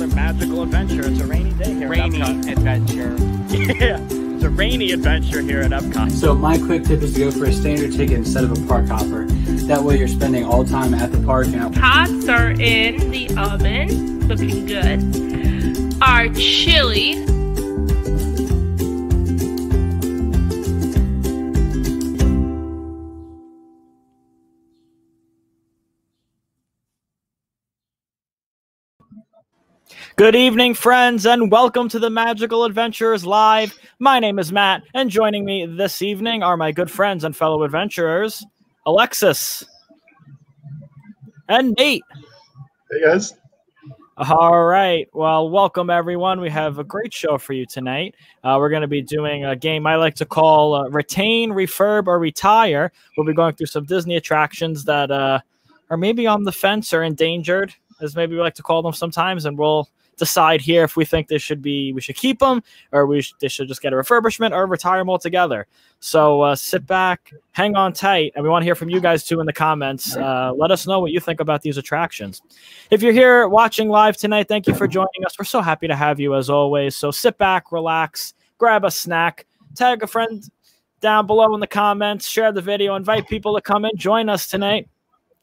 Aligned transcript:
another 0.00 0.14
magical 0.14 0.62
adventure. 0.62 1.08
It's 1.08 1.20
a 1.20 1.26
rainy 1.26 1.52
day 1.54 1.74
here 1.74 1.88
Rainy 1.88 2.22
at 2.22 2.28
Epcot. 2.28 2.52
adventure. 2.52 3.16
yeah, 3.84 3.98
it's 4.00 4.44
a 4.44 4.50
rainy 4.50 4.92
adventure 4.92 5.40
here 5.40 5.60
at 5.60 5.72
Epcot. 5.72 6.12
So 6.12 6.34
my 6.34 6.56
quick 6.58 6.84
tip 6.84 7.02
is 7.02 7.14
to 7.14 7.20
go 7.20 7.30
for 7.30 7.46
a 7.46 7.52
standard 7.52 7.92
ticket 7.92 8.18
instead 8.18 8.44
of 8.44 8.52
a 8.52 8.66
park 8.66 8.86
hopper. 8.86 9.26
That 9.66 9.82
way 9.82 9.98
you're 9.98 10.08
spending 10.08 10.44
all 10.44 10.64
time 10.64 10.94
at 10.94 11.10
the 11.10 11.20
park 11.22 11.48
and 11.48 11.74
Tots 11.74 12.28
are 12.28 12.50
in 12.50 13.10
the 13.10 13.28
oven, 13.36 14.28
looking 14.28 14.66
good. 14.66 16.02
Our 16.02 16.28
chili. 16.34 17.27
Good 30.18 30.34
evening, 30.34 30.74
friends, 30.74 31.26
and 31.26 31.48
welcome 31.48 31.88
to 31.90 32.00
the 32.00 32.10
Magical 32.10 32.64
Adventurers 32.64 33.24
Live. 33.24 33.78
My 34.00 34.18
name 34.18 34.40
is 34.40 34.50
Matt, 34.50 34.82
and 34.92 35.08
joining 35.08 35.44
me 35.44 35.64
this 35.64 36.02
evening 36.02 36.42
are 36.42 36.56
my 36.56 36.72
good 36.72 36.90
friends 36.90 37.22
and 37.22 37.36
fellow 37.36 37.62
adventurers, 37.62 38.44
Alexis 38.84 39.64
and 41.48 41.72
Nate. 41.78 42.02
Hey 42.90 43.00
guys. 43.04 43.34
All 44.16 44.64
right. 44.64 45.06
Well, 45.12 45.50
welcome 45.50 45.88
everyone. 45.88 46.40
We 46.40 46.50
have 46.50 46.80
a 46.80 46.84
great 46.84 47.14
show 47.14 47.38
for 47.38 47.52
you 47.52 47.64
tonight. 47.64 48.16
Uh, 48.42 48.56
we're 48.58 48.70
going 48.70 48.82
to 48.82 48.88
be 48.88 49.02
doing 49.02 49.44
a 49.44 49.54
game 49.54 49.86
I 49.86 49.94
like 49.94 50.16
to 50.16 50.26
call 50.26 50.74
uh, 50.74 50.88
Retain, 50.88 51.52
Refurb, 51.52 52.08
or 52.08 52.18
Retire. 52.18 52.90
We'll 53.16 53.24
be 53.24 53.34
going 53.34 53.54
through 53.54 53.66
some 53.66 53.84
Disney 53.84 54.16
attractions 54.16 54.84
that 54.86 55.12
uh, 55.12 55.38
are 55.90 55.96
maybe 55.96 56.26
on 56.26 56.42
the 56.42 56.50
fence 56.50 56.92
or 56.92 57.04
endangered, 57.04 57.72
as 58.00 58.16
maybe 58.16 58.34
we 58.34 58.40
like 58.40 58.56
to 58.56 58.64
call 58.64 58.82
them 58.82 58.92
sometimes, 58.92 59.44
and 59.44 59.56
we'll 59.56 59.88
decide 60.18 60.60
here 60.60 60.84
if 60.84 60.96
we 60.96 61.04
think 61.04 61.28
they 61.28 61.38
should 61.38 61.62
be 61.62 61.92
we 61.92 62.00
should 62.00 62.16
keep 62.16 62.40
them 62.40 62.62
or 62.92 63.06
we 63.06 63.22
sh- 63.22 63.34
they 63.40 63.48
should 63.48 63.68
just 63.68 63.80
get 63.80 63.92
a 63.92 63.96
refurbishment 63.96 64.52
or 64.52 64.66
retire 64.66 64.98
them 64.98 65.08
altogether. 65.08 65.66
So 66.00 66.42
uh, 66.42 66.56
sit 66.56 66.86
back, 66.86 67.32
hang 67.52 67.74
on 67.74 67.92
tight, 67.92 68.32
and 68.34 68.44
we 68.44 68.50
want 68.50 68.62
to 68.62 68.64
hear 68.64 68.74
from 68.74 68.90
you 68.90 69.00
guys 69.00 69.24
too 69.24 69.40
in 69.40 69.46
the 69.46 69.52
comments. 69.52 70.16
Uh, 70.16 70.52
let 70.56 70.70
us 70.70 70.86
know 70.86 71.00
what 71.00 71.12
you 71.12 71.20
think 71.20 71.40
about 71.40 71.62
these 71.62 71.78
attractions. 71.78 72.42
If 72.90 73.02
you're 73.02 73.12
here 73.12 73.48
watching 73.48 73.88
live 73.88 74.16
tonight, 74.16 74.48
thank 74.48 74.66
you 74.66 74.74
for 74.74 74.86
joining 74.86 75.24
us. 75.24 75.38
We're 75.38 75.44
so 75.44 75.60
happy 75.60 75.88
to 75.88 75.96
have 75.96 76.20
you 76.20 76.34
as 76.34 76.50
always. 76.50 76.96
So 76.96 77.10
sit 77.10 77.38
back, 77.38 77.72
relax, 77.72 78.34
grab 78.58 78.84
a 78.84 78.90
snack, 78.90 79.46
tag 79.74 80.02
a 80.02 80.06
friend 80.06 80.42
down 81.00 81.26
below 81.26 81.54
in 81.54 81.60
the 81.60 81.66
comments, 81.66 82.28
share 82.28 82.52
the 82.52 82.62
video, 82.62 82.96
invite 82.96 83.28
people 83.28 83.54
to 83.54 83.60
come 83.60 83.84
and 83.84 83.96
join 83.96 84.28
us 84.28 84.48
tonight. 84.48 84.88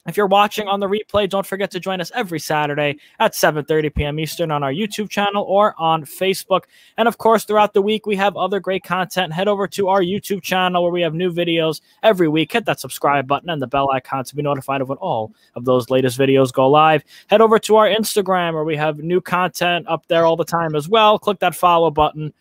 If 0.05 0.17
you're 0.17 0.27
watching 0.27 0.67
on 0.67 0.79
the 0.79 0.87
replay, 0.87 1.27
don't 1.27 1.47
forget 1.47 1.71
to 1.71 1.79
join 1.79 1.99
us 1.99 2.11
every 2.13 2.39
Saturday 2.39 2.97
at 3.19 3.33
7:30 3.33 3.95
p.m. 3.95 4.19
Eastern 4.19 4.51
on 4.51 4.61
our 4.61 4.71
YouTube 4.71 5.09
channel 5.09 5.43
or 5.43 5.73
on 5.79 6.05
Facebook. 6.05 6.65
And 6.97 7.07
of 7.07 7.17
course, 7.17 7.43
throughout 7.43 7.73
the 7.73 7.81
week, 7.81 8.05
we 8.05 8.15
have 8.17 8.37
other 8.37 8.59
great 8.59 8.83
content. 8.83 9.33
Head 9.33 9.47
over 9.47 9.67
to 9.69 9.87
our 9.87 10.01
YouTube 10.01 10.43
channel 10.43 10.83
where 10.83 10.91
we 10.91 11.01
have 11.01 11.15
new 11.15 11.31
videos 11.33 11.81
every 12.03 12.27
week. 12.27 12.53
Hit 12.53 12.65
that 12.65 12.79
subscribe 12.79 13.27
button 13.27 13.49
and 13.49 13.59
the 13.59 13.67
bell 13.67 13.89
icon 13.91 14.23
to 14.25 14.35
be 14.35 14.43
notified 14.43 14.81
of 14.81 14.89
when 14.89 14.99
all 14.99 15.33
of 15.55 15.65
those 15.65 15.89
latest 15.89 16.19
videos 16.19 16.53
go 16.53 16.69
live. 16.69 17.03
Head 17.27 17.41
over 17.41 17.57
to 17.57 17.75
our 17.77 17.87
Instagram 17.87 18.53
where 18.53 18.63
we 18.63 18.75
have 18.75 18.99
new 18.99 19.21
content 19.21 19.87
up 19.87 20.05
there 20.07 20.25
all 20.25 20.35
the 20.35 20.45
time 20.45 20.75
as 20.75 20.87
well. 20.87 21.17
Click 21.17 21.39
that 21.39 21.55
follow 21.55 21.89
button. 21.89 22.31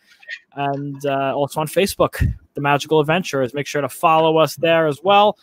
And 0.53 1.03
uh, 1.05 1.35
also 1.35 1.61
on 1.61 1.67
Facebook, 1.67 2.23
The 2.53 2.61
Magical 2.61 2.99
Adventurers. 2.99 3.53
Make 3.53 3.67
sure 3.67 3.81
to 3.81 3.89
follow 3.89 4.37
us 4.37 4.55
there 4.55 4.85
as 4.87 5.01
well 5.03 5.37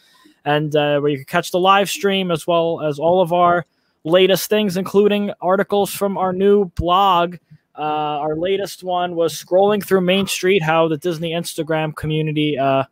and 0.45 0.75
uh, 0.75 1.01
where 1.01 1.11
you 1.11 1.19
can 1.19 1.27
catch 1.27 1.51
the 1.51 1.59
live 1.59 1.89
stream 1.89 2.31
as 2.31 2.47
well 2.47 2.81
as 2.83 2.99
all 2.99 3.21
of 3.21 3.33
our 3.33 3.67
latest 4.05 4.49
things, 4.49 4.77
including 4.77 5.33
articles 5.41 5.93
from 5.93 6.19
our 6.19 6.33
new 6.33 6.67
blog. 6.67 7.37
Uh, 7.79 8.19
our 8.21 8.37
latest 8.37 8.83
one 8.83 9.15
was 9.15 9.33
scrolling 9.33 9.85
through 9.85 10.01
Main 10.01 10.27
Street, 10.27 10.63
how 10.63 10.89
the 10.89 10.99
Disney 10.99 11.33
Instagram 11.33 11.95
community 11.95 12.59
uh, 12.59 12.85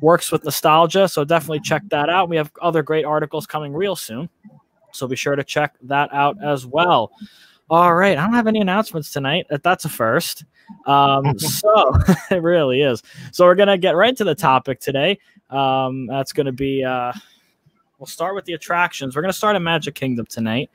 works 0.00 0.30
with 0.30 0.44
nostalgia. 0.44 1.08
So 1.08 1.24
definitely 1.24 1.60
check 1.60 1.82
that 1.88 2.08
out. 2.08 2.28
We 2.28 2.36
have 2.36 2.50
other 2.62 2.82
great 2.82 3.04
articles 3.04 3.46
coming 3.46 3.72
real 3.72 3.96
soon. 3.96 4.28
So 4.92 5.08
be 5.08 5.16
sure 5.16 5.34
to 5.34 5.44
check 5.44 5.74
that 5.82 6.12
out 6.12 6.36
as 6.42 6.66
well. 6.66 7.10
All 7.70 7.94
right. 7.94 8.16
I 8.16 8.22
don't 8.22 8.34
have 8.34 8.46
any 8.46 8.60
announcements 8.60 9.10
tonight. 9.10 9.46
That's 9.62 9.84
a 9.84 9.88
first. 9.88 10.44
Um, 10.86 11.38
so 11.38 11.94
it 12.30 12.42
really 12.42 12.82
is. 12.82 13.02
So 13.32 13.44
we're 13.44 13.54
going 13.54 13.68
to 13.68 13.78
get 13.78 13.96
right 13.96 14.16
to 14.16 14.24
the 14.24 14.34
topic 14.34 14.80
today. 14.80 15.18
Um, 15.50 16.06
that's 16.06 16.32
going 16.32 16.46
to 16.46 16.52
be, 16.52 16.84
uh, 16.84 17.12
we'll 17.98 18.06
start 18.06 18.34
with 18.34 18.44
the 18.44 18.54
attractions. 18.54 19.14
We're 19.14 19.22
going 19.22 19.32
to 19.32 19.38
start 19.38 19.56
in 19.56 19.62
Magic 19.62 19.94
Kingdom 19.94 20.26
tonight. 20.26 20.70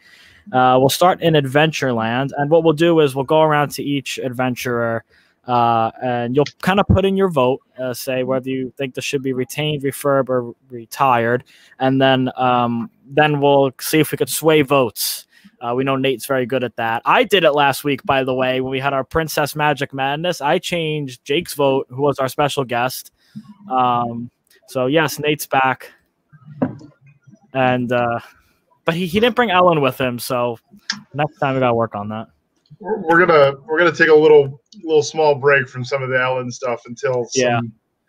Uh, 0.52 0.78
we'll 0.80 0.90
start 0.90 1.22
in 1.22 1.34
Adventureland. 1.34 2.31
And 2.38 2.50
what 2.50 2.63
we'll 2.63 2.74
do 2.74 3.00
is 3.02 3.16
we'll 3.16 3.25
go 3.25 3.41
around 3.41 3.69
to 3.72 3.84
each 3.84 4.18
adventurer 4.19 5.03
uh, 5.47 5.91
and 6.02 6.35
you'll 6.35 6.46
kind 6.62 6.79
of 6.79 6.88
put 6.88 7.06
in 7.06 7.18
your 7.18 7.29
vote, 7.29 7.62
uh, 7.79 7.94
say 7.94 8.24
whether 8.24 8.50
you 8.50 8.72
think 8.78 8.94
this 8.94 9.03
should 9.03 9.24
be 9.24 9.34
retained, 9.34 9.81
refurb, 9.81 10.29
or 10.29 10.53
retired. 10.69 11.44
And 11.79 12.00
then, 12.00 12.29
um, 12.35 12.91
then 13.08 13.41
we'll 13.41 13.72
see 13.79 14.00
if 14.00 14.12
we 14.12 14.18
could 14.18 14.29
sway 14.29 14.62
votes. 14.62 15.25
Uh, 15.59 15.74
we 15.75 15.84
know 15.84 15.96
Nate's 15.96 16.25
very 16.25 16.46
good 16.46 16.63
at 16.63 16.75
that. 16.75 17.02
I 17.03 17.24
did 17.24 17.44
it 17.44 17.53
last 17.53 17.84
week, 17.84 18.03
by 18.03 18.24
the 18.24 18.34
way, 18.34 18.62
when 18.62 18.72
we 18.72 18.79
had 18.79 18.94
our 18.94 19.03
Princess 19.03 19.56
Magic 19.56 19.94
Madness. 19.94 20.40
I 20.40 20.59
changed 20.59 21.25
Jake's 21.25 21.53
vote, 21.53 21.88
who 21.90 22.02
was 22.02 22.19
our 22.19 22.28
special 22.29 22.63
guest. 22.63 23.12
Um, 23.69 24.29
so 24.69 24.85
yes, 24.85 25.19
Nate's 25.19 25.47
back, 25.47 25.91
and 27.53 27.91
uh, 27.91 28.19
but 28.85 28.94
he, 28.94 29.07
he 29.07 29.19
didn't 29.19 29.35
bring 29.35 29.50
Ellen 29.50 29.81
with 29.81 30.00
him. 30.00 30.19
So 30.19 30.59
next 31.13 31.38
time 31.40 31.56
we 31.56 31.59
gotta 31.59 31.74
work 31.74 31.96
on 31.96 32.07
that. 32.09 32.28
We're, 32.79 33.00
we're 33.00 33.25
gonna 33.25 33.53
we're 33.68 33.79
gonna 33.79 33.91
take 33.91 34.09
a 34.09 34.13
little 34.13 34.62
little 34.84 35.02
small 35.02 35.35
break 35.35 35.68
from 35.68 35.84
some 35.84 36.03
of 36.03 36.09
the 36.09 36.22
Ellen 36.22 36.52
stuff 36.52 36.84
until 36.85 37.25
some 37.25 37.44
Yeah. 37.44 37.59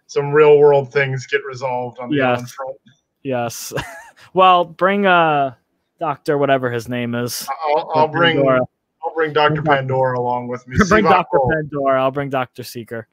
some 0.06 0.32
real 0.32 0.58
world 0.58 0.92
things 0.92 1.26
get 1.26 1.42
resolved 1.44 1.98
on 1.98 2.10
the 2.10 2.16
Yes. 2.16 2.36
Ellen 2.38 2.46
front. 2.46 2.76
Yes. 3.22 3.72
well, 4.34 4.66
bring 4.66 5.06
uh 5.06 5.54
Doctor 5.98 6.36
whatever 6.36 6.70
his 6.70 6.88
name 6.88 7.14
is. 7.14 7.48
I'll, 7.68 7.90
I'll 7.94 8.08
bring 8.08 8.36
Pandora. 8.36 8.60
I'll 9.02 9.14
bring 9.14 9.32
Dr. 9.32 9.62
Pandora 9.62 10.18
along 10.18 10.48
with 10.48 10.66
me. 10.68 10.76
Bring 10.88 11.04
Doctor 11.04 11.38
Pandora. 11.50 12.02
I'll 12.02 12.10
bring 12.10 12.28
Doctor 12.28 12.62
Seeker. 12.62 13.08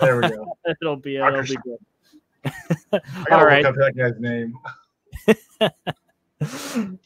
There 0.00 0.16
we 0.16 0.22
go. 0.22 0.56
it'll 0.80 0.96
be 0.96 1.16
it'll 1.16 1.42
be 1.42 1.56
good. 1.62 1.78
I 2.44 2.50
All 2.92 3.00
gotta 3.28 3.46
right. 3.46 3.64
look 3.64 3.76
up 3.76 3.76
that 3.76 3.96
guy's 3.96 4.18
name. 4.20 4.58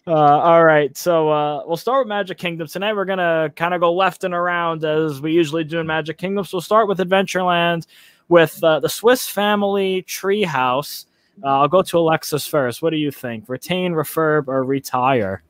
Uh, 0.06 0.12
all 0.12 0.64
right, 0.64 0.97
so 0.97 1.28
uh, 1.28 1.62
we'll 1.66 1.76
start 1.76 2.06
with 2.06 2.08
Magic 2.08 2.38
Kingdom 2.38 2.66
tonight. 2.69 2.94
We're 2.94 3.04
gonna 3.04 3.52
kind 3.54 3.75
of 3.75 3.80
go 3.80 3.92
left 3.92 4.25
and 4.25 4.32
around 4.32 4.84
as 4.84 5.20
we 5.20 5.32
usually 5.32 5.64
do 5.64 5.78
in 5.78 5.86
Magic 5.86 6.16
Kingdom. 6.16 6.44
So 6.44 6.56
we'll 6.56 6.62
start 6.62 6.88
with 6.88 6.98
Adventureland 7.00 7.86
with 8.28 8.62
uh, 8.64 8.80
the 8.80 8.88
Swiss 8.88 9.28
Family 9.28 10.04
Treehouse. 10.04 11.06
Uh, 11.44 11.60
I'll 11.60 11.69
go 11.69 11.82
to 11.82 11.98
Alexis 11.98 12.46
first. 12.46 12.80
What 12.80 12.91
do 12.91 12.96
you 12.96 13.10
think? 13.10 13.48
Retain, 13.48 13.92
refurb, 13.92 14.48
or 14.48 14.64
retire? 14.64 15.42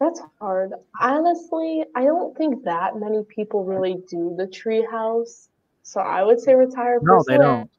That's 0.00 0.20
hard. 0.40 0.72
Honestly, 1.00 1.84
I 1.94 2.04
don't 2.04 2.36
think 2.36 2.64
that 2.64 2.96
many 2.96 3.24
people 3.24 3.64
really 3.64 3.96
do 4.08 4.34
the 4.36 4.46
treehouse. 4.46 5.47
So 5.88 6.00
I 6.02 6.22
would 6.22 6.38
say 6.38 6.54
retire. 6.54 6.98
No, 7.00 7.24
they 7.26 7.38
don't. 7.38 7.70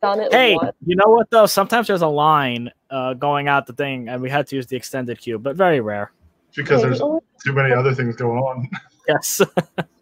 Done 0.00 0.20
it 0.20 0.32
Hey, 0.32 0.54
once. 0.54 0.74
you 0.86 0.96
know 0.96 1.08
what 1.08 1.28
though? 1.28 1.44
Sometimes 1.44 1.86
there's 1.86 2.00
a 2.00 2.06
line 2.08 2.70
uh, 2.88 3.12
going 3.12 3.46
out 3.46 3.66
the 3.66 3.74
thing, 3.74 4.08
and 4.08 4.22
we 4.22 4.30
had 4.30 4.46
to 4.46 4.56
use 4.56 4.66
the 4.66 4.74
extended 4.76 5.18
queue, 5.20 5.38
but 5.38 5.54
very 5.54 5.80
rare. 5.80 6.10
Because 6.56 6.80
Yeah, 6.82 6.88
there's 6.88 7.00
too 7.44 7.52
many 7.52 7.74
other 7.74 7.94
things 7.94 8.16
going 8.16 8.38
on. 8.38 8.68
Yes. 9.08 9.40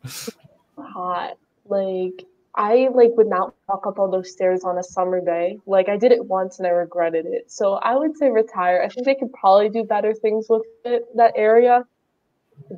hot. 0.79 1.37
Like 1.67 2.25
I 2.55 2.89
like 2.95 3.13
would 3.17 3.29
not 3.29 3.55
walk 3.69 3.87
up 3.87 3.99
all 3.99 4.11
those 4.11 4.31
stairs 4.33 4.65
on 4.65 4.79
a 4.79 4.83
summer 4.83 5.21
day. 5.25 5.59
Like 5.67 5.89
I 5.89 5.97
did 5.97 6.11
it 6.13 6.25
once 6.27 6.59
and 6.59 6.67
I 6.67 6.71
regretted 6.71 7.27
it. 7.27 7.51
So 7.51 7.75
I 7.75 7.95
would 7.97 8.17
say 8.17 8.31
retire. 8.31 8.83
I 8.83 8.89
think 8.89 9.07
they 9.07 9.15
could 9.15 9.33
probably 9.33 9.69
do 9.69 9.85
better 9.85 10.13
things 10.15 10.47
with 10.49 10.63
it, 10.85 11.05
that 11.17 11.33
area. 11.37 11.85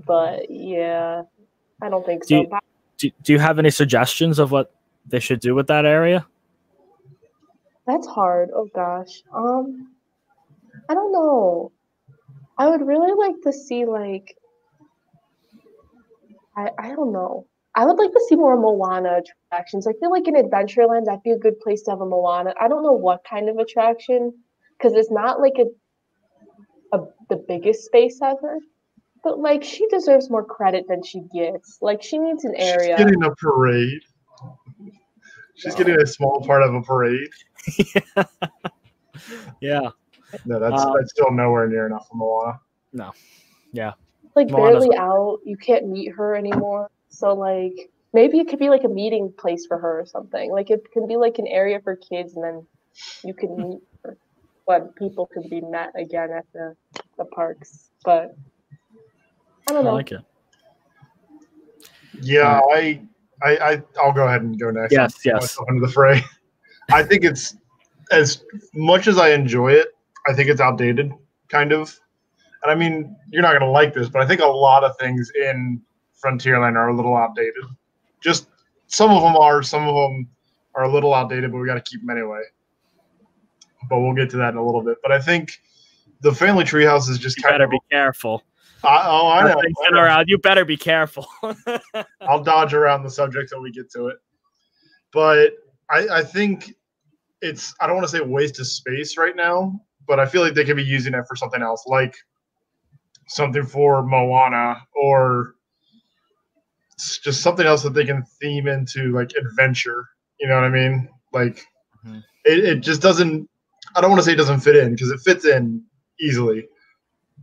But 0.06 0.50
yeah, 0.50 1.22
I 1.82 1.88
don't 1.88 2.04
think 2.04 2.26
Do 2.26 2.28
so. 2.28 2.40
you- 2.42 2.58
do, 2.98 3.10
do 3.22 3.32
you 3.32 3.38
have 3.38 3.60
any 3.60 3.70
suggestions 3.70 4.38
of 4.40 4.50
what 4.50 4.72
they 5.10 5.20
should 5.20 5.40
do 5.40 5.54
with 5.54 5.66
that 5.68 5.86
area? 5.86 6.26
That's 7.86 8.06
hard. 8.06 8.50
Oh 8.54 8.68
gosh. 8.74 9.22
Um 9.32 9.92
I 10.88 10.94
don't 10.94 11.12
know. 11.12 11.72
I 12.56 12.68
would 12.68 12.86
really 12.86 13.14
like 13.14 13.40
to 13.42 13.52
see 13.52 13.84
like 13.86 14.36
I 16.56 16.70
I 16.78 16.88
don't 16.88 17.12
know. 17.12 17.46
I 17.74 17.84
would 17.84 17.96
like 17.96 18.12
to 18.12 18.24
see 18.28 18.34
more 18.34 18.56
Moana 18.56 19.20
attractions. 19.20 19.86
I 19.86 19.92
feel 20.00 20.10
like 20.10 20.26
in 20.26 20.34
Adventureland 20.34 21.04
that'd 21.04 21.22
be 21.22 21.30
a 21.30 21.38
good 21.38 21.60
place 21.60 21.82
to 21.82 21.92
have 21.92 22.00
a 22.00 22.06
Moana. 22.06 22.52
I 22.60 22.68
don't 22.68 22.82
know 22.82 22.92
what 22.92 23.24
kind 23.28 23.48
of 23.48 23.58
attraction 23.58 24.34
because 24.76 24.94
it's 24.94 25.10
not 25.10 25.40
like 25.40 25.54
a, 25.58 26.96
a 26.96 27.04
the 27.28 27.36
biggest 27.36 27.84
space 27.84 28.20
ever. 28.22 28.58
But 29.22 29.38
like 29.38 29.62
she 29.62 29.86
deserves 29.88 30.30
more 30.30 30.44
credit 30.44 30.86
than 30.88 31.02
she 31.02 31.22
gets. 31.32 31.78
Like 31.80 32.02
she 32.02 32.18
needs 32.18 32.44
an 32.44 32.54
area. 32.56 32.96
She's 32.96 33.06
getting 33.06 33.24
a 33.24 33.34
parade. 33.36 34.02
She's 35.58 35.74
getting 35.74 36.00
a 36.00 36.06
small 36.06 36.40
part 36.40 36.62
of 36.62 36.72
a 36.74 36.80
parade. 36.82 37.28
yeah. 39.60 39.90
No, 40.44 40.58
that's 40.60 40.82
Um, 40.82 40.94
that's 40.96 41.10
still 41.10 41.30
nowhere 41.32 41.66
near 41.66 41.86
enough 41.86 42.06
for 42.08 42.16
Moana. 42.16 42.60
No. 42.92 43.12
Yeah. 43.72 43.92
Like 44.36 44.50
Moana's- 44.50 44.84
barely 44.84 44.96
out. 44.96 45.40
You 45.44 45.56
can't 45.56 45.88
meet 45.88 46.12
her 46.14 46.36
anymore. 46.36 46.90
So 47.08 47.34
like 47.34 47.90
maybe 48.12 48.38
it 48.38 48.48
could 48.48 48.60
be 48.60 48.68
like 48.70 48.84
a 48.84 48.88
meeting 48.88 49.32
place 49.36 49.66
for 49.66 49.78
her 49.78 50.00
or 50.00 50.06
something. 50.06 50.52
Like 50.52 50.70
it 50.70 50.90
can 50.92 51.08
be 51.08 51.16
like 51.16 51.38
an 51.38 51.46
area 51.48 51.80
for 51.80 51.96
kids, 51.96 52.34
and 52.34 52.44
then 52.44 52.66
you 53.24 53.34
can 53.34 53.56
meet 53.56 53.80
her 54.04 54.16
when 54.66 54.88
people 54.90 55.26
can 55.26 55.48
be 55.48 55.60
met 55.60 55.92
again 55.96 56.30
at 56.30 56.46
the 56.52 56.76
the 57.16 57.24
parks. 57.24 57.90
But 58.04 58.36
I 59.68 59.70
I 59.70 59.72
don't 59.74 59.84
know. 59.84 59.94
like 59.94 60.12
it. 60.12 60.20
Yeah, 62.20 62.60
I, 62.72 63.00
I, 63.42 63.56
I, 63.56 63.82
I'll 64.00 64.12
go 64.12 64.26
ahead 64.26 64.42
and 64.42 64.58
go 64.58 64.70
next. 64.70 64.92
Yes, 64.92 65.20
yes. 65.24 65.56
Into 65.68 65.80
the 65.86 65.92
fray. 65.92 66.22
I 66.92 67.02
think 67.02 67.24
it's 67.24 67.56
as 68.10 68.44
much 68.74 69.06
as 69.06 69.18
I 69.18 69.30
enjoy 69.30 69.72
it. 69.72 69.88
I 70.26 70.34
think 70.34 70.48
it's 70.48 70.60
outdated, 70.60 71.12
kind 71.48 71.72
of. 71.72 71.98
And 72.62 72.72
I 72.72 72.74
mean, 72.74 73.14
you're 73.30 73.42
not 73.42 73.52
gonna 73.52 73.70
like 73.70 73.94
this, 73.94 74.08
but 74.08 74.22
I 74.22 74.26
think 74.26 74.40
a 74.40 74.46
lot 74.46 74.82
of 74.84 74.96
things 74.98 75.30
in 75.34 75.80
Frontierland 76.22 76.76
are 76.76 76.88
a 76.88 76.96
little 76.96 77.16
outdated. 77.16 77.64
Just 78.20 78.48
some 78.88 79.10
of 79.10 79.22
them 79.22 79.36
are, 79.36 79.62
some 79.62 79.86
of 79.86 79.94
them 79.94 80.28
are 80.74 80.84
a 80.84 80.92
little 80.92 81.14
outdated, 81.14 81.52
but 81.52 81.58
we 81.58 81.66
got 81.66 81.74
to 81.74 81.80
keep 81.90 82.00
them 82.00 82.10
anyway. 82.10 82.40
But 83.88 84.00
we'll 84.00 84.14
get 84.14 84.30
to 84.30 84.36
that 84.38 84.50
in 84.50 84.56
a 84.56 84.64
little 84.64 84.82
bit. 84.82 84.98
But 85.02 85.12
I 85.12 85.20
think 85.20 85.60
the 86.20 86.32
family 86.32 86.64
treehouse 86.64 87.08
is 87.08 87.18
just 87.18 87.36
You 87.36 87.44
kind 87.44 87.54
better 87.54 87.64
of. 87.64 87.70
be 87.70 87.80
careful. 87.90 88.42
I, 88.84 89.02
oh, 89.06 89.28
I 89.28 89.42
know. 89.42 89.60
Things 89.60 89.76
I 89.86 89.90
know. 89.90 90.00
are 90.00 90.24
You 90.26 90.38
better 90.38 90.64
be 90.64 90.76
careful. 90.76 91.26
I'll 92.28 92.42
dodge 92.42 92.74
around 92.74 93.02
the 93.02 93.10
subject 93.10 93.50
till 93.50 93.60
we 93.60 93.72
get 93.72 93.90
to 93.92 94.08
it. 94.08 94.18
But 95.12 95.52
I, 95.90 96.06
I 96.18 96.22
think 96.22 96.74
it's 97.40 97.74
I 97.80 97.86
don't 97.86 97.96
want 97.96 98.08
to 98.08 98.16
say 98.16 98.20
waste 98.22 98.60
of 98.60 98.66
space 98.66 99.16
right 99.16 99.34
now, 99.34 99.80
but 100.06 100.20
I 100.20 100.26
feel 100.26 100.42
like 100.42 100.54
they 100.54 100.64
could 100.64 100.76
be 100.76 100.84
using 100.84 101.14
it 101.14 101.24
for 101.28 101.36
something 101.36 101.62
else, 101.62 101.84
like 101.86 102.14
something 103.28 103.64
for 103.64 104.02
Moana 104.04 104.86
or 104.94 105.54
just 107.22 107.42
something 107.42 107.66
else 107.66 107.82
that 107.82 107.94
they 107.94 108.04
can 108.04 108.24
theme 108.40 108.66
into 108.66 109.12
like 109.12 109.30
adventure. 109.38 110.04
You 110.40 110.48
know 110.48 110.54
what 110.56 110.64
I 110.64 110.68
mean? 110.70 111.08
Like 111.32 111.64
Mhm. 112.06 112.22
it, 112.44 112.64
it 112.64 112.80
just 112.80 113.02
doesn't 113.02 113.48
I 113.96 114.00
don't 114.00 114.10
want 114.10 114.20
to 114.20 114.24
say 114.24 114.32
it 114.32 114.36
doesn't 114.36 114.60
fit 114.60 114.76
in 114.76 114.92
because 114.92 115.10
it 115.10 115.20
fits 115.20 115.44
in 115.44 115.82
easily. 116.20 116.68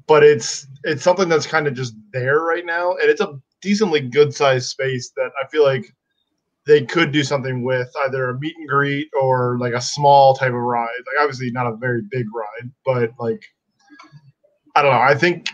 But 0.07 0.24
it's 0.24 0.68
it's 0.84 1.04
something 1.04 1.30
that's 1.30 1.48
kind 1.48 1.68
of 1.68 1.74
just 1.74 1.96
there 2.13 2.42
right 2.42 2.66
now, 2.66 2.92
and 2.92 3.10
it's 3.10 3.22
a 3.22 3.40
decently 3.62 4.02
good 4.02 4.34
sized 4.34 4.69
space 4.69 5.12
that 5.16 5.31
I 5.44 5.48
feel 5.48 5.63
like 5.63 5.86
they 6.68 6.84
could 6.84 7.12
do 7.12 7.24
something 7.24 7.63
with 7.63 7.92
either 8.06 8.30
a 8.30 8.40
meet 8.40 8.56
and 8.57 8.68
greet 8.68 9.07
or 9.19 9.57
like 9.60 9.74
a 9.74 9.81
small 9.81 10.36
type 10.36 10.50
of 10.50 10.56
ride. 10.56 10.88
Like 11.07 11.22
obviously 11.22 11.52
not 11.52 11.68
a 11.68 11.75
very 11.75 12.02
big 12.12 12.25
ride, 12.34 12.72
but 12.86 13.12
like 13.19 13.44
I 14.75 14.81
don't 14.81 14.92
know. 14.92 15.00
I 15.00 15.16
think 15.16 15.50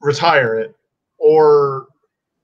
retire 0.00 0.56
it 0.56 0.74
or 1.18 1.86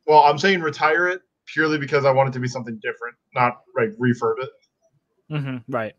well, 0.07 0.23
I'm 0.23 0.39
saying 0.39 0.61
retire 0.61 1.09
it 1.09 1.23
purely 1.47 1.79
because 1.79 2.05
I 2.05 2.11
want 2.11 2.29
it 2.29 2.33
to 2.33 2.41
be 2.41 2.49
something 2.49 2.79
different, 2.83 3.17
not 3.35 3.61
like 3.77 3.91
refurb 3.99 4.35
it. 4.41 4.51
hmm 5.29 5.57
right. 5.69 5.95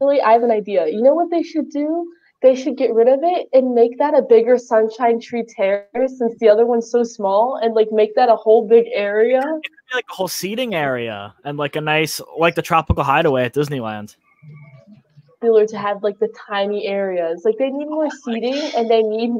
Really, 0.00 0.20
I 0.20 0.32
have 0.32 0.42
an 0.42 0.50
idea. 0.50 0.86
You 0.88 1.02
know 1.02 1.14
what 1.14 1.30
they 1.30 1.42
should 1.42 1.70
do? 1.70 2.06
They 2.40 2.54
should 2.54 2.76
get 2.76 2.94
rid 2.94 3.08
of 3.08 3.20
it 3.22 3.48
and 3.52 3.74
make 3.74 3.98
that 3.98 4.14
a 4.14 4.22
bigger 4.22 4.58
Sunshine 4.58 5.20
Tree 5.20 5.44
Terrace 5.44 6.18
since 6.18 6.38
the 6.38 6.48
other 6.48 6.66
one's 6.66 6.88
so 6.90 7.02
small 7.02 7.56
and 7.56 7.74
like 7.74 7.88
make 7.90 8.14
that 8.14 8.28
a 8.28 8.36
whole 8.36 8.66
big 8.68 8.86
area. 8.92 9.42
Like 9.92 10.04
a 10.08 10.14
whole 10.14 10.28
seating 10.28 10.74
area 10.74 11.34
and 11.44 11.58
like 11.58 11.74
a 11.74 11.80
nice, 11.80 12.20
like 12.38 12.54
the 12.54 12.62
tropical 12.62 13.02
hideaway 13.02 13.46
at 13.46 13.54
Disneyland. 13.54 14.14
Popular 15.40 15.66
to 15.66 15.78
have 15.78 16.02
like 16.04 16.18
the 16.20 16.32
tiny 16.48 16.86
areas. 16.86 17.42
Like 17.44 17.56
they 17.58 17.70
need 17.70 17.88
more 17.88 18.08
seating 18.24 18.70
and 18.76 18.88
they 18.88 19.02
need 19.02 19.32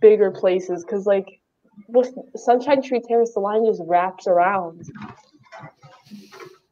bigger 0.00 0.32
places 0.32 0.84
because 0.84 1.06
like 1.06 1.40
with 1.86 2.12
Sunshine 2.34 2.82
Tree 2.82 3.00
Terrace, 3.00 3.34
the 3.34 3.40
line 3.40 3.64
just 3.64 3.82
wraps 3.84 4.26
around. 4.26 4.82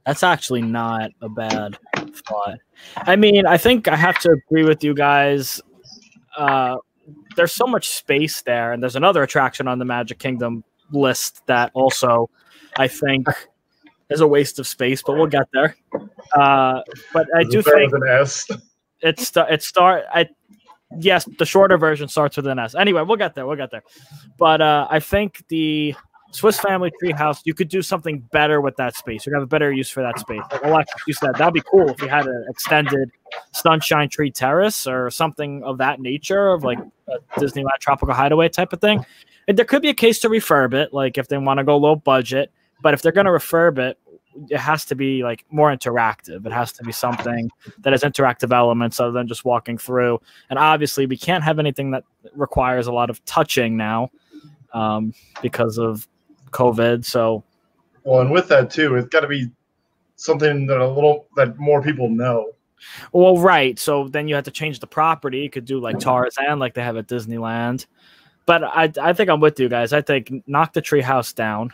That's 0.07 0.23
actually 0.23 0.63
not 0.63 1.11
a 1.21 1.29
bad 1.29 1.77
thought. 1.97 2.59
I 2.97 3.17
mean, 3.17 3.45
I 3.45 3.57
think 3.57 3.89
I 3.89 3.97
have 3.97 4.19
to 4.21 4.31
agree 4.31 4.65
with 4.65 4.85
you 4.85 4.95
guys. 4.95 5.61
Uh, 6.37 6.77
there's 7.37 7.53
so 7.53 7.67
much 7.67 7.89
space 7.89 8.43
there, 8.43 8.73
and 8.73 8.83
there's 8.83 8.97
another 8.97 9.23
attraction 9.23 9.67
on 9.67 9.79
the 9.79 9.85
Magic 9.85 10.19
Kingdom 10.19 10.63
list 10.93 11.45
that 11.47 11.73
also 11.75 12.31
I 12.79 12.89
think 12.89 13.27
is 14.09 14.21
a 14.21 14.27
waste 14.27 14.59
of 14.59 14.67
space, 14.67 15.03
but 15.05 15.17
we'll 15.17 15.27
get 15.27 15.49
there. 15.53 15.77
Uh, 16.35 16.83
but 17.13 17.27
I 17.37 17.43
do 17.43 17.61
think 17.63 17.93
with 17.93 18.03
an 18.03 18.09
S. 18.09 18.47
it's 19.01 19.33
it 19.37 19.63
start 19.63 20.05
I 20.13 20.29
yes, 20.99 21.29
the 21.39 21.47
shorter 21.47 21.79
version 21.79 22.09
starts 22.09 22.37
with 22.37 22.47
an 22.47 22.59
S. 22.59 22.75
Anyway, 22.75 23.03
we'll 23.03 23.17
get 23.17 23.35
there. 23.35 23.47
We'll 23.47 23.57
get 23.57 23.71
there. 23.71 23.83
But 24.39 24.61
uh, 24.61 24.87
I 24.91 25.01
think 25.01 25.45
the 25.49 25.95
Swiss 26.33 26.59
Family 26.59 26.93
Treehouse, 27.03 27.41
you 27.45 27.55
could 27.55 27.69
do 27.69 27.83
something 27.83 28.21
better 28.33 28.61
with 28.61 28.77
that 28.77 28.95
space. 28.95 29.25
You'd 29.25 29.35
have 29.35 29.43
a 29.43 29.47
better 29.47 29.73
use 29.73 29.89
for 29.89 30.03
that 30.03 30.19
space. 30.19 30.43
Like 30.65 30.87
you 31.07 31.15
said 31.15 31.35
that'd 31.35 31.55
be 31.55 31.63
cool 31.63 31.89
if 31.89 32.01
you 32.03 32.09
had 32.09 32.27
an 32.27 32.47
extended 32.49 33.11
Sunshine 33.53 34.09
Tree 34.09 34.31
Terrace 34.31 34.87
or 34.87 35.11
something 35.11 35.63
of 35.65 35.79
that 35.79 36.01
nature, 36.01 36.49
of 36.49 36.65
like 36.65 36.79
a 37.09 37.41
Disneyland 37.41 37.79
Tropical 37.81 38.15
Hideaway 38.15 38.49
type 38.49 38.73
of 38.73 38.81
thing. 38.81 39.05
And 39.49 39.57
there 39.57 39.65
could 39.65 39.83
be 39.83 39.89
a 39.89 39.95
case 39.95 40.19
to 40.21 40.29
refurb 40.29 40.75
it, 40.75 40.93
like 40.93 41.19
if 41.19 41.29
they 41.29 41.39
want 41.39 41.59
to 41.59 41.65
go 41.65 41.77
low 41.77 41.97
budget. 41.97 42.51
But 42.83 42.95
if 42.95 43.03
they're 43.03 43.13
going 43.13 43.27
to 43.27 43.33
refurb 43.33 43.79
it, 43.79 43.99
it 44.51 44.59
has 44.59 44.85
to 44.87 44.95
be 44.95 45.23
like 45.23 45.45
more 45.51 45.75
interactive. 45.75 46.45
It 46.45 46.53
has 46.53 46.73
to 46.73 46.85
be 46.85 46.93
something 46.93 47.51
that 47.79 47.93
has 47.93 48.03
interactive 48.03 48.55
elements 48.55 49.01
other 49.01 49.13
than 49.13 49.27
just 49.27 49.45
walking 49.45 49.79
through. 49.79 50.21
And 50.51 50.59
obviously, 50.59 51.07
we 51.07 51.17
can't 51.17 51.43
have 51.43 51.59
anything 51.59 51.93
that 51.93 52.05
requires 52.35 52.87
a 52.87 52.93
lot 52.93 53.09
of 53.09 53.25
touching 53.25 53.77
now 53.77 54.11
um, 54.75 55.15
because 55.41 55.79
of 55.79 56.07
COVID. 56.51 57.05
So 57.05 57.45
Well, 58.05 58.21
and 58.21 58.31
with 58.31 58.49
that 58.49 58.71
too, 58.71 58.95
it's 58.97 59.09
got 59.09 59.21
to 59.21 59.29
be 59.29 59.51
something 60.17 60.67
that 60.67 60.79
a 60.79 60.89
little 60.89 61.27
that 61.37 61.59
more 61.59 61.83
people 61.83 62.09
know. 62.09 62.53
Well, 63.13 63.39
right. 63.39 63.79
So 63.79 64.09
then 64.09 64.29
you 64.29 64.35
have 64.35 64.45
to 64.45 64.51
change 64.51 64.81
the 64.81 64.87
property. 64.87 65.39
You 65.39 65.51
could 65.51 65.65
do 65.65 65.81
like 65.81 65.99
Tarzan, 65.99 66.59
like 66.59 66.75
they 66.75 66.83
have 66.83 66.97
at 66.97 67.07
Disneyland. 67.07 67.87
But 68.45 68.63
I, 68.65 68.93
I 69.01 69.13
think 69.13 69.29
I'm 69.29 69.41
with 69.41 69.59
you 69.59 69.69
guys. 69.69 69.93
I 69.93 70.03
think 70.03 70.31
knock 70.47 70.73
the 70.73 70.83
treehouse 70.83 71.35
down 71.35 71.73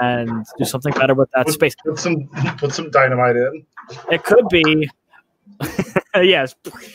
and 0.00 0.46
do 0.58 0.64
something 0.64 0.92
better 0.92 1.14
with 1.14 1.30
that 1.32 1.46
Put- 1.46 1.54
space. 1.54 1.74
Put 1.84 1.98
some 1.98 2.28
put 2.58 2.72
some 2.72 2.90
dynamite 2.90 3.36
in. 3.36 3.66
It 4.10 4.22
could 4.22 4.48
be, 4.48 4.88
yes, 6.14 6.54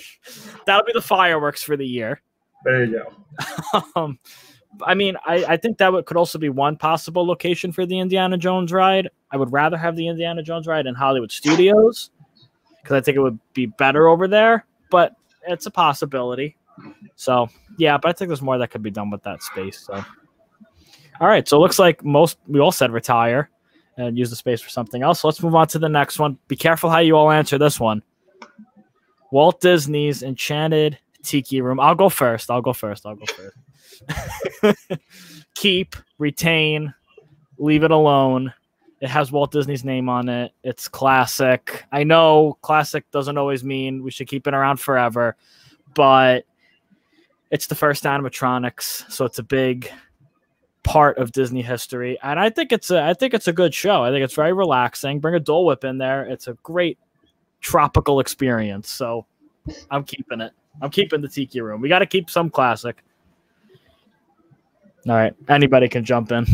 that'll 0.65 0.85
be 0.85 0.93
the 0.93 1.01
fireworks 1.01 1.61
for 1.63 1.75
the 1.75 1.85
year. 1.85 2.21
There 2.63 2.85
you 2.85 3.03
go. 3.73 3.83
um, 3.95 4.19
I 4.83 4.93
mean, 4.93 5.15
I, 5.25 5.45
I 5.45 5.57
think 5.57 5.77
that 5.77 6.05
could 6.05 6.17
also 6.17 6.37
be 6.37 6.49
one 6.49 6.77
possible 6.77 7.25
location 7.25 7.71
for 7.71 7.85
the 7.85 7.99
Indiana 7.99 8.37
Jones 8.37 8.71
ride. 8.71 9.09
I 9.31 9.37
would 9.37 9.51
rather 9.51 9.77
have 9.77 9.95
the 9.95 10.07
Indiana 10.07 10.43
Jones 10.43 10.67
ride 10.67 10.85
in 10.85 10.95
Hollywood 10.95 11.31
Studios 11.31 12.11
because 12.81 12.95
I 12.95 13.01
think 13.01 13.17
it 13.17 13.21
would 13.21 13.39
be 13.53 13.65
better 13.65 14.07
over 14.07 14.27
there, 14.27 14.65
but 14.89 15.15
it's 15.47 15.65
a 15.65 15.71
possibility. 15.71 16.55
So, 17.15 17.49
yeah, 17.77 17.97
but 17.97 18.09
I 18.09 18.13
think 18.13 18.29
there's 18.29 18.41
more 18.41 18.57
that 18.57 18.69
could 18.69 18.83
be 18.83 18.91
done 18.91 19.09
with 19.09 19.23
that 19.23 19.41
space. 19.43 19.79
So, 19.79 20.03
all 21.19 21.27
right. 21.27 21.47
So, 21.47 21.57
it 21.57 21.59
looks 21.61 21.79
like 21.79 22.03
most 22.03 22.37
we 22.47 22.59
all 22.59 22.71
said 22.71 22.91
retire 22.91 23.49
and 23.97 24.17
use 24.17 24.29
the 24.29 24.35
space 24.35 24.61
for 24.61 24.69
something 24.69 25.01
else. 25.01 25.21
So 25.21 25.27
let's 25.27 25.41
move 25.41 25.55
on 25.55 25.67
to 25.67 25.79
the 25.79 25.89
next 25.89 26.19
one. 26.19 26.37
Be 26.47 26.55
careful 26.55 26.89
how 26.89 26.99
you 26.99 27.15
all 27.15 27.31
answer 27.31 27.57
this 27.57 27.79
one. 27.79 28.03
Walt 29.31 29.61
Disney's 29.61 30.23
Enchanted 30.23 30.97
Tiki 31.23 31.61
Room. 31.61 31.79
I'll 31.79 31.95
go 31.95 32.09
first. 32.09 32.51
I'll 32.51 32.61
go 32.61 32.73
first. 32.73 33.05
I'll 33.05 33.15
go 33.15 33.25
first. 33.25 33.55
Keep, 35.55 35.95
retain, 36.17 36.93
leave 37.57 37.83
it 37.83 37.91
alone. 37.91 38.53
It 39.01 39.09
has 39.09 39.31
Walt 39.31 39.51
Disney's 39.51 39.83
name 39.83 40.09
on 40.09 40.29
it. 40.29 40.51
It's 40.63 40.87
classic. 40.87 41.85
I 41.91 42.03
know 42.03 42.57
classic 42.61 43.09
doesn't 43.11 43.37
always 43.37 43.63
mean 43.63 44.03
we 44.03 44.11
should 44.11 44.27
keep 44.27 44.47
it 44.47 44.53
around 44.53 44.77
forever, 44.77 45.35
but 45.93 46.45
it's 47.51 47.67
the 47.67 47.75
first 47.75 48.03
animatronics, 48.03 49.09
so 49.11 49.25
it's 49.25 49.39
a 49.39 49.43
big 49.43 49.91
part 50.83 51.17
of 51.17 51.31
Disney 51.31 51.61
history. 51.61 52.17
And 52.23 52.39
I 52.39 52.49
think 52.49 52.71
it's 52.71 52.91
a 52.91 53.01
I 53.01 53.13
think 53.13 53.33
it's 53.33 53.47
a 53.47 53.53
good 53.53 53.73
show. 53.73 54.03
I 54.03 54.11
think 54.11 54.23
it's 54.23 54.33
very 54.33 54.53
relaxing. 54.53 55.19
Bring 55.19 55.35
a 55.35 55.39
Dole 55.39 55.65
Whip 55.65 55.83
in 55.83 55.97
there. 55.97 56.25
It's 56.25 56.47
a 56.47 56.53
great 56.63 56.97
tropical 57.59 58.19
experience. 58.19 58.89
So 58.89 59.25
I'm 59.91 60.03
keeping 60.03 60.41
it. 60.41 60.53
I'm 60.81 60.89
keeping 60.89 61.21
the 61.21 61.27
Tiki 61.27 61.61
Room. 61.61 61.81
We 61.81 61.89
got 61.89 61.99
to 61.99 62.05
keep 62.05 62.29
some 62.29 62.49
classic. 62.49 63.03
All 65.07 65.15
right. 65.15 65.33
Anybody 65.49 65.87
can 65.87 66.03
jump 66.03 66.31
in. 66.31 66.45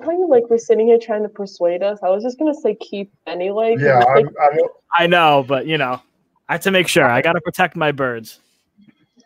How 0.00 0.10
you 0.12 0.28
like 0.28 0.44
we're 0.48 0.58
sitting 0.58 0.86
here 0.86 0.98
trying 1.00 1.24
to 1.24 1.28
persuade 1.28 1.82
us? 1.82 1.98
I 2.04 2.08
was 2.08 2.22
just 2.22 2.38
gonna 2.38 2.54
say 2.54 2.76
keep 2.76 3.12
anyway. 3.26 3.74
'cause 3.74 3.82
Yeah, 3.82 3.98
it's, 3.98 4.06
like, 4.06 4.26
I'm, 4.26 4.58
I'm, 4.60 4.68
I 4.96 5.06
know, 5.08 5.44
but 5.46 5.66
you 5.66 5.76
know, 5.76 6.00
I 6.48 6.52
have 6.52 6.60
to 6.62 6.70
make 6.70 6.86
sure. 6.86 7.04
I 7.04 7.20
got 7.20 7.32
to 7.32 7.40
protect 7.40 7.74
my 7.74 7.90
birds. 7.90 8.38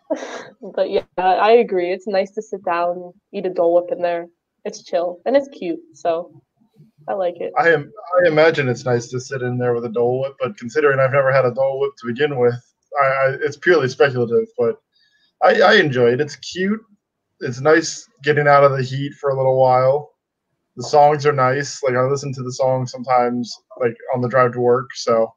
but 0.75 0.89
yeah, 0.89 1.03
I 1.17 1.51
agree. 1.53 1.91
It's 1.91 2.07
nice 2.07 2.31
to 2.31 2.41
sit 2.41 2.65
down, 2.65 3.13
eat 3.31 3.45
a 3.45 3.49
Dole 3.51 3.75
Whip 3.75 3.91
in 3.91 4.01
there. 4.01 4.27
It's 4.65 4.83
chill 4.83 5.19
and 5.25 5.35
it's 5.35 5.47
cute, 5.49 5.79
so 5.93 6.41
I 7.07 7.13
like 7.13 7.35
it. 7.39 7.53
I 7.59 7.69
am. 7.69 7.91
I 8.23 8.27
imagine 8.27 8.67
it's 8.67 8.85
nice 8.85 9.07
to 9.09 9.19
sit 9.19 9.43
in 9.43 9.59
there 9.59 9.73
with 9.75 9.85
a 9.85 9.89
Dole 9.89 10.21
Whip, 10.21 10.33
but 10.39 10.57
considering 10.57 10.99
I've 10.99 11.11
never 11.11 11.31
had 11.31 11.45
a 11.45 11.53
Dole 11.53 11.79
Whip 11.81 11.91
to 11.99 12.07
begin 12.07 12.39
with, 12.39 12.55
I, 12.99 13.05
I 13.05 13.27
it's 13.41 13.57
purely 13.57 13.89
speculative. 13.89 14.47
But 14.57 14.77
I, 15.43 15.61
I 15.61 15.73
enjoy 15.75 16.13
it. 16.13 16.21
It's 16.21 16.35
cute. 16.37 16.81
It's 17.39 17.59
nice 17.59 18.07
getting 18.23 18.47
out 18.47 18.63
of 18.63 18.71
the 18.71 18.83
heat 18.83 19.13
for 19.13 19.29
a 19.31 19.37
little 19.37 19.59
while. 19.59 20.11
The 20.75 20.83
songs 20.83 21.25
are 21.25 21.33
nice. 21.33 21.83
Like 21.83 21.95
I 21.95 22.01
listen 22.03 22.33
to 22.33 22.43
the 22.43 22.51
songs 22.51 22.91
sometimes, 22.91 23.55
like 23.79 23.95
on 24.13 24.21
the 24.21 24.29
drive 24.29 24.53
to 24.53 24.59
work. 24.59 24.89
So 24.95 25.33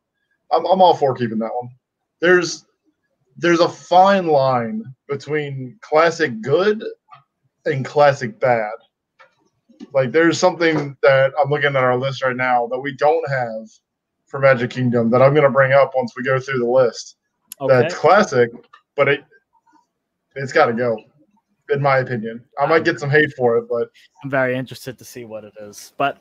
I'm 0.53 0.65
I'm 0.67 0.81
all 0.81 0.95
for 0.95 1.15
keeping 1.15 1.38
that 1.38 1.55
one. 1.61 1.71
There's 2.21 2.65
there's 3.37 3.61
a 3.61 3.69
fine 3.69 4.26
line 4.26 4.83
between 5.09 5.79
classic 5.83 6.41
good 6.41 6.83
and 7.67 7.85
classic 7.85 8.41
bad. 8.41 8.73
Like 9.93 10.12
there's 10.12 10.38
something 10.38 10.97
that 11.03 11.33
I'm 11.41 11.50
looking 11.50 11.76
at 11.76 11.76
our 11.76 11.99
list 11.99 12.23
right 12.23 12.37
now 12.37 12.67
that 12.69 12.81
we 12.81 12.97
don't 12.97 13.29
have 13.29 13.69
for 14.26 14.41
Magic 14.41 14.71
Kingdom 14.71 15.11
that 15.11 15.23
I'm 15.23 15.35
going 15.35 15.45
to 15.45 15.50
bring 15.50 15.73
up 15.73 15.93
once 15.95 16.15
we 16.17 16.23
go 16.23 16.41
through 16.41 16.59
the 16.59 16.67
list. 16.67 17.17
Okay. 17.61 17.75
That's 17.75 17.95
classic, 17.95 18.50
but 18.97 19.09
it 19.09 19.25
it's 20.35 20.53
got 20.53 20.67
to 20.67 20.73
go, 20.73 20.99
in 21.70 21.82
my 21.82 21.99
opinion. 21.99 22.44
I 22.61 22.66
might 22.66 22.85
get 22.85 23.00
some 23.00 23.11
hate 23.11 23.32
for 23.37 23.56
it, 23.56 23.68
but 23.68 23.90
I'm 24.23 24.30
very 24.30 24.56
interested 24.56 24.99
to 24.99 25.04
see 25.04 25.25
what 25.25 25.44
it 25.44 25.54
is, 25.61 25.92
but 25.96 26.18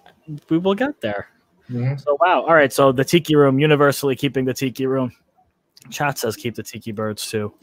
we 0.49 0.57
will 0.57 0.75
get 0.75 1.01
there. 1.01 1.27
Mhm. 1.69 1.99
So 1.99 2.17
wow. 2.21 2.41
All 2.41 2.53
right. 2.53 2.71
So 2.71 2.91
the 2.91 3.03
tiki 3.03 3.35
room, 3.35 3.59
universally 3.59 4.15
keeping 4.15 4.45
the 4.45 4.53
tiki 4.53 4.85
room. 4.85 5.11
Chat 5.89 6.17
says 6.17 6.35
keep 6.35 6.55
the 6.55 6.63
tiki 6.63 6.91
birds 6.91 7.29
too. 7.29 7.53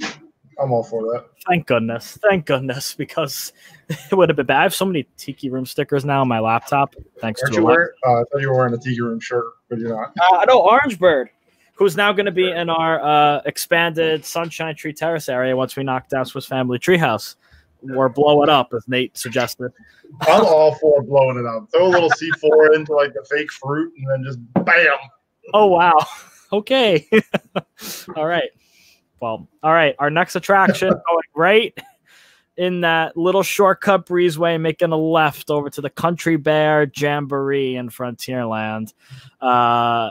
I'm 0.60 0.70
all 0.70 0.82
for 0.82 1.02
that. 1.12 1.26
Thank 1.48 1.66
goodness. 1.66 2.18
Thank 2.22 2.46
goodness 2.46 2.94
because 2.94 3.52
it 3.88 4.14
would 4.14 4.28
have 4.28 4.36
been 4.36 4.46
bad. 4.46 4.60
I 4.60 4.62
have 4.62 4.74
so 4.74 4.84
many 4.84 5.08
tiki 5.16 5.50
room 5.50 5.66
stickers 5.66 6.04
now 6.04 6.20
on 6.20 6.28
my 6.28 6.40
laptop. 6.40 6.94
Thanks 7.20 7.42
Aren't 7.42 7.54
to 7.54 7.60
you? 7.60 7.68
Uh, 7.68 8.20
I 8.20 8.24
thought 8.30 8.40
you 8.40 8.50
were 8.50 8.56
wearing 8.56 8.74
a 8.74 8.78
Tiki 8.78 9.00
Room 9.00 9.18
shirt, 9.18 9.46
but 9.68 9.78
you're 9.78 9.96
not. 9.96 10.12
Uh, 10.20 10.44
no, 10.46 10.60
Orange 10.60 10.98
Bird, 10.98 11.30
who's 11.74 11.96
now 11.96 12.12
going 12.12 12.26
to 12.26 12.32
be 12.32 12.50
in 12.50 12.68
our 12.68 13.00
uh, 13.02 13.42
expanded 13.46 14.24
Sunshine 14.24 14.76
Tree 14.76 14.92
Terrace 14.92 15.28
area 15.28 15.56
once 15.56 15.76
we 15.76 15.82
knock 15.82 16.08
down 16.08 16.26
Swiss 16.26 16.46
Family 16.46 16.78
Treehouse. 16.78 17.36
Or 17.94 18.08
blow 18.08 18.42
it 18.42 18.48
up, 18.48 18.72
as 18.74 18.86
Nate 18.86 19.16
suggested. 19.16 19.72
I'm 20.22 20.44
all 20.44 20.74
for 20.76 21.02
blowing 21.02 21.38
it 21.38 21.46
up. 21.46 21.68
Throw 21.72 21.86
a 21.86 21.88
little 21.88 22.10
C4 22.10 22.74
into 22.74 22.92
like 22.92 23.12
the 23.12 23.24
fake 23.30 23.50
fruit, 23.50 23.92
and 23.96 24.06
then 24.08 24.24
just 24.24 24.38
bam. 24.64 24.96
Oh 25.54 25.66
wow. 25.66 25.98
Okay. 26.52 27.08
all 28.14 28.26
right. 28.26 28.50
Well, 29.20 29.48
all 29.62 29.72
right. 29.72 29.96
Our 29.98 30.10
next 30.10 30.36
attraction 30.36 30.90
going 30.90 31.22
right 31.34 31.78
in 32.56 32.82
that 32.82 33.16
little 33.16 33.42
shortcut 33.42 34.06
breezeway, 34.06 34.60
making 34.60 34.92
a 34.92 34.96
left 34.96 35.50
over 35.50 35.70
to 35.70 35.80
the 35.80 35.88
Country 35.88 36.36
Bear 36.36 36.90
Jamboree 36.94 37.76
in 37.76 37.88
Frontierland. 37.88 38.92
Uh, 39.40 40.10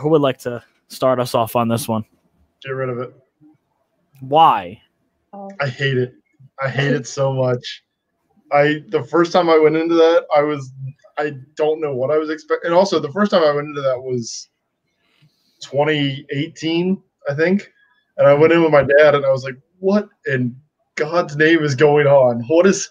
who 0.00 0.08
would 0.08 0.22
like 0.22 0.38
to 0.38 0.62
start 0.88 1.20
us 1.20 1.34
off 1.34 1.54
on 1.56 1.68
this 1.68 1.86
one? 1.86 2.04
Get 2.62 2.70
rid 2.70 2.88
of 2.88 2.98
it. 2.98 3.14
Why? 4.20 4.80
Oh, 5.32 5.50
I 5.60 5.68
hate 5.68 5.98
it. 5.98 6.14
I 6.62 6.68
hate 6.68 6.92
it 6.92 7.06
so 7.06 7.32
much. 7.32 7.82
I 8.52 8.82
the 8.88 9.02
first 9.04 9.32
time 9.32 9.50
I 9.50 9.58
went 9.58 9.76
into 9.76 9.94
that, 9.94 10.26
I 10.34 10.42
was 10.42 10.72
I 11.18 11.32
don't 11.56 11.80
know 11.80 11.94
what 11.94 12.10
I 12.10 12.18
was 12.18 12.30
expecting. 12.30 12.68
And 12.68 12.74
also, 12.74 12.98
the 12.98 13.12
first 13.12 13.30
time 13.30 13.42
I 13.42 13.52
went 13.52 13.68
into 13.68 13.80
that 13.82 14.00
was 14.00 14.48
2018, 15.60 17.02
I 17.28 17.34
think. 17.34 17.70
And 18.18 18.26
I 18.26 18.34
went 18.34 18.52
in 18.52 18.62
with 18.62 18.72
my 18.72 18.82
dad, 18.82 19.14
and 19.14 19.26
I 19.26 19.30
was 19.30 19.44
like, 19.44 19.56
"What 19.78 20.08
in 20.26 20.56
God's 20.94 21.36
name 21.36 21.62
is 21.62 21.74
going 21.74 22.06
on? 22.06 22.42
What 22.48 22.66
is? 22.66 22.90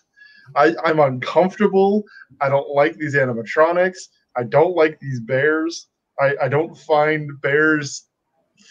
I 0.55 0.75
I'm 0.83 0.99
uncomfortable. 0.99 2.03
I 2.41 2.49
don't 2.49 2.69
like 2.69 2.95
these 2.97 3.15
animatronics. 3.15 3.97
I 4.37 4.43
don't 4.43 4.75
like 4.75 4.99
these 4.99 5.19
bears. 5.19 5.87
I 6.19 6.35
I 6.43 6.47
don't 6.49 6.77
find 6.77 7.29
bears 7.41 8.05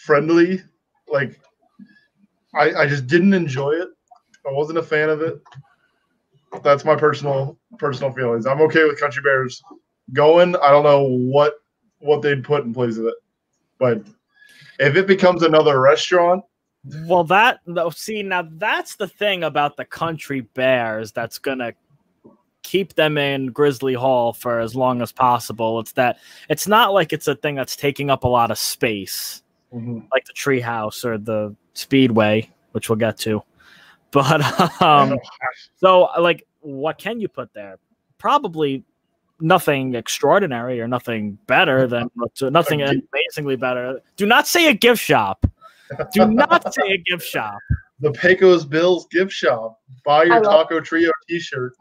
friendly. 0.05 0.61
Like, 1.09 1.39
I 2.53 2.73
I 2.83 2.87
just 2.87 3.07
didn't 3.07 3.33
enjoy 3.33 3.71
it. 3.71 3.89
I 4.47 4.51
wasn't 4.51 4.77
a 4.77 4.83
fan 4.83 5.09
of 5.09 5.21
it. 5.21 5.41
That's 6.63 6.85
my 6.85 6.95
personal 6.95 7.57
personal 7.79 8.11
feelings. 8.11 8.45
I'm 8.45 8.61
okay 8.61 8.83
with 8.83 8.99
Country 8.99 9.21
Bears 9.21 9.61
going. 10.13 10.55
I 10.57 10.69
don't 10.69 10.83
know 10.83 11.03
what 11.03 11.55
what 11.99 12.21
they'd 12.21 12.43
put 12.43 12.63
in 12.63 12.73
place 12.73 12.97
of 12.97 13.05
it, 13.05 13.15
but 13.79 14.03
if 14.79 14.95
it 14.95 15.07
becomes 15.07 15.43
another 15.43 15.79
restaurant, 15.79 16.43
Well, 17.05 17.23
that 17.25 17.59
no, 17.65 17.89
see 17.89 18.23
now 18.23 18.47
that's 18.53 18.95
the 18.95 19.07
thing 19.07 19.43
about 19.43 19.75
the 19.75 19.85
Country 19.85 20.41
Bears 20.41 21.11
that's 21.11 21.39
gonna 21.39 21.73
keep 22.61 22.95
them 22.95 23.17
in 23.17 23.47
Grizzly 23.47 23.93
Hall 23.93 24.33
for 24.33 24.59
as 24.59 24.75
long 24.75 25.01
as 25.01 25.11
possible. 25.11 25.79
It's 25.79 25.93
that 25.93 26.19
it's 26.49 26.67
not 26.67 26.93
like 26.93 27.13
it's 27.13 27.27
a 27.27 27.35
thing 27.35 27.55
that's 27.55 27.75
taking 27.75 28.09
up 28.09 28.23
a 28.23 28.27
lot 28.27 28.51
of 28.51 28.57
space, 28.57 29.43
mm-hmm. 29.73 29.99
like 30.11 30.25
the 30.25 30.33
Treehouse 30.33 31.03
or 31.03 31.17
the 31.17 31.55
Speedway, 31.73 32.49
which 32.71 32.89
we'll 32.89 32.97
get 32.97 33.17
to. 33.19 33.43
But 34.15 34.81
um, 34.81 35.19
so 35.75 36.07
like, 36.17 36.47
what 36.61 36.97
can 36.97 37.19
you 37.19 37.27
put 37.27 37.53
there? 37.53 37.77
Probably 38.17 38.85
nothing 39.41 39.93
extraordinary 39.93 40.79
or 40.79 40.87
nothing 40.87 41.37
better 41.47 41.85
than 41.85 42.09
nothing 42.41 42.81
amazingly 42.81 43.57
better. 43.57 43.99
Do 44.15 44.25
not 44.25 44.47
say 44.47 44.69
a 44.69 44.73
gift 44.73 45.01
shop. 45.03 45.45
Do 46.13 46.27
not 46.27 46.73
say 46.73 46.93
a 46.93 46.97
gift 46.97 47.27
shop. 47.27 47.57
the 47.99 48.11
Pecos 48.11 48.63
Bills 48.63 49.05
gift 49.11 49.33
shop. 49.33 49.81
Buy 50.05 50.23
your 50.23 50.41
love- 50.41 50.69
Taco 50.69 50.79
Trio 50.79 51.11
T-shirt. 51.27 51.73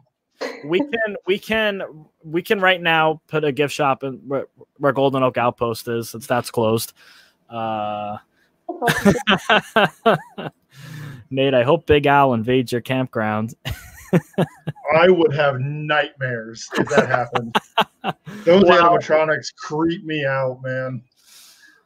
We 0.65 0.81
can 0.81 1.17
we 1.29 1.39
can 1.39 1.83
we 2.25 2.43
can 2.43 2.61
right 2.61 2.83
now 2.83 3.23
put 3.29 3.45
a 3.45 3.53
gift 3.53 3.73
shop 3.73 4.03
in 4.03 4.15
where, 4.27 4.47
where 4.79 4.93
Golden 4.93 5.23
Oak 5.23 5.39
Outpost 5.39 5.87
is 5.87 6.11
since 6.11 6.27
that's 6.27 6.51
closed. 6.51 6.95
Uh, 7.49 8.19
Nate, 11.31 11.55
I 11.55 11.63
hope 11.63 11.87
Big 11.87 12.07
Al 12.07 12.35
invades 12.35 12.73
your 12.73 12.81
campground. 12.81 13.55
I 14.95 15.09
would 15.09 15.35
have 15.35 15.59
nightmares 15.61 16.69
if 16.75 16.89
that 16.89 17.09
happened. 17.09 17.55
Those 18.45 18.65
Wow. 18.65 18.97
animatronics 18.97 19.55
creep 19.57 20.05
me 20.05 20.25
out, 20.25 20.61
man. 20.63 21.03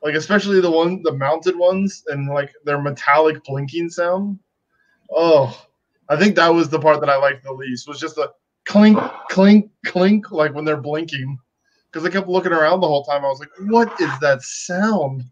Like 0.02 0.14
especially 0.14 0.60
the 0.60 0.70
one, 0.70 1.02
the 1.02 1.12
mounted 1.12 1.56
ones, 1.56 2.04
and 2.08 2.28
like 2.28 2.52
their 2.64 2.80
metallic 2.80 3.42
blinking 3.44 3.90
sound. 3.90 4.38
Oh, 5.14 5.66
I 6.08 6.16
think 6.16 6.36
that 6.36 6.48
was 6.48 6.68
the 6.68 6.78
part 6.78 7.00
that 7.00 7.10
I 7.10 7.16
liked 7.16 7.44
the 7.44 7.52
least. 7.52 7.88
Was 7.88 8.00
just 8.00 8.16
the 8.16 8.32
clink, 8.66 8.98
clink, 9.30 9.70
clink, 9.86 10.30
like 10.30 10.54
when 10.54 10.64
they're 10.64 10.76
blinking. 10.76 11.38
Because 11.90 12.06
I 12.06 12.10
kept 12.10 12.28
looking 12.28 12.52
around 12.52 12.80
the 12.80 12.86
whole 12.86 13.04
time. 13.04 13.24
I 13.24 13.28
was 13.28 13.40
like, 13.40 13.50
"What 13.70 14.00
is 14.00 14.10
that 14.20 14.42
sound?" 14.42 15.24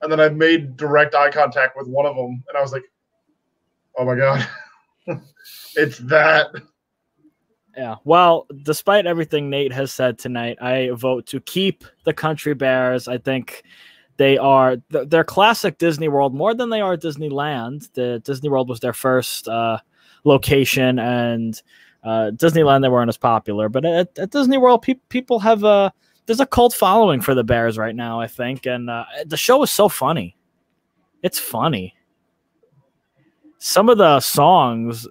And 0.00 0.10
then 0.10 0.20
I 0.20 0.30
made 0.30 0.76
direct 0.76 1.14
eye 1.14 1.30
contact 1.30 1.76
with 1.76 1.86
one 1.86 2.06
of 2.06 2.16
them, 2.16 2.42
and 2.48 2.56
I 2.56 2.60
was 2.60 2.72
like, 2.72 2.84
"Oh 3.96 4.04
my 4.04 4.16
god, 4.16 4.46
it's 5.76 5.98
that." 5.98 6.50
Yeah. 7.76 7.96
Well, 8.04 8.46
despite 8.64 9.06
everything 9.06 9.48
Nate 9.48 9.72
has 9.72 9.92
said 9.92 10.18
tonight, 10.18 10.58
I 10.60 10.90
vote 10.90 11.26
to 11.28 11.40
keep 11.40 11.84
the 12.04 12.12
Country 12.12 12.54
Bears. 12.54 13.08
I 13.08 13.18
think 13.18 13.62
they 14.18 14.36
are 14.36 14.76
they're 14.90 15.24
classic 15.24 15.78
Disney 15.78 16.08
World 16.08 16.34
more 16.34 16.54
than 16.54 16.70
they 16.70 16.80
are 16.80 16.96
Disneyland. 16.96 17.92
The 17.94 18.20
Disney 18.24 18.48
World 18.48 18.68
was 18.68 18.80
their 18.80 18.92
first 18.92 19.48
uh, 19.48 19.78
location, 20.24 20.98
and 20.98 21.60
uh, 22.04 22.30
Disneyland 22.34 22.82
they 22.82 22.88
weren't 22.88 23.08
as 23.08 23.16
popular. 23.16 23.68
But 23.68 23.84
at, 23.84 24.18
at 24.18 24.30
Disney 24.30 24.58
World, 24.58 24.82
pe- 24.82 24.94
people 25.08 25.38
have 25.40 25.64
a 25.64 25.92
there's 26.26 26.40
a 26.40 26.46
cult 26.46 26.74
following 26.74 27.20
for 27.20 27.34
the 27.34 27.44
Bears 27.44 27.78
right 27.78 27.96
now. 27.96 28.20
I 28.20 28.26
think, 28.26 28.66
and 28.66 28.90
uh, 28.90 29.04
the 29.26 29.36
show 29.36 29.62
is 29.62 29.70
so 29.70 29.88
funny. 29.88 30.36
It's 31.22 31.38
funny. 31.38 31.94
Some 33.64 33.88
of 33.88 33.96
the 33.96 34.18
songs 34.18 35.06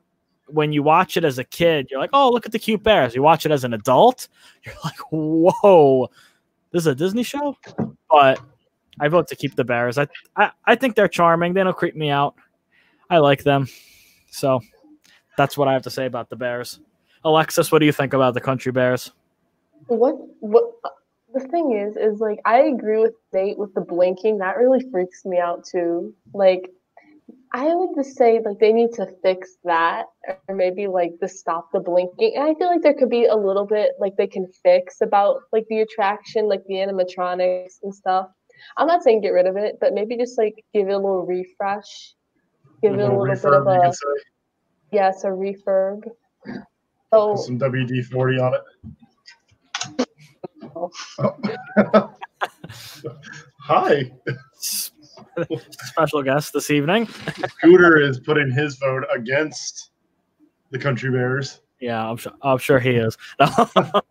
when 0.48 0.74
you 0.74 0.84
watch 0.84 1.16
it 1.16 1.24
as 1.24 1.38
a 1.38 1.44
kid, 1.46 1.88
you're 1.90 2.02
like, 2.02 2.10
oh, 2.12 2.30
look 2.30 2.46
at 2.46 2.52
the 2.52 2.60
cute 2.60 2.84
bears. 2.84 3.16
You 3.16 3.22
watch 3.22 3.46
it 3.46 3.52
as 3.52 3.64
an 3.64 3.74
adult, 3.74 4.28
you're 4.66 4.76
like, 4.84 5.00
whoa, 5.10 6.10
this 6.72 6.84
is 6.84 6.88
a 6.88 6.94
Disney 6.94 7.24
show. 7.24 7.56
But 8.10 8.42
I 9.00 9.08
vote 9.08 9.30
to 9.30 9.38
keep 9.38 9.56
the 9.56 9.64
bears. 9.64 9.98
I, 9.98 10.06
I, 10.36 10.52
I 10.66 10.76
think 10.76 10.98
they're 10.98 11.08
charming. 11.08 11.54
They 11.54 11.64
don't 11.64 11.78
creep 11.78 11.96
me 11.96 12.10
out. 12.10 12.36
I 13.10 13.20
like 13.20 13.44
them. 13.44 13.70
So 14.32 14.60
that's 15.38 15.58
what 15.58 15.70
I 15.70 15.74
have 15.74 15.84
to 15.84 15.90
say 15.90 16.06
about 16.06 16.30
the 16.30 16.36
bears. 16.36 16.82
Alexis, 17.24 17.72
what 17.72 17.80
do 17.80 17.86
you 17.86 17.94
think 17.94 18.12
about 18.12 18.34
the 18.34 18.42
country 18.42 18.74
bears? 18.74 19.14
what 19.88 20.16
what 20.42 20.66
the 21.34 21.40
thing 21.48 21.72
is 21.72 21.96
is 21.96 22.20
like 22.20 22.40
I 22.44 22.64
agree 22.64 23.02
with 23.02 23.14
Nate 23.32 23.58
with 23.58 23.74
the 23.76 23.82
blinking. 23.82 24.40
That 24.40 24.58
really 24.58 24.86
freaks 24.92 25.24
me 25.24 25.40
out 25.40 25.64
too. 25.64 26.14
Like 26.34 26.70
I 27.54 27.76
would 27.76 27.90
just 27.96 28.16
say 28.16 28.40
like 28.44 28.60
they 28.60 28.72
need 28.72 28.94
to 28.94 29.08
fix 29.22 29.58
that 29.66 30.06
or 30.48 30.56
maybe 30.56 30.88
like 30.88 31.20
to 31.20 31.28
stop 31.28 31.70
the 31.74 31.82
blinking. 31.82 32.34
And 32.36 32.46
I 32.46 32.54
feel 32.54 32.68
like 32.68 32.82
there 32.82 32.94
could 32.94 33.10
be 33.10 33.26
a 33.26 33.36
little 33.36 33.66
bit 33.66 33.92
like 34.00 34.16
they 34.16 34.28
can 34.28 34.48
fix 34.64 35.02
about 35.02 35.42
like 35.52 35.66
the 35.70 35.82
attraction, 35.82 36.48
like 36.48 36.64
the 36.68 36.76
animatronics 36.76 37.84
and 37.84 37.94
stuff. 37.94 38.28
I'm 38.78 38.88
not 38.88 39.04
saying 39.04 39.22
get 39.22 39.30
rid 39.30 39.48
of 39.48 39.58
it, 39.58 39.78
but 39.82 39.94
maybe 39.94 40.16
just 40.16 40.38
like 40.38 40.64
give 40.74 40.88
it 40.88 40.94
a 40.94 40.98
little 40.98 41.26
refresh. 41.26 42.16
Give 42.82 42.94
it 42.94 43.00
a 43.00 43.04
mm-hmm. 43.04 43.18
little 43.18 43.36
bit 43.36 43.54
of 43.54 43.68
a 43.68 43.82
could 43.82 43.96
say. 43.96 44.24
yes, 44.94 45.24
a 45.24 45.28
refurb. 45.28 46.04
So 47.14 47.36
Put 47.36 47.40
some 47.40 47.60
WD 47.60 48.06
forty 48.06 48.40
on 48.40 48.54
it. 48.54 50.08
Oh. 50.76 50.90
Oh. 51.20 52.16
Hi, 53.64 54.12
Special 55.72 56.24
guest 56.24 56.54
this 56.54 56.70
evening. 56.70 57.08
Scooter 57.58 58.00
is 58.00 58.20
putting 58.20 58.52
his 58.52 58.76
vote 58.76 59.04
against 59.14 59.92
the 60.72 60.80
Country 60.80 61.12
Bears. 61.12 61.62
Yeah, 61.80 62.08
I'm 62.08 62.18
sure. 62.18 62.34
I'm 62.42 62.58
sure 62.60 62.80
he 62.80 62.92
is. 62.92 63.18
but 63.38 64.06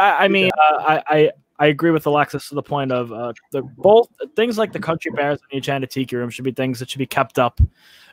I, 0.00 0.24
I 0.24 0.28
mean, 0.28 0.50
uh, 0.58 0.76
I, 0.78 1.02
I 1.08 1.30
I 1.58 1.66
agree 1.66 1.90
with 1.90 2.06
Alexis 2.06 2.48
to 2.50 2.54
the 2.54 2.62
point 2.62 2.92
of 2.92 3.12
uh, 3.12 3.32
the 3.52 3.62
both 3.62 4.08
things 4.34 4.58
like 4.58 4.72
the 4.72 4.78
country 4.78 5.10
bears 5.10 5.40
and 5.40 5.48
the 5.50 5.56
enchanted 5.56 5.90
tiki 5.90 6.14
room 6.16 6.28
should 6.28 6.44
be 6.44 6.52
things 6.52 6.78
that 6.78 6.90
should 6.90 6.98
be 6.98 7.06
kept 7.06 7.38
up 7.38 7.60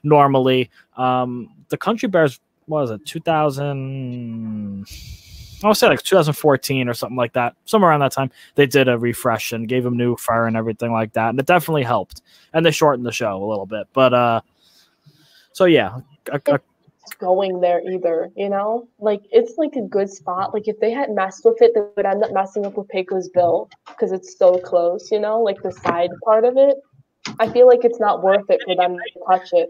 normally. 0.03 0.69
Um, 0.95 1.50
the 1.69 1.77
country 1.77 2.07
bears 2.07 2.39
what 2.65 2.81
was 2.81 2.91
it 2.91 3.05
2000 3.05 4.86
I 5.63 5.67
would 5.67 5.77
say 5.77 5.88
like 5.88 6.01
2014 6.01 6.89
or 6.89 6.93
something 6.93 7.15
like 7.15 7.34
that. 7.34 7.55
Somewhere 7.65 7.91
around 7.91 8.01
that 8.01 8.12
time, 8.12 8.32
they 8.55 8.65
did 8.65 8.88
a 8.88 8.98
refresh 8.98 9.51
and 9.51 9.67
gave 9.67 9.84
them 9.84 9.98
new 9.98 10.15
fur 10.17 10.48
and 10.48 10.58
everything 10.58 10.91
like 10.91 11.13
that, 11.13 11.29
and 11.29 11.39
it 11.39 11.46
definitely 11.46 11.84
helped. 11.84 12.22
And 12.53 12.65
they 12.65 12.72
shortened 12.72 13.05
the 13.05 13.12
show 13.12 13.43
a 13.43 13.46
little 13.46 13.65
bit, 13.65 13.88
but 13.93 14.13
uh, 14.13 14.41
so 15.53 15.65
yeah, 15.65 16.00
a, 16.32 16.41
a, 16.48 16.60
going 17.20 17.62
there 17.62 17.82
either, 17.89 18.29
you 18.36 18.50
know? 18.50 18.88
Like 19.00 19.22
it's 19.32 19.58
like 19.58 19.75
a 19.75 19.82
good 19.82 20.10
spot. 20.10 20.53
Like 20.53 20.67
if 20.67 20.79
they 20.79 20.91
had 20.91 21.12
messed 21.12 21.46
with 21.46 21.62
it, 21.62 21.72
they 21.74 21.82
would 21.96 22.05
end 22.05 22.24
up 22.24 22.32
messing 22.34 22.65
up 22.65 22.77
with 22.77 22.88
Pecos 22.89 23.29
Bill 23.29 23.70
because 23.88 24.12
it's 24.12 24.38
so 24.38 24.58
close, 24.60 25.12
you 25.12 25.20
know, 25.20 25.41
like 25.41 25.62
the 25.62 25.72
side 25.72 26.10
part 26.24 26.46
of 26.46 26.58
it. 26.58 26.77
I 27.39 27.50
feel 27.50 27.67
like 27.67 27.86
it's 27.86 28.00
not 28.00 28.22
worth 28.22 28.50
it 28.50 28.62
for 28.65 28.75
them 28.75 28.98
to 28.98 29.20
touch 29.27 29.50
it. 29.53 29.70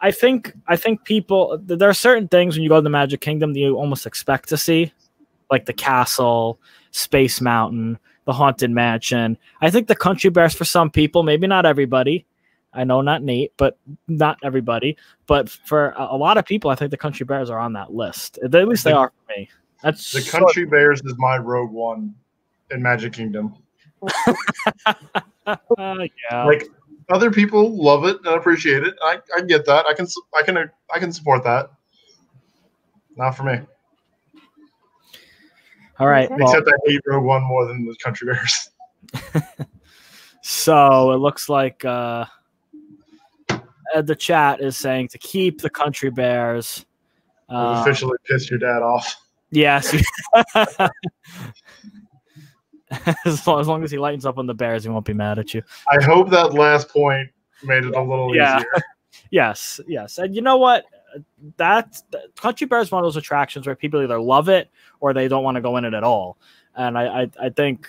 I 0.00 0.10
think 0.10 0.52
I 0.68 0.76
think 0.76 1.04
people 1.04 1.58
there 1.62 1.88
are 1.88 1.94
certain 1.94 2.28
things 2.28 2.54
when 2.54 2.62
you 2.62 2.68
go 2.68 2.76
to 2.76 2.82
the 2.82 2.90
Magic 2.90 3.20
Kingdom 3.20 3.52
that 3.54 3.60
you 3.60 3.76
almost 3.76 4.06
expect 4.06 4.48
to 4.50 4.56
see, 4.56 4.92
like 5.50 5.66
the 5.66 5.72
castle, 5.72 6.60
Space 6.90 7.40
Mountain, 7.40 7.98
the 8.24 8.32
Haunted 8.32 8.70
Mansion. 8.70 9.38
I 9.60 9.70
think 9.70 9.88
the 9.88 9.96
Country 9.96 10.30
Bears 10.30 10.54
for 10.54 10.64
some 10.64 10.90
people, 10.90 11.22
maybe 11.22 11.46
not 11.46 11.64
everybody. 11.66 12.26
I 12.74 12.84
know 12.84 13.00
not 13.00 13.22
Nate, 13.22 13.52
but 13.56 13.78
not 14.06 14.38
everybody. 14.44 14.96
But 15.26 15.48
for 15.48 15.90
a, 15.90 16.08
a 16.10 16.16
lot 16.16 16.36
of 16.36 16.44
people, 16.44 16.70
I 16.70 16.74
think 16.74 16.90
the 16.90 16.98
Country 16.98 17.24
Bears 17.24 17.48
are 17.48 17.58
on 17.58 17.72
that 17.72 17.94
list. 17.94 18.38
At 18.44 18.52
least 18.52 18.84
they 18.84 18.92
are 18.92 19.10
for 19.26 19.32
me. 19.38 19.48
That's 19.82 20.12
The 20.12 20.30
Country 20.30 20.66
Bears 20.66 21.00
is 21.04 21.14
my 21.16 21.38
Rogue 21.38 21.70
One 21.70 22.14
in 22.70 22.82
Magic 22.82 23.14
Kingdom. 23.14 23.54
uh, 24.86 24.94
yeah. 25.46 26.44
Like 26.44 26.68
other 27.08 27.30
people 27.30 27.76
love 27.76 28.04
it 28.04 28.16
and 28.24 28.28
appreciate 28.34 28.82
it. 28.82 28.94
I, 29.02 29.18
I 29.36 29.40
get 29.42 29.64
that. 29.66 29.86
I 29.86 29.94
can 29.94 30.06
I 30.38 30.42
can 30.42 30.70
I 30.94 30.98
can 30.98 31.12
support 31.12 31.44
that. 31.44 31.70
Not 33.16 33.32
for 33.32 33.44
me. 33.44 33.58
All 35.98 36.08
right. 36.08 36.30
well- 36.30 36.40
Except 36.42 36.68
I 36.68 36.72
hate 36.86 37.00
Rogue 37.06 37.24
One 37.24 37.42
more 37.42 37.64
than 37.66 37.86
the 37.86 37.96
Country 38.02 38.32
Bears. 38.32 38.70
So 40.48 41.10
it 41.10 41.16
looks 41.16 41.48
like 41.48 41.84
uh, 41.84 42.24
uh, 43.50 44.02
the 44.02 44.14
chat 44.14 44.60
is 44.60 44.76
saying 44.76 45.08
to 45.08 45.18
keep 45.18 45.60
the 45.60 45.68
country 45.68 46.08
bears. 46.08 46.86
Uh, 47.48 47.78
officially 47.82 48.16
pissed 48.24 48.48
your 48.48 48.60
dad 48.60 48.80
off. 48.80 49.16
yes. 49.50 49.92
as, 53.24 53.46
long, 53.46 53.60
as 53.60 53.66
long 53.68 53.82
as 53.84 53.90
he 53.90 53.98
lightens 53.98 54.26
up 54.26 54.38
on 54.38 54.46
the 54.46 54.54
bears, 54.54 54.84
he 54.84 54.90
won't 54.90 55.04
be 55.04 55.12
mad 55.14 55.38
at 55.38 55.52
you. 55.54 55.62
I 55.90 56.02
hope 56.02 56.30
that 56.30 56.54
last 56.54 56.88
point 56.88 57.28
made 57.64 57.84
it 57.84 57.94
a 57.96 58.00
little 58.02 58.34
Yeah. 58.34 58.58
easier. 58.58 58.68
Yes, 59.30 59.80
yes. 59.88 60.18
And 60.18 60.34
you 60.36 60.42
know 60.42 60.58
what? 60.58 60.84
That 61.56 62.02
that- 62.10 62.36
Country 62.36 62.66
Bear 62.66 62.80
is 62.80 62.92
one 62.92 63.02
of 63.02 63.06
those 63.06 63.16
attractions 63.16 63.66
where 63.66 63.74
people 63.74 64.02
either 64.02 64.20
love 64.20 64.48
it 64.50 64.70
or 65.00 65.14
they 65.14 65.26
don't 65.26 65.42
want 65.42 65.54
to 65.54 65.62
go 65.62 65.78
in 65.78 65.84
it 65.86 65.94
at 65.94 66.04
all. 66.04 66.36
And 66.76 66.98
I, 66.98 67.22
I, 67.22 67.30
I 67.44 67.48
think, 67.48 67.88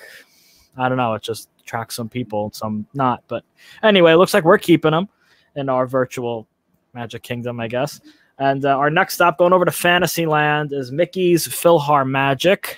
I 0.78 0.88
don't 0.88 0.98
know, 0.98 1.14
it 1.16 1.22
just 1.22 1.50
attracts 1.60 1.96
some 1.96 2.08
people, 2.08 2.50
some 2.54 2.88
not. 2.94 3.24
But 3.28 3.44
anyway, 3.84 4.14
it 4.14 4.16
looks 4.16 4.34
like 4.34 4.46
we're 4.46 4.58
keeping 4.58 4.92
them 4.92 5.10
in 5.56 5.68
our 5.68 5.86
virtual 5.86 6.48
Magic 6.94 7.24
Kingdom, 7.24 7.60
I 7.60 7.68
guess. 7.68 8.00
And 8.40 8.64
uh, 8.66 8.78
our 8.78 8.90
next 8.90 9.16
stop, 9.16 9.38
going 9.38 9.52
over 9.52 9.66
to 9.66 9.72
Fantasyland, 9.72 10.72
is 10.72 10.92
Mickey's 10.94 11.46
PhilharMagic. 11.48 12.76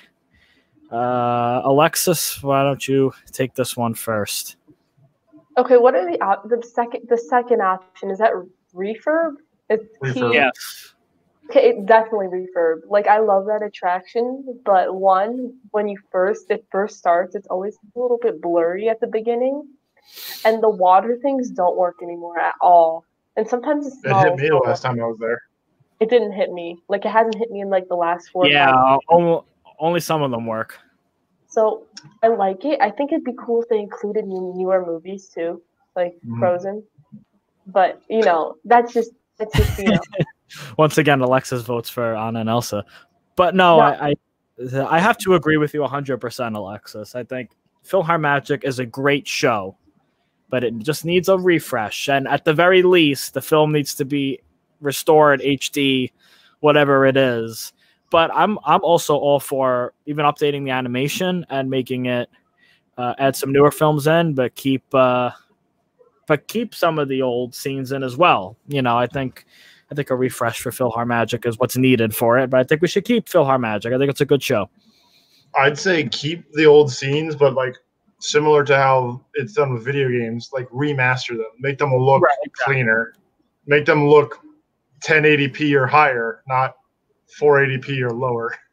Uh, 0.90 1.62
Alexis, 1.64 2.42
why 2.42 2.62
don't 2.62 2.86
you 2.88 3.12
take 3.32 3.54
this 3.54 3.76
one 3.76 3.94
first? 3.94 4.56
Okay, 5.56 5.76
what 5.76 5.94
are 5.94 6.10
the 6.10 6.20
op- 6.22 6.48
the 6.48 6.62
second 6.62 7.06
the 7.08 7.16
second 7.18 7.60
option? 7.60 8.10
Is 8.10 8.18
that 8.18 8.32
refurb? 8.74 9.34
It's 9.68 9.84
Refurb. 10.02 10.14
T- 10.14 10.34
Yes. 10.34 10.94
Okay, 11.48 11.70
it- 11.70 11.86
definitely 11.86 12.26
refurb. 12.28 12.80
Like 12.88 13.06
I 13.08 13.18
love 13.18 13.46
that 13.46 13.62
attraction, 13.62 14.60
but 14.64 14.94
one 14.94 15.54
when 15.72 15.88
you 15.88 15.98
first 16.10 16.50
it 16.50 16.64
first 16.70 16.98
starts, 16.98 17.34
it's 17.34 17.46
always 17.48 17.76
a 17.76 17.98
little 17.98 18.18
bit 18.18 18.40
blurry 18.40 18.88
at 18.88 19.00
the 19.00 19.06
beginning, 19.08 19.66
and 20.44 20.62
the 20.62 20.68
water 20.68 21.18
things 21.22 21.50
don't 21.50 21.76
work 21.76 21.96
anymore 22.02 22.38
at 22.38 22.54
all. 22.60 23.04
And 23.36 23.46
sometimes 23.48 23.86
it's 23.86 23.96
It 23.98 24.08
small. 24.08 24.24
hit 24.24 24.36
me 24.36 24.48
the 24.48 24.56
last 24.56 24.82
time 24.82 25.00
I 25.00 25.04
was 25.06 25.18
there. 25.18 25.40
It 26.00 26.08
didn't 26.08 26.32
hit 26.32 26.52
me. 26.52 26.82
Like 26.88 27.04
it 27.04 27.10
hasn't 27.10 27.34
hit 27.36 27.50
me 27.50 27.60
in 27.60 27.68
like 27.70 27.86
the 27.88 27.96
last 27.96 28.30
four. 28.30 28.44
or 28.46 28.48
Yeah, 28.48 28.70
five 28.72 29.42
only, 29.80 30.00
some 30.00 30.22
of 30.22 30.30
them 30.30 30.46
work. 30.46 30.78
So 31.48 31.86
I 32.22 32.28
like 32.28 32.64
it. 32.64 32.80
I 32.80 32.90
think 32.90 33.10
it'd 33.12 33.24
be 33.24 33.34
cool 33.38 33.62
if 33.62 33.68
they 33.68 33.78
included 33.80 34.24
new, 34.26 34.52
newer 34.54 34.84
movies 34.86 35.28
too, 35.34 35.60
like 35.96 36.16
Mhm. 36.24 36.38
Frozen. 36.38 36.84
But 37.66 38.00
you 38.08 38.22
know, 38.22 38.56
that's 38.64 38.92
just 38.92 39.10
that's 39.38 39.56
just 39.56 39.78
you 39.78 39.86
know. 39.86 40.00
once 40.78 40.98
again, 40.98 41.20
Alexis 41.20 41.62
votes 41.62 41.90
for 41.90 42.14
Anna 42.14 42.40
and 42.40 42.48
Elsa. 42.48 42.84
But 43.36 43.54
no, 43.54 43.78
No. 43.78 43.82
I, 43.82 44.08
I 44.10 44.14
I 44.88 44.98
have 45.00 45.16
to 45.18 45.34
agree 45.34 45.56
with 45.56 45.72
you 45.72 45.80
100%, 45.80 46.54
Alexis. 46.54 47.14
I 47.14 47.24
think 47.24 47.50
PhilharMagic 47.86 48.62
is 48.62 48.78
a 48.78 48.84
great 48.86 49.26
show, 49.26 49.76
but 50.50 50.62
it 50.64 50.76
just 50.78 51.04
needs 51.04 51.28
a 51.30 51.38
refresh. 51.38 52.08
And 52.08 52.28
at 52.28 52.44
the 52.44 52.52
very 52.52 52.82
least, 52.82 53.32
the 53.34 53.40
film 53.40 53.72
needs 53.72 53.94
to 53.94 54.04
be 54.04 54.40
restored 54.82 55.40
HD, 55.40 56.12
whatever 56.60 57.06
it 57.06 57.16
is. 57.16 57.72
But 58.10 58.30
I'm 58.34 58.58
I'm 58.64 58.82
also 58.82 59.16
all 59.16 59.40
for 59.40 59.94
even 60.06 60.24
updating 60.24 60.64
the 60.64 60.70
animation 60.70 61.46
and 61.48 61.70
making 61.70 62.06
it 62.06 62.28
uh, 62.98 63.14
add 63.18 63.36
some 63.36 63.52
newer 63.52 63.70
films 63.70 64.06
in, 64.06 64.34
but 64.34 64.54
keep 64.54 64.82
uh, 64.94 65.30
but 66.26 66.46
keep 66.48 66.74
some 66.74 66.98
of 66.98 67.08
the 67.08 67.22
old 67.22 67.54
scenes 67.54 67.92
in 67.92 68.02
as 68.02 68.16
well. 68.16 68.56
You 68.68 68.82
know, 68.82 68.96
I 68.98 69.06
think 69.06 69.46
I 69.90 69.94
think 69.94 70.10
a 70.10 70.16
refresh 70.16 70.60
for 70.60 70.70
PhilharMagic 70.70 71.46
is 71.46 71.58
what's 71.58 71.76
needed 71.76 72.14
for 72.14 72.38
it, 72.38 72.50
but 72.50 72.60
I 72.60 72.64
think 72.64 72.82
we 72.82 72.88
should 72.88 73.04
keep 73.04 73.28
PhilharMagic. 73.28 73.94
I 73.94 73.98
think 73.98 74.10
it's 74.10 74.20
a 74.20 74.26
good 74.26 74.42
show. 74.42 74.68
I'd 75.56 75.78
say 75.78 76.08
keep 76.08 76.52
the 76.52 76.66
old 76.66 76.92
scenes, 76.92 77.34
but 77.34 77.54
like 77.54 77.76
similar 78.20 78.64
to 78.64 78.76
how 78.76 79.20
it's 79.34 79.54
done 79.54 79.72
with 79.72 79.84
video 79.84 80.08
games, 80.08 80.50
like 80.52 80.68
remaster 80.68 81.30
them, 81.30 81.50
make 81.58 81.78
them 81.78 81.94
look 81.94 82.22
Right, 82.22 82.36
exactly. 82.44 82.74
cleaner, 82.74 83.14
make 83.66 83.86
them 83.86 84.06
look 84.06 84.40
1080p 85.00 85.74
or 85.74 85.86
higher, 85.86 86.42
not 86.46 86.76
480p 87.40 88.00
or 88.02 88.10
lower. 88.10 88.54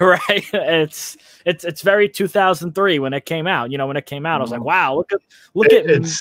Right? 0.00 0.44
It's 0.52 1.16
it's 1.46 1.62
it's 1.64 1.82
very 1.82 2.08
2003 2.08 2.98
when 2.98 3.12
it 3.12 3.24
came 3.24 3.46
out. 3.46 3.70
You 3.70 3.78
know, 3.78 3.86
when 3.86 3.96
it 3.96 4.04
came 4.04 4.26
out, 4.26 4.40
I 4.40 4.42
was 4.42 4.50
like, 4.50 4.60
Mhm. 4.60 4.64
wow, 4.64 4.96
look 4.96 5.12
at 5.12 5.20
look 5.54 5.68
It- 5.68 5.84
at 5.86 5.90
it's 5.90 6.20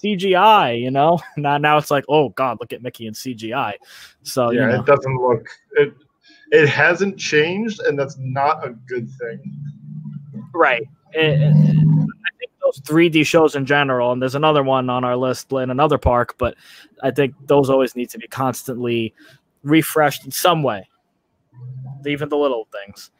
CGI. 0.00 0.80
You 0.80 0.92
know, 0.92 1.18
now 1.36 1.58
now 1.58 1.78
it's 1.78 1.90
like, 1.90 2.04
oh 2.08 2.28
god, 2.28 2.58
look 2.60 2.72
at 2.72 2.80
Mickey 2.80 3.08
and 3.08 3.16
CGI. 3.16 3.74
So 4.22 4.50
yeah, 4.52 4.60
you 4.60 4.66
know, 4.68 4.80
it 4.82 4.86
doesn't 4.86 5.16
look 5.16 5.48
it. 5.72 5.92
It 6.52 6.68
hasn't 6.68 7.18
changed, 7.18 7.80
and 7.80 7.98
that's 7.98 8.16
not 8.20 8.64
a 8.64 8.70
good 8.86 9.10
thing. 9.10 9.40
right. 10.54 10.86
It- 11.12 11.40
it- 11.40 11.54
I 11.54 12.30
think 12.38 12.52
those 12.62 12.80
3D 12.86 13.24
shows 13.26 13.56
in 13.56 13.66
general, 13.66 14.12
and 14.12 14.22
there's 14.22 14.34
another 14.36 14.62
one 14.62 14.88
on 14.90 15.02
our 15.02 15.16
list 15.16 15.50
in 15.52 15.70
another 15.70 15.98
park, 15.98 16.36
but 16.38 16.54
I 17.02 17.10
think 17.10 17.34
those 17.46 17.68
always 17.68 17.96
need 17.96 18.10
to 18.10 18.18
be 18.18 18.28
constantly 18.28 19.12
refreshed 19.62 20.24
in 20.24 20.30
some 20.30 20.62
way, 20.62 20.88
even 22.06 22.28
the 22.28 22.36
little 22.36 22.68
things. 22.72 23.10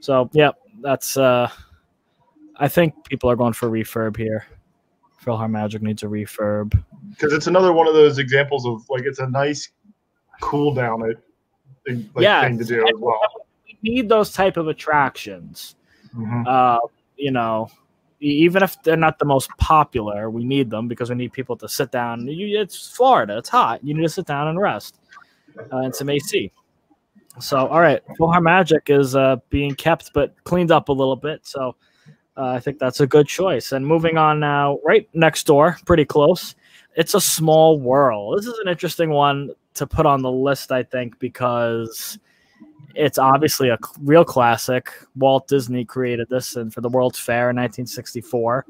So, 0.00 0.30
yeah, 0.32 0.50
that's. 0.82 1.16
uh 1.16 1.50
I 2.58 2.68
think 2.68 2.94
people 3.04 3.30
are 3.30 3.36
going 3.36 3.52
for 3.52 3.68
refurb 3.68 4.16
here. 4.16 4.46
PhilharMagic 5.22 5.82
needs 5.82 6.02
a 6.02 6.06
refurb. 6.06 6.82
Because 7.10 7.32
it's 7.32 7.46
another 7.46 7.72
one 7.72 7.86
of 7.86 7.94
those 7.94 8.18
examples 8.18 8.64
of 8.66 8.88
like 8.88 9.04
it's 9.04 9.18
a 9.18 9.28
nice 9.28 9.68
cool 10.40 10.72
down 10.74 11.02
it 11.08 11.22
like, 11.86 12.22
Yeah, 12.22 12.42
thing 12.42 12.58
to 12.58 12.64
do 12.64 12.86
as 12.86 12.94
well. 12.98 13.20
We 13.66 13.78
need 13.82 14.08
those 14.08 14.32
type 14.32 14.56
of 14.56 14.68
attractions. 14.68 15.76
Mhm. 16.14 16.46
uh, 16.46 16.80
you 17.16 17.30
know, 17.30 17.68
even 18.20 18.62
if 18.62 18.82
they're 18.82 18.96
not 18.96 19.18
the 19.18 19.24
most 19.24 19.50
popular, 19.58 20.30
we 20.30 20.44
need 20.44 20.70
them 20.70 20.88
because 20.88 21.10
we 21.10 21.16
need 21.16 21.32
people 21.32 21.56
to 21.56 21.68
sit 21.68 21.90
down. 21.90 22.26
You, 22.26 22.60
it's 22.60 22.88
Florida; 22.88 23.36
it's 23.36 23.48
hot. 23.50 23.84
You 23.84 23.92
need 23.94 24.02
to 24.02 24.08
sit 24.08 24.26
down 24.26 24.48
and 24.48 24.58
rest, 24.58 24.98
uh, 25.72 25.78
and 25.78 25.94
some 25.94 26.08
AC. 26.08 26.50
So, 27.38 27.66
all 27.66 27.80
right, 27.80 28.02
PhilharMagic 28.18 28.98
is 28.98 29.14
uh, 29.14 29.36
being 29.50 29.74
kept 29.74 30.12
but 30.14 30.34
cleaned 30.44 30.70
up 30.70 30.88
a 30.88 30.92
little 30.92 31.16
bit. 31.16 31.46
So, 31.46 31.76
uh, 32.36 32.48
I 32.48 32.60
think 32.60 32.78
that's 32.78 33.00
a 33.00 33.06
good 33.06 33.26
choice. 33.26 33.72
And 33.72 33.86
moving 33.86 34.18
on 34.18 34.40
now, 34.40 34.78
right 34.84 35.08
next 35.14 35.46
door, 35.46 35.76
pretty 35.86 36.04
close. 36.04 36.54
It's 36.94 37.14
a 37.14 37.20
small 37.20 37.78
world. 37.78 38.38
This 38.38 38.46
is 38.46 38.58
an 38.58 38.68
interesting 38.68 39.10
one 39.10 39.50
to 39.74 39.86
put 39.86 40.06
on 40.06 40.22
the 40.22 40.30
list, 40.30 40.72
I 40.72 40.82
think, 40.82 41.18
because 41.18 42.18
it's 42.94 43.18
obviously 43.18 43.68
a 43.68 43.78
real 44.00 44.24
classic. 44.24 44.90
Walt 45.16 45.46
Disney 45.48 45.84
created 45.84 46.28
this 46.30 46.56
and 46.56 46.72
for 46.72 46.80
the 46.80 46.88
World's 46.88 47.18
Fair 47.18 47.50
in 47.50 47.56
1964. 47.56 48.64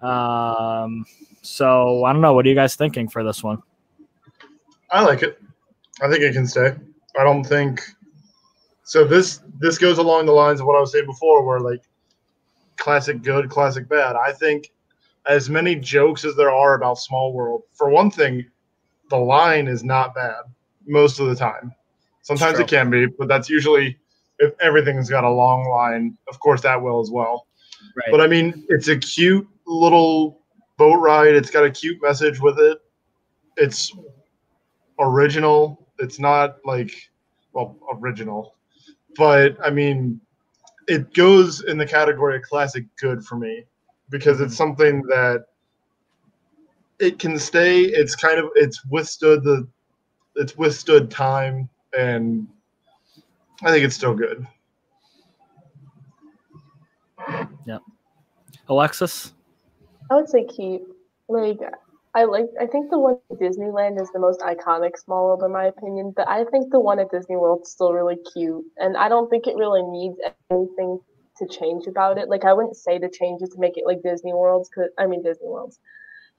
Um, 0.00 1.04
so 1.42 2.04
I 2.04 2.12
don't 2.12 2.22
know. 2.22 2.32
What 2.32 2.46
are 2.46 2.48
you 2.48 2.54
guys 2.54 2.76
thinking 2.76 3.08
for 3.08 3.24
this 3.24 3.42
one? 3.42 3.62
I 4.90 5.02
like 5.02 5.22
it. 5.22 5.40
I 6.02 6.08
think 6.08 6.22
it 6.22 6.32
can 6.32 6.46
stay. 6.46 6.74
I 7.18 7.24
don't 7.24 7.44
think 7.44 7.82
so. 8.82 9.04
This 9.04 9.40
this 9.60 9.78
goes 9.78 9.98
along 9.98 10.26
the 10.26 10.32
lines 10.32 10.60
of 10.60 10.66
what 10.66 10.76
I 10.76 10.80
was 10.80 10.92
saying 10.92 11.06
before, 11.06 11.44
where 11.44 11.60
like 11.60 11.82
classic 12.76 13.22
good, 13.22 13.48
classic 13.48 13.88
bad. 13.88 14.16
I 14.16 14.32
think 14.32 14.72
as 15.26 15.48
many 15.48 15.76
jokes 15.76 16.24
as 16.24 16.36
there 16.36 16.50
are 16.50 16.74
about 16.74 16.98
Small 16.98 17.32
World, 17.32 17.62
for 17.72 17.88
one 17.88 18.10
thing, 18.10 18.44
the 19.10 19.16
line 19.16 19.68
is 19.68 19.84
not 19.84 20.14
bad 20.14 20.42
most 20.86 21.20
of 21.20 21.28
the 21.28 21.36
time. 21.36 21.72
Sometimes 22.22 22.58
it 22.58 22.68
can 22.68 22.90
be, 22.90 23.06
but 23.06 23.28
that's 23.28 23.48
usually 23.48 23.98
if 24.38 24.52
everything's 24.60 25.10
got 25.10 25.24
a 25.24 25.30
long 25.30 25.68
line. 25.68 26.16
Of 26.28 26.40
course, 26.40 26.62
that 26.62 26.80
will 26.80 27.00
as 27.00 27.10
well. 27.10 27.46
Right. 27.96 28.08
But 28.10 28.20
I 28.20 28.26
mean, 28.26 28.64
it's 28.68 28.88
a 28.88 28.96
cute 28.96 29.46
little 29.66 30.40
boat 30.76 30.96
ride. 30.96 31.34
It's 31.34 31.50
got 31.50 31.64
a 31.64 31.70
cute 31.70 32.02
message 32.02 32.40
with 32.40 32.58
it. 32.58 32.78
It's 33.56 33.94
original. 34.98 35.83
It's 35.98 36.18
not 36.18 36.56
like, 36.64 37.10
well, 37.52 37.76
original, 37.92 38.54
but 39.16 39.56
I 39.64 39.70
mean, 39.70 40.20
it 40.88 41.14
goes 41.14 41.62
in 41.64 41.78
the 41.78 41.86
category 41.86 42.36
of 42.36 42.42
classic 42.42 42.84
good 42.96 43.24
for 43.24 43.36
me 43.36 43.64
because 44.10 44.40
it's 44.40 44.54
mm-hmm. 44.54 44.56
something 44.56 45.02
that 45.02 45.46
it 46.98 47.18
can 47.18 47.38
stay. 47.38 47.82
It's 47.82 48.14
kind 48.14 48.38
of 48.38 48.50
it's 48.54 48.84
withstood 48.86 49.44
the 49.44 49.66
it's 50.36 50.56
withstood 50.56 51.10
time, 51.10 51.68
and 51.96 52.46
I 53.62 53.70
think 53.70 53.84
it's 53.84 53.94
still 53.94 54.14
good. 54.14 54.46
Yeah. 57.66 57.78
Alexis. 58.68 59.32
I 60.10 60.16
would 60.16 60.28
say 60.28 60.44
keep. 60.44 60.82
Like 61.26 61.60
I 62.16 62.24
like 62.24 62.46
I 62.60 62.66
think 62.66 62.90
the 62.90 62.98
one 62.98 63.18
at 63.30 63.38
Disneyland 63.38 64.00
is 64.00 64.10
the 64.12 64.20
most 64.20 64.40
iconic 64.40 64.96
small 64.96 65.26
world 65.26 65.42
in 65.42 65.52
my 65.52 65.64
opinion, 65.64 66.12
but 66.14 66.28
I 66.28 66.44
think 66.44 66.70
the 66.70 66.78
one 66.78 67.00
at 67.00 67.10
Disney 67.10 67.36
World's 67.36 67.70
still 67.70 67.92
really 67.92 68.18
cute. 68.32 68.64
And 68.78 68.96
I 68.96 69.08
don't 69.08 69.28
think 69.28 69.46
it 69.46 69.56
really 69.56 69.82
needs 69.82 70.16
anything 70.50 71.00
to 71.38 71.46
change 71.48 71.88
about 71.88 72.18
it. 72.18 72.28
Like 72.28 72.44
I 72.44 72.52
wouldn't 72.52 72.76
say 72.76 73.00
to 73.00 73.10
change 73.10 73.42
it 73.42 73.50
to 73.52 73.58
make 73.58 73.76
it 73.76 73.84
like 73.84 74.02
Disney 74.02 74.32
World's 74.32 74.68
cause 74.68 74.90
I 74.96 75.06
mean 75.06 75.22
Disney 75.22 75.48
World's. 75.48 75.80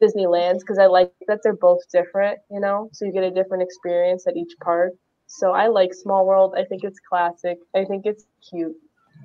Disneyland's 0.02 0.64
because 0.64 0.78
I 0.78 0.88
like 0.88 1.12
that 1.28 1.42
they're 1.44 1.56
both 1.56 1.80
different, 1.92 2.40
you 2.52 2.60
know, 2.60 2.90
so 2.94 3.06
you 3.06 3.12
get 3.12 3.24
a 3.24 3.32
different 3.32 3.64
experience 3.64 4.28
at 4.28 4.36
each 4.36 4.54
park. 4.62 4.94
So 5.28 5.52
I 5.52 5.68
like 5.68 5.94
Small 5.94 6.26
World. 6.26 6.54
I 6.58 6.64
think 6.66 6.84
it's 6.84 7.00
classic. 7.00 7.58
I 7.76 7.86
think 7.86 8.06
it's 8.06 8.26
cute. 8.50 8.76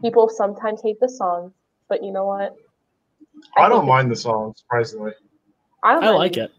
People 0.00 0.28
sometimes 0.28 0.80
hate 0.82 0.98
the 1.00 1.08
songs, 1.08 1.52
but 1.88 2.02
you 2.02 2.12
know 2.12 2.24
what? 2.26 2.54
I, 3.56 3.62
think 3.62 3.68
don't 3.68 3.86
mind 3.86 4.10
the 4.10 4.16
song, 4.16 4.54
surprisingly. 4.56 5.12
I, 5.82 5.94
I 5.96 6.10
like 6.10 6.36
it. 6.36 6.52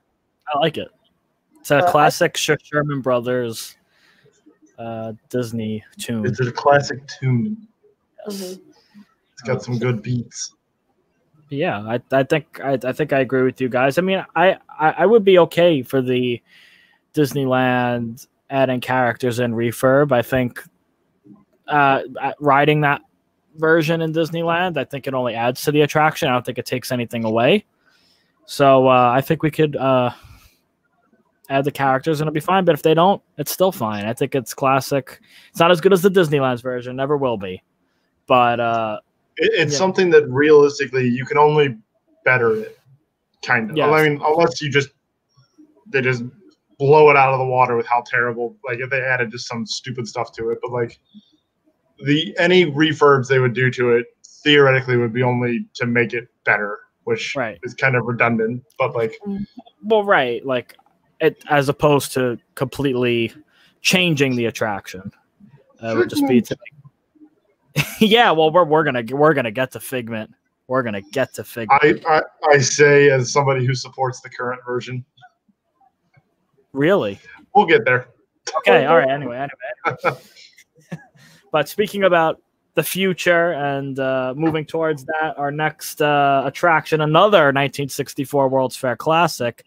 I 0.53 0.57
like 0.59 0.77
it. 0.77 0.89
It's 1.59 1.71
a 1.71 1.77
Uh, 1.77 1.91
classic 1.91 2.35
Sh- 2.37 2.51
Sherman 2.63 3.01
Brothers 3.01 3.75
uh, 4.79 5.13
Disney 5.29 5.83
tune. 5.99 6.25
It's 6.25 6.39
a 6.39 6.51
classic 6.51 6.99
tune. 7.07 7.67
Yes. 8.27 8.41
Mhm. 8.55 8.61
It's 9.33 9.41
got 9.43 9.63
some 9.63 9.77
good 9.79 10.01
beats. 10.01 10.53
Yeah, 11.49 11.79
I, 11.81 12.01
I 12.11 12.23
think 12.23 12.59
I, 12.63 12.79
I 12.83 12.93
think 12.93 13.11
I 13.13 13.19
agree 13.19 13.43
with 13.43 13.59
you 13.59 13.69
guys. 13.69 13.97
I 13.97 14.01
mean, 14.01 14.23
I, 14.35 14.57
I, 14.79 14.91
I 14.99 15.05
would 15.05 15.23
be 15.25 15.37
okay 15.39 15.81
for 15.83 16.01
the 16.01 16.41
Disneyland 17.13 18.25
adding 18.49 18.79
characters 18.81 19.39
in 19.39 19.53
refurb. 19.53 20.11
I 20.11 20.21
think 20.21 20.63
uh, 21.67 22.01
riding 22.39 22.81
that 22.81 23.01
version 23.57 24.01
in 24.01 24.13
Disneyland, 24.13 24.77
I 24.77 24.85
think 24.85 25.07
it 25.07 25.13
only 25.13 25.35
adds 25.35 25.61
to 25.63 25.71
the 25.71 25.81
attraction. 25.81 26.29
I 26.29 26.33
don't 26.33 26.45
think 26.45 26.57
it 26.57 26.65
takes 26.65 26.91
anything 26.91 27.23
away. 27.25 27.65
So 28.51 28.89
uh, 28.89 29.09
I 29.09 29.21
think 29.21 29.43
we 29.43 29.49
could 29.49 29.77
uh, 29.77 30.11
add 31.49 31.63
the 31.63 31.71
characters 31.71 32.19
and 32.19 32.27
it'll 32.27 32.33
be 32.33 32.41
fine. 32.41 32.65
But 32.65 32.75
if 32.75 32.83
they 32.83 32.93
don't, 32.93 33.21
it's 33.37 33.49
still 33.49 33.71
fine. 33.71 34.03
I 34.05 34.11
think 34.11 34.35
it's 34.35 34.53
classic. 34.53 35.21
It's 35.51 35.59
not 35.61 35.71
as 35.71 35.79
good 35.79 35.93
as 35.93 36.01
the 36.01 36.09
Disneyland's 36.09 36.59
version, 36.61 36.97
never 36.97 37.15
will 37.15 37.37
be. 37.37 37.63
But 38.27 38.59
uh, 38.59 38.99
It, 39.37 39.51
it's 39.53 39.71
Yeah. 39.71 39.77
something 39.77 40.09
that 40.09 40.27
realistically 40.27 41.07
you 41.07 41.25
can 41.25 41.37
only 41.37 41.77
better 42.25 42.57
it, 42.57 42.77
kind 43.41 43.71
of. 43.71 43.77
Yes. 43.77 43.87
I 43.89 44.09
mean, 44.09 44.21
unless 44.21 44.61
you 44.61 44.69
just 44.69 44.89
they 45.87 46.01
just 46.01 46.21
blow 46.77 47.09
it 47.09 47.15
out 47.15 47.31
of 47.31 47.39
the 47.39 47.45
water 47.45 47.77
with 47.77 47.87
how 47.87 48.03
terrible. 48.05 48.57
Like 48.67 48.79
if 48.79 48.89
they 48.89 48.99
added 48.99 49.31
just 49.31 49.47
some 49.47 49.65
stupid 49.65 50.09
stuff 50.09 50.33
to 50.33 50.49
it, 50.49 50.57
but 50.61 50.71
like 50.71 50.99
the 52.03 52.35
any 52.37 52.65
refurbs 52.65 53.29
they 53.29 53.39
would 53.39 53.53
do 53.53 53.71
to 53.71 53.91
it 53.91 54.07
theoretically 54.43 54.97
would 54.97 55.13
be 55.13 55.23
only 55.23 55.67
to 55.75 55.85
make 55.85 56.11
it 56.11 56.27
better, 56.43 56.79
which 57.03 57.35
Right. 57.35 57.59
is 57.63 57.73
kind 57.73 57.95
of 57.95 58.05
redundant. 58.05 58.63
But 58.77 58.95
like, 58.95 59.19
Well, 59.83 60.03
right, 60.03 60.45
like 60.45 60.75
it 61.19 61.43
as 61.49 61.69
opposed 61.69 62.13
to 62.13 62.37
completely 62.55 63.33
changing 63.81 64.35
the 64.35 64.45
attraction. 64.45 65.11
Uh, 65.81 65.95
would 65.97 66.09
just 66.09 66.27
be 66.27 66.41
to 66.41 66.55
yeah. 67.99 68.31
Well, 68.31 68.51
we're 68.51 68.65
we're 68.65 68.83
gonna 68.83 69.03
we're 69.09 69.33
gonna 69.33 69.51
get 69.51 69.71
to 69.71 69.79
Figment. 69.79 70.31
We're 70.67 70.83
gonna 70.83 71.01
get 71.01 71.33
to 71.35 71.43
Figment. 71.43 72.05
I, 72.07 72.17
I 72.17 72.21
I 72.49 72.57
say 72.59 73.09
as 73.09 73.31
somebody 73.31 73.65
who 73.65 73.73
supports 73.73 74.21
the 74.21 74.29
current 74.29 74.61
version, 74.65 75.03
really? 76.73 77.19
we'll 77.55 77.65
get 77.65 77.83
there. 77.85 78.07
Okay. 78.59 78.85
All 78.85 78.97
right. 78.97 79.09
Anyway. 79.09 79.37
Anyway. 79.37 79.95
anyway. 80.03 80.19
but 81.51 81.67
speaking 81.69 82.03
about 82.03 82.41
the 82.73 82.83
future 82.83 83.51
and 83.51 83.99
uh, 83.99 84.33
moving 84.35 84.65
towards 84.65 85.03
that, 85.05 85.33
our 85.37 85.51
next 85.51 86.01
uh, 86.01 86.43
attraction, 86.45 87.01
another 87.01 87.47
1964 87.47 88.49
World's 88.49 88.75
Fair 88.77 88.95
classic. 88.95 89.65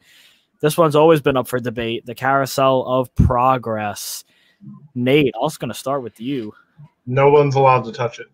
This 0.60 0.78
one's 0.78 0.96
always 0.96 1.20
been 1.20 1.36
up 1.36 1.46
for 1.46 1.60
debate. 1.60 2.06
The 2.06 2.14
Carousel 2.14 2.84
of 2.86 3.14
Progress. 3.14 4.24
Nate, 4.94 5.34
I 5.34 5.42
was 5.42 5.58
going 5.58 5.68
to 5.68 5.78
start 5.78 6.02
with 6.02 6.20
you. 6.20 6.54
No 7.06 7.30
one's 7.30 7.54
allowed 7.54 7.84
to 7.84 7.92
touch 7.92 8.18
it. 8.18 8.26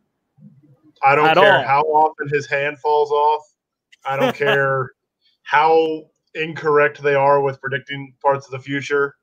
I 1.04 1.14
don't 1.14 1.26
At 1.26 1.36
care 1.36 1.56
all. 1.58 1.64
how 1.64 1.80
often 1.82 2.28
his 2.28 2.46
hand 2.46 2.78
falls 2.78 3.10
off. 3.10 3.42
I 4.04 4.16
don't 4.16 4.36
care 4.46 4.92
how 5.42 6.04
incorrect 6.34 7.02
they 7.02 7.14
are 7.14 7.40
with 7.40 7.60
predicting 7.60 8.14
parts 8.22 8.46
of 8.46 8.52
the 8.52 8.58
future. 8.60 9.16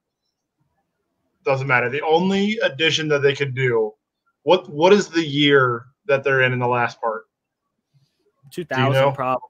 Doesn't 1.45 1.67
matter. 1.67 1.89
The 1.89 2.01
only 2.01 2.57
addition 2.61 3.07
that 3.07 3.21
they 3.21 3.33
could 3.33 3.55
do, 3.55 3.93
what 4.47 4.69
what 4.69 4.93
is 4.93 5.09
the 5.09 5.21
year 5.21 5.87
that 6.05 6.23
they're 6.23 6.41
in 6.43 6.53
in 6.53 6.59
the 6.59 6.67
last 6.67 7.01
part? 7.01 7.23
2000 8.53 8.93
know? 8.93 9.11
probably. 9.11 9.41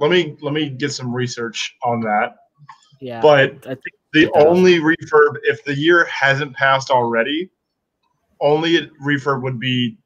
Let 0.00 0.10
me 0.10 0.34
let 0.40 0.54
me 0.54 0.70
get 0.70 0.92
some 0.92 1.14
research 1.14 1.76
on 1.84 2.00
that. 2.00 2.36
Yeah. 3.02 3.20
But 3.20 3.66
I 3.66 3.74
think 3.74 3.82
the 4.14 4.30
only 4.34 4.78
refurb, 4.78 5.36
if 5.42 5.62
the 5.64 5.74
year 5.74 6.06
hasn't 6.06 6.56
passed 6.56 6.88
already, 6.88 7.50
only 8.40 8.90
refurb 9.04 9.42
would 9.42 9.60
be 9.60 9.98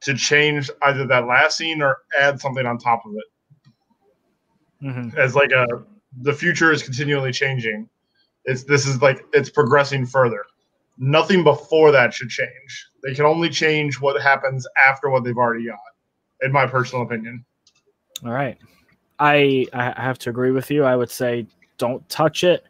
to 0.00 0.14
change 0.14 0.68
either 0.82 1.06
that 1.06 1.28
last 1.28 1.56
scene 1.56 1.82
or 1.82 1.98
add 2.18 2.40
something 2.40 2.66
on 2.66 2.78
top 2.78 3.04
of 3.06 3.12
it. 3.14 4.84
mhm. 4.86 5.16
As 5.16 5.36
like 5.36 5.52
a 5.52 5.66
the 6.22 6.32
future 6.32 6.72
is 6.72 6.82
continually 6.82 7.30
changing. 7.30 7.88
It's 8.44 8.64
this 8.64 8.88
is 8.88 9.00
like 9.00 9.24
it's 9.32 9.50
progressing 9.50 10.04
further. 10.04 10.44
Nothing 11.02 11.42
before 11.42 11.90
that 11.92 12.12
should 12.12 12.28
change. 12.28 12.86
They 13.02 13.14
can 13.14 13.24
only 13.24 13.48
change 13.48 13.98
what 14.00 14.20
happens 14.20 14.66
after 14.86 15.08
what 15.08 15.24
they've 15.24 15.36
already 15.36 15.66
got, 15.66 15.78
in 16.42 16.52
my 16.52 16.66
personal 16.66 17.04
opinion. 17.04 17.44
All 18.24 18.32
right. 18.32 18.58
I 19.18 19.66
I 19.72 19.92
have 19.96 20.18
to 20.20 20.30
agree 20.30 20.50
with 20.50 20.70
you. 20.70 20.84
I 20.84 20.96
would 20.96 21.10
say 21.10 21.46
don't 21.78 22.06
touch 22.08 22.44
it. 22.44 22.64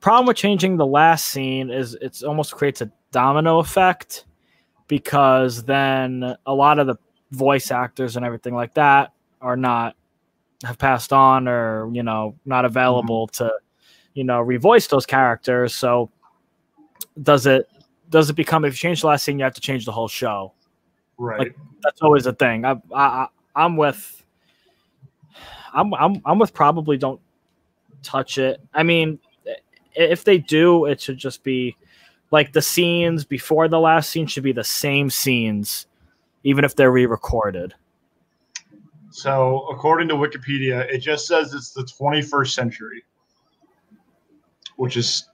Problem 0.00 0.26
with 0.26 0.36
changing 0.36 0.76
the 0.76 0.86
last 0.86 1.26
scene 1.26 1.70
is 1.70 1.96
it's 2.00 2.22
almost 2.22 2.54
creates 2.54 2.80
a 2.80 2.90
domino 3.10 3.58
effect 3.58 4.26
because 4.86 5.64
then 5.64 6.36
a 6.46 6.54
lot 6.54 6.78
of 6.78 6.86
the 6.86 6.96
voice 7.30 7.70
actors 7.70 8.16
and 8.16 8.24
everything 8.24 8.54
like 8.54 8.74
that 8.74 9.12
are 9.40 9.56
not 9.56 9.96
have 10.64 10.78
passed 10.78 11.12
on 11.12 11.48
or 11.48 11.90
you 11.92 12.02
know 12.02 12.36
not 12.44 12.64
available 12.64 13.26
mm-hmm. 13.28 13.44
to 13.44 13.52
you 14.14 14.24
know 14.24 14.44
revoice 14.44 14.88
those 14.88 15.06
characters. 15.06 15.74
So 15.74 16.10
does 17.22 17.46
it 17.46 17.68
does 18.10 18.30
it 18.30 18.34
become 18.34 18.64
if 18.64 18.74
you 18.74 18.88
change 18.88 19.00
the 19.00 19.06
last 19.08 19.24
scene 19.24 19.38
you 19.38 19.44
have 19.44 19.54
to 19.54 19.60
change 19.60 19.84
the 19.84 19.92
whole 19.92 20.08
show? 20.08 20.52
Right. 21.18 21.38
Like, 21.38 21.56
that's 21.82 22.02
always 22.02 22.26
a 22.26 22.32
thing. 22.32 22.64
I, 22.64 22.72
I, 22.92 23.04
I 23.04 23.26
I'm 23.56 23.76
with. 23.76 24.22
I'm, 25.72 25.92
I'm 25.94 26.22
I'm 26.24 26.38
with 26.38 26.54
probably 26.54 26.96
don't 26.96 27.20
touch 28.02 28.38
it. 28.38 28.60
I 28.72 28.82
mean, 28.82 29.18
if 29.94 30.24
they 30.24 30.38
do, 30.38 30.84
it 30.86 31.00
should 31.00 31.18
just 31.18 31.42
be 31.42 31.76
like 32.30 32.52
the 32.52 32.62
scenes 32.62 33.24
before 33.24 33.68
the 33.68 33.80
last 33.80 34.10
scene 34.10 34.26
should 34.26 34.42
be 34.42 34.52
the 34.52 34.64
same 34.64 35.10
scenes, 35.10 35.86
even 36.42 36.64
if 36.64 36.74
they're 36.76 36.92
re-recorded. 36.92 37.74
so 39.10 39.66
according 39.70 40.08
to 40.08 40.14
Wikipedia, 40.14 40.88
it 40.92 40.98
just 40.98 41.26
says 41.26 41.54
it's 41.54 41.70
the 41.72 41.82
21st 41.82 42.52
century, 42.52 43.04
which 44.76 44.96
is 44.96 45.28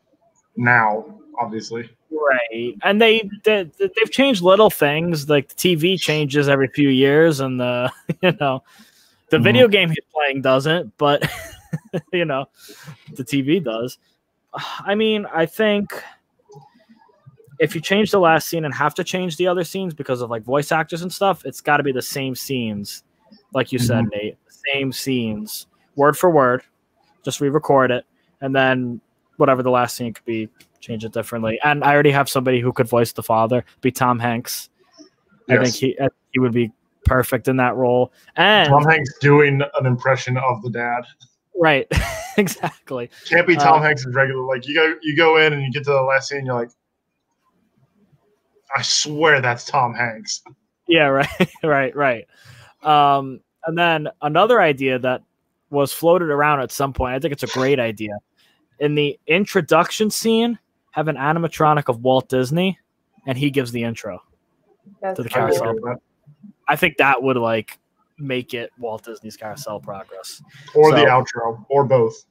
now, 0.57 1.20
obviously. 1.41 1.89
Right, 2.11 2.75
and 2.83 3.01
they, 3.01 3.29
they 3.45 3.71
they've 3.79 4.11
changed 4.11 4.43
little 4.43 4.69
things 4.71 5.29
like 5.29 5.49
the 5.49 5.55
TV 5.55 5.99
changes 5.99 6.49
every 6.49 6.69
few 6.69 6.89
years, 6.89 7.41
and 7.41 7.59
the 7.59 7.91
you 8.23 8.33
know 8.41 8.63
the 9.31 9.39
Mhm. 9.39 9.43
video 9.45 9.69
game 9.69 9.89
he's 9.89 10.05
playing 10.13 10.43
doesn't, 10.43 10.97
but 10.99 11.29
you 12.13 12.25
know 12.25 12.47
the 13.15 13.25
TV 13.25 13.63
does. 13.63 13.99
I 14.53 14.95
mean, 14.97 15.27
I 15.33 15.47
think 15.47 15.93
if 17.59 17.75
you 17.75 17.81
change 17.81 18.11
the 18.11 18.19
last 18.21 18.49
scene 18.49 18.65
and 18.65 18.75
have 18.75 18.95
to 18.95 19.05
change 19.05 19.37
the 19.37 19.47
other 19.47 19.65
scenes 19.65 19.95
because 19.95 20.21
of 20.21 20.31
like 20.31 20.43
voice 20.43 20.73
actors 20.73 21.03
and 21.03 21.13
stuff, 21.13 21.45
it's 21.45 21.61
got 21.61 21.77
to 21.77 21.83
be 21.83 21.93
the 21.93 22.03
same 22.03 22.35
scenes, 22.35 23.05
like 23.53 23.71
you 23.71 23.79
said, 23.79 24.07
Nate. 24.13 24.37
Same 24.73 24.93
scenes, 24.93 25.67
word 25.97 26.17
for 26.19 26.31
word. 26.31 26.63
Just 27.23 27.41
re-record 27.41 27.91
it, 27.91 28.05
and 28.41 28.55
then 28.55 29.01
whatever 29.37 29.63
the 29.63 29.71
last 29.71 29.97
scene 29.97 30.13
could 30.13 30.25
be, 30.25 30.49
change 30.81 31.05
it 31.05 31.13
differently. 31.13 31.59
And 31.65 31.85
I 31.85 31.93
already 31.93 32.11
have 32.11 32.29
somebody 32.29 32.61
who 32.61 32.73
could 32.73 32.89
voice 32.89 33.13
the 33.13 33.23
father, 33.23 33.65
be 33.81 33.91
Tom 33.91 34.19
Hanks. 34.19 34.69
I 35.49 35.55
think 35.57 35.65
Yes. 35.67 35.75
he 35.79 35.95
I 35.99 36.03
think 36.03 36.13
he 36.33 36.39
would 36.41 36.53
be 36.53 36.73
perfect 37.05 37.49
in 37.49 37.57
that 37.57 37.75
role. 37.77 38.13
And 38.37 38.69
Tom 38.69 38.85
Hanks 38.85 39.11
doing 39.21 39.61
an 39.79 39.87
impression 39.87 40.37
of 40.37 40.63
the 40.63 40.71
dad. 40.71 41.03
right, 41.57 41.87
exactly. 42.37 43.11
Can't 43.29 43.47
be 43.47 43.57
Tom 43.57 43.81
Uh, 43.81 43.83
Hanks' 43.83 44.07
regular. 44.07 44.43
Like 44.45 44.67
you 44.67 44.75
go, 44.75 44.95
you 45.03 45.17
go 45.17 45.37
in 45.39 45.53
and 45.53 45.63
you 45.63 45.71
get 45.73 45.85
to 45.85 45.91
the 45.91 46.03
last 46.03 46.29
scene, 46.29 46.47
you're 46.47 46.55
like, 46.55 46.71
I 48.77 48.83
swear 48.83 49.41
that's 49.41 49.65
Tom 49.65 49.95
Hanks. 49.95 50.43
Yeah, 50.87 51.07
right, 51.09 51.51
right, 51.63 51.95
right. 51.97 52.27
Um, 52.83 53.41
and 53.67 53.77
then 53.77 54.09
another 54.23 54.61
idea 54.61 54.99
that 55.01 55.23
was 55.71 55.93
floated 55.93 56.31
around 56.31 56.61
at 56.61 56.71
some 56.73 56.93
point. 56.93 57.15
I 57.15 57.19
think 57.19 57.33
it's 57.33 57.43
a 57.43 57.47
great 57.49 57.79
idea. 57.79 58.13
In 58.79 58.95
the 58.95 59.19
introduction 59.27 60.11
scene, 60.11 60.59
have 60.93 61.09
an 61.09 61.17
animatronic 61.17 61.89
of 61.89 62.03
Walt 62.03 62.29
Disney, 62.29 62.79
and 63.27 63.37
he 63.39 63.51
gives 63.51 63.73
the 63.73 63.83
intro. 63.83 64.23
That's 65.01 65.17
To 65.17 65.23
the 65.23 65.31
I 65.31 65.33
cool. 65.33 65.45
agree 65.47 65.59
carousel. 65.59 65.91
with. 65.91 65.99
I 66.69 66.77
think 66.77 66.97
that 66.99 67.23
would 67.23 67.37
like 67.37 67.79
make 68.19 68.55
it 68.55 68.71
Walt 68.79 69.05
Disney's 69.05 69.37
Carousel 69.37 69.81
Progress, 69.81 70.43
Or 70.75 70.93
the 70.93 71.03
outro, 71.05 71.65
or 71.69 71.85
both. 71.85 72.25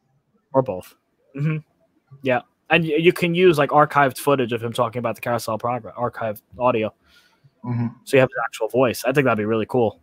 or 0.54 0.62
both. 0.62 0.96
hmm 1.36 1.58
Yeah, 2.22 2.42
and 2.70 2.84
y- 2.84 2.96
you 2.98 3.14
can 3.14 3.34
use 3.36 3.58
like 3.58 3.70
archived 3.72 4.18
footage 4.18 4.52
of 4.54 4.64
him 4.64 4.74
talking 4.74 5.00
about 5.00 5.16
the 5.16 5.22
Carousel 5.22 5.58
Progress, 5.58 5.94
archived 5.96 6.42
audio, 6.58 6.94
Mhm. 7.66 7.94
so 8.04 8.18
you 8.18 8.22
have 8.22 8.30
his 8.30 8.38
actual 8.46 8.68
voice. 8.70 9.04
I 9.06 9.12
think 9.12 9.26
that'd 9.26 9.38
be 9.38 9.46
really 9.46 9.66
cool. 9.68 10.00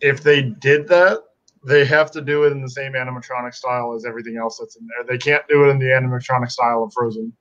If 0.00 0.22
they 0.22 0.42
did 0.42 0.88
that, 0.88 1.18
they 1.64 1.84
have 1.84 2.10
to 2.12 2.20
do 2.22 2.44
it 2.44 2.52
in 2.52 2.62
the 2.62 2.70
same 2.70 2.92
animatronic 2.92 3.54
style 3.54 3.92
as 3.94 4.04
everything 4.06 4.36
else 4.38 4.58
that's 4.58 4.76
in 4.76 4.86
there. 4.86 5.04
They 5.06 5.18
can't 5.18 5.46
do 5.48 5.64
it 5.64 5.68
in 5.68 5.78
the 5.78 5.86
animatronic 5.86 6.50
style 6.50 6.82
of 6.84 6.92
Frozen. 6.92 7.32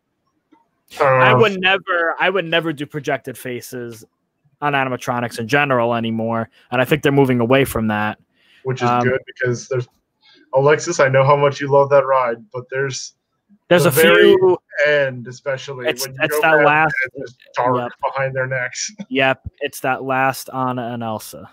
I 1.00 1.32
Uh, 1.32 1.40
would 1.40 1.60
never 1.62 2.16
I 2.20 2.30
would 2.30 2.46
never 2.46 2.74
do 2.74 2.86
projected 2.86 3.38
faces 3.38 4.04
on 4.62 4.74
animatronics 4.74 5.40
in 5.40 5.48
general 5.48 5.94
anymore. 5.96 6.50
And 6.72 6.82
I 6.82 6.86
think 6.86 7.04
they're 7.04 7.12
moving 7.12 7.40
away 7.40 7.66
from 7.66 7.88
that. 7.88 8.18
which 8.64 8.82
is 8.82 8.90
um, 8.90 9.04
good 9.04 9.22
because 9.26 9.68
there's 9.70 9.88
Alexis. 10.54 11.00
I 11.00 11.08
know 11.08 11.24
how 11.24 11.36
much 11.38 11.62
you 11.62 11.68
love 11.70 11.90
that 11.92 12.06
ride, 12.06 12.38
but 12.54 12.66
there's 12.70 13.14
There's 13.70 13.84
The 13.84 13.90
a 13.90 13.92
very- 13.92 14.24
few 14.36 14.58
end, 14.88 15.28
especially 15.28 15.88
It's- 15.88 16.06
when 16.06 16.16
you 16.16 16.20
it's 16.24 16.36
go 16.36 16.42
that 16.42 16.66
last- 16.66 16.94
it's 17.06 17.34
just 17.34 17.50
dark 17.56 17.76
Yep. 17.78 17.92
behind 18.04 18.36
their 18.36 18.48
necks. 18.48 18.92
yep, 19.10 19.42
it's 19.62 19.80
that 19.82 20.04
last 20.04 20.50
Anna 20.54 20.92
and 20.94 21.04
Elsa. 21.04 21.50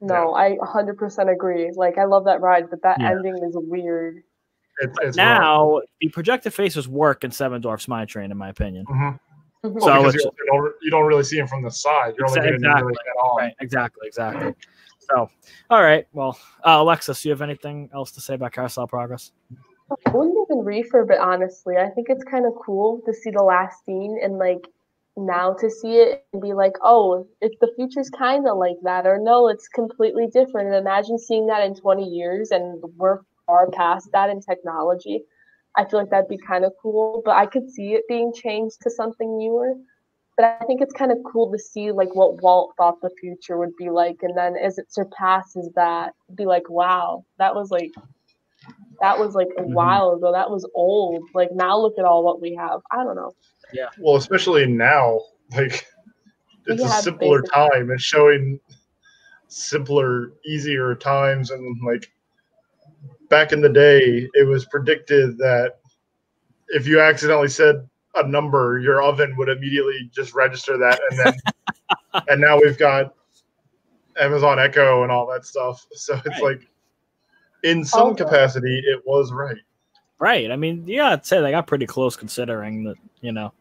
No, 0.00 0.34
I 0.34 0.56
100% 0.62 1.28
agree. 1.30 1.70
Like, 1.76 1.96
I 1.98 2.04
love 2.04 2.24
that 2.24 2.40
ride, 2.40 2.70
but 2.70 2.80
that 2.82 3.00
Yeah. 3.00 3.10
ending 3.10 3.34
is 3.36 3.54
weird. 3.56 4.22
It's, 4.82 4.98
it's 5.02 5.18
wrong. 5.18 5.26
Now 5.26 5.80
the 6.00 6.08
projected 6.08 6.52
faces 6.54 6.88
work 6.88 7.24
in 7.24 7.30
Seven 7.30 7.60
Dwarfs 7.60 7.88
Mine 7.88 8.06
Train, 8.06 8.30
in 8.30 8.36
my 8.36 8.48
opinion. 8.50 8.84
Mhm. 8.86 9.18
Mhm. 9.64 9.80
So 9.80 9.86
Well, 9.86 9.98
because 10.02 10.14
it's- 10.16 10.24
you, 10.24 10.30
you 10.38 10.46
don't, 10.52 10.74
you 10.82 10.90
don't 10.90 11.06
really 11.06 11.22
see 11.24 11.36
them 11.38 11.46
from 11.46 11.62
the 11.62 11.70
side. 11.70 12.14
You're 12.18 12.28
only 12.28 12.40
getting 12.40 12.60
them 12.60 12.72
really 12.84 12.92
exactly. 12.92 13.42
head 13.42 13.46
on. 13.48 13.52
Exactly, 13.60 14.06
exactly. 14.08 14.54
So 14.98 15.28
all 15.70 15.82
right. 15.82 16.06
Well, 16.12 16.38
uh, 16.64 16.76
Alexis, 16.80 17.22
do 17.22 17.28
you 17.28 17.32
have 17.32 17.42
anything 17.42 17.88
else 17.94 18.12
to 18.12 18.20
say 18.20 18.34
about 18.34 18.52
Carousel 18.52 18.86
Progress? 18.88 19.32
I 20.06 20.10
wouldn't 20.10 20.36
even 20.50 20.64
refurb 20.64 21.10
it, 21.10 21.18
honestly. 21.18 21.76
I 21.76 21.88
think 21.90 22.08
it's 22.08 22.24
kind 22.24 22.46
of 22.46 22.54
cool 22.64 23.00
to 23.04 23.12
see 23.12 23.30
the 23.30 23.42
last 23.42 23.84
scene 23.84 24.18
and, 24.22 24.38
like, 24.38 24.66
now 25.16 25.52
to 25.54 25.68
see 25.68 25.96
it 25.96 26.24
and 26.32 26.40
be 26.40 26.54
like, 26.54 26.72
oh, 26.82 27.26
if 27.42 27.52
the 27.60 27.70
future's 27.76 28.08
kind 28.08 28.48
of 28.48 28.56
like 28.56 28.76
that, 28.84 29.06
or 29.06 29.18
no, 29.18 29.48
it's 29.48 29.68
completely 29.68 30.28
different. 30.28 30.68
And 30.68 30.76
imagine 30.76 31.18
seeing 31.18 31.46
that 31.48 31.62
in 31.66 31.74
20 31.74 32.04
years 32.08 32.50
and 32.52 32.82
we're 32.96 33.18
far 33.52 33.70
past 33.70 34.08
that 34.12 34.30
in 34.30 34.40
technology. 34.40 35.22
I 35.76 35.84
feel 35.84 36.00
like 36.00 36.10
that'd 36.10 36.28
be 36.28 36.38
kind 36.38 36.64
of 36.64 36.72
cool, 36.82 37.22
but 37.24 37.32
I 37.36 37.46
could 37.46 37.68
see 37.70 37.92
it 37.92 38.04
being 38.08 38.32
changed 38.34 38.76
to 38.82 38.90
something 38.90 39.36
newer. 39.38 39.74
But 40.36 40.44
I 40.60 40.64
think 40.66 40.80
it's 40.80 40.94
kind 40.94 41.12
of 41.12 41.18
cool 41.30 41.52
to 41.52 41.58
see 41.58 41.92
like 41.92 42.14
what 42.14 42.42
Walt 42.42 42.72
thought 42.78 42.98
the 43.02 43.10
future 43.20 43.58
would 43.58 43.76
be 43.78 43.90
like, 43.90 44.16
and 44.22 44.36
then 44.36 44.54
as 44.56 44.78
it 44.78 44.90
surpasses 44.92 45.68
that, 45.76 46.12
be 46.34 46.46
like, 46.46 46.68
wow, 46.70 47.24
that 47.38 47.54
was 47.54 47.70
like 47.70 47.90
that 49.00 49.18
was 49.18 49.34
like 49.34 49.48
a 49.58 49.62
Mhm. 49.62 49.74
while 49.74 50.10
ago. 50.12 50.32
That 50.32 50.50
was 50.50 50.66
old. 50.74 51.22
Like 51.34 51.52
now 51.52 51.76
look 51.78 51.98
at 51.98 52.04
all 52.06 52.22
what 52.24 52.40
we 52.40 52.54
have. 52.54 52.80
I 52.90 53.04
don't 53.04 53.16
know. 53.16 53.32
Yeah. 53.74 53.88
Well, 54.00 54.16
especially 54.16 54.66
now, 54.66 55.20
like 55.56 55.86
We 56.66 56.74
it's 56.74 56.84
a 56.84 56.88
simpler 56.88 57.40
basic- 57.42 57.54
time. 57.54 57.90
It's 57.90 58.02
showing 58.04 58.60
simpler, 59.48 60.32
easier 60.46 60.94
times, 60.94 61.50
and 61.50 61.76
like 61.84 62.10
back 63.32 63.50
in 63.50 63.62
the 63.62 63.68
day, 63.70 64.28
it 64.34 64.46
was 64.46 64.66
predicted 64.66 65.38
that 65.38 65.76
if 66.68 66.86
you 66.86 67.00
accidentally 67.00 67.48
said 67.48 67.88
a 68.14 68.28
number, 68.28 68.78
your 68.78 69.02
oven 69.02 69.34
would 69.38 69.48
immediately 69.48 70.10
just 70.14 70.34
register 70.34 70.76
that, 70.76 71.00
and 71.10 71.18
then 71.18 71.34
and 72.28 72.40
now 72.42 72.58
we've 72.60 72.76
got 72.76 73.14
Amazon 74.20 74.58
Echo 74.58 75.02
and 75.02 75.10
all 75.10 75.26
that 75.32 75.46
stuff. 75.46 75.84
So 75.92 76.14
it's 76.26 76.26
Right. 76.26 76.42
like 76.42 76.68
in 77.64 77.86
some 77.86 78.08
Also- 78.08 78.24
capacity, 78.24 78.78
it 78.86 79.00
was 79.06 79.32
right. 79.32 79.56
Right. 80.18 80.50
I 80.52 80.56
mean, 80.56 80.84
yeah, 80.86 81.08
I'd 81.12 81.24
say 81.26 81.40
they 81.40 81.50
got 81.50 81.66
pretty 81.66 81.86
close 81.86 82.14
considering 82.16 82.84
that, 82.84 82.96
you 83.22 83.32
know. 83.32 83.52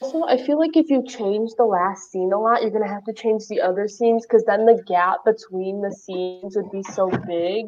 Also, 0.00 0.24
I 0.24 0.38
feel 0.44 0.58
like 0.58 0.76
if 0.76 0.88
you 0.90 1.04
change 1.06 1.52
the 1.56 1.64
last 1.64 2.10
scene 2.10 2.32
a 2.32 2.40
lot, 2.40 2.62
you're 2.62 2.70
gonna 2.70 2.88
have 2.88 3.04
to 3.04 3.12
change 3.12 3.46
the 3.48 3.60
other 3.60 3.86
scenes 3.86 4.24
because 4.26 4.44
then 4.44 4.64
the 4.64 4.82
gap 4.86 5.24
between 5.26 5.82
the 5.82 5.92
scenes 5.92 6.56
would 6.56 6.70
be 6.72 6.82
so 6.82 7.10
big. 7.28 7.66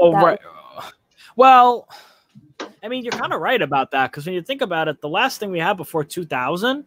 Oh, 0.00 0.12
That- 0.12 0.24
right. 0.24 0.38
Well, 1.36 1.88
I 2.82 2.88
mean, 2.88 3.04
you're 3.04 3.12
kind 3.12 3.32
of 3.32 3.40
right 3.40 3.62
about 3.62 3.92
that 3.92 4.10
because 4.10 4.26
when 4.26 4.34
you 4.34 4.42
think 4.42 4.62
about 4.62 4.88
it, 4.88 5.00
the 5.00 5.08
last 5.08 5.38
thing 5.38 5.50
we 5.50 5.58
had 5.60 5.76
before 5.76 6.02
2000 6.04 6.84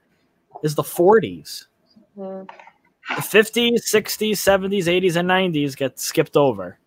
is 0.63 0.75
the 0.75 0.83
40s. 0.83 1.67
Mhm. 2.17 2.47
The 3.15 3.21
50s, 3.21 3.85
60s, 3.85 4.39
70s, 4.39 4.87
80s, 4.87 5.15
and 5.15 5.27
90s 5.27 5.75
get 5.75 5.99
skipped 5.99 6.35
over 6.37 6.77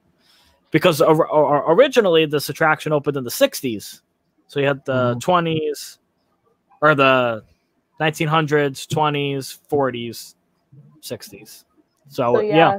because 0.70 1.00
or, 1.00 1.26
or- 1.26 1.72
originally 1.74 2.26
this 2.26 2.48
attraction 2.48 2.92
opened 2.92 3.16
in 3.16 3.24
the 3.24 3.30
60s. 3.30 4.02
So 4.48 4.60
you 4.60 4.66
had 4.66 4.84
the 4.84 5.14
Mhm. 5.14 5.20
20s 5.20 5.98
or 6.82 6.94
the 6.94 7.42
1900s, 8.00 8.86
20s, 8.86 9.58
40s, 9.68 10.36
60s. 11.00 11.64
So, 12.08 12.34
So 12.34 12.40
yeah. 12.40 12.56
yeah, 12.56 12.78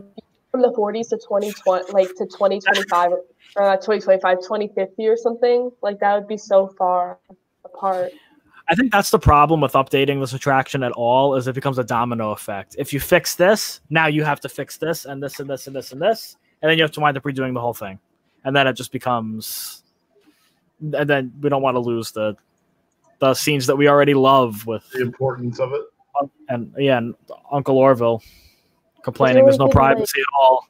from 0.57 0.71
the 0.71 0.77
40s 0.77 1.09
to 1.09 1.17
2020, 1.17 1.91
like 1.93 2.09
to 2.15 2.25
2025 2.25 3.11
or 3.11 3.63
uh, 3.63 3.67
not 3.69 3.81
2025, 3.81 4.39
2050 4.39 5.07
or 5.07 5.17
something. 5.17 5.71
Like 5.81 5.99
that 5.99 6.15
would 6.15 6.27
be 6.27 6.37
so 6.37 6.67
far 6.77 7.19
apart. 7.63 8.11
I 8.69 8.75
think 8.75 8.91
that's 8.91 9.11
the 9.11 9.19
problem 9.19 9.61
with 9.61 9.73
updating 9.73 10.19
this 10.19 10.33
attraction 10.33 10.83
at 10.83 10.91
all 10.93 11.35
is 11.35 11.47
it 11.47 11.55
becomes 11.55 11.77
a 11.77 11.83
domino 11.83 12.31
effect. 12.31 12.75
If 12.77 12.91
you 12.91 12.99
fix 12.99 13.35
this, 13.35 13.81
now 13.89 14.07
you 14.07 14.23
have 14.23 14.41
to 14.41 14.49
fix 14.49 14.77
this 14.77 15.05
and 15.05 15.23
this 15.23 15.39
and 15.39 15.49
this 15.49 15.67
and 15.67 15.75
this 15.75 15.91
and 15.93 16.01
this, 16.01 16.35
and 16.61 16.69
then 16.69 16.77
you 16.77 16.83
have 16.83 16.91
to 16.91 16.99
wind 16.99 17.15
up 17.15 17.23
redoing 17.23 17.53
the 17.53 17.61
whole 17.61 17.73
thing, 17.73 17.97
and 18.43 18.53
then 18.53 18.67
it 18.67 18.73
just 18.73 18.91
becomes, 18.91 19.83
and 20.81 21.09
then 21.09 21.31
we 21.39 21.49
don't 21.49 21.61
want 21.61 21.75
to 21.75 21.79
lose 21.79 22.11
the 22.11 22.35
the 23.19 23.33
scenes 23.33 23.65
that 23.67 23.75
we 23.75 23.87
already 23.87 24.13
love 24.13 24.67
with 24.67 24.87
The 24.91 25.01
importance 25.01 25.59
of 25.59 25.71
it. 25.71 25.81
and 26.49 26.73
yeah, 26.77 26.97
and 26.97 27.15
Uncle 27.51 27.77
Orville 27.77 28.21
complaining 29.03 29.37
really 29.43 29.51
there's 29.51 29.59
no 29.59 29.65
good, 29.65 29.75
like- 29.75 29.95
privacy 29.95 30.21
at 30.21 30.39
all. 30.41 30.67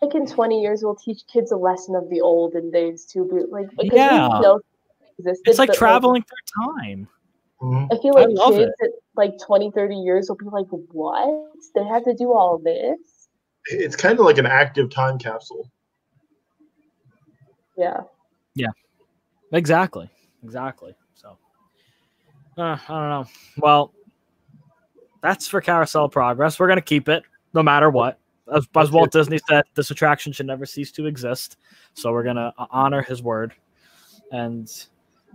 Like 0.00 0.16
in 0.16 0.26
20 0.26 0.60
years, 0.60 0.82
we'll 0.82 0.96
teach 0.96 1.22
kids 1.32 1.52
a 1.52 1.56
lesson 1.56 1.94
of 1.94 2.10
the 2.10 2.20
old 2.20 2.54
olden 2.56 2.72
days 2.72 3.04
too. 3.04 3.24
Be 3.24 3.44
like, 3.48 3.68
Yeah. 3.92 4.56
existed, 5.16 5.48
It's 5.48 5.60
like 5.60 5.68
but, 5.68 5.76
traveling 5.76 6.24
through 6.24 6.64
time. 6.80 7.08
Mhm. 7.60 7.86
I 7.92 8.02
feel 8.02 8.16
I 8.16 8.22
like 8.24 8.30
love 8.30 8.54
kids 8.54 8.72
at 8.82 8.90
like 9.14 9.38
20, 9.38 9.70
30 9.70 9.94
years 9.94 10.28
will 10.28 10.34
be 10.36 10.46
like, 10.46 10.66
what? 10.70 11.52
They 11.76 11.84
had 11.84 12.02
to 12.04 12.14
do 12.14 12.32
all 12.32 12.58
this? 12.58 13.28
It's 13.66 13.94
kind 13.94 14.18
of 14.18 14.24
like 14.24 14.38
an 14.38 14.46
active 14.46 14.90
time 14.90 15.18
capsule. 15.18 15.70
Yeah. 17.76 18.00
Yeah. 18.54 18.70
Exactly. 19.52 20.10
Exactly. 20.42 20.94
So, 21.14 21.36
uh, 22.58 22.76
I 22.76 22.76
don't 22.88 23.08
know. 23.08 23.24
Well, 23.58 23.92
that's 25.22 25.46
for 25.46 25.60
Carousel 25.60 26.08
Progress. 26.08 26.58
We're 26.58 26.66
going 26.66 26.78
to 26.78 26.82
keep 26.82 27.08
it 27.08 27.22
no 27.54 27.62
matter 27.62 27.90
what. 27.90 28.18
As, 28.52 28.66
as 28.74 28.90
Walt 28.90 29.12
Disney 29.12 29.38
said, 29.48 29.64
this 29.74 29.90
attraction 29.90 30.32
should 30.32 30.46
never 30.46 30.66
cease 30.66 30.90
to 30.92 31.06
exist. 31.06 31.56
So, 31.94 32.12
we're 32.12 32.24
going 32.24 32.36
to 32.36 32.52
honor 32.70 33.02
his 33.02 33.22
word. 33.22 33.54
And 34.32 34.70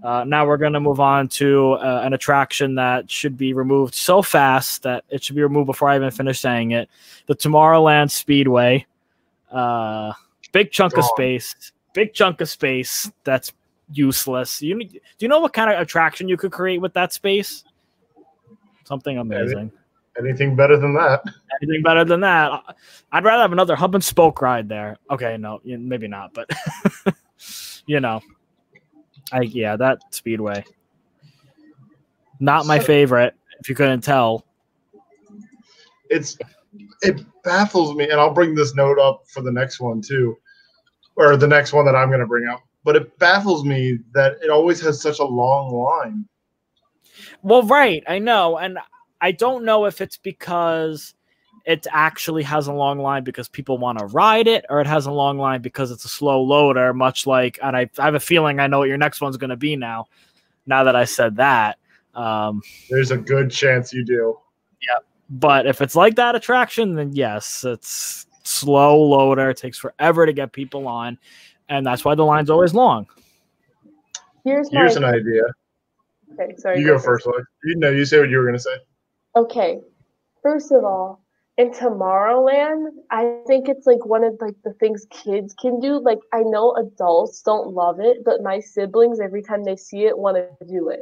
uh, 0.04 0.24
now 0.26 0.46
we're 0.46 0.58
going 0.58 0.74
to 0.74 0.80
move 0.80 1.00
on 1.00 1.28
to 1.30 1.74
uh, 1.74 2.02
an 2.04 2.14
attraction 2.14 2.76
that 2.76 3.10
should 3.10 3.38
be 3.38 3.54
removed 3.54 3.96
so 3.96 4.22
fast 4.22 4.84
that 4.84 5.04
it 5.10 5.24
should 5.24 5.36
be 5.36 5.42
removed 5.42 5.68
before 5.68 5.90
I 5.90 5.96
even 5.96 6.12
finish 6.12 6.40
saying 6.40 6.72
it. 6.72 6.90
The 7.28 7.36
Tomorrowland 7.36 8.12
Speedway. 8.12 8.86
Uh, 9.52 10.14
big 10.52 10.72
chunk 10.72 10.98
of 10.98 11.06
space. 11.06 11.72
Big 11.94 12.14
chunk 12.14 12.42
of 12.42 12.50
space 12.50 13.10
that's 13.24 13.54
useless. 13.92 14.62
You 14.62 14.76
need- 14.76 14.92
do 14.92 15.00
you 15.20 15.28
know 15.28 15.40
what 15.40 15.54
kind 15.54 15.72
of 15.72 15.80
attraction 15.80 16.28
you 16.28 16.38
could 16.38 16.52
create 16.52 16.80
with 16.82 16.94
that 16.94 17.14
space? 17.14 17.64
something 18.88 19.18
amazing. 19.18 19.72
Anything 20.20 20.56
better 20.56 20.78
than 20.78 20.94
that? 20.96 21.24
Anything 21.62 21.84
better 21.84 22.04
than 22.04 22.22
that? 22.22 22.76
I'd 23.12 23.24
rather 23.24 23.42
have 23.42 23.52
another 23.52 23.76
hub 23.76 23.94
and 23.94 24.04
spoke 24.04 24.42
ride 24.42 24.68
there. 24.68 24.98
Okay, 25.12 25.38
no, 25.38 25.60
maybe 25.64 26.08
not, 26.08 26.34
but 26.34 26.50
you 27.86 28.00
know, 28.00 28.22
I 29.32 29.42
yeah, 29.42 29.76
that 29.76 30.00
speedway. 30.14 30.64
Not 32.40 32.66
my 32.66 32.80
favorite, 32.80 33.36
if 33.60 33.70
you 33.70 33.76
couldn't 33.76 34.02
tell. 34.02 34.46
It's 36.10 36.38
it 37.02 37.22
baffles 37.44 37.96
me, 37.96 38.10
and 38.10 38.20
I'll 38.20 38.34
bring 38.34 38.56
this 38.56 38.76
note 38.76 39.00
up 39.00 39.24
for 39.28 39.42
the 39.42 39.52
next 39.52 39.80
one 39.80 40.02
too, 40.02 40.38
or 41.16 41.38
the 41.38 41.48
next 41.48 41.74
one 41.74 41.86
that 41.86 41.96
I'm 41.96 42.10
going 42.10 42.22
to 42.22 42.28
bring 42.28 42.48
up. 42.48 42.62
But 42.84 42.96
it 42.96 43.18
baffles 43.20 43.66
me 43.66 44.00
that 44.14 44.38
it 44.42 44.50
always 44.50 44.80
has 44.82 45.02
such 45.02 45.20
a 45.20 45.26
long 45.26 45.74
line. 45.74 46.26
Well, 47.42 47.64
right, 47.64 48.04
I 48.08 48.20
know, 48.20 48.58
and 48.58 48.78
I 49.22 49.32
don't 49.32 49.66
know 49.66 49.86
if 49.86 50.02
it's 50.02 50.18
because 50.18 51.14
it 51.66 51.86
actually 51.92 52.44
has 52.44 52.68
a 52.68 52.74
long 52.74 53.00
line 53.00 53.24
because 53.24 53.50
people 53.50 53.78
want 53.78 54.00
to 54.00 54.06
ride 54.06 54.48
it, 54.48 54.66
or 54.70 54.80
it 54.80 54.88
has 54.88 55.06
a 55.06 55.12
long 55.12 55.38
line 55.38 55.62
because 55.62 55.92
it's 55.92 56.06
a 56.06 56.10
slow 56.10 56.42
loader, 56.42 56.94
much 56.94 57.28
like, 57.28 57.60
and 57.62 57.76
I, 57.76 57.90
I 58.00 58.06
have 58.06 58.16
a 58.16 58.20
feeling 58.20 58.60
I 58.60 58.68
know 58.68 58.80
what 58.80 58.88
your 58.88 58.98
next 58.98 59.20
one's 59.20 59.38
going 59.38 59.50
to 59.50 59.58
be 59.58 59.76
now. 59.76 60.06
Now 60.66 60.84
that 60.86 60.96
I 60.96 61.04
said 61.06 61.36
that, 61.38 61.78
um, 62.16 62.62
There's 62.90 63.12
a 63.12 63.18
good 63.18 63.52
chance 63.52 63.94
you 63.94 64.04
do. 64.04 64.38
Yeah. 64.82 65.00
But 65.30 65.68
if 65.68 65.82
it's 65.82 65.96
like 65.96 66.16
that 66.16 66.36
attraction, 66.36 66.96
then 66.96 67.14
yes, 67.14 67.64
it's 67.64 68.26
slow 68.44 69.02
loader. 69.02 69.50
It 69.50 69.58
takes 69.58 69.78
forever 69.78 70.26
to 70.26 70.34
get 70.34 70.52
people 70.54 70.88
on, 70.88 71.18
and 71.70 71.86
that's 71.86 72.06
why 72.06 72.16
the 72.16 72.26
line's 72.26 72.50
always 72.50 72.74
long. 72.74 73.08
Here's 74.46 74.72
my 74.72 74.80
Here's 74.80 74.96
an 74.96 75.04
idea. 75.04 75.44
okay. 76.34 76.56
Sorry, 76.58 76.80
You 76.80 76.88
go 76.88 77.00
first, 77.00 77.28
Lloyd. 77.28 77.44
You 77.66 77.76
know, 77.76 77.90
you 77.90 78.06
say 78.06 78.20
what 78.20 78.30
you 78.30 78.38
were 78.38 78.44
going 78.44 78.56
to 78.56 78.60
say. 78.60 78.78
Okay, 79.38 79.82
first 80.42 80.72
of 80.72 80.84
all, 80.84 81.22
in 81.60 81.70
Tomorrowland, 81.70 82.88
I 83.12 83.38
think 83.46 83.70
it's 83.70 83.86
like 83.86 84.04
one 84.04 84.24
of 84.24 84.34
like 84.42 84.56
the 84.64 84.74
things 84.74 85.06
kids 85.12 85.54
can 85.62 85.80
do. 85.80 86.00
Like 86.00 86.18
I 86.34 86.42
know 86.42 86.76
adults 86.76 87.44
don't 87.44 87.72
love 87.72 88.00
it, 88.00 88.26
but 88.26 88.42
my 88.42 88.60
siblings 88.60 89.20
every 89.20 89.44
time 89.44 89.64
they 89.64 89.76
see 89.76 90.06
it 90.06 90.18
want 90.18 90.38
to 90.38 90.66
do 90.66 90.90
it. 90.90 91.02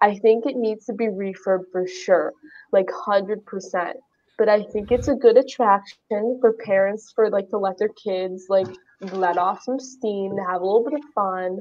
I 0.00 0.16
think 0.16 0.46
it 0.46 0.56
needs 0.56 0.86
to 0.86 0.94
be 0.94 1.08
refurbed 1.08 1.64
for 1.72 1.86
sure, 1.86 2.32
like 2.72 2.88
hundred 2.90 3.44
percent. 3.44 3.98
But 4.38 4.48
I 4.48 4.62
think 4.62 4.90
it's 4.90 5.08
a 5.08 5.14
good 5.14 5.36
attraction 5.36 6.38
for 6.40 6.54
parents 6.64 7.12
for 7.14 7.28
like 7.28 7.50
to 7.50 7.58
let 7.58 7.76
their 7.76 7.92
kids 8.02 8.46
like 8.48 8.68
let 9.12 9.36
off 9.36 9.62
some 9.62 9.78
steam, 9.78 10.38
have 10.48 10.62
a 10.62 10.64
little 10.64 10.84
bit 10.84 10.98
of 11.00 11.04
fun, 11.14 11.58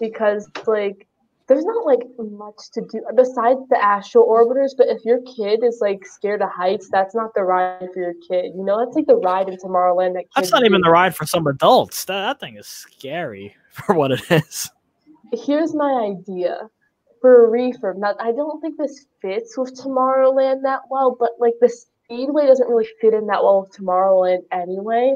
because 0.00 0.50
like 0.66 1.06
there's 1.52 1.64
not 1.66 1.84
like 1.84 2.00
much 2.18 2.70
to 2.72 2.80
do 2.80 3.02
besides 3.14 3.60
the 3.68 3.76
Astro 3.82 4.24
Orbiters 4.26 4.70
but 4.76 4.88
if 4.88 5.04
your 5.04 5.20
kid 5.22 5.62
is 5.62 5.78
like 5.82 6.06
scared 6.06 6.40
of 6.40 6.48
heights 6.50 6.88
that's 6.90 7.14
not 7.14 7.34
the 7.34 7.42
ride 7.42 7.88
for 7.92 8.00
your 8.00 8.14
kid 8.26 8.52
you 8.54 8.64
know 8.64 8.82
that's 8.82 8.96
like 8.96 9.06
the 9.06 9.16
ride 9.16 9.48
in 9.48 9.58
tomorrowland 9.58 10.14
that 10.14 10.24
That's 10.34 10.50
not 10.50 10.64
even 10.64 10.80
do. 10.80 10.84
the 10.84 10.90
ride 10.90 11.14
for 11.14 11.26
some 11.26 11.46
adults. 11.46 12.06
That, 12.06 12.22
that 12.22 12.40
thing 12.40 12.56
is 12.56 12.66
scary 12.66 13.54
for 13.70 13.94
what 13.94 14.12
it 14.12 14.22
is. 14.30 14.70
here's 15.32 15.74
my 15.74 16.14
idea 16.16 16.68
for 17.20 17.46
a 17.46 17.50
refurb 17.50 17.98
now 17.98 18.14
i 18.18 18.32
don't 18.32 18.60
think 18.60 18.76
this 18.78 19.06
fits 19.20 19.56
with 19.58 19.74
tomorrowland 19.78 20.62
that 20.62 20.80
well 20.90 21.16
but 21.18 21.30
like 21.38 21.54
the 21.60 21.68
speedway 21.68 22.46
doesn't 22.46 22.68
really 22.68 22.88
fit 23.00 23.14
in 23.14 23.26
that 23.26 23.42
well 23.42 23.62
with 23.62 23.76
tomorrowland 23.76 24.40
anyway 24.52 25.14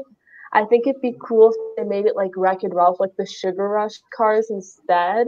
i 0.53 0.63
think 0.65 0.87
it'd 0.87 1.01
be 1.01 1.15
cool 1.21 1.49
if 1.49 1.55
they 1.77 1.83
made 1.83 2.05
it 2.05 2.15
like 2.15 2.31
Wreck-It 2.37 2.73
Ralph 2.73 2.99
like 2.99 3.15
the 3.17 3.25
sugar 3.25 3.67
rush 3.69 3.99
cars 4.15 4.47
instead 4.49 5.27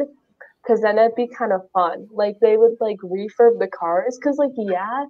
because 0.64 0.82
then 0.82 0.98
it'd 0.98 1.16
be 1.16 1.28
kind 1.28 1.52
of 1.54 1.62
fun 1.74 2.08
like 2.12 2.36
they 2.42 2.58
would 2.58 2.76
like 2.80 2.98
refurb 3.00 3.60
the 3.60 3.68
cars 3.68 4.18
because 4.18 4.38
like 4.38 4.52
yeah 4.58 5.06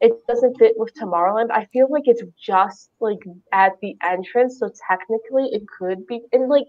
it 0.00 0.12
doesn't 0.26 0.58
fit 0.58 0.74
with 0.76 0.92
tomorrowland 0.94 1.50
i 1.52 1.64
feel 1.72 1.86
like 1.90 2.04
it's 2.06 2.22
just 2.40 2.90
like 3.00 3.18
at 3.52 3.72
the 3.80 3.96
entrance 4.02 4.58
so 4.58 4.70
technically 4.88 5.48
it 5.52 5.62
could 5.78 6.06
be 6.06 6.20
and 6.32 6.48
like 6.48 6.66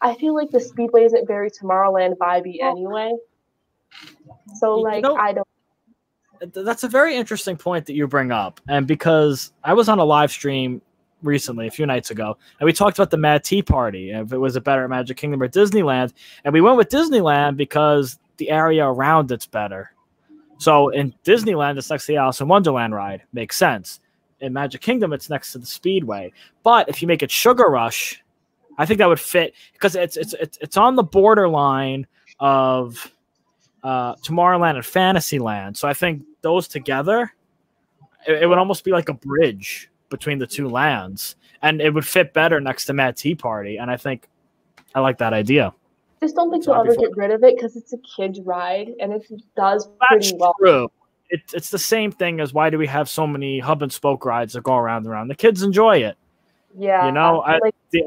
I 0.00 0.14
feel 0.14 0.34
like 0.34 0.50
the 0.50 0.60
speedway 0.60 1.04
isn't 1.04 1.26
very 1.26 1.50
Tomorrowland 1.50 2.16
vibey 2.18 2.62
anyway. 2.62 3.12
So 4.54 4.76
You 4.78 4.84
like 4.84 5.02
know- 5.02 5.16
I 5.16 5.32
don't 5.32 5.46
That's 6.54 6.84
a 6.84 6.88
very 6.88 7.16
interesting 7.16 7.56
point 7.56 7.86
that 7.86 7.94
you 7.94 8.06
bring 8.06 8.30
up. 8.30 8.60
And 8.68 8.86
because 8.86 9.52
I 9.64 9.72
was 9.74 9.88
on 9.88 9.98
a 9.98 10.04
live 10.04 10.30
stream 10.30 10.80
recently, 11.22 11.66
a 11.66 11.70
few 11.70 11.86
nights 11.86 12.10
ago, 12.10 12.36
and 12.60 12.66
we 12.66 12.72
talked 12.72 12.98
about 12.98 13.10
the 13.10 13.16
Mad 13.16 13.44
Tea 13.44 13.62
Party, 13.62 14.10
if 14.10 14.32
it 14.32 14.38
was 14.38 14.56
a 14.56 14.60
better 14.60 14.86
Magic 14.88 15.16
Kingdom 15.16 15.42
or 15.42 15.48
Disneyland. 15.48 16.12
And 16.44 16.52
we 16.52 16.60
went 16.60 16.76
with 16.76 16.88
Disneyland 16.88 17.56
because 17.56 18.18
the 18.36 18.50
area 18.50 18.86
around 18.86 19.30
it's 19.32 19.46
better. 19.46 19.92
So 20.58 20.88
in 20.88 21.14
Disneyland, 21.24 21.78
it's 21.78 21.90
next 21.90 22.06
to 22.06 22.12
the 22.12 22.16
Alice 22.18 22.40
in 22.40 22.48
Wonderland 22.48 22.94
ride. 22.94 23.22
Makes 23.32 23.56
sense. 23.56 24.00
In 24.40 24.52
Magic 24.52 24.80
Kingdom, 24.80 25.12
it's 25.12 25.30
next 25.30 25.52
to 25.52 25.58
the 25.58 25.66
Speedway. 25.66 26.32
But 26.62 26.88
if 26.88 27.02
you 27.02 27.08
make 27.08 27.22
it 27.22 27.30
Sugar 27.30 27.68
Rush, 27.68 28.22
I 28.76 28.86
think 28.86 28.98
that 28.98 29.08
would 29.08 29.20
fit 29.20 29.54
because 29.72 29.96
it's 29.96 30.16
it's 30.16 30.34
it's, 30.34 30.58
it's 30.60 30.76
on 30.76 30.94
the 30.94 31.02
borderline 31.02 32.06
of 32.38 33.12
uh, 33.82 34.14
Tomorrowland 34.16 34.76
and 34.76 34.86
Fantasyland. 34.86 35.76
So 35.76 35.88
I 35.88 35.94
think 35.94 36.22
those 36.42 36.68
together, 36.68 37.32
it, 38.26 38.42
it 38.42 38.46
would 38.46 38.58
almost 38.58 38.84
be 38.84 38.92
like 38.92 39.08
a 39.08 39.14
bridge 39.14 39.90
between 40.10 40.38
the 40.38 40.46
two 40.46 40.68
lands, 40.68 41.36
and 41.62 41.80
it 41.80 41.92
would 41.92 42.06
fit 42.06 42.32
better 42.32 42.60
next 42.60 42.86
to 42.86 42.92
Mad 42.92 43.16
Tea 43.16 43.34
Party. 43.34 43.76
And 43.78 43.90
I 43.90 43.96
think 43.96 44.28
I 44.94 45.00
like 45.00 45.18
that 45.18 45.32
idea. 45.32 45.72
just 46.20 46.34
don't 46.34 46.50
think 46.50 46.64
So 46.64 46.72
you'll 46.72 46.82
I'd 46.82 46.86
ever 46.88 46.96
get 46.96 47.16
rid 47.16 47.30
of 47.30 47.42
it 47.44 47.56
because 47.56 47.76
it's 47.76 47.92
a 47.92 47.98
kid's 47.98 48.40
ride 48.40 48.90
and 49.00 49.12
it 49.12 49.24
does 49.56 49.88
That's 50.10 50.30
pretty 50.30 50.36
well. 50.38 50.54
true. 50.60 50.88
It, 51.30 51.42
it's 51.52 51.68
the 51.70 51.78
same 51.78 52.10
thing 52.10 52.40
as 52.40 52.54
why 52.54 52.70
do 52.70 52.78
we 52.78 52.86
have 52.86 53.08
so 53.08 53.26
many 53.26 53.58
hub 53.58 53.82
and 53.82 53.92
spoke 53.92 54.24
rides 54.24 54.54
that 54.54 54.62
go 54.62 54.76
around 54.76 55.04
and 55.04 55.08
around? 55.08 55.28
The 55.28 55.34
kids 55.34 55.62
enjoy 55.62 55.98
it. 55.98 56.16
Yeah. 56.78 57.06
You 57.06 57.12
know, 57.12 57.40
I- 57.40 57.58
like 57.58 57.74
The, 57.90 58.02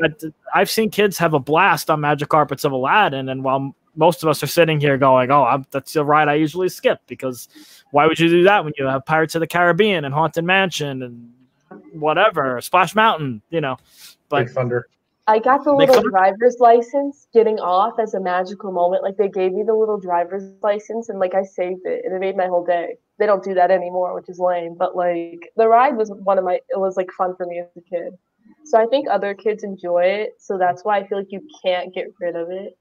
I, 0.54 0.60
I've 0.60 0.70
seen 0.72 0.90
kids 0.90 1.18
have 1.20 1.34
a 1.36 1.40
blast 1.40 1.90
on 1.92 2.02
Magic 2.02 2.30
Carpets 2.30 2.64
of 2.64 2.72
Aladdin, 2.72 3.30
and 3.30 3.44
while 3.44 3.76
most 3.96 4.24
of 4.24 4.30
us 4.30 4.42
are 4.42 4.48
sitting 4.48 4.80
here 4.80 4.98
going, 4.98 5.30
"Oh, 5.32 5.44
I'm, 5.44 5.66
that's 5.72 5.94
the 5.94 6.06
ride 6.06 6.30
I 6.30 6.36
usually 6.36 6.70
skip," 6.70 7.00
because 7.08 7.48
why 7.92 8.06
would 8.08 8.20
you 8.20 8.30
do 8.30 8.44
that 8.44 8.64
when 8.64 8.72
you 8.78 8.86
have 8.86 9.06
Pirates 9.06 9.36
of 9.36 9.40
the 9.42 9.48
Caribbean 9.48 10.06
and 10.06 10.14
Haunted 10.14 10.46
Mansion 10.46 11.02
and 11.04 11.30
whatever 11.94 12.60
Splash 12.62 12.96
Mountain? 12.96 13.42
You 13.50 13.62
know, 13.62 13.78
but 14.30 14.46
Big 14.46 14.54
Thunder. 14.54 14.88
I 15.28 15.40
got 15.40 15.64
the 15.64 15.74
little 15.74 15.96
fun- 15.96 16.10
driver's 16.10 16.58
license 16.60 17.28
getting 17.34 17.60
off 17.60 18.00
as 18.00 18.14
a 18.14 18.20
magical 18.20 18.72
moment. 18.72 19.04
Like 19.04 19.18
they 19.18 19.30
gave 19.30 19.54
me 19.54 19.64
the 19.64 19.74
little 19.74 20.00
driver's 20.00 20.44
license 20.62 21.10
and 21.10 21.20
like 21.20 21.36
I 21.36 21.44
saved 21.44 21.86
it 21.86 22.04
and 22.04 22.14
it 22.14 22.20
made 22.20 22.36
my 22.36 22.48
whole 22.48 22.66
day. 22.66 22.98
They 23.20 23.28
don't 23.28 23.44
do 23.44 23.54
that 23.54 23.72
anymore, 23.72 24.16
which 24.16 24.30
is 24.30 24.40
lame. 24.40 24.76
But 24.78 24.96
like 24.96 25.52
the 25.56 25.68
ride 25.68 25.96
was 25.96 26.12
one 26.12 26.38
of 26.38 26.44
my 26.44 26.56
it 26.56 26.80
was 26.80 26.98
like 26.98 27.10
fun 27.18 27.36
for 27.36 27.46
me 27.46 27.60
as 27.60 27.68
a 27.78 27.82
kid. 27.82 28.18
So 28.66 28.80
I 28.80 28.86
think 28.88 29.08
other 29.10 29.34
kids 29.34 29.64
enjoy 29.64 30.04
it. 30.04 30.34
So 30.40 30.58
that's 30.58 30.84
why 30.84 30.98
I 31.00 31.08
feel 31.08 31.20
like 31.20 31.32
you 31.32 31.48
can't 31.64 31.94
get 31.94 32.08
rid 32.20 32.36
of 32.36 32.50
it. 32.50 32.78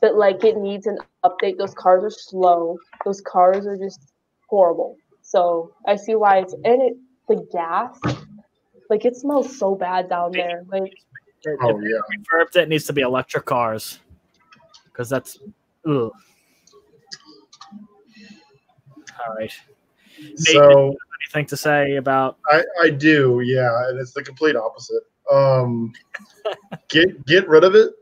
But 0.00 0.14
like 0.14 0.44
it 0.44 0.56
needs 0.56 0.86
an 0.86 0.98
update. 1.24 1.58
Those 1.58 1.74
cars 1.74 2.04
are 2.04 2.10
slow. 2.10 2.78
Those 3.04 3.20
cars 3.20 3.66
are 3.66 3.76
just 3.76 4.12
horrible. 4.48 4.96
So 5.22 5.72
I 5.86 5.96
see 5.96 6.14
why 6.14 6.38
it's 6.38 6.52
and 6.52 6.80
it 6.80 6.96
the 7.30 7.46
gas. 7.52 7.98
Like 8.90 9.04
it 9.04 9.16
smells 9.16 9.56
so 9.56 9.74
bad 9.74 10.08
down 10.08 10.32
there. 10.32 10.64
Like 10.68 10.92
Oh 11.62 11.80
yeah. 11.80 12.00
refurbed 12.12 12.56
it, 12.56 12.62
it 12.62 12.68
needs 12.68 12.84
to 12.84 12.92
be 12.92 13.00
electric 13.00 13.46
cars 13.46 14.00
because 14.84 15.08
that's 15.08 15.38
ugh. 15.86 16.10
All 19.26 19.34
right. 19.36 19.52
So 20.36 20.94
Anything 21.22 21.46
to 21.46 21.56
say 21.56 21.96
about? 21.96 22.38
I, 22.50 22.64
I 22.80 22.90
do, 22.90 23.40
yeah, 23.44 23.88
and 23.88 24.00
it's 24.00 24.12
the 24.12 24.22
complete 24.22 24.56
opposite. 24.56 25.02
Um, 25.30 25.92
get 26.88 27.24
get 27.26 27.48
rid 27.48 27.62
of 27.62 27.74
it, 27.74 27.92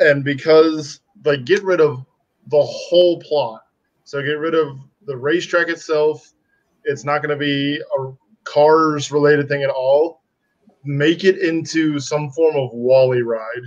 and 0.00 0.24
because 0.24 1.00
like 1.24 1.44
get 1.44 1.62
rid 1.62 1.80
of 1.80 2.04
the 2.48 2.62
whole 2.62 3.20
plot. 3.20 3.62
So 4.04 4.20
get 4.20 4.38
rid 4.38 4.54
of 4.54 4.78
the 5.06 5.16
racetrack 5.16 5.68
itself. 5.68 6.32
It's 6.84 7.04
not 7.04 7.22
going 7.22 7.30
to 7.30 7.36
be 7.36 7.80
a 7.98 8.12
cars 8.44 9.10
related 9.10 9.48
thing 9.48 9.62
at 9.62 9.70
all. 9.70 10.22
Make 10.84 11.24
it 11.24 11.38
into 11.38 12.00
some 12.00 12.30
form 12.30 12.56
of 12.56 12.72
WALL-E 12.72 13.22
ride. 13.22 13.62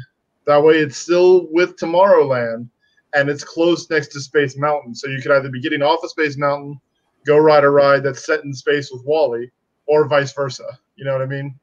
That 0.46 0.64
way, 0.64 0.76
it's 0.76 0.98
still 0.98 1.48
with 1.52 1.78
Tomorrowland, 1.78 2.68
and 3.14 3.30
it's 3.30 3.44
close 3.44 3.90
next 3.90 4.10
to 4.10 4.20
Space 4.20 4.58
Mountain. 4.58 4.94
So 4.96 5.08
you 5.08 5.22
could 5.22 5.32
either 5.32 5.50
be 5.50 5.62
getting 5.62 5.82
off 5.82 6.04
of 6.04 6.10
Space 6.10 6.38
Mountain, 6.38 6.80
go 7.26 7.38
ride 7.38 7.64
a 7.64 7.70
ride 7.70 8.04
that's 8.04 8.26
set 8.26 8.44
in 8.44 8.54
space 8.54 8.92
with 8.92 9.06
WALL-E, 9.06 9.50
or 9.88 10.08
vice 10.08 10.34
versa. 10.34 10.66
You 10.96 11.06
know 11.06 11.14
what 11.14 11.22
I 11.22 11.26
mean? 11.26 11.58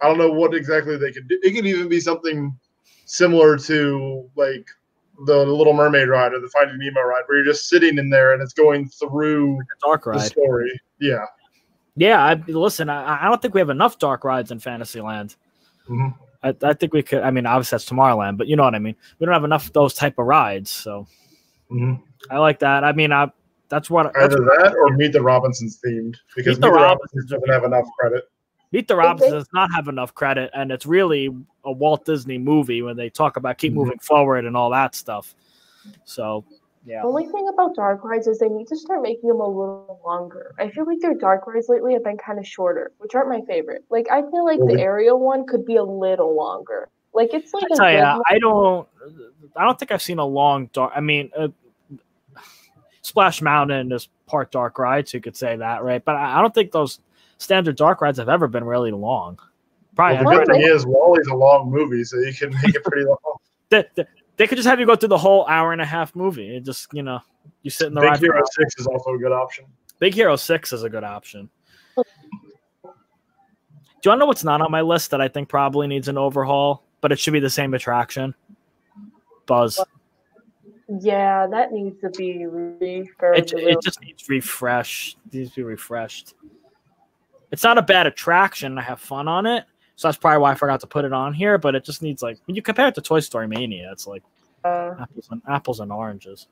I 0.00 0.08
don't 0.08 0.18
know 0.18 0.30
what 0.30 0.54
exactly 0.54 0.96
they 0.96 1.12
could 1.12 1.28
do. 1.28 1.38
It 1.42 1.54
could 1.54 1.66
even 1.66 1.88
be 1.88 2.00
something 2.00 2.56
similar 3.04 3.58
to 3.58 4.28
like 4.36 4.66
the 5.26 5.44
Little 5.44 5.74
Mermaid 5.74 6.08
ride 6.08 6.32
or 6.32 6.40
the 6.40 6.48
Finding 6.48 6.78
Nemo 6.78 7.02
ride, 7.02 7.22
where 7.26 7.38
you're 7.38 7.52
just 7.52 7.68
sitting 7.68 7.98
in 7.98 8.10
there 8.10 8.32
and 8.32 8.42
it's 8.42 8.54
going 8.54 8.88
through 8.88 9.60
Dark 9.84 10.04
the 10.04 10.18
story. 10.18 10.80
Yeah. 10.98 11.24
Yeah, 11.96 12.22
I, 12.24 12.34
listen, 12.48 12.88
I, 12.88 13.22
I 13.22 13.28
don't 13.28 13.40
think 13.42 13.54
we 13.54 13.60
have 13.60 13.70
enough 13.70 13.98
dark 13.98 14.24
rides 14.24 14.50
in 14.50 14.58
Fantasyland. 14.58 15.36
Mhm. 15.88 16.14
I, 16.42 16.54
I 16.62 16.72
think 16.72 16.92
we 16.92 17.02
could. 17.02 17.22
I 17.22 17.30
mean, 17.30 17.46
obviously 17.46 17.76
that's 17.76 17.88
Tomorrowland, 17.88 18.36
but 18.38 18.46
you 18.48 18.56
know 18.56 18.62
what 18.64 18.74
I 18.74 18.78
mean. 18.78 18.96
We 19.18 19.26
don't 19.26 19.32
have 19.34 19.44
enough 19.44 19.66
of 19.66 19.72
those 19.74 19.94
type 19.94 20.18
of 20.18 20.26
rides, 20.26 20.70
so 20.70 21.06
Mhm. 21.70 22.00
I 22.30 22.38
like 22.38 22.58
that. 22.60 22.84
I 22.84 22.92
mean, 22.92 23.12
I 23.12 23.30
That's 23.68 23.88
what. 23.88 24.12
That's 24.14 24.34
Either 24.34 24.44
that 24.44 24.74
or 24.76 24.90
Meet 24.96 25.12
the 25.12 25.22
Robinsons 25.22 25.80
themed 25.84 26.16
because 26.36 26.58
Meet 26.58 26.62
the 26.62 26.66
Meet 26.68 26.72
the 26.74 26.80
Robinsons 26.80 26.80
Robinsons 26.82 27.30
doesn't 27.30 27.48
have 27.50 27.64
enough 27.64 27.86
credit. 27.98 28.24
Meet 28.72 28.88
the 28.88 28.94
They- 28.94 28.98
Robinsons 28.98 29.32
does 29.32 29.52
not 29.54 29.70
have 29.74 29.88
enough 29.88 30.14
credit, 30.14 30.50
and 30.54 30.70
it's 30.72 30.84
really 30.86 31.28
a 31.64 31.72
Walt 31.72 32.04
Disney 32.04 32.38
movie 32.38 32.82
when 32.82 32.96
they 32.96 33.08
talk 33.10 33.36
about 33.36 33.58
keep 33.58 33.72
Mhm. 33.72 33.76
moving 33.76 33.98
forward 33.98 34.44
and 34.46 34.56
all 34.56 34.70
that 34.70 34.94
stuff. 34.94 35.34
So, 36.04 36.44
yeah. 36.84 37.02
The 37.02 37.08
only 37.08 37.26
thing 37.26 37.48
about 37.52 37.74
dark 37.76 38.02
rides 38.04 38.26
is 38.26 38.38
they 38.38 38.48
need 38.48 38.66
to 38.68 38.76
start 38.76 39.02
making 39.02 39.28
them 39.28 39.40
a 39.40 39.46
little 39.46 40.00
longer. 40.04 40.54
I 40.58 40.68
feel 40.68 40.84
like 40.86 40.98
their 41.00 41.14
dark 41.14 41.46
rides 41.46 41.68
lately 41.68 41.92
have 41.92 42.02
been 42.04 42.18
kind 42.18 42.38
of 42.38 42.46
shorter, 42.46 42.92
which 42.98 43.14
aren't 43.14 43.28
my 43.28 43.40
favorite. 43.46 43.84
Like 43.90 44.06
I 44.10 44.22
feel 44.22 44.44
like 44.44 44.58
the 44.58 44.64
Really? 44.66 44.82
Ariel 44.82 45.20
one 45.20 45.46
could 45.46 45.64
be 45.64 45.76
a 45.76 45.84
little 45.84 46.34
longer. 46.34 46.88
Like 47.14 47.34
it's 47.34 47.52
like 47.54 47.64
I 47.64 47.66
a 47.66 47.76
tell 47.76 47.86
good 47.86 47.98
ya. 47.98 48.18
I 48.26 48.38
don't. 48.38 48.88
I 49.56 49.64
don't 49.64 49.78
think 49.78 49.92
I've 49.92 50.02
seen 50.02 50.18
a 50.18 50.24
long 50.24 50.70
dark. 50.72 50.92
I 50.94 51.00
mean, 51.00 51.30
uh, 51.36 51.48
Splash 53.02 53.42
Mountain 53.42 53.92
is 53.92 54.08
part 54.26 54.50
dark 54.50 54.78
ride, 54.78 55.08
so 55.08 55.18
you 55.18 55.22
could 55.22 55.36
say 55.36 55.56
that, 55.56 55.82
right? 55.82 56.04
But 56.04 56.16
I 56.16 56.38
I 56.38 56.40
don't 56.40 56.54
think 56.54 56.72
those 56.72 57.00
standard 57.38 57.76
dark 57.76 58.00
rides 58.00 58.18
have 58.18 58.28
ever 58.28 58.48
been 58.48 58.64
really 58.64 58.92
long. 58.92 59.38
Probably. 59.94 60.24
Well, 60.24 60.38
the 60.40 60.44
good 60.46 60.54
thing 60.54 60.62
is 60.62 60.86
WALL-E's 60.86 61.26
a 61.26 61.34
long 61.34 61.70
movie, 61.70 62.02
so 62.04 62.18
you 62.18 62.32
can 62.32 62.50
make 62.62 62.74
it 62.74 62.82
pretty 62.82 63.04
long. 63.04 63.18
they, 63.68 63.84
they- 63.94 64.06
they 64.36 64.46
could 64.46 64.56
just 64.56 64.68
have 64.68 64.80
you 64.80 64.86
go 64.86 64.96
through 64.96 65.10
the 65.10 65.18
whole 65.18 65.46
hour 65.46 65.72
and 65.72 65.80
a 65.80 65.86
half 65.86 66.14
movie. 66.14 66.56
It 66.56 66.64
just 66.64 66.88
you 66.92 67.02
know 67.02 67.20
you 67.62 67.70
sit 67.70 67.88
in 67.88 67.94
the 67.94 68.00
Big 68.00 68.10
ride. 68.10 68.18
for 68.18 68.26
Hero 68.26 68.38
an. 68.38 68.46
Six 68.52 68.78
is 68.78 68.86
also 68.86 69.14
a 69.14 69.18
good 69.18 69.32
option. 69.32 69.64
Big 69.98 70.14
Hero 70.14 70.36
Six 70.36 70.72
is 70.72 70.82
a 70.82 70.90
good 70.90 71.04
option. 71.04 71.48
Do 74.02 74.08
you 74.08 74.10
want 74.10 74.18
to 74.18 74.20
know 74.20 74.26
what's 74.26 74.42
not 74.42 74.60
on 74.60 74.70
my 74.70 74.80
list 74.80 75.12
that 75.12 75.20
I 75.20 75.28
think 75.28 75.48
probably 75.48 75.86
needs 75.86 76.08
an 76.08 76.18
overhaul, 76.18 76.82
but 77.00 77.12
it 77.12 77.20
should 77.20 77.32
be 77.32 77.40
the 77.40 77.50
same 77.50 77.72
attraction? 77.72 78.34
Buzz. 79.46 79.78
Yeah, 81.00 81.46
that 81.46 81.72
needs 81.72 82.00
to 82.00 82.10
be 82.10 82.44
refurbished. 82.46 83.54
It, 83.54 83.60
it 83.60 83.78
just 83.80 84.00
needs 84.00 84.28
refresh. 84.28 85.16
Needs 85.32 85.50
to 85.50 85.56
be 85.56 85.62
refreshed. 85.62 86.34
It's 87.52 87.62
not 87.62 87.78
a 87.78 87.82
bad 87.82 88.06
attraction. 88.06 88.76
I 88.76 88.82
have 88.82 88.98
fun 88.98 89.28
on 89.28 89.46
it, 89.46 89.64
so 89.96 90.08
that's 90.08 90.18
probably 90.18 90.38
why 90.38 90.52
I 90.52 90.54
forgot 90.54 90.80
to 90.80 90.86
put 90.86 91.04
it 91.04 91.12
on 91.12 91.34
here. 91.34 91.58
But 91.58 91.74
it 91.74 91.84
just 91.84 92.02
needs 92.02 92.22
like 92.22 92.38
when 92.46 92.56
you 92.56 92.62
compare 92.62 92.88
it 92.88 92.94
to 92.96 93.00
Toy 93.00 93.20
Story 93.20 93.46
Mania, 93.46 93.90
it's 93.92 94.06
like 94.06 94.22
uh, 94.64 94.94
apples 95.00 95.28
and 95.30 95.42
apples 95.48 95.80
and 95.80 95.92
oranges. 95.92 96.48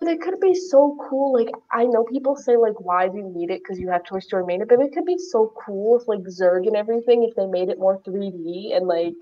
but 0.00 0.08
it 0.08 0.20
could 0.20 0.40
be 0.40 0.54
so 0.54 0.96
cool. 1.08 1.32
Like 1.32 1.50
I 1.70 1.84
know 1.84 2.04
people 2.04 2.36
say 2.36 2.56
like, 2.56 2.80
why 2.80 3.08
do 3.08 3.18
you 3.18 3.28
need 3.28 3.50
it? 3.50 3.60
Because 3.62 3.78
you 3.78 3.88
have 3.90 4.04
Toy 4.04 4.18
Story 4.18 4.44
Mania, 4.44 4.66
but 4.66 4.80
it 4.80 4.92
could 4.92 5.04
be 5.04 5.18
so 5.18 5.52
cool 5.64 6.00
if 6.00 6.08
like 6.08 6.20
Zurg 6.20 6.66
and 6.66 6.76
everything, 6.76 7.22
if 7.22 7.34
they 7.36 7.46
made 7.46 7.68
it 7.68 7.78
more 7.78 7.98
3D 8.00 8.76
and 8.76 8.86
like, 8.86 9.14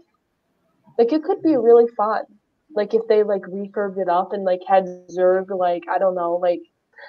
like 0.99 1.13
it 1.13 1.23
could 1.23 1.43
be 1.43 1.57
really 1.57 1.87
fun. 1.97 2.23
Like 2.75 2.95
if 2.95 3.03
they 3.09 3.23
like 3.23 3.43
refurbed 3.43 3.99
it 3.99 4.09
up 4.09 4.33
and 4.33 4.45
like 4.45 4.61
had 4.67 4.87
Zurg 5.11 5.51
like 5.51 5.85
I 5.91 5.99
don't 5.99 6.15
know 6.15 6.37
like 6.37 6.63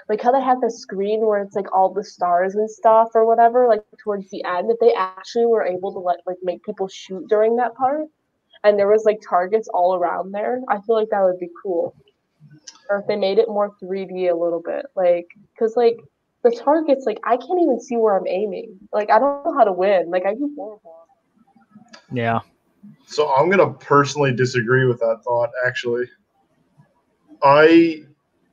like 0.09 0.21
how 0.21 0.31
they 0.31 0.41
have 0.41 0.61
the 0.61 0.69
screen 0.69 1.25
where 1.25 1.41
it's 1.41 1.55
like 1.55 1.71
all 1.73 1.93
the 1.93 2.03
stars 2.03 2.55
and 2.55 2.69
stuff 2.69 3.09
or 3.13 3.25
whatever 3.25 3.67
like 3.67 3.83
towards 4.03 4.29
the 4.29 4.43
end 4.43 4.69
if 4.69 4.79
they 4.79 4.93
actually 4.93 5.45
were 5.45 5.63
able 5.63 5.91
to 5.93 5.99
let 5.99 6.19
like 6.25 6.37
make 6.43 6.63
people 6.63 6.87
shoot 6.87 7.27
during 7.27 7.55
that 7.57 7.75
part. 7.75 8.07
And 8.63 8.77
there 8.77 8.87
was 8.87 9.05
like 9.05 9.19
targets 9.27 9.67
all 9.73 9.95
around 9.95 10.31
there. 10.31 10.61
I 10.69 10.79
feel 10.81 10.95
like 10.95 11.09
that 11.09 11.23
would 11.23 11.39
be 11.39 11.49
cool. 11.63 11.95
Or 12.89 12.99
if 12.99 13.07
they 13.07 13.15
made 13.15 13.37
it 13.37 13.47
more 13.47 13.75
3D 13.81 14.31
a 14.31 14.35
little 14.35 14.61
bit 14.61 14.85
like 14.95 15.27
because 15.53 15.75
like 15.75 15.97
the 16.43 16.51
targets 16.51 17.05
like 17.05 17.19
I 17.23 17.37
can't 17.37 17.61
even 17.61 17.79
see 17.79 17.97
where 17.97 18.17
I'm 18.17 18.27
aiming. 18.27 18.77
Like 18.91 19.09
I 19.09 19.19
don't 19.19 19.45
know 19.45 19.53
how 19.57 19.63
to 19.63 19.73
win. 19.73 20.09
Like 20.09 20.25
I 20.25 20.33
do 20.33 20.51
horrible 20.55 21.07
Yeah. 22.11 22.39
So 23.05 23.33
I'm 23.35 23.49
gonna 23.49 23.73
personally 23.73 24.33
disagree 24.33 24.85
with 24.85 24.99
that 24.99 25.21
thought. 25.23 25.51
Actually, 25.65 26.09
I 27.43 28.05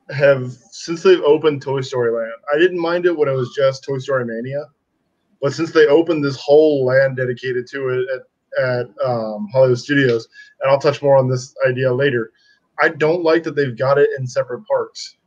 have 0.09 0.51
since 0.71 1.03
they've 1.03 1.21
opened 1.21 1.61
Toy 1.61 1.81
Story 1.81 2.11
Land. 2.11 2.31
I 2.53 2.57
didn't 2.57 2.79
mind 2.79 3.05
it 3.05 3.17
when 3.17 3.29
it 3.29 3.33
was 3.33 3.53
just 3.55 3.83
Toy 3.83 3.99
Story 3.99 4.25
Mania, 4.25 4.65
but 5.41 5.53
since 5.53 5.71
they 5.71 5.87
opened 5.87 6.23
this 6.23 6.37
whole 6.37 6.85
land 6.85 7.17
dedicated 7.17 7.67
to 7.67 7.89
it 7.89 8.07
at 8.13 8.21
at 8.57 8.87
um, 9.05 9.47
Hollywood 9.51 9.77
Studios, 9.79 10.27
and 10.61 10.71
I'll 10.71 10.79
touch 10.79 11.01
more 11.01 11.17
on 11.17 11.29
this 11.29 11.53
idea 11.67 11.93
later. 11.93 12.31
I 12.81 12.89
don't 12.89 13.23
like 13.23 13.43
that 13.43 13.55
they've 13.55 13.77
got 13.77 13.97
it 13.97 14.09
in 14.17 14.25
separate 14.25 14.65
parks. 14.65 15.17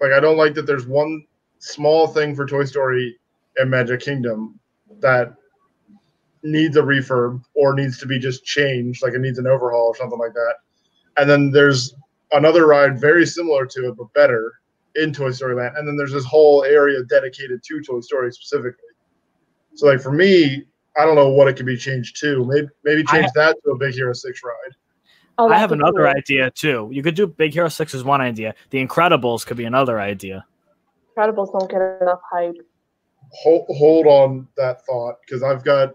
Like 0.00 0.12
I 0.12 0.20
don't 0.20 0.36
like 0.36 0.54
that 0.54 0.66
there's 0.66 0.86
one 0.86 1.24
small 1.58 2.06
thing 2.06 2.34
for 2.34 2.46
Toy 2.46 2.64
Story 2.64 3.18
and 3.56 3.70
Magic 3.70 4.00
Kingdom 4.00 4.60
that 5.00 5.34
needs 6.42 6.76
a 6.76 6.82
refurb 6.82 7.42
or 7.54 7.74
needs 7.74 7.98
to 7.98 8.06
be 8.06 8.18
just 8.18 8.44
changed, 8.44 9.02
like 9.02 9.14
it 9.14 9.20
needs 9.20 9.38
an 9.38 9.46
overhaul 9.46 9.88
or 9.88 9.96
something 9.96 10.18
like 10.18 10.34
that. 10.34 10.56
And 11.16 11.28
then 11.28 11.50
there's 11.50 11.94
another 12.32 12.66
ride 12.66 13.00
very 13.00 13.26
similar 13.26 13.66
to 13.66 13.88
it 13.88 13.96
but 13.96 14.12
better 14.14 14.52
in 14.94 15.12
Toy 15.12 15.30
Story 15.30 15.54
Land. 15.54 15.76
And 15.76 15.86
then 15.86 15.96
there's 15.96 16.12
this 16.12 16.24
whole 16.24 16.64
area 16.64 17.02
dedicated 17.04 17.62
to 17.62 17.82
Toy 17.82 18.00
Story 18.00 18.32
specifically. 18.32 18.88
So 19.74 19.86
like 19.86 20.00
for 20.00 20.12
me, 20.12 20.64
I 20.98 21.04
don't 21.04 21.14
know 21.14 21.28
what 21.28 21.48
it 21.48 21.56
could 21.56 21.66
be 21.66 21.76
changed 21.76 22.18
to. 22.20 22.44
Maybe 22.46 22.68
maybe 22.84 23.04
I 23.08 23.12
change 23.12 23.32
that 23.34 23.56
to 23.64 23.70
a 23.70 23.78
Big 23.78 23.94
Hero 23.94 24.12
Six 24.12 24.40
ride. 24.44 24.74
Oh, 25.38 25.50
I 25.50 25.58
have 25.58 25.72
another 25.72 26.04
cool. 26.04 26.16
idea 26.16 26.50
too. 26.50 26.88
You 26.90 27.02
could 27.02 27.14
do 27.14 27.26
Big 27.26 27.52
Hero 27.52 27.68
Six 27.68 27.94
as 27.94 28.02
one 28.02 28.22
idea. 28.22 28.54
The 28.70 28.84
Incredibles 28.84 29.44
could 29.44 29.58
be 29.58 29.66
another 29.66 30.00
idea. 30.00 30.46
Incredibles 31.16 31.52
don't 31.52 31.70
get 31.70 31.80
enough 32.00 32.20
hype 32.32 32.56
Hold, 33.32 33.66
hold 33.70 34.06
on 34.06 34.48
that 34.56 34.84
thought 34.86 35.16
because 35.26 35.42
I've 35.42 35.64
got 35.64 35.94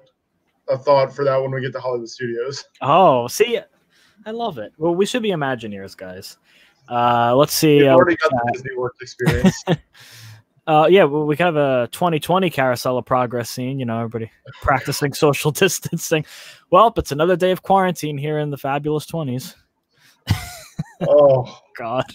a 0.69 0.77
thought 0.77 1.13
for 1.13 1.23
that 1.25 1.41
when 1.41 1.51
we 1.51 1.61
get 1.61 1.71
to 1.73 1.79
Hollywood 1.79 2.09
Studios. 2.09 2.65
Oh, 2.82 3.27
see, 3.27 3.59
I 4.26 4.32
love 4.32 4.57
it. 4.57 4.74
Well, 4.78 4.95
we 4.95 5.05
should 5.05 5.24
be 5.24 5.30
Imagineers, 5.30 5.95
guys. 5.95 6.38
Uh, 6.89 7.36
let's 7.36 7.53
see. 7.53 7.78
We've 7.78 7.88
uh, 7.88 7.95
already 7.95 8.17
got 8.17 8.32
the 8.32 8.51
Disney 8.53 8.76
World 8.76 8.93
experience. 9.01 9.63
Uh, 10.67 10.88
yeah, 10.89 11.03
well, 11.03 11.26
we 11.26 11.36
have 11.38 11.55
a 11.55 11.89
2020 11.91 12.49
carousel 12.51 12.97
of 12.97 13.05
progress 13.05 13.49
scene. 13.49 13.80
You 13.80 13.86
know, 13.86 13.97
everybody 13.97 14.32
practicing 14.61 15.11
social 15.11 15.51
distancing. 15.51 16.24
Well, 16.69 16.93
it's 16.95 17.11
another 17.11 17.36
day 17.36 17.51
of 17.51 17.63
quarantine 17.63 18.17
here 18.17 18.38
in 18.38 18.51
the 18.51 18.57
fabulous 18.57 19.05
20s. 19.07 19.55
oh, 21.09 21.59
God, 21.78 22.05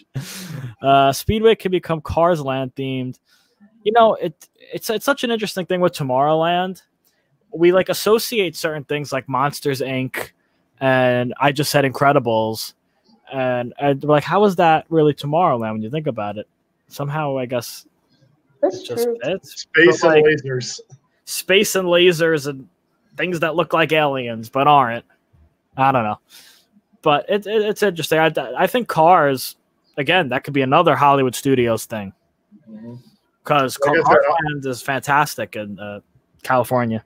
uh, 0.81 1.13
Speedway 1.13 1.57
can 1.57 1.73
become 1.73 2.01
Cars 2.01 2.41
Land 2.41 2.75
themed. 2.77 3.19
You 3.83 3.93
know, 3.93 4.15
it 4.15 4.49
it's 4.73 4.91
it's 4.91 5.05
such 5.05 5.25
an 5.25 5.31
interesting 5.31 5.67
thing 5.67 5.81
with 5.81 5.93
Tomorrowland. 5.93 6.83
We 7.53 7.73
like 7.73 7.89
associate 7.89 8.57
certain 8.57 8.85
things 8.85 9.13
like 9.13 9.29
Monsters 9.29 9.81
Inc. 9.81 10.31
and 10.81 11.35
I 11.41 11.53
just 11.53 11.71
said 11.71 11.85
Incredibles, 11.85 12.75
and, 13.33 13.73
and 13.79 14.03
we're 14.03 14.11
like, 14.11 14.25
how 14.25 14.45
is 14.45 14.57
that 14.57 14.87
really 14.89 15.15
Tomorrowland 15.15 15.73
when 15.73 15.83
you 15.83 15.91
think 15.91 16.07
about 16.07 16.39
it? 16.39 16.47
Somehow, 16.89 17.39
I 17.39 17.47
guess 17.47 17.87
that's 18.63 18.81
it 18.81 18.87
just 18.87 19.05
true 19.05 19.19
fits. 19.23 19.63
space 19.63 20.03
But, 20.03 20.17
and 20.17 20.25
like, 20.25 20.25
lasers. 20.45 20.81
space 21.25 21.75
and 21.75 21.89
lasers 21.89 22.47
and 22.47 22.69
things 23.17 23.41
that 23.41 23.57
look 23.57 23.73
like 23.73 23.93
aliens 23.93 24.49
but 24.49 24.67
aren't. 24.69 25.05
I 25.77 25.93
don't 25.93 26.05
know, 26.05 26.19
but 27.03 27.27
it, 27.29 27.47
it, 27.47 27.63
it's 27.63 27.83
interesting. 27.83 28.19
I, 28.19 28.33
I 28.57 28.67
think 28.67 28.89
Cars 28.89 29.57
again 29.99 30.29
that 30.29 30.45
could 30.45 30.55
be 30.55 30.63
another 30.63 30.95
Hollywood 30.95 31.35
Studios 31.35 31.87
thing 31.87 32.13
because 33.43 33.79
Like 33.81 33.99
I 33.99 34.03
Cars 34.03 34.25
said, 34.63 34.67
is 34.71 34.83
fantastic 34.83 35.57
in 35.57 35.79
uh, 35.79 36.01
California. 36.43 37.05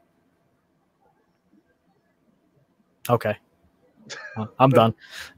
Okay, 3.09 3.31
Well, 3.31 3.39
I'm 4.59 4.71
done. 4.71 4.95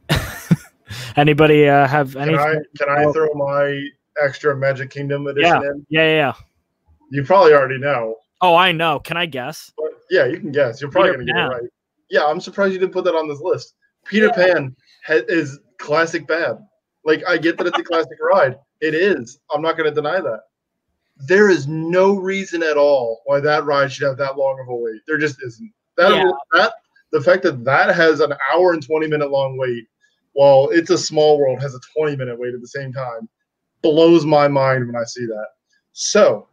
Anybody 1.16 1.68
uh, 1.68 1.86
have 1.86 2.12
Can 2.12 2.22
any? 2.22 2.34
I 2.36 2.54
can 2.78 2.88
I 2.88 3.04
Oh. 3.04 3.12
throw 3.12 3.28
my 3.34 3.86
extra 4.22 4.54
Magic 4.56 4.90
Kingdom 4.90 5.26
edition 5.26 5.56
in? 5.64 5.86
Yeah, 5.88 6.02
yeah, 6.02 6.14
yeah. 6.16 6.32
You 7.10 7.24
probably 7.24 7.52
already 7.54 7.78
know, 7.78 8.16
Oh, 8.40 8.54
I 8.56 8.72
know. 8.72 8.98
Can 8.98 9.16
I 9.16 9.26
guess? 9.26 9.72
but 9.76 9.92
yeah, 10.10 10.26
you 10.26 10.38
can 10.38 10.52
guess. 10.52 10.80
You're 10.80 10.90
probably 10.90 11.12
gonna 11.12 11.24
get 11.24 11.36
it 11.36 11.40
right. 11.48 11.62
Yeah, 12.10 12.24
I'm 12.24 12.40
surprised 12.40 12.72
you 12.74 12.78
didn't 12.78 12.92
put 12.92 13.04
that 13.04 13.14
on 13.14 13.28
this 13.28 13.40
list. 13.40 13.74
Peter 14.04 14.26
Yeah. 14.26 14.32
Pan 14.54 14.76
ha- 15.06 15.24
is 15.28 15.58
classic 15.78 16.26
bad. 16.26 16.58
Like 17.04 17.22
I 17.26 17.38
get 17.38 17.56
that 17.58 17.66
it's 17.68 17.78
a 17.78 17.82
classic 17.84 18.18
ride. 18.32 18.58
It 18.80 18.94
is. 18.94 19.38
I'm 19.54 19.62
not 19.62 19.76
gonna 19.76 19.90
deny 19.92 20.20
that. 20.20 20.40
There 21.28 21.48
is 21.50 21.66
no 21.68 22.14
reason 22.16 22.62
at 22.62 22.76
all 22.76 23.22
why 23.26 23.40
that 23.40 23.64
ride 23.64 23.92
should 23.92 24.06
have 24.08 24.16
that 24.18 24.36
long 24.36 24.58
of 24.60 24.68
a 24.68 24.74
wait. 24.74 25.00
There 25.06 25.18
just 25.18 25.42
isn't. 25.42 25.72
That 25.96 26.12
Yeah. 26.12 26.30
that 26.54 26.72
the 27.12 27.20
fact 27.20 27.42
that 27.42 27.64
that 27.64 27.94
has 27.94 28.20
an 28.20 28.32
hour 28.52 28.72
and 28.72 28.84
20 28.84 29.06
minute 29.06 29.30
long 29.30 29.56
wait 29.58 29.84
while 30.32 30.70
it's 30.70 30.90
a 30.90 30.98
small 30.98 31.38
world 31.38 31.60
has 31.60 31.74
a 31.74 31.80
20 31.96 32.16
minute 32.16 32.38
wait 32.38 32.54
at 32.54 32.60
the 32.60 32.68
same 32.68 32.92
time 32.92 33.28
blows 33.82 34.24
my 34.24 34.48
mind 34.48 34.86
when 34.86 34.96
I 34.96 35.04
see 35.04 35.26
that. 35.26 35.46
So, 35.92 36.48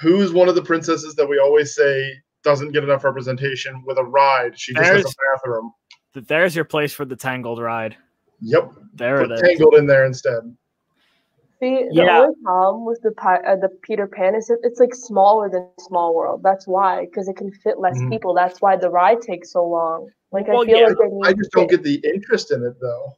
who's 0.00 0.32
one 0.32 0.48
of 0.48 0.54
the 0.54 0.62
princesses 0.62 1.14
that 1.14 1.26
we 1.26 1.38
always 1.38 1.74
say 1.74 2.12
doesn't 2.42 2.72
get 2.72 2.84
enough 2.84 3.04
representation 3.04 3.82
with 3.86 3.98
a 3.98 4.04
ride? 4.04 4.58
She 4.58 4.74
just 4.74 4.86
has 4.86 5.04
a 5.04 5.36
bathroom. 5.36 5.72
There's 6.14 6.54
your 6.54 6.64
place 6.64 6.92
for 6.92 7.04
the 7.04 7.16
Tangled 7.16 7.60
ride. 7.60 7.96
Yep. 8.40 8.72
There 8.94 9.22
it 9.22 9.28
Put 9.28 9.34
is. 9.36 9.40
Tangled 9.40 9.74
in 9.76 9.86
there 9.86 10.04
instead. 10.04 10.56
See, 11.60 11.88
the 11.88 11.94
Yeah. 11.94 12.20
only 12.20 12.34
problem 12.44 12.84
with 12.84 13.00
the 13.02 13.12
uh, 13.20 13.56
the 13.56 13.68
Peter 13.82 14.06
Pan 14.06 14.34
is 14.36 14.48
it, 14.48 14.60
it's 14.62 14.78
like 14.78 14.94
smaller 14.94 15.48
than 15.50 15.66
Small 15.80 16.14
World. 16.14 16.42
That's 16.44 16.68
why, 16.68 17.06
because 17.06 17.26
it 17.28 17.36
can 17.36 17.50
fit 17.50 17.80
less 17.80 17.98
Mhm. 18.00 18.10
people. 18.10 18.32
That's 18.32 18.62
why 18.62 18.76
the 18.76 18.90
ride 18.90 19.20
takes 19.20 19.50
so 19.52 19.66
long. 19.66 20.08
Like 20.30 20.46
Well, 20.46 20.62
I 20.62 20.66
feel 20.66 20.78
yeah, 20.78 20.86
like 20.86 20.98
they 20.98 21.08
need 21.08 21.26
I 21.26 21.32
just 21.32 21.50
to- 21.52 21.58
don't 21.58 21.70
get 21.70 21.82
the 21.82 22.00
interest 22.04 22.52
in 22.52 22.62
it 22.64 22.74
though. 22.80 23.12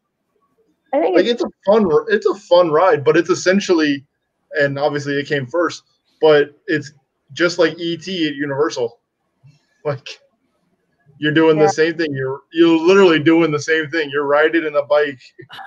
I 0.93 1.01
think 1.01 1.17
Like 1.17 1.27
it's, 1.27 1.43
it's 1.43 1.45
a 1.45 1.71
fun, 1.71 1.87
it's 2.09 2.27
a 2.27 2.35
fun 2.35 2.71
ride, 2.71 3.05
but 3.05 3.17
it's 3.17 3.31
essentially 3.31 4.07
and 4.59 4.79
obviously 4.79 5.15
it 5.19 5.27
came 5.27 5.47
first. 5.47 5.83
But 6.21 6.55
it's 6.67 6.93
just 7.33 7.59
like 7.59 7.79
ET 7.79 8.09
at 8.09 8.35
Universal, 8.35 8.99
like 9.85 10.19
you're 11.19 11.33
doing 11.33 11.59
Yeah. 11.59 11.65
the 11.65 11.73
same 11.73 11.97
thing. 11.99 12.13
You're 12.15 12.41
you're 12.55 12.79
literally 12.79 13.19
doing 13.19 13.51
the 13.51 13.61
same 13.61 13.91
thing. 13.91 14.09
You're 14.11 14.27
riding 14.27 14.65
in 14.65 14.75
a 14.77 14.83
bike. 14.87 15.21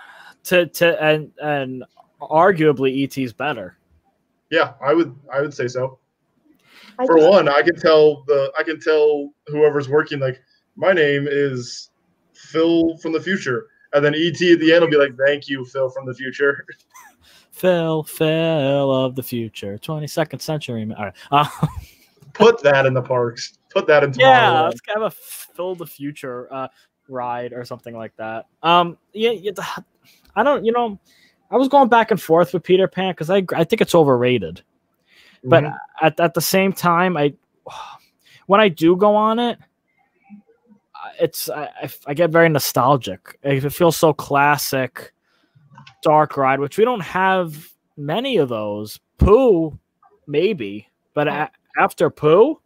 To 0.45 0.65
to 0.65 1.01
and 1.01 1.31
and 1.41 1.85
arguably 2.29 3.03
ET's 3.03 3.33
better. 3.33 3.77
Yeah, 4.49 4.73
I 4.85 4.93
would 4.93 5.15
I 5.31 5.41
would 5.41 5.53
say 5.53 5.67
so. 5.67 5.99
I 6.99 7.05
For 7.05 7.17
one, 7.17 7.49
I 7.49 7.61
can 7.61 7.75
tell 7.75 8.23
the 8.27 8.51
I 8.57 8.63
can 8.63 8.79
tell 8.79 9.33
whoever's 9.47 9.89
working 9.89 10.19
like 10.19 10.41
my 10.75 10.93
name 10.93 11.27
is 11.29 11.89
Phil 12.33 12.97
from 12.97 13.13
the 13.13 13.21
future, 13.21 13.67
and 13.93 14.03
then 14.03 14.13
ET 14.15 14.41
at 14.41 14.59
the 14.59 14.71
end 14.71 14.81
will 14.81 14.89
be 14.89 14.97
like, 14.97 15.17
"Thank 15.25 15.47
you, 15.47 15.65
Phil 15.65 15.89
from 15.89 16.05
the 16.05 16.13
future." 16.13 16.65
Phil, 17.51 18.03
Phil 18.03 19.05
of 19.05 19.15
the 19.15 19.21
future, 19.21 19.77
22nd 19.77 20.41
century. 20.41 20.91
All 20.97 21.05
right. 21.05 21.15
Uh, 21.31 21.67
Put 22.33 22.63
that 22.63 22.87
in 22.87 22.95
the 22.95 23.01
parks. 23.01 23.59
Put 23.69 23.85
that 23.85 24.03
in 24.03 24.11
yeah, 24.13 24.47
tomorrow. 24.47 24.65
let's 24.69 24.81
have 24.87 25.03
a 25.03 25.11
Phil 25.11 25.75
the 25.75 25.85
future 25.85 26.51
uh, 26.51 26.67
ride 27.07 27.53
or 27.53 27.63
something 27.63 27.95
like 27.95 28.15
that. 28.17 28.47
Um, 28.63 28.97
yeah, 29.13 29.31
yeah, 29.31 29.51
I 30.35 30.41
don't, 30.41 30.65
you 30.65 30.71
know, 30.71 30.99
I 31.53 31.57
was 31.57 31.67
going 31.67 31.87
back 31.87 32.09
and 32.09 32.19
forth 32.19 32.51
with 32.51 32.63
Peter 32.63 32.87
Pan 32.87 33.13
because 33.13 33.29
I 33.29 33.45
I 33.55 33.63
think 33.63 33.81
it's 33.81 33.93
overrated. 33.95 34.61
But 35.43 35.63
Mhm. 35.65 35.77
at, 36.01 36.19
at 36.19 36.33
the 36.33 36.41
same 36.41 36.73
time, 36.73 37.15
I 37.15 37.33
when 38.47 38.59
I 38.59 38.69
do 38.69 38.95
go 38.95 39.15
on 39.15 39.37
it, 39.39 39.59
it's 41.19 41.49
I, 41.49 41.69
I, 42.07 42.13
get 42.13 42.31
very 42.31 42.49
nostalgic. 42.49 43.37
It 43.43 43.69
feels 43.71 43.95
so 43.97 44.13
classic, 44.13 45.13
dark 46.01 46.37
ride, 46.37 46.59
which 46.59 46.77
we 46.77 46.85
don't 46.85 47.01
have 47.01 47.69
many 47.97 48.37
of 48.37 48.49
those. 48.49 48.99
Pooh, 49.17 49.77
maybe, 50.27 50.87
but 51.13 51.27
a, 51.27 51.51
after 51.77 52.09
Pooh, 52.09 52.59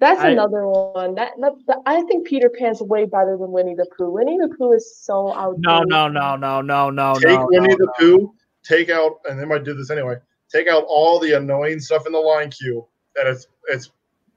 That's 0.00 0.20
I- 0.20 0.30
another 0.30 0.66
one. 0.68 1.14
That, 1.16 1.32
that, 1.40 1.52
that- 1.66 1.78
I 1.86 2.02
think 2.02 2.26
Peter 2.26 2.48
Pan's 2.50 2.80
way 2.80 3.04
better 3.04 3.36
than 3.36 3.50
Winnie 3.52 3.74
the 3.74 3.86
Pooh. 3.96 4.10
Winnie 4.10 4.38
the 4.38 4.54
Pooh 4.56 4.72
is 4.72 4.96
so 4.96 5.32
outdated. 5.34 5.62
no, 5.64 5.82
no, 5.82 6.08
no, 6.08 6.36
no, 6.36 6.60
no, 6.60 6.90
no, 6.90 7.14
take 7.14 7.24
no, 7.38 7.46
Winnie 7.50 7.68
no, 7.68 7.76
the 7.76 7.86
no. 7.86 7.92
Pooh, 7.98 8.34
take 8.62 8.90
out, 8.90 9.18
and 9.28 9.38
they 9.40 9.44
might 9.44 9.64
do 9.64 9.74
this 9.74 9.90
anyway. 9.90 10.16
Take 10.50 10.68
out 10.68 10.84
all 10.86 11.18
the 11.18 11.32
annoying 11.32 11.80
stuff 11.80 12.06
in 12.06 12.12
the 12.12 12.18
line 12.18 12.50
queue, 12.50 12.86
and 13.16 13.28
it's 13.28 13.46
it's 13.68 13.90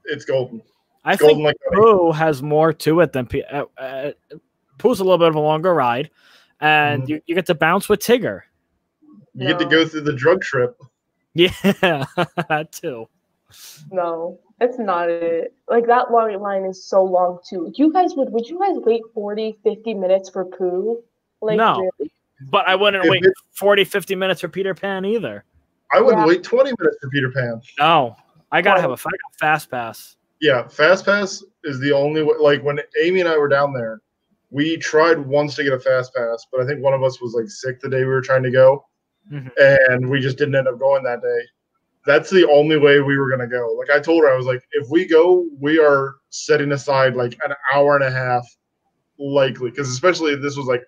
it's 0.06 0.26
golden. 0.26 0.62
I 1.06 1.16
golden 1.16 1.38
think 1.38 1.46
like. 1.46 1.56
Pooh 1.74 2.12
has 2.12 2.42
more 2.44 2.74
to 2.74 3.00
it 3.02 3.14
than 3.14 3.28
P- 3.28 3.44
uh, 3.44 3.66
uh, 3.78 4.12
Pooh's 4.78 5.00
a 5.00 5.04
little 5.04 5.18
bit 5.20 5.30
of 5.30 5.36
a 5.36 5.40
longer 5.40 5.74
ride, 5.74 6.10
and 6.60 7.04
Mhm. 7.04 7.10
you, 7.10 7.22
you 7.28 7.36
get 7.36 7.46
to 7.46 7.56
bounce 7.56 7.88
with 7.88 8.00
Tigger. 8.02 8.42
you 9.34 9.48
get 9.48 9.60
to 9.60 9.66
go 9.66 9.88
through 9.88 10.02
the 10.02 10.14
drug 10.14 10.42
trip. 10.42 10.76
Yeah, 11.34 11.54
that 12.50 12.70
too. 12.74 13.08
No, 13.90 14.38
it's 14.62 14.80
not 14.80 15.10
it. 15.10 15.54
Like 15.70 15.88
that 15.88 16.12
long 16.12 16.34
line 16.40 16.64
is 16.64 16.86
so 16.86 17.04
long 17.04 17.40
too. 17.48 17.72
You 17.76 17.92
guys 17.92 18.14
would 18.16 18.32
would 18.32 18.48
you 18.48 18.60
guys 18.60 18.78
wait 18.86 19.02
40, 19.14 19.58
50 19.64 19.94
minutes 19.96 20.30
for 20.30 20.46
Pooh? 20.46 21.04
Like 21.42 21.58
No. 21.58 21.78
really? 22.00 22.12
But 22.50 22.68
I 22.68 22.76
wouldn't 22.76 23.04
If 23.04 23.10
wait 23.12 23.26
it- 23.26 23.34
40, 23.52 23.84
50 23.84 24.16
minutes 24.16 24.42
for 24.42 24.48
Peter 24.48 24.74
Pan 24.74 25.04
either. 25.06 25.44
I 25.94 26.00
wouldn't 26.00 26.22
Yeah. 26.22 26.28
wait 26.28 26.44
20 26.44 26.72
minutes 26.80 26.98
for 27.02 27.10
Peter 27.10 27.32
Pan. 27.32 27.62
No, 27.80 28.16
I 28.52 28.62
gotta 28.62 28.80
Oh. 28.80 28.82
have 28.84 28.92
a, 28.92 28.94
I 28.94 29.12
got 29.12 29.34
a 29.34 29.38
fast 29.40 29.70
pass. 29.70 30.16
Yeah, 30.40 30.68
Fast 30.68 31.06
Pass 31.06 31.44
is 31.66 31.80
the 31.80 31.92
only 31.92 32.24
way. 32.24 32.34
Like 32.40 32.64
when 32.64 32.80
Amy 33.00 33.20
and 33.20 33.30
I 33.30 33.38
were 33.38 33.48
down 33.48 33.74
there, 33.74 34.02
we 34.50 34.76
tried 34.78 35.20
once 35.20 35.56
to 35.56 35.64
get 35.64 35.72
a 35.74 35.80
Fast 35.80 36.16
Pass, 36.16 36.48
but 36.52 36.62
I 36.62 36.66
think 36.66 36.82
one 36.84 36.94
of 36.96 37.04
us 37.04 37.22
was 37.22 37.34
like 37.36 37.48
sick 37.48 37.80
the 37.80 37.90
day 37.90 38.00
we 38.00 38.06
were 38.06 38.22
trying 38.22 38.42
to 38.44 38.50
go, 38.52 38.84
Mhm. 39.32 39.52
and 39.90 40.10
we 40.10 40.20
just 40.20 40.38
didn't 40.40 40.56
end 40.56 40.68
up 40.68 40.80
going 40.80 41.04
that 41.04 41.22
day. 41.22 41.42
That's 42.06 42.30
the 42.30 42.50
only 42.50 42.78
way 42.78 43.00
we 43.00 43.18
were 43.18 43.30
gonna 43.30 43.48
go. 43.48 43.76
Like 43.78 43.90
I 43.90 44.00
told 44.00 44.24
her, 44.24 44.34
I 44.34 44.38
was 44.38 44.48
like, 44.48 44.64
if 44.72 44.90
we 44.90 45.06
go, 45.06 45.48
we 45.60 45.80
are 45.80 46.16
setting 46.30 46.72
aside 46.72 47.16
like 47.16 47.38
an 47.46 47.54
hour 47.74 47.96
and 47.96 48.04
a 48.04 48.12
half, 48.12 48.48
likely, 49.20 49.70
because 49.70 49.90
especially 49.90 50.36
this 50.36 50.58
was 50.58 50.66
like 50.66 50.84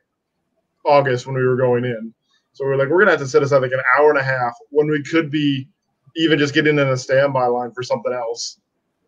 August 0.85 1.27
when 1.27 1.35
we 1.35 1.45
were 1.45 1.57
going 1.57 1.85
in. 1.85 2.13
So 2.53 2.65
we 2.65 2.71
are 2.71 2.77
like, 2.77 2.89
we're 2.89 2.99
gonna 2.99 3.11
have 3.11 3.19
to 3.19 3.27
set 3.27 3.43
aside 3.43 3.59
like 3.59 3.71
an 3.71 3.81
hour 3.97 4.09
and 4.09 4.19
a 4.19 4.23
half 4.23 4.53
when 4.69 4.87
we 4.87 5.03
could 5.03 5.29
be 5.29 5.67
even 6.15 6.39
just 6.39 6.53
getting 6.53 6.79
in 6.79 6.87
a 6.87 6.97
standby 6.97 7.45
line 7.45 7.71
for 7.73 7.83
something 7.83 8.13
else. 8.13 8.59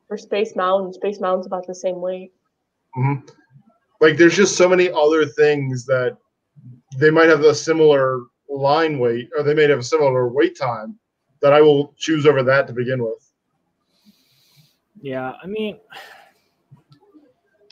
For 0.08 0.18
Space 0.18 0.56
Mountain, 0.56 0.93
Space 0.93 1.20
Mountain's 1.20 1.47
about 1.47 1.66
the 1.66 1.76
same 1.76 2.01
weight. 2.01 2.34
Mhm. 2.97 3.28
Like 3.99 4.18
there's 4.18 4.36
just 4.36 4.56
so 4.56 4.70
many 4.70 4.91
other 4.91 5.26
things 5.26 5.86
that 5.86 6.18
they 6.99 7.10
might 7.10 7.30
have 7.30 7.41
a 7.41 7.56
similar 7.56 8.22
line 8.49 8.99
wait 8.99 9.30
or 9.36 9.43
they 9.43 9.56
may 9.56 9.68
have 9.68 9.80
a 9.80 9.84
similar 9.84 10.30
wait 10.30 10.58
time 10.58 10.99
that 11.46 11.54
I 11.54 11.62
will 11.62 11.93
choose 11.96 12.26
over 12.26 12.41
that 12.41 12.66
to 12.66 12.74
begin 12.74 13.04
with. 13.04 13.32
Yeah, 15.00 15.34
I 15.43 15.46
mean, 15.46 15.78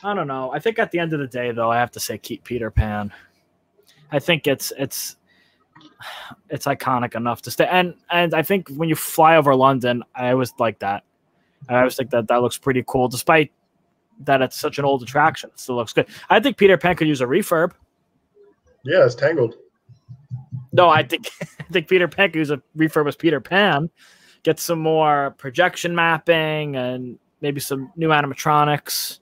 I 0.04 0.14
don't 0.14 0.28
know. 0.28 0.52
I 0.52 0.60
think 0.60 0.78
at 0.78 0.92
the 0.92 1.00
end 1.00 1.12
of 1.12 1.18
the 1.18 1.26
day, 1.26 1.50
though, 1.50 1.72
I 1.72 1.80
have 1.80 1.90
to 1.90 1.98
say 1.98 2.16
keep 2.16 2.44
Peter 2.44 2.70
Pan. 2.70 3.12
I 4.12 4.20
think 4.20 4.46
it's 4.46 4.72
it's 4.78 5.16
it's 6.50 6.66
iconic 6.66 7.16
enough 7.16 7.42
to 7.42 7.50
stay, 7.50 7.66
and 7.66 7.96
and 8.10 8.32
I 8.32 8.42
think 8.42 8.68
when 8.68 8.88
you 8.88 8.94
fly 8.94 9.34
over 9.34 9.56
London, 9.56 10.04
I 10.14 10.30
always 10.30 10.52
like 10.60 10.78
that. 10.78 11.02
I 11.68 11.78
always 11.78 11.96
think 11.96 12.10
that 12.10 12.28
that 12.28 12.42
looks 12.42 12.56
pretty 12.56 12.84
cool, 12.86 13.08
despite 13.08 13.50
that 14.20 14.40
it's 14.40 14.56
such 14.56 14.78
an 14.78 14.84
old 14.84 15.02
attraction. 15.02 15.50
It 15.52 15.58
still 15.58 15.74
looks 15.74 15.92
good. 15.92 16.06
I 16.30 16.38
think 16.38 16.58
Peter 16.58 16.78
Pan 16.78 16.94
could 16.94 17.08
use 17.08 17.22
a 17.22 17.26
refurb. 17.26 17.72
Yeah, 18.84 19.04
it's 19.04 19.16
tangled. 19.16 19.56
No, 20.74 20.88
I 20.88 21.02
think 21.04 21.30
I 21.60 21.64
think 21.72 21.88
Peter 21.88 22.08
Pan 22.08 22.30
who's 22.32 22.50
a 22.50 22.60
refurb 22.76 23.06
as 23.08 23.16
Peter 23.16 23.40
Pan, 23.40 23.88
get 24.42 24.58
some 24.58 24.80
more 24.80 25.34
projection 25.38 25.94
mapping 25.94 26.76
and 26.76 27.18
maybe 27.40 27.60
some 27.60 27.92
new 27.96 28.08
animatronics. 28.08 29.20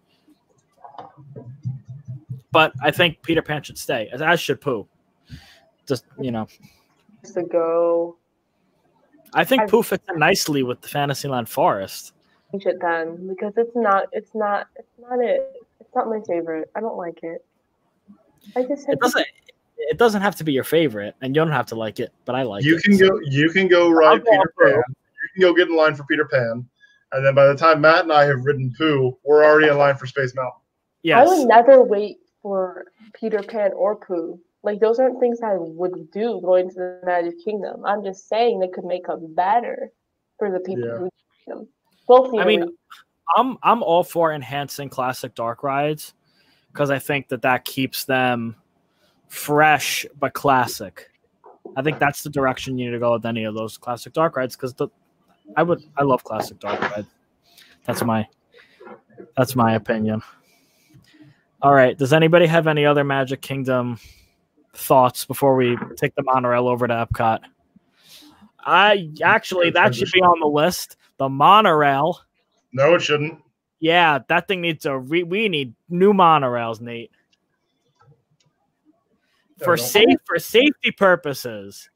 But 2.50 2.72
I 2.82 2.90
think 2.90 3.22
Peter 3.22 3.42
Pan 3.42 3.62
should 3.62 3.78
stay, 3.78 4.08
as, 4.12 4.20
as 4.22 4.40
should 4.40 4.60
Pooh. 4.60 4.86
Just 5.86 6.04
you 6.18 6.30
know, 6.30 6.46
Just 7.22 7.34
to 7.34 7.42
go 7.42 8.16
I 9.34 9.44
think 9.44 9.62
I've- 9.62 9.70
Pooh 9.70 9.82
fits 9.82 10.04
in 10.08 10.18
nicely 10.18 10.62
with 10.62 10.80
the 10.80 10.88
Fantasyland 10.88 11.48
Forest. 11.48 12.14
change 12.50 12.66
it 12.66 12.78
then 12.80 13.28
because 13.28 13.52
it's 13.56 13.74
not 13.76 14.06
it's 14.12 14.34
not 14.34 14.68
it's 14.76 14.88
not 14.98 15.20
it. 15.20 15.52
It's 15.80 15.94
not 15.94 16.08
my 16.08 16.20
favorite. 16.26 16.70
I 16.74 16.80
don't 16.80 16.96
like 16.96 17.18
it. 17.22 17.44
I 18.56 18.62
just 18.62 18.88
It 18.88 18.98
doesn't. 19.00 19.26
It 19.90 19.98
doesn't 19.98 20.22
have 20.22 20.36
to 20.36 20.44
be 20.44 20.52
your 20.52 20.64
favorite, 20.64 21.14
and 21.20 21.34
you 21.34 21.40
don't 21.40 21.50
have 21.50 21.66
to 21.66 21.74
like 21.74 22.00
it. 22.00 22.12
But 22.24 22.34
I 22.34 22.42
like 22.42 22.64
you 22.64 22.76
it. 22.76 22.86
You 22.86 22.90
can 22.90 22.98
so- 22.98 23.08
go 23.08 23.20
you 23.24 23.50
can 23.50 23.68
go 23.68 23.86
I'll 23.86 23.92
ride 23.92 24.24
go 24.24 24.30
Peter 24.30 24.54
on 24.66 24.72
Pan. 24.72 24.82
You 24.86 25.28
can 25.34 25.40
go 25.42 25.54
get 25.54 25.68
in 25.68 25.76
line 25.76 25.94
for 25.94 26.04
Peter 26.04 26.24
Pan. 26.26 26.66
And 27.12 27.26
then 27.26 27.34
by 27.34 27.46
the 27.46 27.54
time 27.54 27.80
Matt 27.82 28.04
and 28.04 28.12
I 28.12 28.24
have 28.24 28.44
ridden 28.44 28.72
Pooh, 28.76 29.16
we're 29.24 29.44
already 29.44 29.68
in 29.68 29.76
line 29.76 29.96
for 29.96 30.06
Space 30.06 30.34
Mountain. 30.34 30.60
I 31.14 31.24
would 31.26 31.46
never 31.46 31.82
wait 31.82 32.18
for 32.40 32.86
Peter 33.12 33.42
Pan 33.42 33.72
or 33.74 33.96
Pooh. 33.96 34.40
Like 34.62 34.80
those 34.80 34.98
aren't 34.98 35.20
things 35.20 35.40
I 35.42 35.54
would 35.56 36.10
do 36.12 36.40
going 36.42 36.68
to 36.70 36.74
the 36.74 37.00
Magic 37.04 37.34
Kingdom. 37.44 37.84
I'm 37.84 38.02
just 38.02 38.28
saying 38.28 38.60
they 38.60 38.68
could 38.68 38.84
make 38.84 39.06
them 39.06 39.34
better 39.34 39.90
for 40.38 40.50
the 40.50 40.60
people 40.60 40.86
Yeah. 40.88 40.96
who 40.98 41.04
need 41.04 41.10
them. 41.48 41.68
Both 42.06 42.32
need 42.32 42.38
I 42.40 42.42
a 42.44 42.46
mean, 42.46 42.60
re- 42.62 42.76
I'm 43.36 43.58
I'm 43.62 43.82
all 43.82 44.04
for 44.04 44.32
enhancing 44.32 44.88
classic 44.88 45.34
dark 45.34 45.62
rides 45.62 46.14
because 46.72 46.90
I 46.90 46.98
think 46.98 47.28
that 47.28 47.42
that 47.42 47.64
keeps 47.64 48.04
them 48.04 48.56
fresh 49.32 50.04
but 50.20 50.34
classic. 50.34 51.10
I 51.74 51.82
think 51.82 51.98
that's 51.98 52.22
the 52.22 52.28
direction 52.28 52.76
you 52.76 52.86
need 52.86 52.92
to 52.92 52.98
go 52.98 53.12
with 53.12 53.24
any 53.24 53.44
of 53.44 53.54
those 53.54 53.78
classic 53.78 54.12
dark 54.12 54.36
rides 54.36 54.56
because 54.56 54.74
the 54.74 54.88
I 55.56 55.62
would 55.62 55.82
I 55.96 56.02
love 56.02 56.22
classic 56.22 56.60
dark 56.60 56.80
rides. 56.80 57.08
That's 57.86 58.04
my 58.04 58.28
that's 59.36 59.56
my 59.56 59.74
opinion. 59.74 60.22
All 61.62 61.72
right. 61.72 61.96
Does 61.96 62.12
anybody 62.12 62.44
have 62.46 62.66
any 62.66 62.84
other 62.84 63.04
Magic 63.04 63.40
Kingdom 63.40 63.98
thoughts 64.74 65.24
before 65.24 65.56
we 65.56 65.78
take 65.96 66.14
the 66.14 66.22
monorail 66.22 66.68
over 66.68 66.86
to 66.86 66.94
Epcot? 66.94 67.40
I 68.60 69.10
actually 69.24 69.70
that 69.70 69.94
should 69.94 70.12
be 70.12 70.20
on 70.20 70.40
the 70.40 70.46
list. 70.46 70.96
The 71.16 71.30
monorail. 71.30 72.20
No, 72.74 72.94
it 72.94 73.00
shouldn't. 73.00 73.40
Yeah, 73.80 74.18
that 74.28 74.46
thing 74.46 74.60
needs 74.60 74.84
a 74.84 74.98
re- 74.98 75.22
we 75.22 75.48
need 75.48 75.74
new 75.88 76.12
monorails, 76.12 76.82
Nate. 76.82 77.10
For 79.64 79.76
safe 79.76 80.18
for 80.24 80.38
safety 80.38 80.90
purposes. 80.90 81.88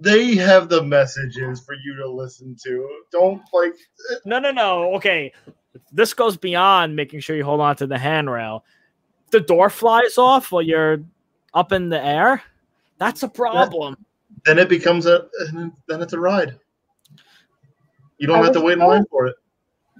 They 0.00 0.34
have 0.34 0.68
the 0.68 0.82
messages 0.82 1.60
for 1.60 1.74
you 1.74 1.96
to 1.96 2.08
listen 2.08 2.56
to. 2.64 2.88
Don't 3.12 3.42
like 3.52 3.74
No, 4.24 4.38
no, 4.38 4.50
no. 4.50 4.94
Okay. 4.96 5.32
This 5.92 6.14
goes 6.14 6.36
beyond 6.36 6.94
making 6.94 7.20
sure 7.20 7.36
you 7.36 7.44
hold 7.44 7.60
on 7.60 7.76
to 7.76 7.86
the 7.86 7.98
handrail. 7.98 8.64
The 9.30 9.40
door 9.40 9.70
flies 9.70 10.18
off 10.18 10.52
while 10.52 10.62
you're 10.62 11.02
up 11.54 11.72
in 11.72 11.88
the 11.88 12.04
air, 12.04 12.42
that's 12.98 13.22
a 13.22 13.28
problem. 13.28 13.96
then 14.44 14.58
it 14.58 14.68
becomes 14.68 15.06
a 15.06 15.28
then 15.52 16.02
it's 16.02 16.12
a 16.12 16.20
ride. 16.20 16.58
You 18.18 18.26
don't 18.26 18.40
I 18.40 18.44
have 18.44 18.52
to 18.54 18.60
wait 18.60 18.74
in 18.74 18.80
so- 18.80 18.88
line 18.88 19.04
for 19.10 19.26
it. 19.26 19.36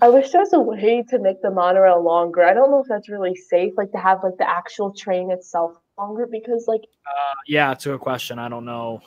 I 0.02 0.09
wish 0.09 0.30
there 0.30 0.40
was 0.40 0.52
a 0.52 0.61
way 0.61 1.05
to 1.09 1.18
make 1.20 1.40
the 1.40 1.52
monorail 1.52 2.02
longer. 2.02 2.42
I 2.42 2.52
don't 2.52 2.72
know 2.72 2.80
if 2.80 2.88
that's 2.88 3.09
really 3.09 3.36
safe, 3.36 3.74
like 3.76 3.92
to 3.92 3.98
have 3.98 4.24
like 4.24 4.36
the 4.38 4.48
actual 4.48 4.92
train 4.92 5.30
itself 5.30 5.76
longer 5.99 6.26
because 6.30 6.66
like 6.66 6.82
uh, 7.07 7.34
Yeah, 7.47 7.74
to 7.74 7.92
a 7.92 7.99
question. 7.99 8.38
I 8.38 8.49
don't 8.49 8.64
know. 8.64 9.01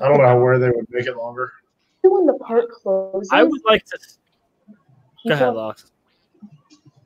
I 0.00 0.08
don't 0.08 0.18
know 0.18 0.36
where 0.38 0.58
they 0.58 0.70
would 0.70 0.86
make 0.90 1.06
it 1.06 1.16
longer. 1.16 1.52
When 2.02 2.26
the 2.26 2.34
park 2.34 2.70
closes, 2.70 3.30
I 3.32 3.42
would 3.42 3.62
like 3.64 3.84
to. 3.86 3.98
Go 5.26 5.34
ahead, 5.34 5.54
Lox. 5.54 5.90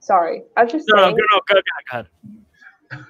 Sorry, 0.00 0.42
I 0.56 0.64
was 0.64 0.72
just 0.72 0.88
No, 0.88 0.96
no, 0.96 1.02
saying. 1.04 1.16
go, 1.16 1.22
no, 1.32 1.40
go, 1.46 1.54
go, 1.54 1.60
go 1.90 2.98
ahead. 2.98 3.06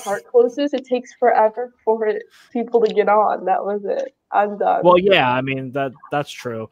park 0.04 0.24
closes, 0.30 0.72
it 0.72 0.86
takes 0.86 1.12
forever 1.14 1.74
for 1.84 2.06
it, 2.06 2.22
people 2.52 2.80
to 2.80 2.94
get 2.94 3.08
on. 3.08 3.44
That 3.44 3.62
was 3.64 3.84
it. 3.84 4.14
I'm 4.32 4.56
done. 4.58 4.82
Well, 4.84 4.98
yeah, 4.98 5.30
I 5.30 5.40
mean 5.42 5.72
that 5.72 5.92
that's 6.10 6.30
true. 6.30 6.70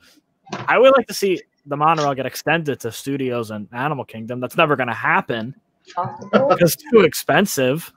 I 0.68 0.78
would 0.78 0.92
like 0.96 1.07
to 1.09 1.14
see 1.14 1.42
the 1.66 1.76
monorail 1.76 2.14
get 2.14 2.24
extended 2.26 2.80
to 2.80 2.92
studios 2.92 3.50
and 3.50 3.68
Animal 3.72 4.04
Kingdom. 4.04 4.40
That's 4.40 4.57
never 4.57 4.76
going 4.76 4.88
to 4.88 4.94
happen 4.94 5.54
because 6.32 6.74
it's 6.74 6.76
too 6.90 7.00
expensive. 7.00 7.92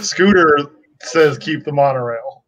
Scooter 0.00 0.58
says 1.02 1.38
keep 1.38 1.64
the 1.64 1.72
monorail. 1.72 2.44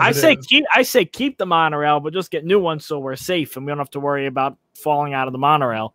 I 0.00 0.12
say 0.12 0.34
is. 0.34 0.46
keep 0.46 0.64
I 0.74 0.82
say 0.82 1.04
keep 1.04 1.38
the 1.38 1.46
monorail, 1.46 2.00
but 2.00 2.12
just 2.12 2.30
get 2.30 2.44
new 2.44 2.60
ones 2.60 2.84
so 2.84 2.98
we're 2.98 3.16
safe 3.16 3.56
and 3.56 3.64
we 3.64 3.70
don't 3.70 3.78
have 3.78 3.90
to 3.90 4.00
worry 4.00 4.26
about 4.26 4.58
falling 4.74 5.14
out 5.14 5.28
of 5.28 5.32
the 5.32 5.38
monorail. 5.38 5.94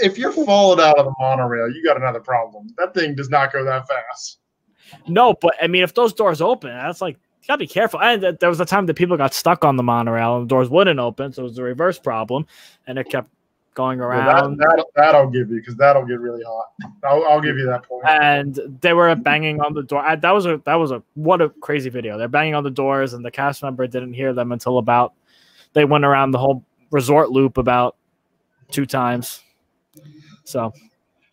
if 0.00 0.18
you're 0.18 0.32
falling 0.32 0.80
out 0.80 0.98
of 0.98 1.04
the 1.04 1.14
monorail, 1.18 1.70
you 1.70 1.84
got 1.84 1.96
another 1.96 2.20
problem. 2.20 2.68
That 2.76 2.94
thing 2.94 3.14
does 3.14 3.30
not 3.30 3.52
go 3.52 3.64
that 3.64 3.86
fast. 3.88 4.38
No, 5.06 5.34
but 5.40 5.54
I 5.60 5.66
mean, 5.66 5.82
if 5.82 5.94
those 5.94 6.12
doors 6.12 6.40
open, 6.40 6.70
that's 6.70 7.00
like 7.00 7.16
you 7.16 7.46
gotta 7.46 7.58
be 7.58 7.66
careful. 7.66 8.00
And 8.00 8.36
there 8.40 8.48
was 8.48 8.60
a 8.60 8.64
time 8.64 8.86
that 8.86 8.94
people 8.94 9.16
got 9.16 9.34
stuck 9.34 9.64
on 9.64 9.76
the 9.76 9.82
monorail 9.82 10.36
and 10.36 10.44
the 10.44 10.48
doors 10.48 10.70
wouldn't 10.70 11.00
open, 11.00 11.32
so 11.32 11.42
it 11.42 11.44
was 11.44 11.58
a 11.58 11.62
reverse 11.62 11.98
problem, 11.98 12.46
and 12.86 12.98
it 12.98 13.08
kept 13.08 13.30
going 13.78 14.00
Well, 14.00 14.10
around. 14.10 14.58
that, 14.58 14.76
that, 14.76 14.86
that 14.96 15.14
I'll 15.14 15.30
give 15.30 15.50
you 15.50 15.58
because 15.58 15.76
that'll 15.76 16.04
get 16.04 16.20
really 16.20 16.42
hot. 16.44 16.66
I'll, 17.04 17.24
I'll 17.26 17.40
give 17.40 17.56
you 17.56 17.66
that 17.66 17.84
point. 17.84 18.04
and 18.08 18.58
they 18.82 18.92
were 18.92 19.14
banging 19.16 19.60
on 19.60 19.72
the 19.74 19.84
door. 19.84 20.00
I, 20.04 20.16
that 20.16 20.32
was 20.32 20.46
a 20.46 20.60
that 20.66 20.74
was 20.76 20.90
a 20.90 21.02
what 21.14 21.40
a 21.40 21.50
crazy 21.50 21.90
video. 21.90 22.18
They're 22.18 22.28
banging 22.28 22.54
on 22.56 22.64
the 22.64 22.70
doors, 22.70 23.14
and 23.14 23.24
the 23.24 23.30
cast 23.30 23.62
member 23.62 23.86
didn't 23.86 24.14
hear 24.14 24.34
them 24.34 24.52
until 24.52 24.78
about 24.78 25.14
they 25.74 25.84
went 25.84 26.04
around 26.04 26.32
the 26.32 26.38
whole 26.38 26.64
resort 26.90 27.30
loop 27.30 27.58
about 27.58 27.96
two 28.70 28.86
times. 28.86 29.40
So 30.44 30.72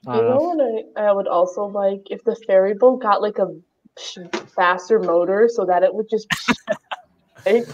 I 0.08 0.16
You 0.16 0.22
don't 0.22 0.30
know 0.30 0.36
know. 0.36 0.84
what 0.94 1.04
I, 1.04 1.08
I 1.10 1.12
would 1.14 1.28
also 1.28 1.66
like 1.66 2.08
if 2.12 2.24
the 2.24 2.36
ferry 2.48 2.74
boat 2.76 3.02
got 3.02 3.22
like 3.22 3.40
a 3.40 3.48
faster 4.56 5.00
motor 5.00 5.50
so 5.52 5.66
that 5.66 5.84
it 5.84 5.94
would 5.94 6.10
just. 6.10 6.28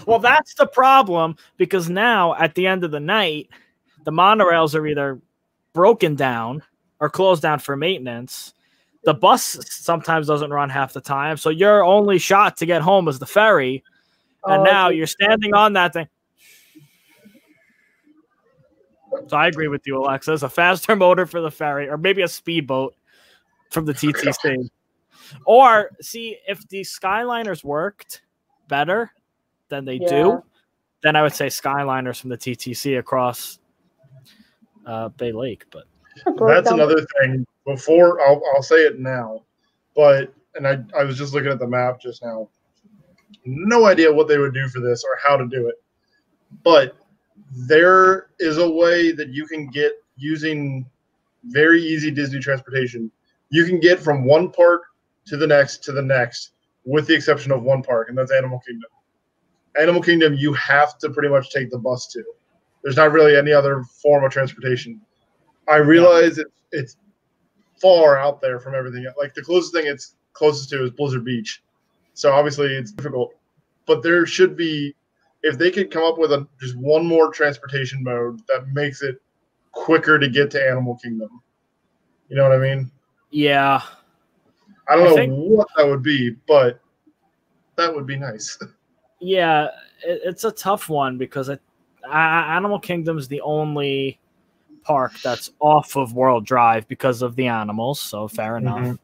Well, 0.05 0.19
that's 0.19 0.53
the 0.55 0.67
problem 0.67 1.37
because 1.57 1.89
now 1.89 2.35
at 2.35 2.55
the 2.55 2.67
end 2.67 2.83
of 2.83 2.91
the 2.91 2.99
night, 2.99 3.49
the 4.03 4.11
monorails 4.11 4.75
are 4.75 4.85
either 4.87 5.19
broken 5.73 6.15
down 6.15 6.63
or 6.99 7.09
closed 7.09 7.41
down 7.41 7.59
for 7.59 7.75
maintenance. 7.75 8.53
The 9.03 9.13
bus 9.13 9.57
sometimes 9.69 10.27
doesn't 10.27 10.51
run 10.51 10.69
half 10.69 10.93
the 10.93 11.01
time, 11.01 11.37
so 11.37 11.49
your 11.49 11.83
only 11.83 12.19
shot 12.19 12.57
to 12.57 12.65
get 12.65 12.81
home 12.81 13.07
is 13.07 13.19
the 13.19 13.25
ferry. 13.25 13.83
and 14.45 14.61
oh, 14.61 14.63
now 14.63 14.89
you're 14.89 15.07
standing 15.07 15.53
on 15.55 15.73
that 15.73 15.93
thing. 15.93 16.07
So 19.27 19.37
I 19.37 19.47
agree 19.47 19.67
with 19.67 19.85
you, 19.85 19.97
Alexis. 19.97 20.43
A 20.43 20.49
faster 20.49 20.95
motor 20.95 21.25
for 21.25 21.41
the 21.41 21.51
ferry, 21.51 21.89
or 21.89 21.97
maybe 21.97 22.21
a 22.21 22.27
speedboat 22.27 22.95
from 23.71 23.85
the 23.85 23.93
TTC. 23.93 24.69
Or 25.45 25.91
see 26.01 26.37
if 26.45 26.67
the 26.67 26.81
Skyliners 26.81 27.63
worked 27.63 28.21
better 28.67 29.13
than 29.69 29.85
they 29.85 29.95
Yeah. 29.95 30.07
do, 30.09 30.43
then 31.03 31.15
I 31.15 31.21
would 31.21 31.33
say 31.33 31.47
Skyliners 31.47 32.19
from 32.19 32.31
the 32.31 32.37
TTC 32.37 32.99
across 32.99 33.57
uh, 34.85 35.09
Bay 35.09 35.31
Lake. 35.31 35.65
But 35.71 35.85
That's 36.25 36.71
another 36.71 37.05
thing. 37.19 37.45
Before 37.65 38.21
I'll, 38.21 38.41
I'll 38.55 38.63
say 38.63 38.85
it 38.85 38.99
now, 38.99 39.43
but 39.95 40.33
and 40.55 40.67
I, 40.67 40.79
I 40.97 41.03
was 41.03 41.17
just 41.17 41.33
looking 41.33 41.51
at 41.51 41.59
the 41.59 41.67
map 41.67 42.01
just 42.01 42.23
now. 42.23 42.49
No 43.45 43.85
idea 43.85 44.11
what 44.11 44.27
they 44.27 44.37
would 44.37 44.53
do 44.53 44.67
for 44.67 44.79
this 44.79 45.03
or 45.03 45.17
how 45.23 45.37
to 45.37 45.47
do 45.47 45.67
it, 45.67 45.75
but 46.63 46.95
there 47.51 48.27
is 48.39 48.57
a 48.57 48.69
way 48.69 49.11
that 49.11 49.29
you 49.29 49.45
can 49.45 49.67
get 49.67 49.93
using 50.17 50.85
very 51.45 51.81
easy 51.81 52.11
Disney 52.11 52.39
transportation. 52.39 53.11
You 53.49 53.65
can 53.65 53.79
get 53.79 53.99
from 53.99 54.25
one 54.25 54.51
park 54.51 54.83
to 55.25 55.37
the 55.37 55.47
next 55.47 55.83
to 55.85 55.91
the 55.91 56.01
next, 56.01 56.51
with 56.85 57.07
the 57.07 57.15
exception 57.15 57.51
of 57.51 57.63
one 57.63 57.83
park, 57.83 58.09
and 58.09 58.17
that's 58.17 58.31
Animal 58.31 58.59
Kingdom. 58.59 58.89
Animal 59.79 60.01
Kingdom, 60.01 60.33
you 60.33 60.53
have 60.53 60.97
to 60.99 61.09
pretty 61.09 61.29
much 61.29 61.49
take 61.49 61.69
the 61.69 61.77
bus 61.77 62.07
to. 62.07 62.23
There's 62.83 62.95
not 62.97 63.11
really 63.11 63.35
any 63.35 63.51
other 63.51 63.83
form 64.01 64.23
of 64.23 64.31
transportation. 64.31 65.01
I 65.67 65.77
realize 65.77 66.37
it, 66.37 66.47
it's 66.71 66.97
far 67.79 68.17
out 68.17 68.41
there 68.41 68.59
from 68.59 68.75
everything. 68.75 69.05
Like 69.17 69.33
the 69.33 69.41
closest 69.43 69.73
thing 69.73 69.85
it's 69.87 70.15
closest 70.33 70.69
to 70.69 70.83
is 70.83 70.91
Blizzard 70.91 71.23
Beach, 71.25 71.61
so 72.13 72.31
obviously 72.31 72.67
it's 72.67 72.91
difficult. 72.91 73.33
But 73.85 74.01
there 74.03 74.25
should 74.25 74.55
be, 74.55 74.95
if 75.43 75.57
they 75.57 75.71
could 75.71 75.91
come 75.91 76.03
up 76.03 76.17
with 76.17 76.31
a 76.31 76.47
just 76.59 76.75
one 76.77 77.05
more 77.05 77.31
transportation 77.31 78.03
mode 78.03 78.41
that 78.47 78.67
makes 78.73 79.01
it 79.01 79.21
quicker 79.71 80.17
to 80.19 80.29
get 80.29 80.51
to 80.51 80.67
Animal 80.67 80.97
Kingdom. 80.97 81.41
You 82.29 82.37
know 82.37 82.43
what 82.43 82.53
I 82.53 82.57
mean? 82.59 82.91
yeah, 83.31 83.81
I 84.89 84.95
don't 84.95 85.05
I 85.05 85.09
know 85.09 85.15
think- 85.15 85.33
what 85.35 85.67
that 85.77 85.87
would 85.87 86.03
be, 86.03 86.31
but 86.47 86.79
that 87.75 87.93
would 87.93 88.05
be 88.07 88.17
nice. 88.17 88.57
yeah, 89.19 89.65
it, 90.03 90.21
it's 90.25 90.43
a 90.43 90.51
tough 90.51 90.89
one 90.89 91.17
because 91.17 91.49
uh, 91.49 91.57
Animal 92.09 92.79
Kingdom's 92.79 93.27
the 93.27 93.41
only 93.41 94.19
park 94.83 95.13
that's 95.23 95.51
off 95.59 95.95
of 95.95 96.13
World 96.13 96.45
Drive 96.45 96.87
because 96.87 97.21
of 97.21 97.35
the 97.35 97.47
animals. 97.47 97.99
So 97.99 98.27
fair 98.27 98.57
enough. 98.57 98.79
Mhm. 98.79 98.99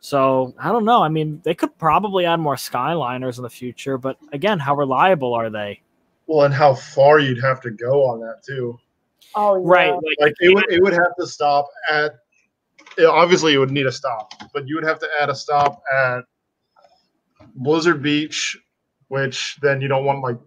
So 0.00 0.54
I 0.58 0.70
don't 0.70 0.84
know. 0.84 1.02
I 1.02 1.08
mean, 1.08 1.40
they 1.44 1.54
could 1.54 1.76
probably 1.78 2.24
add 2.24 2.38
more 2.38 2.54
Skyliners 2.54 3.36
in 3.36 3.42
the 3.42 3.50
future, 3.50 3.98
but 3.98 4.16
again, 4.32 4.58
how 4.58 4.74
reliable 4.74 5.34
are 5.34 5.50
they? 5.50 5.82
Well, 6.26 6.44
and 6.44 6.54
how 6.54 6.74
far 6.74 7.18
you'd 7.18 7.42
have 7.42 7.60
to 7.62 7.70
go 7.70 8.04
on 8.04 8.20
that 8.20 8.42
too. 8.46 8.78
Oh, 9.34 9.56
yeah. 9.56 9.62
Right. 9.64 9.92
Like, 9.92 10.16
Like 10.20 10.34
it 10.40 10.54
would, 10.54 10.70
it 10.70 10.82
would 10.82 10.92
have 10.92 11.14
to 11.18 11.26
stop 11.26 11.68
at. 11.90 12.12
Obviously, 13.06 13.54
it 13.54 13.58
would 13.58 13.70
need 13.70 13.86
a 13.86 13.92
stop, 13.92 14.32
but 14.52 14.66
you 14.66 14.74
would 14.74 14.84
have 14.84 14.98
to 15.00 15.08
add 15.20 15.28
a 15.30 15.34
stop 15.34 15.82
at 15.92 16.24
Blizzard 17.56 18.02
Beach, 18.02 18.56
which 19.08 19.58
then 19.62 19.80
you 19.80 19.88
don't 19.88 20.04
want 20.04 20.22
like 20.22 20.38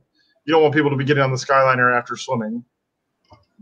you 0.46 0.54
don't 0.54 0.62
want 0.62 0.74
people 0.74 0.90
to 0.90 0.96
be 0.96 1.04
getting 1.06 1.24
on 1.24 1.32
the 1.32 1.38
Skyliner 1.38 1.96
after 1.98 2.16
swimming, 2.16 2.64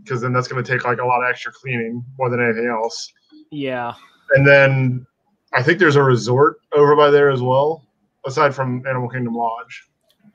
because 0.02 0.20
then 0.20 0.32
that's 0.32 0.48
going 0.48 0.62
to 0.64 0.70
take 0.72 0.84
like 0.84 0.98
a 0.98 1.04
lot 1.04 1.22
of 1.22 1.28
extra 1.30 1.52
cleaning 1.52 2.04
more 2.18 2.30
than 2.30 2.42
anything 2.42 2.66
else. 2.66 3.12
yeah. 3.50 3.92
And 4.32 4.46
then 4.46 5.06
I 5.52 5.62
think 5.62 5.78
there's 5.80 5.96
a 5.96 6.02
resort 6.02 6.60
over 6.72 6.94
by 6.94 7.10
there 7.10 7.30
as 7.30 7.42
well, 7.42 7.84
aside 8.24 8.54
from 8.54 8.86
Animal 8.86 9.08
Kingdom 9.08 9.34
Lodge. 9.34 9.88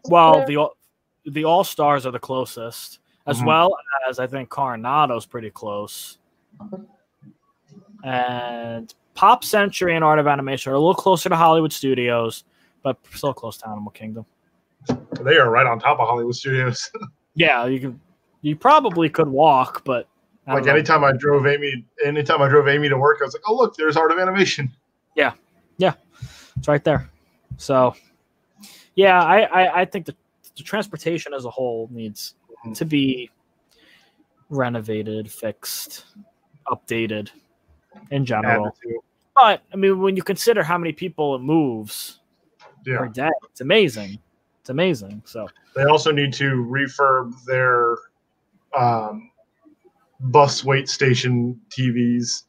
Well, 0.06 0.46
the 0.46 0.58
All- 0.58 0.78
the 1.26 1.46
All 1.46 1.64
Stars 1.64 2.06
are 2.06 2.12
the 2.12 2.20
closest, 2.20 3.00
as 3.26 3.42
Mhm. 3.42 3.48
well 3.48 3.76
as 4.10 4.20
I 4.20 4.28
think 4.28 4.50
Coronado's 4.50 5.26
pretty 5.26 5.50
close, 5.50 6.18
and 8.04 8.94
Pop 9.16 9.44
Century 9.44 9.96
and 9.96 10.04
Art 10.04 10.20
of 10.20 10.28
Animation 10.28 10.72
are 10.72 10.76
a 10.76 10.80
little 10.80 10.94
closer 10.94 11.30
to 11.30 11.36
Hollywood 11.36 11.72
Studios, 11.74 12.44
but 12.84 12.98
still 13.14 13.34
close 13.34 13.58
to 13.58 13.68
Animal 13.70 13.92
Kingdom. 13.92 14.26
They 15.22 15.38
are 15.38 15.50
right 15.50 15.66
on 15.66 15.80
top 15.80 16.00
of 16.00 16.08
Hollywood 16.08 16.36
Studios. 16.36 16.90
Yeah, 17.38 17.66
you 17.66 17.82
can. 17.82 18.00
You 18.44 18.56
probably 18.56 19.10
could 19.10 19.28
walk, 19.28 19.84
but 19.84 20.08
like 20.48 20.64
know. 20.66 20.72
anytime 20.72 21.04
I 21.04 21.12
drove 21.12 21.46
Amy, 21.46 21.84
anytime 22.06 22.42
I 22.42 22.48
drove 22.48 22.70
Amy 22.70 22.88
to 22.88 22.98
work, 22.98 23.18
I 23.22 23.26
was 23.26 23.34
like, 23.34 23.44
"Oh 23.46 23.56
look, 23.56 23.76
there's 23.76 23.98
Art 23.98 24.10
of 24.14 24.20
Animation." 24.20 24.72
Yeah, 25.16 25.34
yeah, 25.78 25.96
it's 26.56 26.70
right 26.70 26.82
there. 26.82 27.10
So, 27.58 27.94
yeah, 28.96 29.22
I, 29.22 29.42
I, 29.42 29.82
I 29.82 29.86
think 29.86 30.06
the, 30.06 30.16
the 30.56 30.64
transportation 30.64 31.34
as 31.34 31.44
a 31.44 31.50
whole 31.50 31.90
needs 31.92 32.36
Mhm. 32.66 32.78
to 32.78 32.86
be 32.86 33.30
renovated, 34.50 35.30
fixed, 35.32 36.06
updated 36.68 37.32
in 38.12 38.26
general. 38.26 38.76
But 39.36 39.62
I 39.74 39.76
mean, 39.76 40.00
when 40.00 40.16
you 40.16 40.24
consider 40.24 40.64
how 40.64 40.78
many 40.78 40.94
people 40.94 41.36
it 41.36 41.40
moves 41.42 42.22
Yeah. 42.86 43.00
per 43.00 43.08
day, 43.10 43.30
it's 43.50 43.60
amazing. 43.62 44.20
It's 44.66 44.72
amazing. 44.72 45.22
So, 45.26 45.48
They 45.76 45.84
also 45.84 46.12
need 46.12 46.34
to 46.34 46.56
refurb 46.68 47.34
their 47.46 47.98
um, 48.76 49.30
bus 50.20 50.64
wait 50.66 50.90
station 50.90 51.62
TVs, 51.70 52.46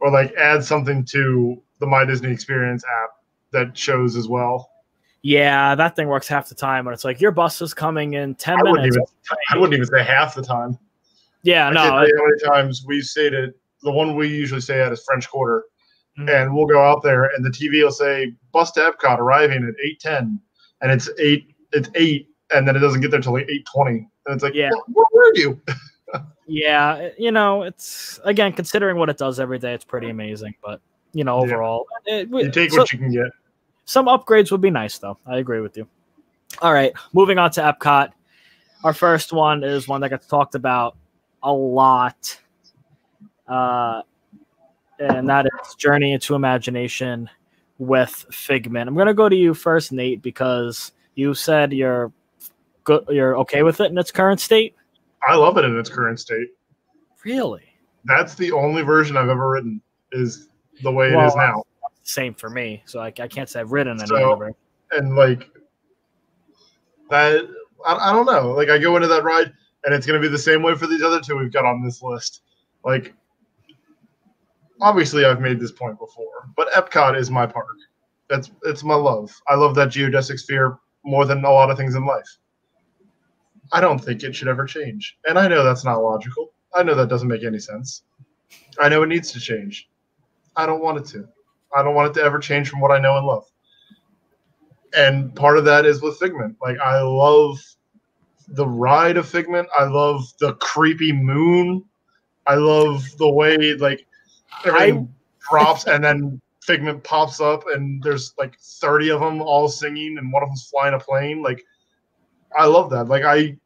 or 0.00 0.12
like 0.12 0.32
add 0.34 0.62
something 0.62 1.04
to 1.06 1.60
the 1.80 1.86
My 1.88 2.04
Disney 2.04 2.30
Experience 2.30 2.84
app 3.02 3.10
that 3.50 3.76
shows 3.76 4.14
as 4.14 4.28
well. 4.28 4.70
yeah, 5.22 5.74
that 5.74 5.96
thing 5.96 6.06
works 6.06 6.28
half 6.28 6.48
the 6.48 6.54
time 6.54 6.84
when 6.84 6.94
it's 6.94 7.04
like 7.04 7.20
your 7.20 7.32
bus 7.32 7.60
is 7.60 7.74
coming 7.74 8.12
in 8.14 8.36
10 8.36 8.54
I 8.56 8.62
wouldn't 8.62 8.76
minutes. 8.82 8.96
even. 8.96 9.38
I 9.50 9.56
wouldn't 9.58 9.74
even 9.74 9.86
say 9.86 10.04
half 10.04 10.36
the 10.36 10.42
time. 10.42 10.78
yeah, 11.42 11.66
I 11.66 11.72
no. 11.72 11.80
how 11.80 12.00
many 12.02 12.38
times 12.44 12.84
we 12.86 13.00
stayed 13.00 13.34
at 13.34 13.50
the 13.82 13.90
one 13.90 14.14
we 14.14 14.28
usually 14.28 14.60
stay 14.60 14.80
at 14.80 14.92
is 14.92 15.02
French 15.04 15.28
Quarter, 15.28 15.64
Mhm. 16.16 16.30
and 16.42 16.54
we'll 16.54 16.66
go 16.66 16.80
out 16.80 17.02
there, 17.02 17.24
and 17.24 17.44
the 17.44 17.50
TV 17.50 17.82
will 17.82 17.90
say 17.90 18.36
bus 18.52 18.70
to 18.72 18.80
Epcot 18.92 19.18
arriving 19.18 19.64
at 19.64 19.74
eight 19.84 19.98
ten, 19.98 20.40
and 20.80 20.90
it's 20.92 21.08
eight. 21.18 21.54
It's 21.72 21.88
eight, 21.94 22.28
and 22.52 22.66
then 22.66 22.74
it 22.76 22.80
doesn't 22.80 23.00
get 23.00 23.10
there 23.10 23.20
till 23.20 23.32
like 23.34 23.48
eight 23.50 23.66
twenty, 23.72 24.08
and 24.26 24.34
it's 24.34 24.42
like, 24.42 24.54
Yeah. 24.54 24.70
"Well, 24.88 25.06
where 25.12 25.30
were 25.30 25.32
you? 25.36 25.60
Yeah, 26.52 27.10
you 27.16 27.30
know, 27.30 27.62
it's 27.62 28.18
again 28.24 28.52
considering 28.52 28.96
what 28.96 29.08
it 29.08 29.16
does 29.16 29.38
every 29.38 29.60
day, 29.60 29.72
it's 29.72 29.84
pretty 29.84 30.10
amazing. 30.10 30.54
But 30.60 30.80
you 31.12 31.22
know, 31.22 31.38
Yeah. 31.44 31.52
overall, 31.54 31.86
it, 32.06 32.28
You 32.28 32.50
take 32.50 32.72
so- 32.72 32.78
what 32.78 32.92
you 32.92 32.98
can 32.98 33.12
get. 33.12 33.30
Some 33.84 34.06
upgrades 34.06 34.50
would 34.50 34.60
be 34.60 34.70
nice, 34.70 34.98
though. 34.98 35.16
I 35.26 35.36
agree 35.38 35.60
with 35.60 35.76
you. 35.76 35.86
All 36.60 36.72
right, 36.72 36.92
moving 37.12 37.38
on 37.38 37.52
to 37.52 37.60
Epcot. 37.60 38.10
Our 38.82 38.92
first 38.92 39.32
one 39.32 39.62
is 39.62 39.86
one 39.86 40.00
that 40.00 40.08
gets 40.08 40.26
talked 40.26 40.56
about 40.56 40.96
a 41.44 41.52
lot, 41.52 42.36
uh, 43.46 44.02
and 44.98 45.28
that 45.28 45.46
is 45.46 45.74
Journey 45.76 46.12
into 46.12 46.34
Imagination 46.34 47.30
with 47.80 48.26
Figment. 48.30 48.86
I'm 48.88 48.94
gonna 48.94 49.14
go 49.14 49.28
to 49.28 49.34
you 49.34 49.54
first, 49.54 49.90
Nate, 49.90 50.22
because 50.22 50.92
you 51.14 51.34
said 51.34 51.72
you're 51.72 52.12
good, 52.84 53.04
you're 53.08 53.36
okay 53.38 53.62
with 53.62 53.80
it 53.80 53.90
in 53.90 53.98
its 53.98 54.12
current 54.12 54.38
state. 54.38 54.76
I 55.26 55.34
love 55.34 55.56
it 55.56 55.64
in 55.64 55.76
its 55.78 55.88
current 55.88 56.20
state. 56.20 56.48
Really? 57.24 57.62
That's 58.04 58.34
the 58.34 58.52
only 58.52 58.82
version 58.82 59.16
I've 59.16 59.28
ever 59.28 59.48
written. 59.48 59.80
Is 60.12 60.48
the 60.82 60.92
way 60.92 61.10
Well, 61.10 61.24
it 61.24 61.28
is 61.28 61.36
now. 61.36 61.64
Same 62.02 62.34
for 62.34 62.50
me. 62.50 62.82
So 62.84 63.00
I, 63.00 63.06
I 63.06 63.28
can't 63.28 63.48
say 63.48 63.60
I've 63.60 63.72
written 63.72 63.98
any 63.98 64.06
So- 64.06 64.52
and 64.92 65.14
like 65.14 65.48
that 67.08 67.48
I, 67.86 67.94
I 67.94 68.12
don't 68.12 68.26
know 68.26 68.50
like 68.50 68.68
i 68.70 68.76
go 68.78 68.96
into 68.96 69.06
that 69.06 69.22
ride 69.22 69.52
and 69.84 69.94
it's 69.94 70.04
going 70.04 70.20
to 70.20 70.28
be 70.28 70.30
the 70.30 70.36
same 70.36 70.62
way 70.62 70.74
for 70.74 70.88
these 70.88 71.00
other 71.00 71.20
two 71.20 71.38
we've 71.38 71.52
got 71.52 71.64
on 71.64 71.80
this 71.80 72.02
list 72.02 72.42
like 72.84 73.14
obviously 74.80 75.24
i've 75.24 75.40
made 75.40 75.60
this 75.60 75.72
point 75.72 75.98
before 75.98 76.48
but 76.56 76.70
epcot 76.72 77.16
is 77.16 77.30
my 77.30 77.46
park. 77.46 77.76
That's 78.28 78.50
it's 78.62 78.84
my 78.84 78.94
love. 78.94 79.30
I 79.48 79.56
love 79.56 79.74
that 79.74 79.88
geodesic 79.88 80.38
sphere 80.38 80.78
more 81.04 81.24
than 81.24 81.44
a 81.44 81.50
lot 81.50 81.70
of 81.70 81.76
things 81.76 81.96
in 81.96 82.06
life. 82.06 82.28
I 83.72 83.80
don't 83.80 83.98
think 83.98 84.22
it 84.22 84.34
should 84.34 84.48
ever 84.48 84.66
change 84.66 85.16
and 85.28 85.38
i 85.38 85.48
know 85.48 85.64
that's 85.64 85.84
not 85.84 86.02
logical. 86.02 86.52
I 86.74 86.82
know 86.82 86.94
that 86.94 87.08
doesn't 87.08 87.28
make 87.28 87.44
any 87.44 87.58
sense. 87.58 88.02
I 88.80 88.88
know 88.88 89.02
it 89.02 89.08
needs 89.08 89.32
to 89.32 89.40
change. 89.40 89.88
I 90.56 90.66
don't 90.66 90.82
want 90.82 90.98
it 90.98 91.06
to. 91.06 91.26
I 91.76 91.82
don't 91.82 91.94
want 91.94 92.10
it 92.10 92.20
to 92.20 92.24
ever 92.24 92.38
change 92.38 92.68
from 92.68 92.80
what 92.80 92.90
i 92.90 92.98
know 92.98 93.16
and 93.16 93.26
love. 93.26 93.44
And 94.96 95.34
part 95.34 95.56
of 95.56 95.64
that 95.64 95.86
is 95.86 96.02
with 96.02 96.18
Figment. 96.18 96.56
Like 96.60 96.78
I 96.78 97.00
love 97.00 97.58
the 98.48 98.66
ride 98.66 99.16
of 99.16 99.28
Figment. 99.28 99.68
I 99.78 99.84
love 99.84 100.24
the 100.40 100.54
creepy 100.54 101.12
moon. 101.12 101.84
I 102.46 102.56
love 102.56 103.04
the 103.18 103.30
way 103.30 103.74
like 103.74 104.06
everything 104.64 105.12
drops 105.48 105.86
and 105.86 106.02
then 106.02 106.40
Figment 106.62 107.02
pops 107.02 107.40
up 107.40 107.64
and 107.74 108.02
there's 108.02 108.34
like 108.38 108.58
30 108.60 109.10
of 109.12 109.20
them 109.20 109.40
all 109.40 109.68
singing 109.68 110.18
and 110.18 110.30
one 110.30 110.42
of 110.42 110.48
them's 110.50 110.68
flying 110.68 110.94
a 110.94 110.98
plane. 110.98 111.42
Like 111.42 111.64
I 112.56 112.66
love 112.66 112.90
that. 112.90 113.08
Like 113.08 113.24
I 113.24 113.56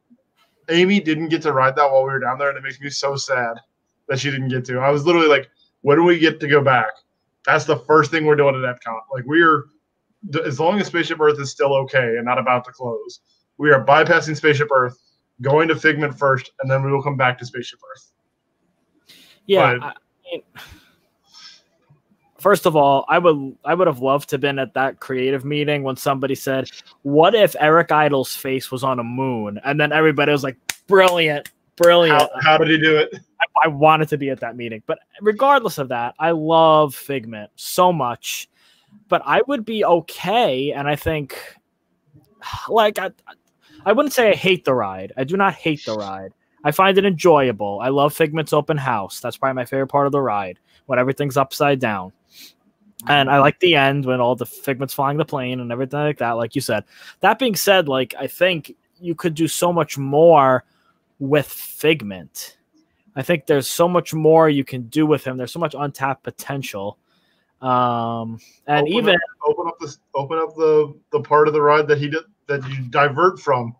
Amy 0.71 1.01
didn't 1.01 1.29
get 1.29 1.43
to 1.43 1.53
ride 1.53 1.77
that 1.77 1.91
while 1.91 2.05
we 2.05 2.11
were 2.11 2.21
down 2.21 2.39
there 2.39 2.49
and 2.49 2.57
it 2.57 2.63
makes 2.63 2.81
me 2.81 2.89
so 2.89 3.17
sad 3.17 3.57
that 4.09 4.21
she 4.21 4.31
didn't 4.31 4.49
get 4.49 4.65
to. 4.67 4.79
I 4.79 4.91
was 4.91 5.05
literally 5.05 5.29
like, 5.29 5.51
when 5.83 5.99
do 5.99 6.05
we 6.05 6.19
get 6.19 6.41
to 6.41 6.49
go 6.49 6.63
back? 6.63 6.91
That's 7.45 7.65
the 7.65 7.79
first 7.79 8.11
thing 8.11 8.25
we're 8.25 8.37
doing 8.37 8.55
at 8.55 8.63
Epcot. 8.63 9.01
Like 9.13 9.25
we're 9.27 9.65
as 10.47 10.59
long 10.61 10.81
as 10.81 10.87
Spaceship 10.87 11.21
Earth 11.21 11.39
is 11.41 11.51
still 11.51 11.75
okay 11.75 12.17
and 12.17 12.25
not 12.25 12.39
about 12.39 12.65
to 12.65 12.73
close, 12.73 13.21
we 13.59 13.71
are 13.71 13.85
bypassing 13.85 14.37
Spaceship 14.37 14.69
Earth, 14.71 14.97
going 15.43 15.69
to 15.69 15.77
Figment 15.77 16.17
first, 16.19 16.53
and 16.61 16.71
then 16.71 16.83
we 16.83 16.91
will 16.91 17.03
come 17.03 17.17
back 17.17 17.39
to 17.39 17.47
Spaceship 17.47 17.81
Earth. 17.93 18.13
Yeah. 19.47 19.77
But- 19.79 19.83
I 19.83 19.93
first 22.45 22.67
of 22.67 22.77
all, 22.77 23.07
I 23.09 23.19
would 23.19 23.57
I 23.65 23.75
would 23.75 23.87
have 23.87 24.01
loved 24.01 24.29
to 24.29 24.35
have 24.35 24.43
been 24.43 24.59
at 24.59 24.75
that 24.75 25.01
creative 25.01 25.45
meeting 25.45 25.83
when 25.83 25.97
somebody 25.97 26.35
said, 26.35 26.69
"What 27.03 27.35
if 27.35 27.57
Eric 27.59 27.91
Idle's 27.91 28.37
face 28.37 28.71
was 28.71 28.85
on 28.85 28.99
a 28.99 29.05
moon?" 29.05 29.59
And 29.65 29.81
then 29.81 29.93
everybody 29.93 30.31
was 30.31 30.45
like, 30.45 30.59
"Brilliant, 30.87 31.51
brilliant." 31.77 32.21
How, 32.21 32.41
how 32.43 32.59
did 32.59 32.69
he 32.69 32.79
do 32.79 32.97
it? 32.97 33.15
I 33.63 33.69
wanted 33.69 34.09
to 34.11 34.19
be 34.19 34.31
at 34.31 34.41
that 34.41 34.57
meeting. 34.57 34.83
But 34.87 34.99
regardless 35.21 35.79
of 35.79 35.89
that, 35.89 36.15
I 36.19 36.33
love 36.33 36.95
Figment 36.95 37.51
so 37.57 37.93
much. 37.93 38.49
But 39.09 39.23
I 39.25 39.41
would 39.47 39.65
be 39.65 39.85
okay, 39.85 40.73
and 40.73 40.87
I 40.87 40.97
think, 40.97 41.39
like, 42.69 42.99
I, 42.99 43.11
I 43.87 43.93
wouldn't 43.93 44.13
say 44.13 44.31
I 44.31 44.35
hate 44.35 44.65
the 44.65 44.75
ride. 44.75 45.13
I 45.17 45.25
do 45.25 45.37
not 45.37 45.55
hate 45.55 45.85
the 45.85 45.97
ride. 45.97 46.33
I 46.65 46.71
find 46.73 46.97
it 46.97 47.05
enjoyable. 47.05 47.79
I 47.83 47.89
love 47.89 48.15
Figment's 48.15 48.53
open 48.53 48.79
house. 48.79 49.21
That's 49.21 49.37
probably 49.37 49.55
my 49.55 49.67
favorite 49.67 49.89
part 49.89 50.07
of 50.07 50.13
the 50.13 50.21
ride 50.21 50.59
when 50.87 50.99
everything's 50.99 51.37
upside 51.37 51.79
down. 51.79 52.13
And 53.07 53.31
I 53.31 53.39
like 53.39 53.61
the 53.61 53.77
end 53.77 54.07
when 54.07 54.21
all 54.21 54.35
the 54.35 54.47
Figment's 54.47 54.95
flying 54.95 55.19
the 55.19 55.27
plane 55.27 55.61
and 55.61 55.71
everything 55.71 56.01
like 56.01 56.19
that, 56.19 56.33
like 56.33 56.55
you 56.55 56.63
said. 56.63 56.85
That 57.21 57.39
being 57.39 57.55
said, 57.55 57.87
like, 57.87 58.15
I 58.19 58.27
think 58.27 58.75
you 58.99 59.15
could 59.15 59.35
do 59.35 59.47
so 59.47 59.73
much 59.73 59.99
more 59.99 60.65
with 61.19 61.47
Figment. 61.47 62.57
I 63.15 63.23
think 63.23 63.47
there's 63.47 63.69
so 63.69 63.87
much 63.87 64.15
more 64.15 64.49
you 64.49 64.65
can 64.65 64.83
do 64.85 65.07
with 65.07 65.25
him. 65.25 65.37
There's 65.37 65.53
so 65.53 65.61
much 65.61 65.75
untapped 65.79 66.23
potential. 66.23 66.99
Um, 67.61 68.41
and 68.67 68.87
Open 68.87 68.93
even 68.93 69.15
up, 69.15 69.21
open 69.47 69.67
up 69.69 69.79
the 69.79 69.97
open 70.15 70.39
up 70.39 70.55
the 70.55 70.95
the 71.13 71.21
part 71.21 71.49
of 71.49 71.55
the 71.55 71.63
ride 71.63 71.89
that 71.89 71.99
he 71.99 72.09
did 72.09 72.25
that 72.47 72.69
you 72.69 72.83
divert 72.91 73.39
from. 73.39 73.75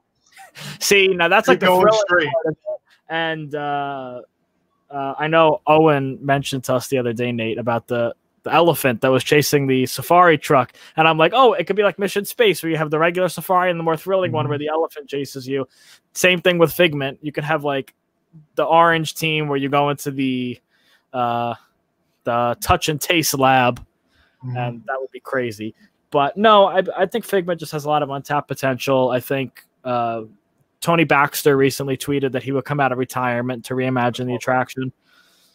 see 0.81 1.09
now 1.09 1.29
that's 1.29 1.49
like 1.49 1.61
the 1.61 1.67
going 1.67 1.87
thrilling 2.09 2.33
straight. 3.15 3.53
part 3.53 3.55
of 3.55 3.55
it. 3.55 3.55
And 3.55 3.55
uh, 3.55 4.21
uh, 4.91 5.15
I 5.19 5.27
know 5.29 5.61
Owen 5.67 6.19
mentioned 6.25 6.65
to 6.65 6.75
us 6.75 6.89
the 6.89 6.99
other 6.99 7.13
day, 7.13 7.33
Nate, 7.33 7.59
about 7.59 7.89
the 7.89 8.15
the 8.45 8.53
elephant 8.53 9.01
that 9.01 9.11
was 9.11 9.25
chasing 9.25 9.67
the 9.67 9.87
safari 9.87 10.37
truck, 10.37 10.75
and 10.99 11.09
I'm 11.09 11.17
like, 11.17 11.33
oh, 11.35 11.55
it 11.55 11.67
could 11.67 11.77
be 11.77 11.83
like 11.83 11.99
Mission 11.99 12.27
Space, 12.27 12.63
where 12.63 12.71
you 12.71 12.77
have 12.77 12.91
the 12.91 12.99
regular 12.99 13.31
safari 13.31 13.71
and 13.71 13.81
the 13.81 13.85
more 13.85 13.97
thrilling 13.97 14.33
one 14.33 14.45
Mhm. 14.45 14.51
where 14.51 14.59
the 14.59 14.69
elephant 14.69 15.09
chases 15.09 15.49
you. 15.49 15.67
Same 16.13 16.43
thing 16.43 16.59
with 16.59 16.71
Figment. 16.73 17.19
You 17.23 17.33
can 17.33 17.43
have 17.45 17.65
like 17.65 17.95
the 18.57 18.65
orange 18.65 19.15
team 19.15 19.49
where 19.49 19.57
you 19.57 19.71
go 19.71 19.89
into 19.89 20.11
the 20.11 20.61
uh, 21.15 21.55
the 22.25 22.57
touch 22.61 22.91
and 22.91 23.01
taste 23.01 23.33
lab 23.39 23.85
and 24.57 24.83
that 24.87 25.01
would 25.01 25.11
be 25.11 25.21
crazy. 25.21 25.75
But 26.11 26.37
no, 26.37 26.67
I, 26.67 26.83
I 26.97 27.07
think 27.07 27.25
Figment 27.25 27.59
just 27.59 27.73
has 27.73 27.87
a 27.87 27.89
lot 27.89 28.03
of 28.03 28.11
untapped 28.11 28.49
potential. 28.49 29.11
I 29.11 29.21
think 29.21 29.65
uh, 29.85 30.23
Tony 30.85 31.05
Baxter 31.05 31.57
recently 31.57 31.97
tweeted 31.97 32.33
that 32.33 32.43
he 32.43 32.53
would 32.53 32.67
come 32.67 32.79
out 32.79 32.93
of 32.93 32.99
retirement 32.99 33.65
to 33.65 33.75
reimagine 33.75 34.27
the 34.27 34.35
attraction. 34.35 34.93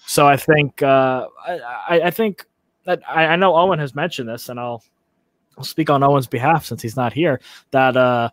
So 0.07 0.27
I 0.27 0.35
think 0.35 0.81
uh, 0.81 1.27
I, 1.47 1.59
I, 1.87 2.01
I 2.05 2.09
think 2.11 2.47
that 2.85 3.03
I, 3.07 3.27
I 3.27 3.35
know 3.35 3.55
Owen 3.55 3.77
has 3.77 3.93
mentioned 3.93 4.27
this, 4.27 4.49
and 4.49 4.59
I'll 4.59 4.83
I'll 5.55 5.63
speak 5.63 5.91
on 5.91 6.01
Owen's 6.01 6.25
behalf 6.25 6.65
since 6.65 6.81
he's 6.81 6.95
not 6.95 7.13
here. 7.13 7.39
That 7.69 7.95
uh, 7.95 8.31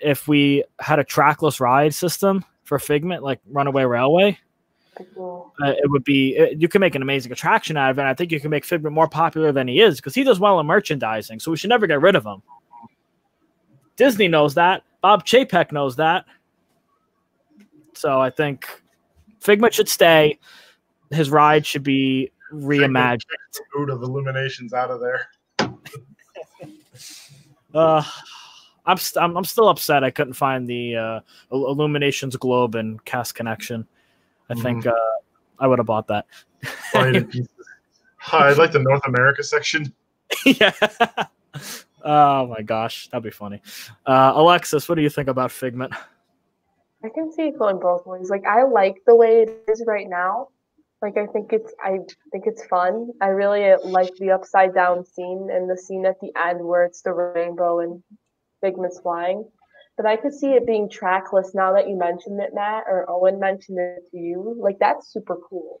if 0.00 0.28
we 0.28 0.62
had 0.78 1.00
a 1.00 1.04
trackless 1.04 1.58
ride 1.58 1.92
system 1.92 2.44
for 2.62 2.78
Figment, 2.78 3.24
like 3.24 3.40
Runaway 3.50 3.82
Railway, 3.82 4.38
Cool. 5.16 5.52
uh, 5.60 5.70
it 5.70 5.90
would 5.90 6.04
be 6.04 6.36
it, 6.36 6.60
you 6.60 6.68
can 6.68 6.80
make 6.80 6.94
an 6.94 7.02
amazing 7.02 7.32
attraction 7.32 7.76
out 7.76 7.90
of 7.90 7.98
it. 7.98 8.02
And 8.02 8.08
I 8.08 8.14
think 8.14 8.30
you 8.30 8.38
can 8.38 8.50
make 8.50 8.64
Figment 8.64 8.94
more 8.94 9.08
popular 9.08 9.50
than 9.50 9.66
he 9.66 9.80
is 9.80 9.96
because 9.96 10.14
he 10.14 10.22
does 10.22 10.38
well 10.38 10.60
in 10.60 10.66
merchandising. 10.66 11.40
So 11.40 11.50
we 11.50 11.56
should 11.56 11.70
never 11.70 11.88
get 11.88 12.00
rid 12.00 12.14
of 12.14 12.24
him. 12.24 12.42
Disney 13.96 14.28
knows 14.28 14.54
that. 14.54 14.84
Bob 15.00 15.24
Chapek 15.24 15.72
knows 15.72 15.96
that. 15.96 16.24
So 17.94 18.20
I 18.20 18.30
think 18.30 18.68
Figment 19.40 19.74
should 19.74 19.88
stay. 19.88 20.38
His 21.10 21.30
ride 21.30 21.64
should 21.64 21.82
be 21.82 22.32
reimagined. 22.52 23.22
Ood 23.78 23.90
of 23.90 24.02
illuminations 24.02 24.72
out 24.72 24.90
of 24.90 25.00
there. 25.00 25.28
Uh, 27.74 28.02
I'm, 28.86 28.96
st- 28.96 29.22
I'm 29.22 29.36
I'm 29.36 29.44
still 29.44 29.68
upset 29.68 30.02
I 30.02 30.10
couldn't 30.10 30.32
find 30.32 30.66
the 30.66 30.96
uh, 30.96 31.20
Illuminations 31.52 32.34
globe 32.36 32.76
and 32.76 33.04
Cast 33.04 33.34
Connection. 33.34 33.86
I 34.48 34.54
think 34.54 34.86
uh, 34.86 34.94
I 35.58 35.66
would 35.66 35.78
have 35.78 35.86
bought 35.86 36.08
that. 36.08 36.26
Fine 36.92 37.16
in 37.16 37.24
pieces. 37.28 37.48
I 38.32 38.54
like 38.54 38.72
the 38.72 38.78
North 38.78 39.06
America 39.06 39.42
section. 39.44 39.92
yeah. 40.46 40.72
Oh 42.04 42.46
my 42.46 42.62
gosh, 42.62 43.08
that'd 43.08 43.22
be 43.22 43.30
funny. 43.30 43.60
Uh, 44.06 44.32
Alexis, 44.34 44.88
what 44.88 44.94
do 44.94 45.02
you 45.02 45.10
think 45.10 45.28
about 45.28 45.50
Figment? 45.50 45.92
I 47.04 47.08
can 47.10 47.32
see 47.32 47.48
it 47.48 47.58
going 47.58 47.78
both 47.78 48.06
ways. 48.06 48.28
Like 48.30 48.44
I 48.44 48.64
like 48.64 48.96
the 49.06 49.14
way 49.14 49.42
it 49.42 49.64
is 49.68 49.84
right 49.86 50.08
now. 50.08 50.48
Like 51.00 51.16
I 51.16 51.26
think 51.26 51.52
it's 51.52 51.72
I 51.82 51.98
think 52.32 52.44
it's 52.46 52.64
fun. 52.66 53.10
I 53.20 53.28
really 53.28 53.72
like 53.84 54.14
the 54.16 54.32
upside 54.32 54.74
down 54.74 55.04
scene 55.04 55.48
and 55.52 55.70
the 55.70 55.76
scene 55.76 56.04
at 56.06 56.18
the 56.20 56.32
end 56.36 56.64
where 56.64 56.84
it's 56.84 57.02
the 57.02 57.12
rainbow 57.12 57.80
and 57.80 58.02
Figment's 58.60 59.00
flying. 59.00 59.48
But 59.96 60.06
I 60.06 60.16
could 60.16 60.32
see 60.32 60.52
it 60.52 60.66
being 60.66 60.88
trackless 60.88 61.54
now 61.54 61.72
that 61.72 61.88
you 61.88 61.96
mentioned 61.96 62.40
it, 62.40 62.50
Matt, 62.52 62.84
or 62.88 63.08
Owen 63.08 63.38
mentioned 63.38 63.78
it 63.78 64.10
to 64.10 64.18
you. 64.18 64.56
Like 64.58 64.78
that's 64.80 65.12
super 65.12 65.36
cool. 65.36 65.80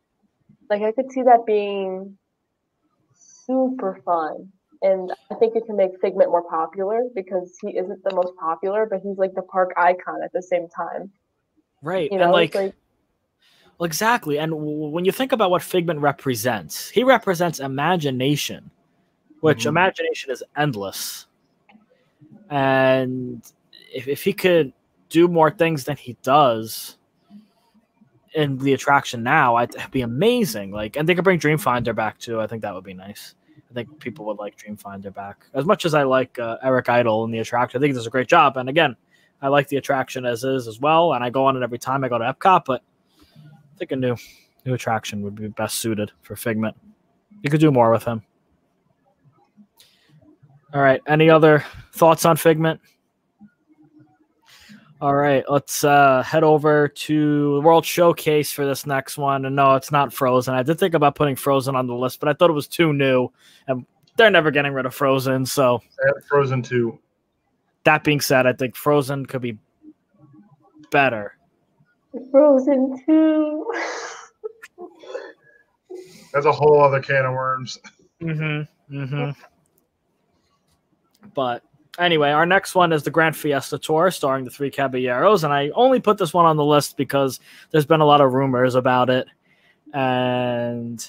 Like 0.70 0.82
I 0.82 0.92
could 0.92 1.10
see 1.10 1.22
that 1.22 1.46
being 1.46 2.16
super 3.14 4.00
fun. 4.04 4.52
And 4.82 5.12
I 5.30 5.34
think 5.34 5.56
it 5.56 5.66
can 5.66 5.76
make 5.76 5.90
Figment 6.00 6.30
more 6.30 6.48
popular 6.48 7.02
because 7.14 7.56
he 7.60 7.76
isn't 7.76 8.02
the 8.04 8.14
most 8.14 8.32
popular, 8.36 8.86
but 8.86 9.00
he's 9.02 9.18
like 9.18 9.34
the 9.34 9.42
park 9.42 9.72
icon 9.76 10.22
at 10.22 10.32
the 10.32 10.42
same 10.42 10.68
time. 10.68 11.10
Right, 11.82 12.10
You 12.10 12.18
know, 12.18 12.24
and 12.24 12.32
like, 12.32 12.54
like 12.54 12.74
well, 13.78 13.86
exactly. 13.86 14.38
And 14.38 14.50
w- 14.52 14.88
when 14.88 15.04
you 15.04 15.12
think 15.12 15.32
about 15.32 15.50
what 15.50 15.62
Figment 15.62 16.00
represents, 16.00 16.88
he 16.90 17.04
represents 17.04 17.60
imagination, 17.60 18.70
which 19.40 19.64
Mhm. 19.64 19.68
imagination 19.68 20.30
is 20.30 20.42
endless. 20.56 21.26
And 22.50 23.42
if, 23.94 24.08
if 24.08 24.24
he 24.24 24.32
could 24.32 24.72
do 25.08 25.28
more 25.28 25.50
things 25.50 25.84
than 25.84 25.96
he 25.96 26.16
does 26.22 26.98
in 28.34 28.58
the 28.58 28.74
attraction 28.74 29.22
now, 29.22 29.56
I'd, 29.56 29.74
it'd 29.74 29.90
be 29.90 30.02
amazing. 30.02 30.70
Like, 30.70 30.96
and 30.96 31.08
they 31.08 31.14
could 31.14 31.24
bring 31.24 31.38
Dreamfinder 31.38 31.94
back 31.94 32.18
too. 32.18 32.40
I 32.40 32.46
think 32.46 32.62
that 32.62 32.74
would 32.74 32.84
be 32.84 32.94
nice. 32.94 33.34
I 33.70 33.74
think 33.74 34.00
people 34.00 34.24
would 34.26 34.38
like 34.38 34.56
Dreamfinder 34.56 35.12
back. 35.12 35.44
As 35.54 35.64
much 35.64 35.84
as 35.84 35.94
I 35.94 36.02
like 36.02 36.38
uh, 36.38 36.56
Eric 36.62 36.88
Idle 36.88 37.24
and 37.24 37.34
the 37.34 37.38
attraction, 37.38 37.78
I 37.78 37.80
think 37.80 37.90
he 37.92 37.94
does 37.94 38.06
a 38.06 38.10
great 38.10 38.28
job. 38.28 38.56
And 38.56 38.68
again, 38.68 38.96
I 39.42 39.48
like 39.48 39.68
the 39.68 39.76
attraction 39.76 40.24
as 40.24 40.42
is 40.42 40.66
as 40.66 40.80
well, 40.80 41.12
and 41.12 41.22
I 41.22 41.30
go 41.30 41.44
on 41.44 41.56
it 41.56 41.62
every 41.62 41.78
time 41.78 42.02
I 42.02 42.08
go 42.08 42.18
to 42.18 42.24
Epcot. 42.24 42.64
But 42.64 42.82
I 43.36 43.78
think 43.78 43.92
a 43.92 43.96
new 43.96 44.16
new 44.64 44.74
attraction 44.74 45.22
would 45.22 45.34
be 45.34 45.48
best 45.48 45.78
suited 45.78 46.10
for 46.22 46.34
Figment. 46.34 46.76
You 47.42 47.50
could 47.50 47.60
do 47.60 47.70
more 47.70 47.92
with 47.92 48.04
him. 48.04 48.22
All 50.74 50.82
right. 50.82 51.00
Any 51.06 51.30
other 51.30 51.64
thoughts 51.92 52.24
on 52.24 52.36
Figment? 52.36 52.80
All 55.00 55.14
right, 55.14 55.44
let's 55.48 55.84
uh, 55.84 56.24
head 56.24 56.42
over 56.42 56.88
to 56.88 57.54
the 57.54 57.60
World 57.60 57.86
Showcase 57.86 58.50
for 58.50 58.66
this 58.66 58.84
next 58.84 59.16
one. 59.16 59.44
And 59.44 59.54
no, 59.54 59.76
it's 59.76 59.92
not 59.92 60.12
Frozen. 60.12 60.54
I 60.54 60.64
did 60.64 60.80
think 60.80 60.94
about 60.94 61.14
putting 61.14 61.36
Frozen 61.36 61.76
on 61.76 61.86
the 61.86 61.94
list, 61.94 62.18
but 62.18 62.28
I 62.28 62.32
thought 62.32 62.50
it 62.50 62.54
was 62.54 62.66
too 62.66 62.92
new, 62.92 63.28
and 63.68 63.86
they're 64.16 64.30
never 64.30 64.50
getting 64.50 64.72
rid 64.72 64.86
of 64.86 64.94
Frozen. 64.94 65.46
So, 65.46 65.80
Frozen 66.28 66.62
Two. 66.62 66.98
That 67.84 68.02
being 68.02 68.20
said, 68.20 68.44
I 68.44 68.52
think 68.52 68.74
Frozen 68.74 69.26
could 69.26 69.40
be 69.40 69.56
better. 70.90 71.36
Frozen 72.32 73.00
Two. 73.06 73.72
That's 76.32 76.46
a 76.46 76.52
whole 76.52 76.82
other 76.82 77.00
can 77.00 77.24
of 77.24 77.34
worms. 77.34 77.78
Mm-hmm. 78.20 78.96
Mm-hmm. 78.98 79.30
But 81.34 81.62
anyway, 81.98 82.30
our 82.30 82.46
next 82.46 82.74
one 82.74 82.92
is 82.92 83.02
the 83.02 83.10
Grand 83.10 83.36
Fiesta 83.36 83.78
Tour 83.78 84.10
starring 84.10 84.44
the 84.44 84.50
three 84.50 84.70
Caballeros. 84.70 85.44
And 85.44 85.52
I 85.52 85.70
only 85.70 86.00
put 86.00 86.18
this 86.18 86.32
one 86.32 86.46
on 86.46 86.56
the 86.56 86.64
list 86.64 86.96
because 86.96 87.40
there's 87.70 87.86
been 87.86 88.00
a 88.00 88.06
lot 88.06 88.20
of 88.20 88.32
rumors 88.32 88.74
about 88.74 89.10
it. 89.10 89.26
And 89.92 91.06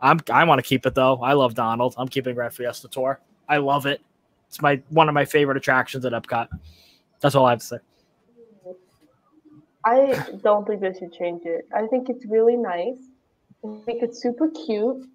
I'm 0.00 0.20
I 0.30 0.44
want 0.44 0.58
to 0.58 0.62
keep 0.62 0.86
it 0.86 0.94
though. 0.94 1.16
I 1.22 1.32
love 1.32 1.54
Donald. 1.54 1.94
I'm 1.98 2.08
keeping 2.08 2.34
Grand 2.34 2.54
Fiesta 2.54 2.88
Tour. 2.88 3.20
I 3.48 3.58
love 3.58 3.86
it. 3.86 4.00
It's 4.48 4.62
my 4.62 4.80
one 4.90 5.08
of 5.08 5.14
my 5.14 5.24
favorite 5.24 5.56
attractions 5.56 6.04
at 6.04 6.12
Epcot. 6.12 6.48
That's 7.20 7.34
all 7.34 7.46
I 7.46 7.50
have 7.50 7.60
to 7.60 7.66
say. 7.66 7.78
I 9.84 10.26
don't 10.42 10.66
think 10.66 10.80
they 10.80 10.92
should 10.92 11.12
change 11.12 11.42
it. 11.44 11.66
I 11.74 11.86
think 11.86 12.08
it's 12.08 12.26
really 12.26 12.56
nice. 12.56 12.98
I 13.64 13.78
think 13.86 14.02
it's 14.02 14.20
super 14.20 14.50
cute. 14.66 15.06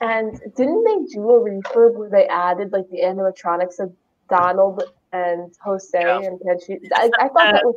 And 0.00 0.38
didn't 0.54 0.84
they 0.84 1.14
do 1.14 1.30
a 1.30 1.40
refurb 1.40 1.94
where 1.94 2.10
they 2.10 2.26
added 2.26 2.72
like 2.72 2.88
the 2.90 2.98
animatronics 2.98 3.80
of 3.80 3.94
Donald 4.28 4.82
and 5.12 5.52
Jose 5.62 5.98
Yeah. 5.98 6.18
and 6.20 6.38
Kenshi? 6.40 6.78
I, 6.94 7.10
I 7.18 7.28
thought 7.28 7.52
that 7.52 7.54
uh, 7.64 7.68
was 7.68 7.76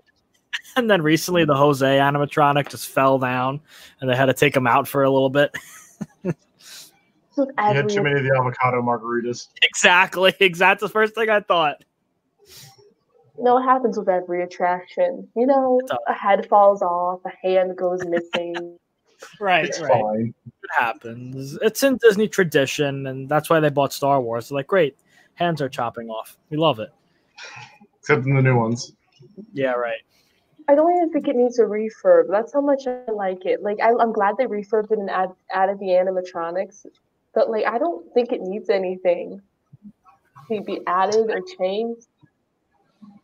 And 0.76 0.90
then 0.90 1.02
recently, 1.02 1.46
the 1.46 1.56
Jose 1.56 1.86
animatronic 1.86 2.70
just 2.70 2.88
fell 2.90 3.18
down, 3.20 3.60
and 4.02 4.10
they 4.10 4.16
had 4.16 4.26
to 4.28 4.34
take 4.34 4.56
him 4.56 4.68
out 4.68 4.88
for 4.88 5.04
a 5.04 5.10
little 5.10 5.30
bit. 5.30 5.52
with 6.24 6.36
You 7.38 7.46
had 7.58 7.88
too 7.90 8.02
many 8.04 8.18
of 8.20 8.24
the 8.24 8.36
avocado 8.38 8.82
margaritas. 8.82 9.48
exactly, 9.62 10.34
exactly. 10.40 10.88
The 10.88 10.92
first 10.92 11.16
thing 11.16 11.30
I 11.30 11.40
thought. 11.42 11.84
No, 13.42 13.58
it 13.58 13.64
happens 13.64 13.98
with 13.98 14.10
every 14.10 14.44
attraction. 14.44 15.26
You 15.36 15.48
know, 15.48 15.80
It 15.82 15.88
does. 15.88 15.98
a 16.08 16.14
head 16.14 16.46
falls 16.50 16.82
off, 16.82 17.22
a 17.26 17.32
hand 17.48 17.78
goes 17.78 18.06
missing. 18.06 18.78
Right, 19.42 19.66
It's 19.66 19.82
right. 19.82 19.92
fine. 19.92 20.34
It 20.48 20.70
happens. 20.72 21.58
It's 21.62 21.84
in 21.84 21.98
Disney 21.98 22.30
tradition, 22.30 23.06
and 23.08 23.28
that's 23.28 23.50
why 23.50 23.60
they 23.60 23.68
bought 23.70 23.92
Star 23.92 24.22
Wars. 24.22 24.48
They're 24.48 24.56
like, 24.56 24.68
great, 24.68 24.98
hands 25.40 25.62
are 25.62 25.70
chopping 25.70 26.10
off. 26.10 26.38
We 26.50 26.58
love 26.58 26.80
it. 26.80 26.90
Except 28.00 28.26
in 28.26 28.36
the 28.36 28.42
new 28.42 28.58
ones. 28.58 28.94
Yeah, 29.54 29.72
right. 29.72 30.02
I 30.68 30.76
don't 30.76 30.96
even 30.98 31.12
think 31.12 31.28
it 31.28 31.36
needs 31.36 31.58
a 31.58 31.64
refurb. 31.64 32.26
That's 32.30 32.54
how 32.54 32.62
much 32.62 32.84
I 32.86 33.12
like 33.12 33.46
it. 33.46 33.64
Like, 33.64 33.80
I, 33.82 33.90
I'm 34.00 34.12
glad 34.12 34.36
they 34.38 34.46
refurbed 34.46 34.92
it 34.92 35.00
and 35.00 35.10
add, 35.10 35.30
added 35.52 35.80
the 35.80 35.88
animatronics, 35.88 36.86
but 37.34 37.50
like, 37.50 37.66
I 37.66 37.80
don't 37.80 38.14
think 38.14 38.32
it 38.32 38.42
needs 38.42 38.70
anything 38.70 39.42
to 40.50 40.62
be 40.62 40.82
added 40.86 41.32
or 41.32 41.42
changed. 41.58 42.08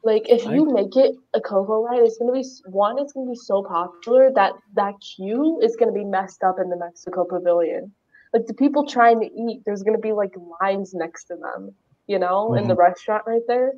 Like, 0.03 0.30
if 0.30 0.45
you 0.45 0.72
make 0.72 0.95
it 0.95 1.16
a 1.34 1.41
Coco 1.41 1.84
ride, 1.84 2.01
it's 2.01 2.18
gonna 2.18 2.32
be 2.32 2.45
one. 2.68 2.97
It's 2.99 3.13
gonna 3.13 3.30
be 3.30 3.36
so 3.36 3.63
popular 3.63 4.32
that 4.36 4.53
that 4.76 4.93
queue 5.01 5.59
is 5.61 5.76
gonna 5.76 5.91
be 5.91 6.05
messed 6.05 6.43
up 6.43 6.57
in 6.59 6.70
the 6.70 6.78
Mexico 6.78 7.26
Pavilion. 7.26 7.91
Like 8.32 8.45
the 8.45 8.53
people 8.53 8.86
trying 8.86 9.20
to 9.22 9.26
eat, 9.26 9.61
there's 9.66 9.82
gonna 9.82 9.97
be 9.97 10.11
like 10.11 10.34
lines 10.61 10.93
next 10.93 11.26
to 11.26 11.36
them, 11.36 11.74
you 12.08 12.20
know, 12.20 12.53
in 12.53 12.68
the 12.68 12.74
mm-hmm. 12.74 12.82
restaurant 12.82 13.24
right 13.26 13.41
there. 13.47 13.74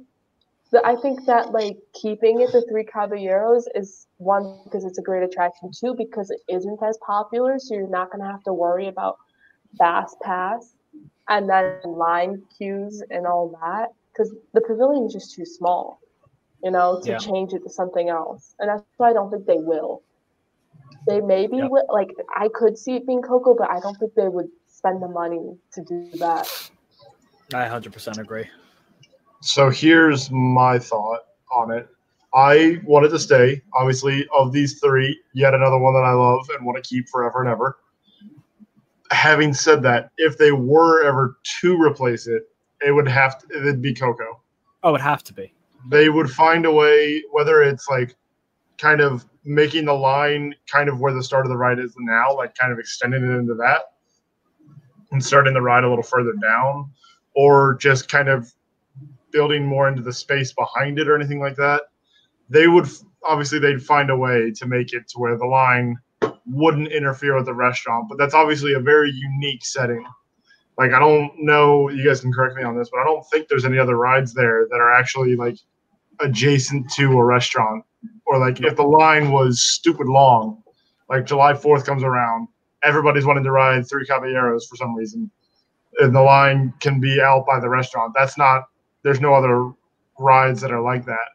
So 0.70 0.82
I 0.84 0.96
think 0.98 1.26
that 1.26 1.52
like 1.52 1.78
keeping 1.94 2.42
it 2.42 2.52
the 2.52 2.66
Three 2.70 2.84
Caballeros 2.84 3.68
is 3.74 4.08
one 4.18 4.60
because 4.66 4.84
it's 4.84 4.98
a 4.98 5.02
great 5.02 5.24
attraction. 5.24 5.72
Two 5.72 5.96
because 5.96 6.30
it 6.30 6.42
isn't 6.50 6.82
as 6.84 6.98
popular, 7.06 7.58
so 7.58 7.74
you're 7.74 7.88
not 7.88 8.12
gonna 8.12 8.30
have 8.30 8.44
to 8.44 8.54
worry 8.54 8.88
about 8.88 9.18
fast 9.78 10.18
pass 10.22 10.76
and 11.30 11.50
then 11.50 11.80
line 11.86 12.42
queues 12.58 13.02
and 13.10 13.26
all 13.26 13.58
that 13.62 13.90
because 14.12 14.34
the 14.54 14.62
pavilion 14.62 15.06
is 15.06 15.14
just 15.14 15.36
too 15.36 15.46
small, 15.46 16.00
you 16.64 16.72
know, 16.72 17.00
to 17.02 17.12
Yeah. 17.12 17.18
change 17.18 17.54
it 17.54 17.64
to 17.64 17.70
something 17.70 18.10
else. 18.10 18.56
And 18.60 18.70
that's 18.70 18.84
why 18.98 19.10
I 19.10 19.14
don't 19.14 19.30
think 19.30 19.46
they 19.46 19.60
will. 19.60 20.02
They 21.08 21.22
maybe 21.22 21.62
will, 21.64 21.86
like 21.90 22.10
I 22.36 22.50
could 22.54 22.78
see 22.78 22.96
it 22.96 23.06
being 23.06 23.22
Coco, 23.22 23.54
but 23.54 23.70
I 23.70 23.80
don't 23.80 23.96
think 23.98 24.14
they 24.16 24.28
would 24.28 24.50
spend 24.68 25.02
the 25.02 25.08
money 25.08 25.58
to 25.74 25.84
do 25.84 26.10
that. 26.20 26.48
I 27.54 27.68
100% 27.68 28.18
agree. 28.18 28.46
So 29.42 29.70
here's 29.70 30.30
my 30.32 30.80
thought 30.80 31.22
on 31.54 31.72
it. 31.72 31.88
I 32.34 32.82
wanted 32.84 33.10
to 33.10 33.20
stay. 33.20 33.62
Obviously, 33.74 34.28
of 34.38 34.52
these 34.52 34.80
three, 34.80 35.20
yet 35.34 35.54
another 35.54 35.78
one 35.78 35.94
that 35.94 36.04
I 36.04 36.12
love 36.12 36.50
and 36.56 36.66
want 36.66 36.84
to 36.84 36.88
keep 36.88 37.08
forever 37.08 37.42
and 37.42 37.50
ever. 37.50 37.78
Having 39.12 39.54
said 39.54 39.82
that, 39.84 40.12
if 40.18 40.38
they 40.38 40.52
were 40.52 41.06
ever 41.06 41.38
to 41.62 41.82
replace 41.82 42.28
it, 42.28 42.44
it 42.82 42.92
would 42.92 43.08
have 43.08 43.40
to 43.40 43.58
it'd 43.58 43.82
be 43.82 43.94
Coco. 43.94 44.42
Oh, 44.84 44.90
it 44.90 44.92
would 44.94 45.02
have 45.02 45.24
to 45.24 45.34
be. 45.34 45.54
They 45.90 46.10
would 46.10 46.30
find 46.30 46.66
a 46.66 46.72
way, 46.72 47.24
whether 47.32 47.64
it's 47.64 47.88
like 47.90 48.16
kind 48.78 49.00
of 49.00 49.26
making 49.46 49.86
the 49.86 49.94
line 49.94 50.54
kind 50.70 50.90
of 50.90 51.00
where 51.00 51.14
the 51.14 51.24
start 51.24 51.46
of 51.46 51.50
the 51.50 51.58
ride 51.58 51.80
is 51.80 51.96
now, 51.98 52.36
like 52.36 52.54
kind 52.56 52.74
of 52.74 52.80
extending 52.80 53.24
it 53.24 53.34
into 53.34 53.56
that 53.56 53.94
and 55.12 55.24
starting 55.24 55.54
the 55.54 55.62
ride 55.62 55.86
a 55.86 55.90
little 55.90 56.04
further 56.04 56.34
down, 56.34 56.92
or 57.38 57.76
just 57.76 58.10
kind 58.10 58.28
of 58.28 58.52
building 59.32 59.64
more 59.64 59.88
into 59.88 60.02
the 60.02 60.12
space 60.12 60.52
behind 60.54 60.98
it 60.98 61.08
or 61.08 61.16
anything 61.16 61.40
like 61.40 61.56
that. 61.56 61.84
They 62.50 62.68
would 62.68 62.90
obviously 63.24 63.60
they'd 63.60 63.82
find 63.82 64.10
a 64.10 64.18
way 64.18 64.52
to 64.56 64.66
make 64.66 64.92
it 64.92 65.08
to 65.10 65.20
where 65.20 65.38
the 65.38 65.46
line 65.46 65.96
wouldn't 66.48 66.88
interfere 66.88 67.36
with 67.36 67.46
the 67.46 67.54
restaurant, 67.54 68.08
but 68.10 68.18
that's 68.18 68.34
obviously 68.34 68.74
a 68.74 68.80
very 68.80 69.12
unique 69.12 69.64
setting. 69.64 70.04
Like 70.80 70.94
I 70.94 71.00
don't 71.00 71.32
know, 71.38 71.90
you 71.90 72.04
guys 72.04 72.22
can 72.22 72.34
correct 72.34 72.56
me 72.56 72.64
on 72.64 72.76
this, 72.76 72.90
but 72.92 73.02
I 73.02 73.04
don't 73.04 73.24
think 73.32 73.48
there's 73.48 73.66
any 73.66 73.78
other 73.78 73.98
rides 73.98 74.34
there 74.34 74.68
that 74.72 74.78
are 74.78 74.92
actually 74.92 75.36
like 75.36 75.58
adjacent 76.20 76.92
to 76.94 77.20
a 77.20 77.24
restaurant 77.24 77.86
or 78.26 78.40
like 78.40 78.60
if 78.62 78.76
the 78.76 78.84
line 78.84 79.32
was 79.32 79.62
stupid 79.62 80.08
long, 80.08 80.64
like 81.08 81.28
July 81.28 81.54
4th 81.54 81.86
comes 81.86 82.02
around, 82.02 82.48
everybody's 82.82 83.28
wanting 83.28 83.44
to 83.44 83.52
ride 83.52 83.88
Three 83.88 84.08
Caballeros 84.08 84.66
for 84.66 84.76
some 84.76 84.96
reason, 84.96 85.30
and 86.00 86.16
the 86.16 86.22
line 86.22 86.74
can 86.80 87.00
be 87.00 87.22
out 87.22 87.46
by 87.46 87.60
the 87.60 87.70
restaurant. 87.70 88.14
That's 88.16 88.38
not. 88.38 88.66
There's 89.04 89.22
no 89.22 89.34
other 89.34 89.72
rides 90.20 90.62
that 90.62 90.72
are 90.72 90.82
like 90.82 91.06
that. 91.06 91.30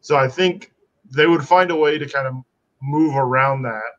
So 0.00 0.16
I 0.16 0.28
think 0.28 0.72
they 1.14 1.26
would 1.26 1.46
find 1.46 1.70
a 1.70 1.76
way 1.76 1.98
to 1.98 2.08
kind 2.08 2.26
of 2.26 2.34
move 2.82 3.16
around 3.16 3.62
that. 3.62 3.92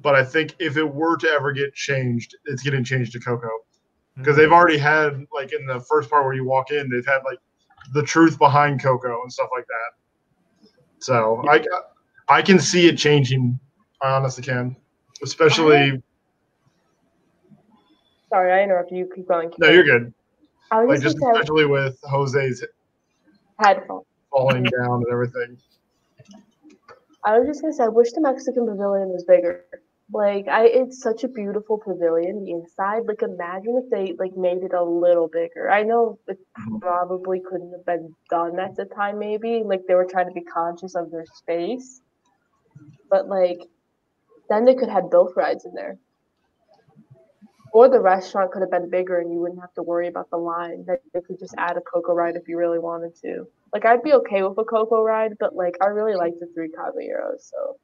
But 0.00 0.14
I 0.14 0.24
think 0.24 0.54
if 0.58 0.76
it 0.76 0.84
were 0.84 1.16
to 1.18 1.28
ever 1.28 1.52
get 1.52 1.74
changed, 1.74 2.36
it's 2.46 2.62
getting 2.62 2.84
changed 2.84 3.12
to 3.12 3.20
Coco 3.20 3.48
because 4.16 4.36
they've 4.36 4.52
already 4.52 4.78
had 4.78 5.26
like 5.32 5.52
in 5.52 5.66
the 5.66 5.80
first 5.80 6.10
part 6.10 6.24
where 6.24 6.34
you 6.34 6.44
walk 6.44 6.70
in, 6.70 6.88
they've 6.88 7.06
had 7.06 7.20
like 7.24 7.38
the 7.92 8.02
truth 8.02 8.38
behind 8.38 8.82
Coco 8.82 9.22
and 9.22 9.32
stuff 9.32 9.48
like 9.54 9.66
that. 9.66 10.66
So 11.00 11.44
I 11.48 11.64
I 12.28 12.42
can 12.42 12.58
see 12.58 12.88
it 12.88 12.96
changing. 12.96 13.58
I 14.00 14.12
honestly 14.12 14.44
can, 14.44 14.76
especially. 15.22 16.02
Sorry, 18.32 18.50
I 18.50 18.62
interrupted 18.64 18.96
you. 18.96 19.10
Keep 19.14 19.28
going. 19.28 19.50
Keep 19.50 19.58
No, 19.58 19.66
going. 19.66 19.74
you're 19.74 19.84
good. 19.98 20.14
I 20.70 20.84
was 20.84 20.88
Like 20.88 21.02
just 21.02 21.16
just 21.18 21.26
especially 21.36 21.66
with 21.66 21.98
Jose's 22.02 22.64
headphones. 23.58 24.06
falling 24.30 24.62
down 24.62 25.02
and 25.04 25.12
everything. 25.12 25.58
I 27.24 27.38
was 27.38 27.46
just 27.46 27.60
gonna 27.60 27.74
say, 27.74 27.84
I 27.84 27.88
wish 27.88 28.10
the 28.12 28.22
Mexican 28.22 28.66
pavilion 28.66 29.10
was 29.10 29.24
bigger. 29.28 29.66
Like, 30.10 30.48
I, 30.48 30.64
it's 30.66 31.00
such 31.00 31.24
a 31.24 31.28
beautiful 31.28 31.78
pavilion, 31.78 32.44
the 32.44 32.52
inside. 32.52 33.02
Like, 33.06 33.22
imagine 33.22 33.80
if 33.84 33.90
they 33.90 34.14
like 34.18 34.34
made 34.34 34.62
it 34.62 34.72
a 34.72 34.82
little 34.82 35.28
bigger. 35.28 35.70
I 35.70 35.82
know 35.82 36.18
it 36.26 36.38
Mhm. 36.58 36.80
probably 36.80 37.40
couldn't 37.40 37.72
have 37.72 37.84
been 37.84 38.14
done 38.30 38.58
at 38.58 38.74
the 38.76 38.86
time. 38.86 39.18
Maybe 39.18 39.62
like 39.62 39.82
they 39.86 39.94
were 39.94 40.06
trying 40.06 40.28
to 40.28 40.32
be 40.34 40.42
conscious 40.42 40.94
of 40.94 41.10
their 41.10 41.26
space, 41.26 42.00
but 43.10 43.28
like, 43.28 43.60
then 44.48 44.64
they 44.64 44.74
could 44.74 44.88
have 44.88 45.10
both 45.10 45.36
rides 45.36 45.66
in 45.66 45.74
there. 45.74 45.98
Or 47.72 47.88
the 47.88 48.00
restaurant 48.00 48.52
could 48.52 48.60
have 48.60 48.70
been 48.70 48.90
bigger, 48.90 49.18
and 49.20 49.32
you 49.32 49.40
wouldn't 49.40 49.60
have 49.60 49.72
to 49.74 49.82
worry 49.82 50.06
about 50.08 50.28
the 50.30 50.36
line. 50.36 50.84
That 50.86 51.00
they 51.14 51.22
could 51.22 51.38
just 51.38 51.54
add 51.56 51.76
a 51.78 51.80
Coco 51.80 52.12
ride 52.12 52.36
if 52.36 52.46
you 52.46 52.58
really 52.58 52.78
wanted 52.78 53.16
to. 53.22 53.46
Like 53.72 53.86
I'd 53.86 54.02
be 54.02 54.12
okay 54.12 54.42
with 54.42 54.58
a 54.58 54.64
Coco 54.64 55.02
ride, 55.02 55.32
but 55.40 55.56
like 55.56 55.76
I 55.82 55.86
really 55.86 56.14
like 56.14 56.34
the 56.38 56.48
three 56.54 56.68
Caballeros, 56.68 57.50
so. 57.50 57.76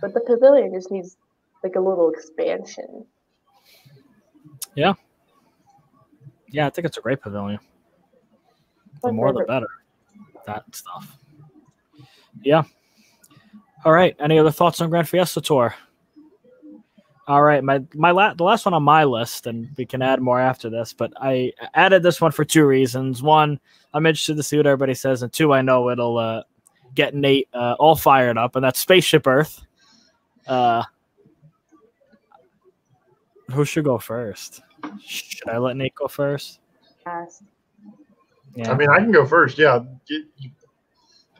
But 0.00 0.14
the 0.14 0.20
pavilion 0.20 0.72
just 0.74 0.90
needs 0.90 1.16
like 1.62 1.76
a 1.76 1.80
little 1.80 2.10
expansion. 2.10 3.06
Yeah, 4.74 4.94
Yeah, 6.50 6.66
I 6.66 6.70
think 6.70 6.86
it's 6.86 6.96
a 6.96 7.00
great 7.00 7.20
pavilion. 7.20 7.60
The 9.02 9.12
more 9.12 9.32
the 9.32 9.44
better. 9.46 9.68
That 10.46 10.64
stuff. 10.74 11.16
Yeah. 12.42 12.64
All 13.84 13.92
right. 13.92 14.14
Any 14.18 14.38
other 14.38 14.50
thoughts 14.50 14.80
on 14.80 14.90
Grand 14.90 15.08
Fiesta 15.08 15.40
Tour? 15.40 15.74
All 17.30 17.42
right, 17.44 17.62
my 17.62 17.80
my 17.94 18.10
la- 18.10 18.34
the 18.34 18.42
last 18.42 18.64
one 18.64 18.74
on 18.74 18.82
my 18.82 19.04
list, 19.04 19.46
and 19.46 19.68
we 19.76 19.86
can 19.86 20.02
add 20.02 20.20
more 20.20 20.40
after 20.40 20.68
this. 20.68 20.92
But 20.92 21.12
I 21.16 21.52
added 21.74 22.02
this 22.02 22.20
one 22.20 22.32
for 22.32 22.44
two 22.44 22.66
reasons. 22.66 23.22
One, 23.22 23.60
I'm 23.94 24.04
interested 24.04 24.36
to 24.36 24.42
see 24.42 24.56
what 24.56 24.66
everybody 24.66 24.94
says, 24.94 25.22
and 25.22 25.32
two, 25.32 25.52
I 25.52 25.62
know 25.62 25.90
it'll 25.90 26.18
uh, 26.18 26.42
get 26.96 27.14
Nate 27.14 27.48
uh, 27.54 27.76
all 27.78 27.94
fired 27.94 28.36
up, 28.36 28.56
and 28.56 28.64
that's 28.64 28.80
Spaceship 28.80 29.28
Earth. 29.28 29.64
Uh, 30.48 30.82
who 33.52 33.64
should 33.64 33.84
go 33.84 33.98
first? 33.98 34.60
Should 35.00 35.48
I 35.48 35.58
let 35.58 35.76
Nate 35.76 35.94
go 35.94 36.08
first? 36.08 36.58
Yes. 37.06 37.44
Yeah, 38.56 38.72
I 38.72 38.74
mean, 38.76 38.90
I 38.90 38.96
can 38.98 39.12
go 39.12 39.24
first. 39.24 39.56
Yeah, 39.56 39.84
you, 40.08 40.24
you- 40.38 40.50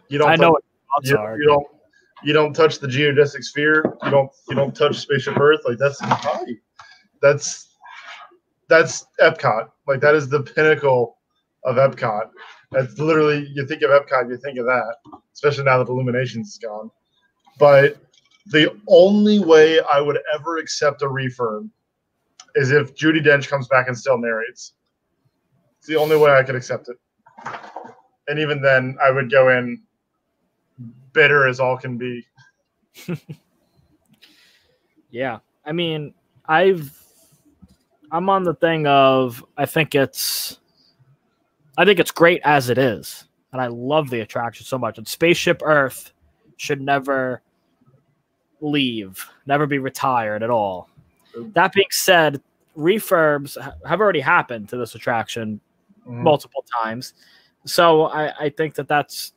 you 0.09 0.18
don't. 0.18 0.30
I 0.30 0.36
know 0.36 0.53
touch- 0.53 0.62
what 0.95 1.07
you, 1.07 1.16
are. 1.16 1.36
you 1.36 1.47
don't. 1.49 1.66
You 2.23 2.33
don't 2.33 2.53
touch 2.53 2.79
the 2.79 2.87
geodesic 2.87 3.43
sphere. 3.45 3.97
You 4.05 4.11
don't. 4.11 4.31
You 4.49 4.57
don't 4.57 4.75
touch 4.75 4.99
spaceship 4.99 5.39
Earth. 5.39 5.61
Like 5.66 5.79
that's. 5.79 6.01
That's 7.23 7.71
that's 8.68 9.07
Epcot. 9.21 9.71
Like 9.87 10.01
that 10.01 10.14
is 10.14 10.29
the 10.29 10.43
pinnacle 10.43 11.18
of 11.64 11.77
Epcot. 11.77 12.31
That's 12.71 12.99
literally 12.99 13.49
you 13.53 13.66
think 13.66 13.83
of 13.83 13.91
Epcot, 13.91 14.31
you 14.31 14.39
think 14.39 14.59
of 14.59 14.64
that. 14.66 14.95
Especially 15.35 15.64
now 15.64 15.79
that 15.79 15.91
Illuminations 15.91 16.49
is 16.49 16.59
gone. 16.59 16.91
But 17.59 17.99
the 18.47 18.75
only 18.89 19.39
way 19.39 19.81
I 19.81 20.01
would 20.01 20.18
ever 20.35 20.59
accept 20.59 21.03
a 21.03 21.07
refurb 21.07 21.68
is 22.55 22.71
if 22.71 22.95
Judi 22.95 23.25
Dench 23.25 23.49
comes 23.49 23.68
back 23.68 23.89
and 23.89 23.99
still 23.99 24.18
narrates. 24.18 24.75
It's 25.79 25.87
the 25.87 25.97
only 25.97 26.16
way 26.16 26.31
I 26.31 26.43
could 26.43 26.55
accept 26.55 26.89
it. 26.89 26.97
And 28.29 28.39
even 28.39 28.62
then, 28.62 28.97
I 29.03 29.11
would 29.11 29.31
go 29.31 29.49
in 29.51 29.83
bitter 31.13 31.47
as 31.47 31.61
all 31.61 31.77
can 31.77 31.97
be. 31.97 32.27
Yeah. 35.11 35.39
I 35.65 35.73
mean, 35.73 36.15
I've 36.47 36.97
I'm 38.13 38.29
on 38.29 38.45
the 38.45 38.55
thing 38.55 38.87
of 38.87 39.45
I 39.57 39.67
think 39.67 39.95
it's 39.95 40.59
I 41.77 41.85
think 41.85 41.99
it's 41.99 42.11
great 42.11 42.41
as 42.45 42.71
it 42.71 42.79
is. 42.79 43.25
And 43.53 43.61
I 43.61 43.67
love 43.67 44.11
the 44.11 44.21
attraction 44.21 44.65
so 44.65 44.79
much. 44.79 44.99
And 44.99 45.07
Spaceship 45.07 45.61
Earth 45.65 46.13
should 46.57 46.81
never 46.81 47.43
leave, 48.61 49.27
never 49.47 49.67
be 49.67 49.79
retired 49.79 50.43
at 50.43 50.51
all. 50.51 50.89
That 51.55 51.73
being 51.73 51.87
said, 51.91 52.41
refurbs 52.77 53.57
have 53.87 54.01
already 54.01 54.21
happened 54.21 54.69
to 54.69 54.77
this 54.77 54.95
attraction 54.95 55.61
mm-hmm. 56.03 56.23
multiple 56.23 56.65
times. 56.81 57.15
So 57.67 58.05
I, 58.05 58.33
I 58.39 58.49
think 58.51 58.75
that 58.75 58.87
that's 58.87 59.33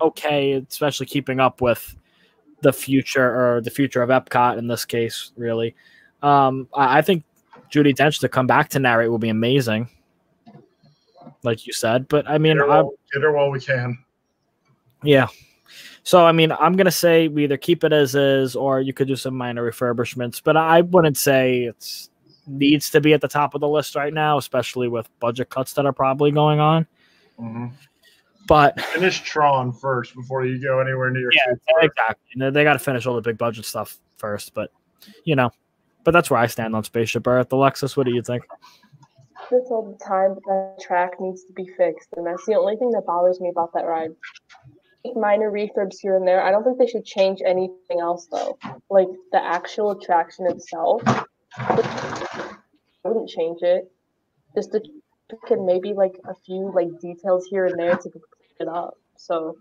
okay, 0.00 0.54
especially 0.68 1.06
keeping 1.06 1.40
up 1.40 1.60
with 1.60 1.96
the 2.62 2.72
future 2.72 3.24
or 3.56 3.60
the 3.60 3.70
future 3.70 4.02
of 4.02 4.10
Epcot 4.10 4.58
in 4.58 4.66
this 4.66 4.84
case, 4.84 5.32
really. 5.36 5.74
Um, 6.22 6.68
I, 6.74 6.98
I 6.98 7.02
think 7.02 7.24
Judi 7.70 7.94
Dench 7.94 8.20
to 8.20 8.28
come 8.28 8.46
back 8.46 8.70
to 8.70 8.78
narrate 8.78 9.10
will 9.10 9.18
be 9.18 9.28
amazing, 9.28 9.88
like 11.42 11.66
you 11.66 11.72
said. 11.72 12.08
But 12.08 12.28
I 12.28 12.38
mean, 12.38 12.56
Get 12.56 12.66
her, 12.66 12.70
I, 12.70 12.82
while, 12.82 12.92
get 13.12 13.22
her 13.22 13.32
while 13.32 13.50
we 13.50 13.60
can. 13.60 13.98
yeah. 15.02 15.28
So 16.02 16.26
I 16.26 16.32
mean, 16.32 16.52
I'm 16.52 16.76
gonna 16.76 16.90
say 16.90 17.28
we 17.28 17.44
either 17.44 17.56
keep 17.56 17.82
it 17.82 17.92
as 17.92 18.14
is 18.14 18.54
or 18.56 18.80
you 18.80 18.92
could 18.92 19.08
do 19.08 19.16
some 19.16 19.34
minor 19.34 19.70
refurbishments. 19.70 20.42
But 20.42 20.56
I 20.56 20.82
wouldn't 20.82 21.16
say 21.16 21.62
it's 21.62 22.10
needs 22.46 22.90
to 22.90 23.00
be 23.00 23.14
at 23.14 23.22
the 23.22 23.28
top 23.28 23.54
of 23.54 23.60
the 23.62 23.68
list 23.68 23.96
right 23.96 24.12
now, 24.12 24.36
especially 24.36 24.86
with 24.86 25.08
budget 25.18 25.48
cuts 25.48 25.72
that 25.74 25.86
are 25.86 25.94
probably 25.94 26.30
going 26.30 26.60
on. 26.60 26.86
But 28.46 28.80
Finish 28.80 29.22
Tron 29.22 29.72
first 29.72 30.14
before 30.14 30.44
you 30.44 30.60
go 30.60 30.80
anywhere 30.80 31.10
near. 31.10 31.30
yeah, 31.32 31.54
exactly. 31.80 32.24
You 32.34 32.40
know, 32.40 32.50
they 32.50 32.64
got 32.64 32.74
to 32.74 32.78
finish 32.78 33.06
all 33.06 33.14
the 33.14 33.22
big 33.22 33.38
budget 33.38 33.64
stuff 33.64 33.98
first. 34.16 34.54
But 34.54 34.70
you 35.24 35.36
know, 35.36 35.50
but 36.04 36.12
that's 36.12 36.30
where 36.30 36.40
I 36.40 36.46
stand 36.46 36.76
on 36.76 36.84
Spaceship 36.84 37.26
Earth. 37.26 37.52
Alexis, 37.52 37.96
what 37.96 38.06
do 38.06 38.14
you 38.14 38.22
think? 38.22 38.44
This 39.50 39.64
all 39.70 39.96
the 39.98 40.04
time, 40.04 40.34
but 40.34 40.44
that 40.46 40.80
track 40.80 41.20
needs 41.20 41.44
to 41.44 41.52
be 41.52 41.66
fixed, 41.76 42.08
and 42.16 42.26
that's 42.26 42.44
the 42.46 42.54
only 42.54 42.76
thing 42.76 42.90
that 42.92 43.06
bothers 43.06 43.40
me 43.40 43.48
about 43.50 43.72
that 43.74 43.84
ride. 43.84 44.10
Minor 45.14 45.50
refurbs 45.50 45.96
here 46.00 46.16
and 46.16 46.26
there. 46.26 46.42
I 46.42 46.50
don't 46.50 46.64
think 46.64 46.78
they 46.78 46.86
should 46.86 47.04
change 47.04 47.40
anything 47.44 48.00
else 48.00 48.26
though. 48.32 48.58
Like 48.88 49.08
the 49.32 49.44
actual 49.44 49.90
attraction 49.90 50.46
itself, 50.46 51.02
I 51.58 52.54
wouldn't 53.04 53.28
change 53.28 53.58
it. 53.62 53.90
Just 54.54 54.72
to 54.72 54.80
and 55.50 55.66
maybe 55.66 55.92
like 55.92 56.18
a 56.28 56.34
few 56.34 56.72
like 56.74 56.88
details 57.00 57.46
here 57.46 57.66
and 57.66 57.78
there 57.78 57.96
to 57.96 58.10
clean 58.10 58.22
it 58.60 58.68
up. 58.68 58.94
So 59.16 59.56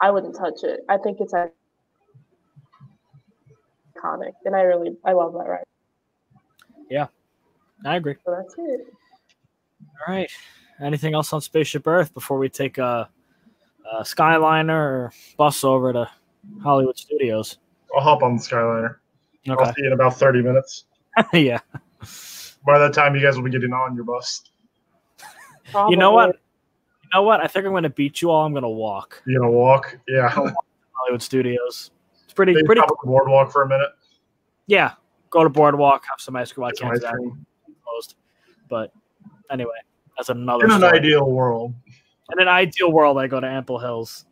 I 0.00 0.10
wouldn't 0.10 0.36
touch 0.36 0.62
it. 0.62 0.80
I 0.88 0.98
think 0.98 1.18
it's 1.20 1.32
iconic, 1.32 1.52
and 4.44 4.56
I 4.56 4.62
really 4.62 4.96
I 5.04 5.12
love 5.12 5.32
that 5.34 5.48
ride. 5.48 5.64
Yeah, 6.90 7.06
I 7.84 7.96
agree. 7.96 8.16
So 8.24 8.34
that's 8.36 8.54
it. 8.58 8.80
All 10.06 10.14
right. 10.14 10.30
Anything 10.80 11.14
else 11.14 11.32
on 11.32 11.40
Spaceship 11.40 11.86
Earth 11.86 12.12
before 12.14 12.38
we 12.38 12.48
take 12.48 12.78
a, 12.78 13.08
a 13.92 14.02
Skyliner 14.02 14.70
or 14.70 15.12
bus 15.36 15.62
over 15.62 15.92
to 15.92 16.10
Hollywood 16.62 16.96
Studios? 16.96 17.58
I'll 17.94 18.02
hop 18.02 18.22
on 18.22 18.36
the 18.36 18.42
Skyliner. 18.42 18.96
Okay. 19.46 19.50
I'll 19.50 19.60
Okay. 19.60 19.72
see 19.76 19.82
you 19.82 19.86
in 19.88 19.92
about 19.92 20.18
30 20.18 20.42
minutes. 20.42 20.86
yeah. 21.34 21.60
By 22.64 22.78
that 22.78 22.94
time, 22.94 23.14
you 23.14 23.22
guys 23.22 23.36
will 23.36 23.44
be 23.44 23.50
getting 23.50 23.72
on 23.72 23.94
your 23.94 24.04
bus. 24.04 24.49
You 25.74 25.96
know 25.96 26.12
what? 26.12 26.36
You 27.02 27.08
know 27.14 27.22
what? 27.22 27.40
I 27.40 27.46
think 27.46 27.66
I'm 27.66 27.72
going 27.72 27.82
to 27.82 27.90
beat 27.90 28.22
you 28.22 28.30
all. 28.30 28.44
I'm 28.44 28.52
going 28.52 28.62
to 28.62 28.68
walk 28.68 29.22
You're 29.26 29.40
gonna 29.40 29.52
walk? 29.52 29.98
Yeah. 30.08 30.28
Hollywood 30.28 31.22
Studios. 31.22 31.90
It's 32.24 32.32
pretty, 32.32 32.52
Maybe 32.54 32.66
pretty. 32.66 32.80
stop 32.80 32.90
at 32.92 32.96
the 33.02 33.06
boardwalk 33.08 33.50
for 33.50 33.62
a 33.62 33.68
minute. 33.68 33.90
Yeah. 34.66 34.92
Go 35.30 35.44
to 35.44 35.50
Boardwalk, 35.50 36.04
have 36.10 36.20
some 36.20 36.36
ice 36.36 36.52
cream. 36.52 36.66
I 36.66 36.72
can't 36.72 36.92
ice 36.92 37.00
that. 37.02 37.14
cream. 37.14 37.46
Closed. 37.84 38.16
But 38.68 38.92
anyway, 39.50 39.70
that's 40.16 40.28
another. 40.28 40.64
In 40.64 40.72
an 40.72 40.78
story. 40.80 40.98
ideal 40.98 41.30
world. 41.30 41.74
in 42.32 42.40
an 42.40 42.48
ideal 42.48 42.92
world, 42.92 43.18
I 43.18 43.26
go 43.26 43.40
to 43.40 43.46
Ample 43.46 43.78
Hills 43.78 44.24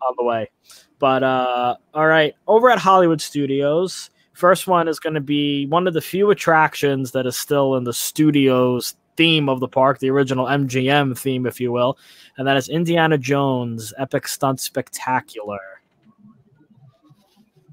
on 0.00 0.14
the 0.16 0.24
way. 0.24 0.50
But 0.98 1.22
uh, 1.22 1.76
all 1.94 2.06
right, 2.06 2.34
over 2.46 2.70
at 2.70 2.78
Hollywood 2.78 3.20
Studios, 3.20 4.10
first 4.32 4.66
one 4.66 4.88
is 4.88 4.98
going 4.98 5.14
to 5.14 5.20
be 5.20 5.66
one 5.66 5.86
of 5.86 5.94
the 5.94 6.00
few 6.00 6.30
attractions 6.30 7.12
that 7.12 7.26
is 7.26 7.38
still 7.38 7.76
in 7.76 7.84
the 7.84 7.92
studios 7.92 8.94
theme 9.16 9.48
of 9.48 9.60
the 9.60 9.68
park, 9.68 9.98
the 9.98 10.10
original 10.10 10.46
MGM 10.46 11.18
theme, 11.18 11.46
if 11.46 11.60
you 11.60 11.72
will, 11.72 11.98
and 12.36 12.46
that 12.46 12.56
is 12.56 12.68
Indiana 12.68 13.18
Jones 13.18 13.92
Epic 13.98 14.26
Stunt 14.26 14.60
Spectacular. 14.60 15.60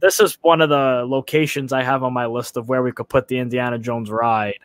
This 0.02 0.20
is 0.20 0.38
one 0.42 0.62
of 0.62 0.70
the 0.70 1.04
locations 1.06 1.74
I 1.74 1.84
have 1.84 2.04
on 2.04 2.14
my 2.14 2.26
list 2.26 2.56
of 2.56 2.70
where 2.70 2.82
we 2.82 2.92
could 2.92 3.10
put 3.10 3.28
the 3.28 3.38
Indiana 3.38 3.78
Jones 3.78 4.10
ride. 4.10 4.60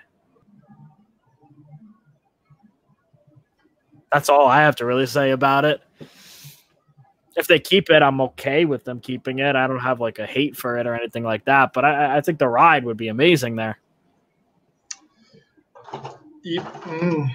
That's 4.13 4.29
all 4.29 4.47
I 4.47 4.61
have 4.61 4.77
to 4.77 4.85
really 4.85 5.07
say 5.07 5.33
about 5.33 5.65
it. 5.65 5.83
If 7.37 7.49
they 7.49 7.59
keep 7.59 7.91
it, 7.91 8.01
I'm 8.01 8.21
okay 8.21 8.65
with 8.65 8.85
them 8.85 9.01
keeping 9.01 9.41
it. 9.41 9.57
I 9.57 9.67
don't 9.67 9.81
have 9.81 9.99
like 9.99 10.21
a 10.21 10.27
hate 10.27 10.57
for 10.57 10.79
it 10.79 10.87
or 10.87 10.95
anything 10.95 11.25
like 11.25 11.45
that. 11.47 11.73
But 11.73 11.85
I, 11.85 12.19
I 12.19 12.21
think 12.21 12.39
the 12.39 12.49
ride 12.49 12.85
would 12.85 12.97
be 12.97 13.09
amazing 13.09 13.57
there. 13.57 13.81
Mm. 16.45 17.31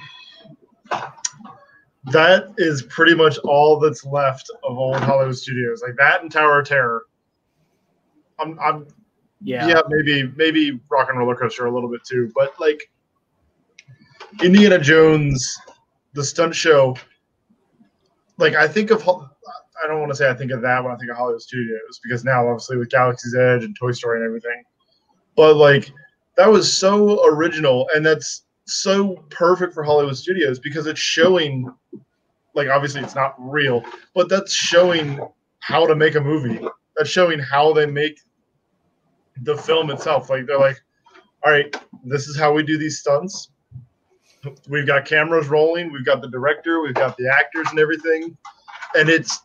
That 2.05 2.53
is 2.57 2.83
pretty 2.83 3.15
much 3.15 3.37
all 3.39 3.79
that's 3.79 4.05
left 4.05 4.49
of 4.63 4.77
old 4.77 4.97
Hollywood 4.97 5.37
studios. 5.37 5.83
Like 5.85 5.95
that 5.97 6.21
and 6.21 6.31
Tower 6.31 6.59
of 6.61 6.67
Terror. 6.67 7.03
I'm, 8.39 8.57
I'm 8.59 8.87
Yeah. 9.41 9.67
yeah. 9.67 9.81
maybe 9.89 10.31
maybe 10.35 10.79
Rock 10.89 11.09
and 11.09 11.19
Roller 11.19 11.35
Coaster 11.35 11.65
a 11.65 11.73
little 11.73 11.89
bit 11.89 12.03
too, 12.03 12.31
but 12.35 12.53
like 12.59 12.89
Indiana 14.41 14.79
Jones, 14.79 15.57
the 16.13 16.23
stunt 16.23 16.55
show. 16.55 16.95
Like 18.37 18.55
I 18.55 18.67
think 18.67 18.91
of, 18.91 19.01
I 19.07 19.87
don't 19.87 19.99
want 19.99 20.11
to 20.11 20.15
say 20.15 20.29
I 20.29 20.33
think 20.33 20.51
of 20.51 20.61
that 20.61 20.81
when 20.81 20.93
I 20.93 20.97
think 20.97 21.11
of 21.11 21.17
Hollywood 21.17 21.41
Studios 21.41 21.99
because 22.03 22.23
now 22.23 22.47
obviously 22.47 22.77
with 22.77 22.89
Galaxy's 22.89 23.35
Edge 23.35 23.65
and 23.65 23.75
Toy 23.77 23.91
Story 23.91 24.19
and 24.19 24.25
everything, 24.25 24.63
but 25.35 25.57
like 25.57 25.91
that 26.37 26.49
was 26.49 26.71
so 26.71 27.25
original 27.27 27.89
and 27.93 28.05
that's 28.05 28.45
so 28.69 29.15
perfect 29.29 29.73
for 29.73 29.83
Hollywood 29.83 30.17
Studios 30.17 30.59
because 30.59 30.87
it's 30.87 30.99
showing, 30.99 31.73
like 32.55 32.69
obviously 32.69 33.01
it's 33.01 33.15
not 33.15 33.35
real, 33.37 33.83
but 34.13 34.29
that's 34.29 34.53
showing 34.53 35.19
how 35.59 35.85
to 35.85 35.95
make 35.95 36.15
a 36.15 36.21
movie. 36.21 36.59
That's 36.97 37.09
showing 37.09 37.39
how 37.39 37.73
they 37.73 37.85
make 37.85 38.19
the 39.41 39.57
film 39.57 39.89
itself. 39.89 40.29
Like 40.29 40.45
they're 40.45 40.59
like, 40.59 40.79
all 41.43 41.51
right, 41.51 41.75
this 42.03 42.27
is 42.27 42.37
how 42.37 42.53
we 42.53 42.63
do 42.63 42.77
these 42.77 42.99
stunts. 42.99 43.51
We've 44.69 44.87
got 44.87 45.05
cameras 45.05 45.47
rolling, 45.47 45.91
we've 45.91 46.05
got 46.05 46.21
the 46.21 46.29
director, 46.29 46.81
we've 46.81 46.93
got 46.93 47.17
the 47.17 47.27
actors 47.27 47.67
and 47.71 47.79
everything, 47.79 48.37
and 48.95 49.09
it's 49.09 49.39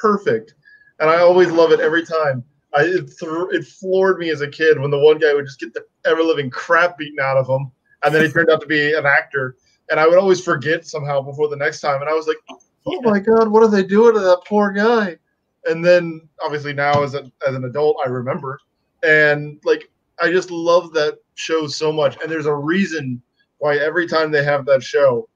perfect. 0.00 0.54
And 1.00 1.10
I 1.10 1.18
always 1.18 1.50
love 1.50 1.72
it 1.72 1.80
every 1.80 2.04
time. 2.04 2.42
I 2.74 2.82
it, 2.82 3.10
thr 3.18 3.52
it 3.52 3.66
floored 3.66 4.18
me 4.18 4.30
as 4.30 4.40
a 4.40 4.48
kid 4.48 4.80
when 4.80 4.90
the 4.90 4.98
one 4.98 5.18
guy 5.18 5.34
would 5.34 5.46
just 5.46 5.60
get 5.60 5.74
the 5.74 5.84
ever 6.06 6.22
living 6.22 6.50
crap 6.50 6.98
beaten 6.98 7.20
out 7.20 7.36
of 7.36 7.48
him, 7.48 7.70
and 8.04 8.14
then 8.14 8.22
he 8.22 8.30
turned 8.30 8.50
out 8.50 8.60
to 8.60 8.66
be 8.66 8.94
an 8.94 9.06
actor. 9.06 9.56
And 9.90 10.00
I 10.00 10.06
would 10.06 10.18
always 10.18 10.42
forget 10.42 10.86
somehow 10.86 11.20
before 11.20 11.48
the 11.48 11.56
next 11.56 11.80
time, 11.80 12.00
and 12.00 12.10
I 12.10 12.14
was 12.14 12.26
like, 12.26 12.38
"Oh 12.86 13.00
my 13.02 13.20
god, 13.20 13.48
what 13.48 13.62
are 13.62 13.70
they 13.70 13.84
doing 13.84 14.14
to 14.14 14.20
that 14.20 14.42
poor 14.46 14.72
guy?" 14.72 15.16
And 15.64 15.84
then 15.84 16.28
obviously 16.42 16.72
now 16.72 17.02
as 17.02 17.14
a, 17.14 17.30
as 17.46 17.54
an 17.54 17.64
adult, 17.64 17.96
I 18.04 18.08
remember, 18.08 18.58
and 19.04 19.60
like 19.64 19.90
I 20.20 20.30
just 20.30 20.50
love 20.50 20.92
that 20.94 21.18
show 21.34 21.66
so 21.66 21.92
much. 21.92 22.20
And 22.20 22.30
there's 22.30 22.46
a 22.46 22.54
reason 22.54 23.22
why 23.58 23.76
every 23.76 24.06
time 24.06 24.30
they 24.30 24.44
have 24.44 24.66
that 24.66 24.82
show, 24.82 25.28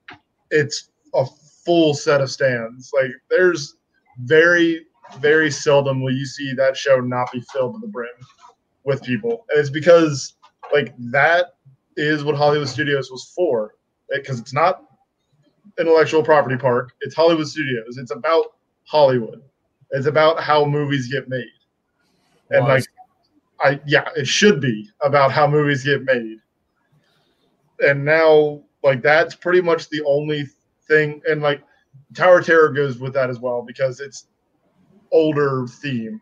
it's 0.50 0.90
a 1.14 1.24
full 1.64 1.94
set 1.94 2.20
of 2.20 2.30
stands. 2.30 2.90
Like 2.92 3.12
there's 3.28 3.76
very 4.18 4.86
very 5.18 5.50
seldom 5.50 6.02
will 6.02 6.14
you 6.14 6.24
see 6.24 6.52
that 6.54 6.76
show 6.76 7.00
not 7.00 7.32
be 7.32 7.42
filled 7.52 7.74
to 7.74 7.80
the 7.80 7.88
brim 7.88 8.08
with 8.84 9.02
people, 9.02 9.44
and 9.50 9.61
it's 9.61 9.70
because 9.70 10.34
like 10.72 10.94
that 10.98 11.54
is 12.01 12.24
what 12.24 12.34
Hollywood 12.36 12.68
Studios 12.68 13.11
was 13.11 13.32
for, 13.36 13.74
eh, 14.12 14.18
because 14.18 14.40
it's 14.40 14.53
not 14.53 14.84
intellectual 15.78 16.22
property 16.22 16.57
park. 16.57 16.92
It's 17.01 17.14
Hollywood 17.14 17.46
Studios. 17.46 17.98
It's 17.98 18.11
about 18.11 18.55
Hollywood. 18.84 19.42
It's 19.90 20.07
about 20.07 20.40
how 20.40 20.64
movies 20.64 21.11
get 21.11 21.28
made, 21.28 21.44
and 22.51 22.66
like 22.66 22.84
I 23.61 23.80
yeah, 23.86 24.09
it 24.16 24.26
should 24.26 24.61
be 24.61 24.88
about 25.03 25.32
how 25.32 25.46
movies 25.46 25.84
get 25.84 26.05
made. 26.05 26.38
And 27.80 28.05
now 28.05 28.62
like 28.82 29.03
that's 29.03 29.34
pretty 29.34 29.61
much 29.61 29.88
the 29.88 30.03
only 30.07 30.46
thing 30.86 31.20
and 31.28 31.42
like 31.42 31.62
Tower 32.14 32.42
Terror 32.42 32.70
goes 32.70 32.98
with 32.98 33.12
that 33.14 33.30
as 33.30 33.38
well 33.38 33.62
because 33.62 34.01
it's 34.01 34.26
older 35.12 35.66
themed. 35.66 36.18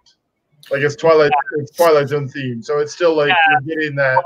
Like 0.71 0.83
it's 0.83 0.97
Twilight 0.97 1.31
it's 1.59 1.71
Twilight 1.73 2.09
Zone 2.09 2.29
themed. 2.29 2.65
So 2.65 2.79
it's 2.79 2.93
still 2.93 3.17
like 3.17 3.29
Yeah. 3.29 3.37
you're 3.65 3.77
getting 3.77 3.97
that 3.97 4.23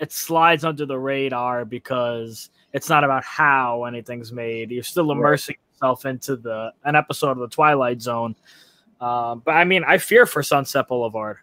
It 0.00 0.10
slides 0.12 0.64
under 0.64 0.86
the 0.86 0.98
radar 0.98 1.64
because 1.64 2.50
it's 2.72 2.88
not 2.88 3.04
about 3.04 3.22
how 3.24 3.84
anything's 3.84 4.32
made. 4.32 4.70
You're 4.72 4.82
still 4.82 5.06
Right. 5.08 5.16
immersing 5.16 5.56
yourself 5.72 6.04
into 6.06 6.36
the 6.36 6.72
an 6.84 6.96
episode 6.96 7.30
of 7.32 7.38
the 7.38 7.48
Twilight 7.48 8.02
Zone. 8.02 8.34
Um, 9.00 9.42
but 9.44 9.52
I 9.52 9.64
mean, 9.64 9.84
I 9.86 9.98
fear 9.98 10.26
for 10.26 10.42
Sunset 10.42 10.88
Boulevard. 10.88 11.38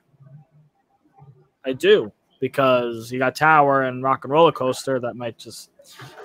I 1.65 1.73
do 1.73 2.11
because 2.39 3.11
you 3.11 3.19
got 3.19 3.35
Tower 3.35 3.83
and 3.83 4.03
Rock 4.03 4.23
and 4.25 4.33
Roller 4.33 4.51
Coaster 4.51 4.99
that 4.99 5.15
might 5.15 5.37
just 5.37 5.69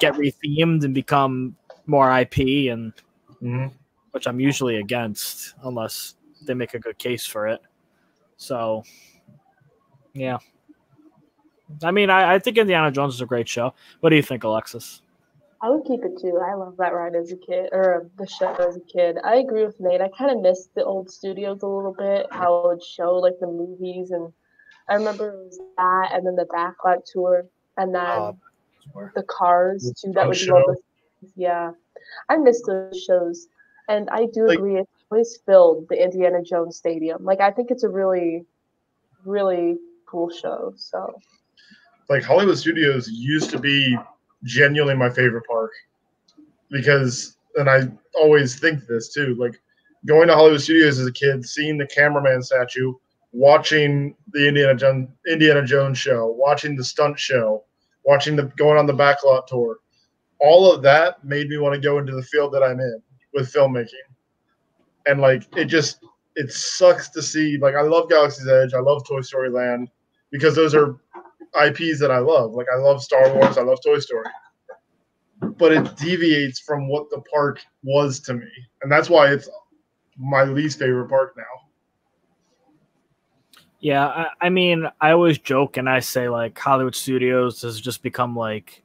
get 0.01 0.15
rethemed 0.15 0.83
and 0.85 0.95
become 0.95 1.55
more 1.87 2.11
IP, 2.11 2.69
and 2.71 2.93
Mhm. 3.43 3.71
which 4.13 4.27
I'm 4.27 4.41
usually 4.41 4.77
against 4.77 5.55
unless 5.63 6.15
they 6.47 6.55
make 6.55 6.75
a 6.75 6.79
good 6.79 6.99
case 6.99 7.27
for 7.27 7.47
it. 7.47 7.61
So, 8.37 8.83
yeah. 10.13 10.39
I 11.83 11.91
mean, 11.91 12.11
I, 12.11 12.35
I 12.35 12.39
think 12.39 12.59
Indiana 12.59 12.91
Jones 12.91 13.15
is 13.15 13.21
a 13.21 13.27
great 13.27 13.49
show. 13.49 13.75
What 14.01 14.11
do 14.11 14.17
you 14.17 14.23
think, 14.23 14.45
Alexis? 14.45 15.03
I 15.63 15.71
would 15.71 15.85
keep 15.85 16.05
it 16.05 16.19
too. 16.21 16.39
I 16.45 16.55
love 16.55 16.77
that 16.77 16.93
ride 16.93 17.17
as 17.17 17.33
a 17.33 17.37
kid, 17.37 17.71
or 17.73 18.09
the 18.19 18.27
show 18.27 18.55
as 18.55 18.77
a 18.77 18.81
kid. 18.81 19.17
I 19.25 19.37
agree 19.37 19.65
with 19.65 19.81
Nate. 19.81 20.01
I 20.03 20.11
kind 20.17 20.31
of 20.31 20.41
missed 20.43 20.75
the 20.75 20.85
old 20.85 21.11
studios 21.11 21.63
a 21.63 21.67
little 21.67 21.95
bit, 21.99 22.27
how 22.31 22.59
it 22.59 22.67
would 22.69 22.83
show 22.85 23.15
like 23.15 23.39
the 23.41 23.47
movies, 23.47 24.11
and 24.11 24.33
I 24.89 24.95
remember 24.95 25.31
it 25.31 25.45
was 25.47 25.59
that, 25.79 26.11
and 26.13 26.27
then 26.27 26.37
the 26.37 26.45
backlot 26.55 27.05
tour, 27.11 27.47
and 27.79 27.95
then 27.95 28.05
Uh, 28.07 28.33
the 29.15 29.25
cars 29.25 29.93
too. 30.01 30.13
That 30.13 30.21
fun 30.21 30.29
would 30.29 30.39
do 30.39 30.55
all 30.55 30.61
show. 30.61 30.67
those. 30.69 31.33
Yeah, 31.35 31.73
I 32.29 32.37
miss 32.37 32.63
those 32.67 33.03
shows, 33.03 33.49
and 33.89 34.09
I 34.11 34.27
do 34.27 34.47
Like- 34.47 34.59
agree. 34.59 34.79
It's 34.79 34.96
always 35.11 35.39
filled 35.47 35.89
the 35.89 36.03
Indiana 36.03 36.43
Jones 36.43 36.77
Stadium. 36.77 37.25
Like 37.25 37.41
I 37.41 37.51
think 37.51 37.71
it's 37.71 37.85
a 37.85 37.89
really, 37.89 38.45
really 39.25 39.77
cool 40.07 40.31
show. 40.31 40.73
So 40.77 41.21
like 42.09 42.23
Hollywood 42.23 42.59
Studios 42.59 43.09
used 43.09 43.51
to 43.51 43.59
be 43.59 43.97
genuinely 44.45 44.95
my 44.95 45.11
favorite 45.11 45.47
park 45.47 45.73
because, 46.71 47.37
and 47.57 47.69
I 47.69 47.89
always 48.15 48.59
think 48.59 48.87
this 48.87 49.13
too, 49.13 49.35
like 49.39 49.61
going 50.07 50.29
to 50.29 50.35
Hollywood 50.35 50.61
Studios 50.61 50.99
as 50.99 51.07
a 51.07 51.13
kid, 51.13 51.45
seeing 51.45 51.79
the 51.79 51.87
cameraman 51.87 52.43
statue, 52.43 52.93
watching 53.33 54.15
the 54.33 54.49
Indiana 54.49 54.75
Jones 54.75 55.09
Indiana 55.29 55.65
Jones 55.65 55.99
show, 55.99 56.35
watching 56.39 56.77
the 56.77 56.85
stunt 56.85 57.19
show, 57.19 57.65
watching 58.05 58.37
the 58.37 58.45
going 58.57 58.79
on 58.79 58.87
the 58.87 58.93
backlot 58.93 59.47
tour, 59.47 59.79
all 60.41 60.73
of 60.73 60.83
that 60.83 61.25
made 61.25 61.49
me 61.49 61.59
want 61.59 61.75
to 61.75 61.81
go 61.81 61.99
into 61.99 62.15
the 62.15 62.23
field 62.23 62.53
that 62.53 62.63
I'm 62.63 62.81
in 62.81 63.03
with 63.35 63.53
filmmaking, 63.53 64.06
and 65.07 65.21
like 65.21 65.45
it 65.57 65.67
just 65.67 66.05
it 66.35 66.53
sucks 66.53 67.09
to 67.11 67.23
see. 67.23 67.57
Like 67.59 67.75
I 67.75 67.83
love 67.83 68.09
Galaxy's 68.09 68.49
Edge, 68.49 68.75
I 68.75 68.81
love 68.81 69.07
Toy 69.07 69.21
Story 69.23 69.51
Land 69.51 69.89
because 70.31 70.55
those 70.55 70.75
are 70.75 70.97
IPs 71.61 71.99
that 72.01 72.11
I 72.11 72.19
love. 72.19 72.53
Like 72.53 72.67
I 72.73 72.79
love 72.79 73.03
Star 73.03 73.33
Wars, 73.35 73.57
I 73.59 73.63
love 73.63 73.79
Toy 73.85 73.99
Story. 73.99 74.27
But 75.41 75.73
it 75.73 75.97
deviates 75.97 76.61
from 76.61 76.89
what 76.89 77.09
the 77.11 77.21
park 77.33 77.61
was 77.83 78.21
to 78.21 78.35
me. 78.35 78.49
And 78.83 78.91
that's 78.91 79.09
why 79.09 79.33
it's 79.33 79.49
my 80.19 80.45
least 80.45 80.79
favorite 80.79 81.09
park 81.09 81.35
now. 81.37 81.45
Yeah, 83.81 84.07
I, 84.07 84.27
I 84.41 84.49
mean, 84.49 84.89
I 85.01 85.13
always 85.13 85.39
joke 85.39 85.77
and 85.77 85.89
I 85.89 86.01
say 86.01 86.29
like 86.29 86.59
Hollywood 86.59 86.95
Studios 86.95 87.63
has 87.63 87.81
just 87.81 88.03
become 88.03 88.35
like, 88.35 88.83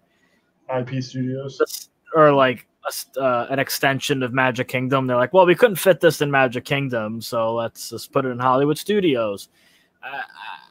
IP 0.78 1.02
Studios. 1.04 1.90
or 2.16 2.32
like 2.34 2.68
a 2.86 3.22
uh, 3.22 3.48
an 3.50 3.60
extension 3.60 4.24
of 4.24 4.34
Magic 4.34 4.68
Kingdom. 4.68 5.08
They're 5.08 5.18
like, 5.18 5.34
well, 5.34 5.46
we 5.46 5.56
couldn't 5.56 5.76
fit 5.78 6.00
this 6.00 6.22
in 6.22 6.32
Magic 6.32 6.66
Kingdom, 6.66 7.22
so 7.22 7.54
let's 7.54 7.90
just 7.90 8.12
put 8.12 8.26
it 8.26 8.30
in 8.30 8.40
Hollywood 8.40 8.78
Studios. 8.78 9.50
I, 10.04 10.24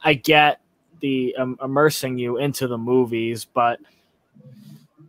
I 0.03 0.15
get 0.15 0.61
the 1.01 1.35
um, 1.37 1.59
immersing 1.63 2.19
you 2.19 2.39
into 2.39 2.67
the 2.67 2.79
movies, 2.79 3.45
but 3.45 3.79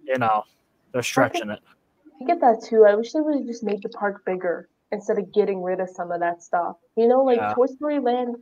you 0.06 0.18
know, 0.18 0.44
they're 0.92 1.04
stretching 1.04 1.50
it. 1.50 1.60
I 2.22 2.26
get 2.26 2.40
that 2.42 2.64
too. 2.64 2.86
I 2.86 2.96
wish 2.96 3.14
they 3.14 3.22
would 3.22 3.36
have 3.36 3.46
just 3.46 3.64
made 3.64 3.82
the 3.82 3.90
park 3.90 4.24
bigger 4.26 4.70
instead 4.92 5.18
of 5.18 5.32
getting 5.34 5.64
rid 5.64 5.80
of 5.80 5.90
some 5.90 6.12
of 6.12 6.20
that 6.20 6.44
stuff. 6.44 6.76
You 6.96 7.08
know, 7.08 7.24
like 7.24 7.38
Yeah. 7.38 7.54
Toy 7.54 7.66
Story 7.68 8.00
Land 8.00 8.36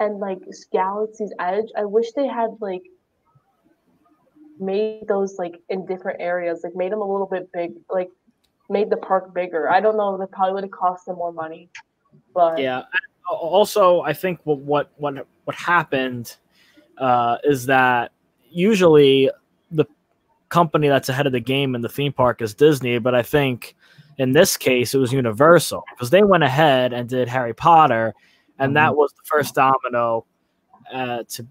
and 0.00 0.18
like 0.18 0.40
Galaxy's 0.72 1.32
Edge. 1.38 1.68
I 1.76 1.84
wish 1.84 2.12
they 2.12 2.26
had 2.26 2.50
like 2.60 2.82
made 4.58 5.06
those 5.08 5.38
like 5.38 5.60
in 5.68 5.86
different 5.86 6.20
areas, 6.20 6.60
like 6.64 6.74
made 6.74 6.92
them 6.92 7.00
a 7.00 7.10
little 7.10 7.26
bit 7.26 7.50
big, 7.52 7.72
like 7.90 8.10
made 8.68 8.90
the 8.90 8.96
park 8.96 9.34
bigger. 9.34 9.68
I 9.70 9.80
don't 9.80 9.96
know. 9.96 10.16
That 10.16 10.30
probably 10.30 10.54
would 10.54 10.64
have 10.64 10.70
cost 10.70 11.06
them 11.06 11.16
more 11.16 11.32
money, 11.32 11.68
but 12.34 12.58
Yeah. 12.58 12.82
Also, 13.28 14.02
I 14.02 14.12
think 14.12 14.40
what 14.44 14.58
what 14.60 14.92
what, 14.96 15.26
what 15.44 15.56
happened 15.56 16.36
uh, 16.98 17.38
is 17.44 17.66
that 17.66 18.12
usually 18.50 19.30
the 19.70 19.86
company 20.48 20.88
that's 20.88 21.08
ahead 21.08 21.26
of 21.26 21.32
the 21.32 21.40
game 21.40 21.74
in 21.74 21.80
the 21.80 21.88
theme 21.88 22.12
park 22.12 22.42
is 22.42 22.54
Disney, 22.54 22.98
but 22.98 23.14
I 23.14 23.22
think 23.22 23.74
in 24.18 24.32
this 24.32 24.56
case 24.56 24.94
it 24.94 24.98
was 24.98 25.12
Universal 25.12 25.84
because 25.90 26.10
they 26.10 26.22
went 26.22 26.44
ahead 26.44 26.92
and 26.92 27.08
did 27.08 27.28
Harry 27.28 27.54
Potter, 27.54 28.14
and 28.58 28.76
that 28.76 28.94
was 28.94 29.12
the 29.12 29.22
first 29.24 29.54
domino 29.54 30.26
uh, 30.92 31.24
to 31.30 31.46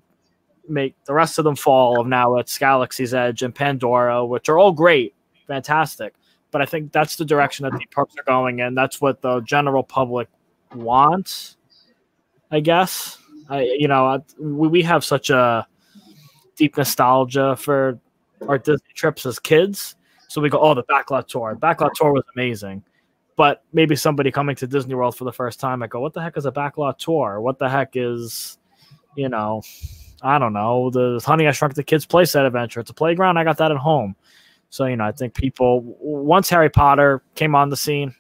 make 0.68 0.96
the 1.06 1.14
rest 1.14 1.38
of 1.40 1.46
them 1.46 1.56
fall. 1.56 2.00
Of 2.00 2.08
now 2.08 2.38
it's 2.38 2.58
Galaxy's 2.58 3.14
Edge 3.14 3.42
and 3.44 3.54
Pandora, 3.54 4.26
which 4.26 4.50
are 4.50 4.58
all 4.58 4.72
great, 4.72 5.14
fantastic. 5.48 6.14
But 6.52 6.62
I 6.62 6.66
think 6.66 6.92
that's 6.92 7.16
the 7.16 7.26
direction 7.26 7.64
that 7.64 7.74
the 7.74 7.86
parks 7.94 8.16
are 8.18 8.24
going 8.24 8.60
in. 8.60 8.76
That's 8.76 9.02
what 9.02 9.22
the 9.22 9.42
general 9.42 9.84
public 9.84 10.30
wants, 10.76 11.58
I 12.52 12.60
guess. 12.60 13.18
I, 13.50 13.62
you 13.64 13.88
know, 13.88 14.06
I- 14.06 14.20
we, 14.40 14.68
we 14.68 14.84
have 14.84 15.04
such 15.04 15.30
a 15.30 15.68
deep 16.56 16.78
nostalgia 16.78 17.56
for 17.56 18.00
our 18.48 18.58
Disney 18.58 18.94
trips 18.94 19.26
as 19.26 19.40
kids. 19.40 19.96
So 20.28 20.42
we 20.42 20.50
go, 20.50 20.60
oh, 20.60 20.74
the 20.74 20.84
backlot 20.84 21.28
tour. 21.28 21.56
Backlot 21.60 21.92
tour 21.96 22.12
was 22.14 22.24
amazing. 22.36 22.84
But 23.36 23.64
maybe 23.74 23.96
somebody 23.96 24.32
coming 24.32 24.56
to 24.58 24.68
Disney 24.68 24.94
World 24.94 25.18
for 25.18 25.24
the 25.24 25.34
first 25.34 25.60
time, 25.60 25.82
I 25.82 25.88
go, 25.88 26.00
what 26.00 26.14
the 26.14 26.22
heck 26.22 26.38
is 26.38 26.46
a 26.46 26.52
backlot 26.52 27.00
tour? 27.00 27.42
What 27.42 27.58
the 27.58 27.68
heck 27.68 27.94
is, 27.96 28.60
you 29.16 29.30
know, 29.30 29.64
I 30.24 30.40
don't 30.40 30.54
know, 30.54 30.90
the 30.90 31.22
Honey 31.24 31.48
I 31.48 31.52
Shrunk 31.52 31.76
the 31.76 31.84
Kids 31.84 32.06
playset 32.06 32.48
adventure. 32.48 32.80
It's 32.80 32.90
a 32.90 32.94
playground. 32.94 33.38
I 33.38 33.44
got 33.44 33.58
that 33.58 33.72
at 33.72 33.78
home. 33.78 34.16
So, 34.70 34.86
you 34.86 34.96
know, 34.96 35.04
I 35.04 35.12
think 35.12 35.36
people, 35.36 35.82
once 36.00 36.50
Harry 36.50 36.70
Potter 36.70 37.22
came 37.36 37.54
on 37.54 37.70
the 37.70 37.78
scene, 37.78 38.16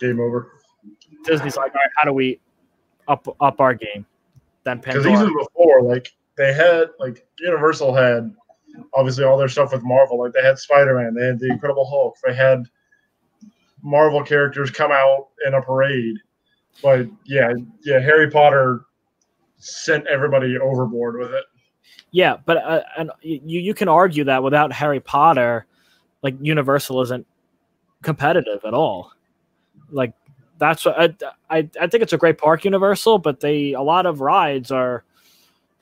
Game 0.00 0.20
over. 0.20 0.52
Disney's 1.24 1.56
like, 1.56 1.74
all 1.74 1.80
right, 1.80 1.90
how 1.96 2.04
do 2.04 2.12
we 2.12 2.40
up 3.08 3.26
up 3.40 3.60
our 3.60 3.74
game? 3.74 4.06
Then 4.64 4.78
Because 4.78 5.06
even 5.06 5.36
before, 5.36 5.82
like 5.82 6.12
they 6.36 6.52
had 6.52 6.90
like 6.98 7.26
Universal 7.40 7.94
had 7.94 8.32
obviously 8.94 9.24
all 9.24 9.36
their 9.36 9.48
stuff 9.48 9.72
with 9.72 9.82
Marvel. 9.82 10.18
Like 10.18 10.32
they 10.32 10.42
had 10.42 10.58
Spider 10.58 10.96
Man, 10.96 11.14
they 11.14 11.26
had 11.26 11.38
the 11.38 11.50
Incredible 11.50 11.86
Hulk, 11.88 12.16
they 12.24 12.34
had 12.34 12.64
Marvel 13.82 14.22
characters 14.22 14.70
come 14.70 14.92
out 14.92 15.28
in 15.46 15.54
a 15.54 15.62
parade. 15.62 16.16
But 16.82 17.06
yeah, 17.24 17.52
yeah, 17.84 17.98
Harry 17.98 18.30
Potter 18.30 18.84
sent 19.58 20.06
everybody 20.06 20.56
overboard 20.58 21.18
with 21.18 21.32
it. 21.32 21.44
Yeah, 22.10 22.36
but 22.44 22.56
uh, 22.58 22.82
and 22.96 23.10
you 23.20 23.60
you 23.60 23.74
can 23.74 23.88
argue 23.88 24.24
that 24.24 24.42
without 24.42 24.72
Harry 24.72 25.00
Potter, 25.00 25.66
like 26.22 26.36
Universal 26.40 27.02
isn't 27.02 27.26
competitive 28.02 28.64
at 28.64 28.74
all. 28.74 29.12
Like 29.90 30.14
that's 30.58 30.84
what 30.84 30.98
I, 30.98 31.14
I 31.50 31.68
I 31.80 31.86
think 31.86 32.02
it's 32.02 32.12
a 32.12 32.18
great 32.18 32.38
park 32.38 32.64
Universal, 32.64 33.18
but 33.18 33.40
they 33.40 33.72
a 33.72 33.82
lot 33.82 34.06
of 34.06 34.20
rides 34.20 34.70
are, 34.70 35.04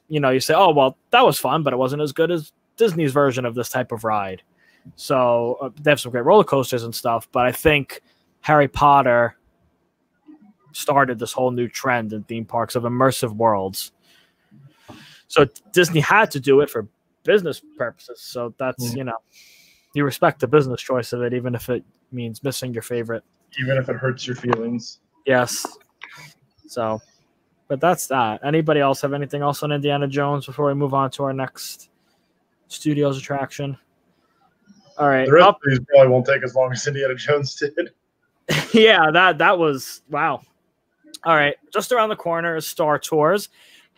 you 0.08 0.18
know, 0.18 0.30
you 0.30 0.40
say, 0.40 0.54
oh 0.54 0.72
well, 0.72 0.96
that 1.10 1.24
was 1.24 1.38
fun, 1.38 1.62
but 1.62 1.72
it 1.72 1.76
wasn't 1.76 2.02
as 2.02 2.12
good 2.12 2.30
as 2.30 2.52
Disney's 2.76 3.12
version 3.12 3.44
of 3.44 3.54
this 3.54 3.68
type 3.68 3.92
of 3.92 4.04
ride. 4.04 4.42
So 4.96 5.58
uh, 5.60 5.70
they 5.80 5.90
have 5.90 6.00
some 6.00 6.12
great 6.12 6.24
roller 6.24 6.44
coasters 6.44 6.84
and 6.84 6.94
stuff, 6.94 7.28
but 7.32 7.46
I 7.46 7.52
think 7.52 8.02
Harry 8.40 8.68
Potter 8.68 9.36
started 10.76 11.18
this 11.18 11.32
whole 11.32 11.50
new 11.50 11.68
trend 11.68 12.12
in 12.12 12.22
theme 12.24 12.44
parks 12.44 12.74
of 12.74 12.82
immersive 12.82 13.34
worlds. 13.34 13.92
So 15.28 15.46
Disney 15.72 16.00
had 16.00 16.30
to 16.32 16.40
do 16.40 16.60
it 16.60 16.70
for 16.70 16.86
business 17.24 17.60
purposes. 17.76 18.20
So 18.20 18.54
that's, 18.58 18.92
Mhm. 18.92 18.96
you 18.96 19.04
know, 19.04 19.16
you 19.94 20.04
respect 20.04 20.40
the 20.40 20.46
business 20.46 20.80
choice 20.80 21.12
of 21.12 21.22
it, 21.22 21.32
even 21.32 21.54
if 21.54 21.68
it 21.68 21.82
means 22.12 22.44
missing 22.44 22.72
your 22.72 22.82
favorite. 22.82 23.24
Even 23.60 23.78
if 23.78 23.88
it 23.88 23.96
hurts 23.96 24.26
your 24.26 24.36
feelings. 24.36 25.00
Yes. 25.24 25.66
So, 26.68 27.00
but 27.68 27.80
that's 27.80 28.06
that. 28.08 28.44
Anybody 28.44 28.80
else 28.80 29.00
have 29.00 29.14
anything 29.14 29.42
else 29.42 29.62
on 29.62 29.72
Indiana 29.72 30.06
Jones 30.06 30.46
before 30.46 30.66
we 30.66 30.74
move 30.74 30.92
on 30.94 31.10
to 31.12 31.24
our 31.24 31.32
next 31.32 31.88
studios 32.68 33.16
attraction? 33.18 33.78
All 34.98 35.08
right. 35.08 35.26
The 35.26 35.32
rest 35.32 35.48
of 35.48 35.56
these 35.66 35.80
probably 35.80 36.08
won't 36.08 36.26
take 36.26 36.42
as 36.42 36.54
long 36.54 36.72
as 36.72 36.86
Indiana 36.86 37.14
Jones 37.14 37.54
did. 37.56 37.92
yeah, 38.72 39.10
that 39.10 39.38
that 39.38 39.58
was 39.58 40.02
wow. 40.10 40.42
All 41.24 41.34
right, 41.34 41.56
just 41.72 41.92
around 41.92 42.10
the 42.10 42.16
corner 42.16 42.56
is 42.56 42.66
Star 42.66 42.98
Tours. 42.98 43.48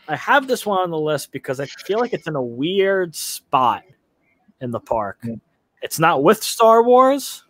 I 0.08 0.16
have 0.16 0.46
this 0.46 0.64
one 0.64 0.78
on 0.78 0.90
the 0.90 0.98
list 0.98 1.32
because 1.32 1.60
I 1.60 1.66
feel 1.66 1.98
like 1.98 2.12
it's 2.12 2.26
in 2.26 2.36
a 2.36 2.42
weird 2.42 3.14
spot 3.14 3.82
in 4.60 4.70
the 4.70 4.80
park. 4.80 5.26
It's 5.82 5.98
not 5.98 6.22
with 6.22 6.42
Star 6.42 6.82
Wars, 6.82 7.44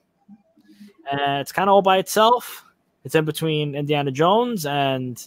and 1.11 1.41
it's 1.41 1.53
kind 1.53 1.69
of 1.69 1.75
all 1.75 1.83
by 1.83 1.99
itself. 1.99 2.65
It's 3.05 3.15
in 3.15 3.25
between 3.25 3.75
Indiana 3.75 4.11
Jones 4.11 4.67
and 4.67 5.27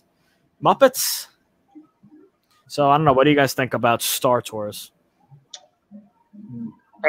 Muppets. 0.63 1.27
So 2.68 2.89
I 2.89 2.97
don't 2.97 3.05
know. 3.05 3.13
What 3.13 3.23
do 3.23 3.30
you 3.30 3.35
guys 3.35 3.53
think 3.53 3.73
about 3.73 4.01
Star 4.01 4.41
Tours? 4.41 4.91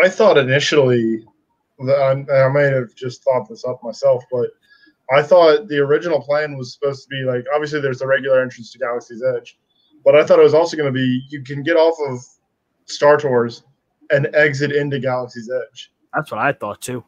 I 0.02 0.09
thought 0.09 0.38
initially 0.38 1.24
that 1.80 1.98
I, 1.98 2.44
I 2.44 2.48
may 2.48 2.64
have 2.64 2.94
just 2.94 3.22
thought 3.22 3.48
this 3.48 3.64
up 3.64 3.82
myself, 3.82 4.24
but 4.30 4.50
I 5.12 5.22
thought 5.22 5.68
the 5.68 5.78
original 5.78 6.20
plan 6.20 6.56
was 6.56 6.72
supposed 6.74 7.02
to 7.02 7.09
be 7.09 7.24
like 7.24 7.44
obviously 7.55 7.80
there's 7.80 7.98
the 7.98 8.06
regular 8.06 8.40
entrance 8.40 8.72
to 8.72 8.78
Galaxy's 8.78 9.22
Edge, 9.22 9.59
but 10.05 10.14
I 10.14 10.24
thought 10.24 10.39
it 10.39 10.43
was 10.43 10.55
also 10.55 10.76
going 10.76 10.93
to 10.93 10.98
be 10.98 11.22
you 11.28 11.43
can 11.43 11.62
get 11.62 11.76
off 11.76 11.97
of 12.09 12.24
Star 12.86 13.16
Tours 13.16 13.64
and 14.10 14.28
exit 14.34 14.72
into 14.72 14.98
Galaxy's 14.98 15.51
Edge. 15.51 15.93
That's 16.14 16.30
what 16.30 16.40
I 16.40 16.52
thought 16.52 16.80
too. 16.80 17.05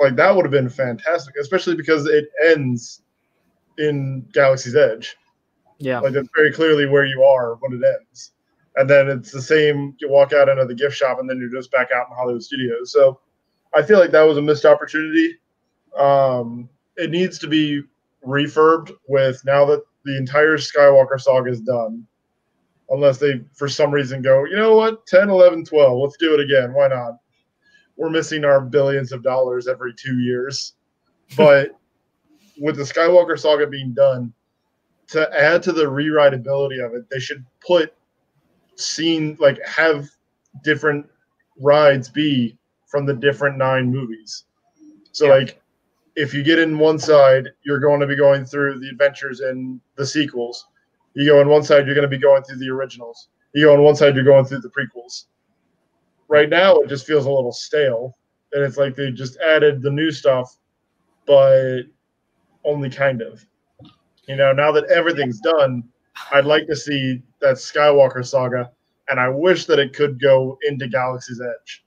Like 0.00 0.16
that 0.16 0.34
would 0.34 0.44
have 0.44 0.52
been 0.52 0.68
fantastic, 0.68 1.34
especially 1.40 1.76
because 1.76 2.06
it 2.06 2.28
ends 2.44 3.02
in 3.78 4.26
Galaxy's 4.32 4.76
Edge. 4.76 5.16
Yeah, 5.78 6.00
Like 6.00 6.12
that's 6.12 6.28
very 6.34 6.52
clearly 6.52 6.86
where 6.86 7.04
you 7.04 7.22
are 7.22 7.54
when 7.56 7.72
it 7.72 7.82
ends. 7.84 8.32
And 8.76 8.88
then 8.88 9.08
it's 9.08 9.32
the 9.32 9.42
same. 9.42 9.96
You 10.00 10.10
walk 10.10 10.32
out 10.32 10.48
into 10.48 10.64
the 10.64 10.74
gift 10.74 10.96
shop, 10.96 11.18
and 11.18 11.28
then 11.28 11.38
you're 11.38 11.50
just 11.50 11.72
back 11.72 11.88
out 11.94 12.06
in 12.08 12.16
Hollywood 12.16 12.42
Studios. 12.42 12.92
So 12.92 13.20
I 13.74 13.82
feel 13.82 13.98
like 13.98 14.10
that 14.12 14.22
was 14.22 14.38
a 14.38 14.42
missed 14.42 14.64
opportunity. 14.64 15.34
Um, 15.98 16.68
it 16.98 17.10
needs 17.10 17.38
to 17.38 17.46
be 17.46 17.82
refurbed 18.26 18.90
with 19.08 19.40
now 19.46 19.64
that 19.64 19.82
the 20.04 20.16
entire 20.18 20.56
Skywalker 20.58 21.20
saga 21.20 21.50
is 21.50 21.60
done. 21.60 22.06
Unless 22.90 23.18
they, 23.18 23.40
for 23.54 23.68
some 23.68 23.90
reason, 23.90 24.22
go, 24.22 24.44
you 24.44 24.56
know 24.56 24.74
what, 24.74 25.06
10, 25.06 25.28
11, 25.28 25.64
12, 25.64 26.00
let's 26.00 26.16
do 26.16 26.34
it 26.34 26.40
again. 26.40 26.72
Why 26.72 26.88
not? 26.88 27.18
We're 27.96 28.10
missing 28.10 28.44
our 28.44 28.60
billions 28.60 29.12
of 29.12 29.22
dollars 29.22 29.68
every 29.68 29.92
two 29.94 30.18
years. 30.20 30.74
But 31.36 31.78
with 32.58 32.76
the 32.76 32.82
Skywalker 32.82 33.38
saga 33.38 33.66
being 33.66 33.92
done, 33.92 34.32
to 35.08 35.30
add 35.38 35.62
to 35.64 35.72
the 35.72 35.84
rewritability 35.84 36.84
of 36.84 36.94
it, 36.94 37.04
they 37.10 37.18
should 37.18 37.44
put 37.66 37.94
scene 38.76 39.36
like 39.40 39.58
have 39.66 40.08
different 40.62 41.06
rides 41.60 42.08
be 42.08 42.56
from 42.86 43.04
the 43.06 43.14
different 43.14 43.58
nine 43.58 43.90
movies. 43.90 44.44
So 45.12 45.26
Yeah. 45.26 45.34
like 45.34 45.60
if 46.18 46.34
you 46.34 46.42
get 46.42 46.58
in 46.58 46.76
one 46.76 46.98
side, 46.98 47.48
you're 47.62 47.78
going 47.78 48.00
to 48.00 48.06
be 48.06 48.16
going 48.16 48.44
through 48.44 48.80
the 48.80 48.88
adventures 48.88 49.38
and 49.38 49.80
the 49.94 50.04
sequels. 50.04 50.66
You 51.14 51.24
go 51.24 51.40
on 51.40 51.48
one 51.48 51.62
side, 51.62 51.86
you're 51.86 51.94
going 51.94 52.10
to 52.10 52.16
be 52.16 52.18
going 52.18 52.42
through 52.42 52.58
the 52.58 52.68
originals. 52.68 53.28
You 53.54 53.66
go 53.66 53.74
on 53.74 53.82
one 53.82 53.94
side, 53.94 54.16
you're 54.16 54.24
going 54.24 54.44
through 54.44 54.62
the 54.62 54.70
prequels. 54.70 55.26
Right 56.26 56.50
now, 56.50 56.74
it 56.78 56.88
just 56.88 57.06
feels 57.06 57.26
a 57.26 57.30
little 57.30 57.52
stale, 57.52 58.18
and 58.52 58.64
it's 58.64 58.76
like 58.76 58.96
they 58.96 59.12
just 59.12 59.38
added 59.38 59.80
the 59.80 59.92
new 59.92 60.10
stuff, 60.10 60.58
but 61.24 61.82
only 62.64 62.90
kind 62.90 63.22
of. 63.22 63.46
You 64.26 64.34
know, 64.34 64.52
now 64.52 64.72
that 64.72 64.90
everything's 64.90 65.38
done, 65.38 65.84
I'd 66.32 66.46
like 66.46 66.66
to 66.66 66.74
see 66.74 67.22
that 67.40 67.56
Skywalker 67.56 68.26
saga, 68.26 68.72
and 69.08 69.20
I 69.20 69.28
wish 69.28 69.66
that 69.66 69.78
it 69.78 69.94
could 69.94 70.20
go 70.20 70.58
into 70.66 70.88
Galaxy's 70.88 71.40
Edge. 71.40 71.84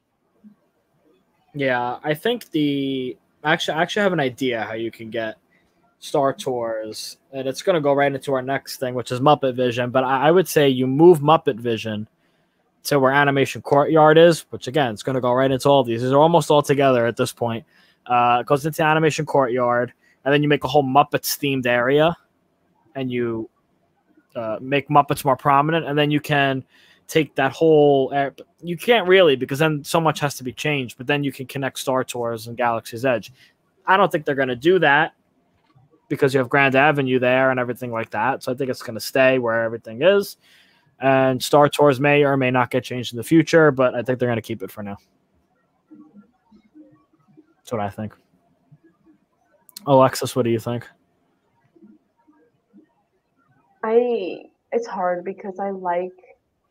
Yeah, 1.53 1.99
I 2.02 2.14
think 2.14 2.49
the 2.52 3.18
actually 3.43 3.76
I 3.76 3.81
actually 3.81 4.03
have 4.03 4.13
an 4.13 4.19
idea 4.19 4.63
how 4.63 4.73
you 4.73 4.91
can 4.91 5.09
get 5.09 5.38
Star 5.99 6.34
Tours, 6.34 7.18
and 7.31 7.47
it's 7.47 7.61
going 7.61 7.76
to 7.76 7.81
go 7.81 7.93
right 7.93 8.11
into 8.11 8.34
our 8.34 8.41
next 8.41 8.77
thing, 8.77 8.95
which 8.95 9.11
is 9.11 9.19
Muppet 9.19 9.55
Vision. 9.55 9.91
But 9.91 10.03
I, 10.03 10.27
I 10.27 10.31
would 10.31 10.47
say 10.47 10.68
you 10.68 10.88
move 10.88 11.19
Muppet 11.19 11.59
Vision 11.59 12.07
to 12.84 12.99
where 12.99 13.11
Animation 13.11 13.61
Courtyard 13.61 14.18
is, 14.18 14.41
which 14.49 14.68
again, 14.68 14.91
it's 14.93 15.03
going 15.03 15.13
to 15.13 15.22
go 15.22 15.31
right 15.31 15.51
into 15.51 15.69
all 15.69 15.84
these. 15.84 16.01
These 16.01 16.11
are 16.11 16.19
almost 16.19 16.49
all 16.49 16.63
together 16.63 17.05
at 17.05 17.18
this 17.18 17.31
point. 17.31 17.65
Uh, 18.07 18.39
it 18.41 18.47
goes 18.47 18.65
into 18.65 18.84
Animation 18.84 19.26
Courtyard, 19.26 19.93
and 20.26 20.34
then 20.34 20.41
you 20.41 20.49
make 20.49 20.63
a 20.63 20.68
whole 20.68 20.84
Muppets 20.84 21.38
themed 21.38 21.68
area, 21.68 22.15
and 22.95 23.11
you 23.11 23.49
uh, 24.35 24.57
make 24.59 24.89
Muppets 24.89 25.23
more 25.23 25.38
prominent, 25.38 25.85
and 25.85 25.97
then 25.97 26.09
you 26.09 26.19
can 26.19 26.63
take 27.11 27.35
that 27.35 27.51
whole 27.51 28.13
you 28.61 28.77
can't 28.77 29.05
really 29.05 29.35
because 29.35 29.59
then 29.59 29.83
so 29.83 29.99
much 29.99 30.21
has 30.21 30.35
to 30.35 30.45
be 30.45 30.53
changed 30.53 30.97
but 30.97 31.05
then 31.07 31.25
you 31.25 31.31
can 31.31 31.45
connect 31.45 31.77
star 31.77 32.05
tours 32.05 32.47
and 32.47 32.55
galaxy's 32.55 33.03
edge. 33.03 33.33
I 33.85 33.97
don't 33.97 34.09
think 34.09 34.23
they're 34.23 34.33
going 34.33 34.47
to 34.47 34.55
do 34.55 34.79
that 34.79 35.13
because 36.07 36.33
you 36.33 36.38
have 36.38 36.47
grand 36.47 36.73
avenue 36.73 37.19
there 37.19 37.51
and 37.51 37.59
everything 37.59 37.91
like 37.91 38.11
that 38.11 38.43
so 38.43 38.49
i 38.49 38.55
think 38.55 38.69
it's 38.69 38.81
going 38.81 38.93
to 38.93 39.01
stay 39.01 39.39
where 39.39 39.61
everything 39.61 40.01
is. 40.01 40.38
And 41.01 41.43
star 41.43 41.67
tours 41.67 41.99
may 41.99 42.23
or 42.23 42.38
may 42.38 42.49
not 42.49 42.69
get 42.69 42.85
changed 42.85 43.11
in 43.11 43.17
the 43.17 43.23
future 43.25 43.71
but 43.71 43.93
i 43.93 44.01
think 44.01 44.17
they're 44.17 44.29
going 44.29 44.38
to 44.38 44.41
keep 44.41 44.63
it 44.63 44.71
for 44.71 44.81
now. 44.81 44.97
That's 47.57 47.73
what 47.73 47.81
i 47.81 47.89
think. 47.89 48.15
Alexis 49.85 50.33
what 50.33 50.45
do 50.45 50.49
you 50.49 50.59
think? 50.59 50.88
I 53.83 54.43
it's 54.71 54.88
hard 54.88 55.25
because 55.25 55.59
I 55.59 55.71
like 55.71 56.13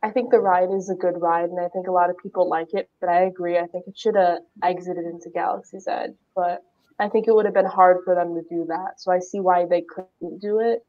I 0.02 0.10
think 0.10 0.30
the 0.30 0.40
ride 0.40 0.70
is 0.70 0.88
a 0.88 0.94
good 0.94 1.20
ride 1.20 1.50
and 1.50 1.60
I 1.60 1.68
think 1.68 1.86
a 1.86 1.92
lot 1.92 2.08
of 2.08 2.16
people 2.18 2.48
like 2.48 2.72
it, 2.72 2.88
but 3.00 3.10
I 3.10 3.24
agree. 3.24 3.58
I 3.58 3.66
think 3.66 3.86
it 3.86 3.98
should 3.98 4.16
have 4.16 4.38
exited 4.62 5.04
into 5.04 5.28
Galaxy's 5.28 5.86
Edge, 5.86 6.14
but 6.34 6.62
I 6.98 7.08
think 7.08 7.28
it 7.28 7.34
would 7.34 7.44
have 7.44 7.54
been 7.54 7.66
hard 7.66 7.98
for 8.04 8.14
them 8.14 8.34
to 8.34 8.42
do 8.48 8.64
that. 8.68 8.98
So 9.00 9.12
I 9.12 9.18
see 9.18 9.40
why 9.40 9.66
they 9.66 9.82
couldn't 9.82 10.40
do 10.40 10.60
it. 10.60 10.84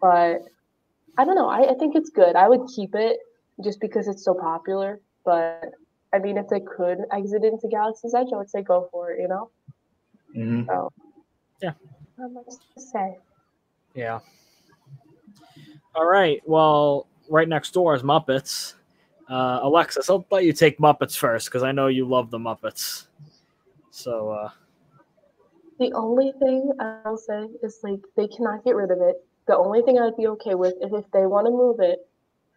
But 0.00 0.42
I 1.16 1.24
don't 1.24 1.36
know. 1.36 1.48
I, 1.48 1.70
I 1.70 1.74
think 1.74 1.94
it's 1.94 2.10
good. 2.10 2.36
I 2.36 2.48
would 2.48 2.62
keep 2.74 2.94
it 2.94 3.18
just 3.62 3.80
because 3.80 4.08
it's 4.08 4.24
so 4.24 4.34
popular. 4.34 5.00
But 5.24 5.72
I 6.12 6.18
mean, 6.18 6.36
if 6.36 6.48
they 6.48 6.60
could 6.60 6.98
exit 7.12 7.44
into 7.44 7.68
Galaxy's 7.68 8.14
Edge, 8.14 8.28
I 8.32 8.36
would 8.36 8.50
say 8.50 8.62
go 8.62 8.88
for 8.90 9.12
it, 9.12 9.20
you 9.20 9.28
know? 9.28 9.50
Mm-hmm. 10.36 10.68
So, 10.68 10.92
Yeah. 11.62 11.72
Not 12.18 12.32
much 12.32 12.54
to 12.74 12.80
say. 12.80 13.18
Yeah. 13.94 14.20
All 15.94 16.06
right. 16.06 16.42
Well, 16.44 17.06
right 17.28 17.48
next 17.48 17.72
door 17.72 17.94
is 17.94 18.02
Muppets. 18.02 18.74
Uh, 19.28 19.60
Alexis, 19.62 20.08
I'll 20.08 20.24
let 20.30 20.44
you 20.44 20.52
take 20.52 20.78
Muppets 20.78 21.16
first 21.16 21.46
because 21.46 21.62
I 21.62 21.72
know 21.72 21.88
you 21.88 22.06
love 22.06 22.30
the 22.30 22.38
Muppets. 22.38 23.06
So, 23.90 24.30
uh, 24.30 24.50
The 25.78 25.92
only 25.94 26.32
thing 26.38 26.72
I'll 26.80 27.18
say 27.18 27.48
is 27.62 27.80
like 27.82 28.00
they 28.16 28.28
cannot 28.28 28.64
get 28.64 28.76
rid 28.76 28.90
of 28.90 29.00
it. 29.00 29.16
The 29.46 29.56
only 29.56 29.82
thing 29.82 29.98
I'd 29.98 30.16
be 30.16 30.26
okay 30.28 30.54
with 30.54 30.74
is 30.82 30.92
if 30.92 31.10
they 31.12 31.26
want 31.26 31.46
to 31.46 31.50
move 31.50 31.80
it 31.80 32.06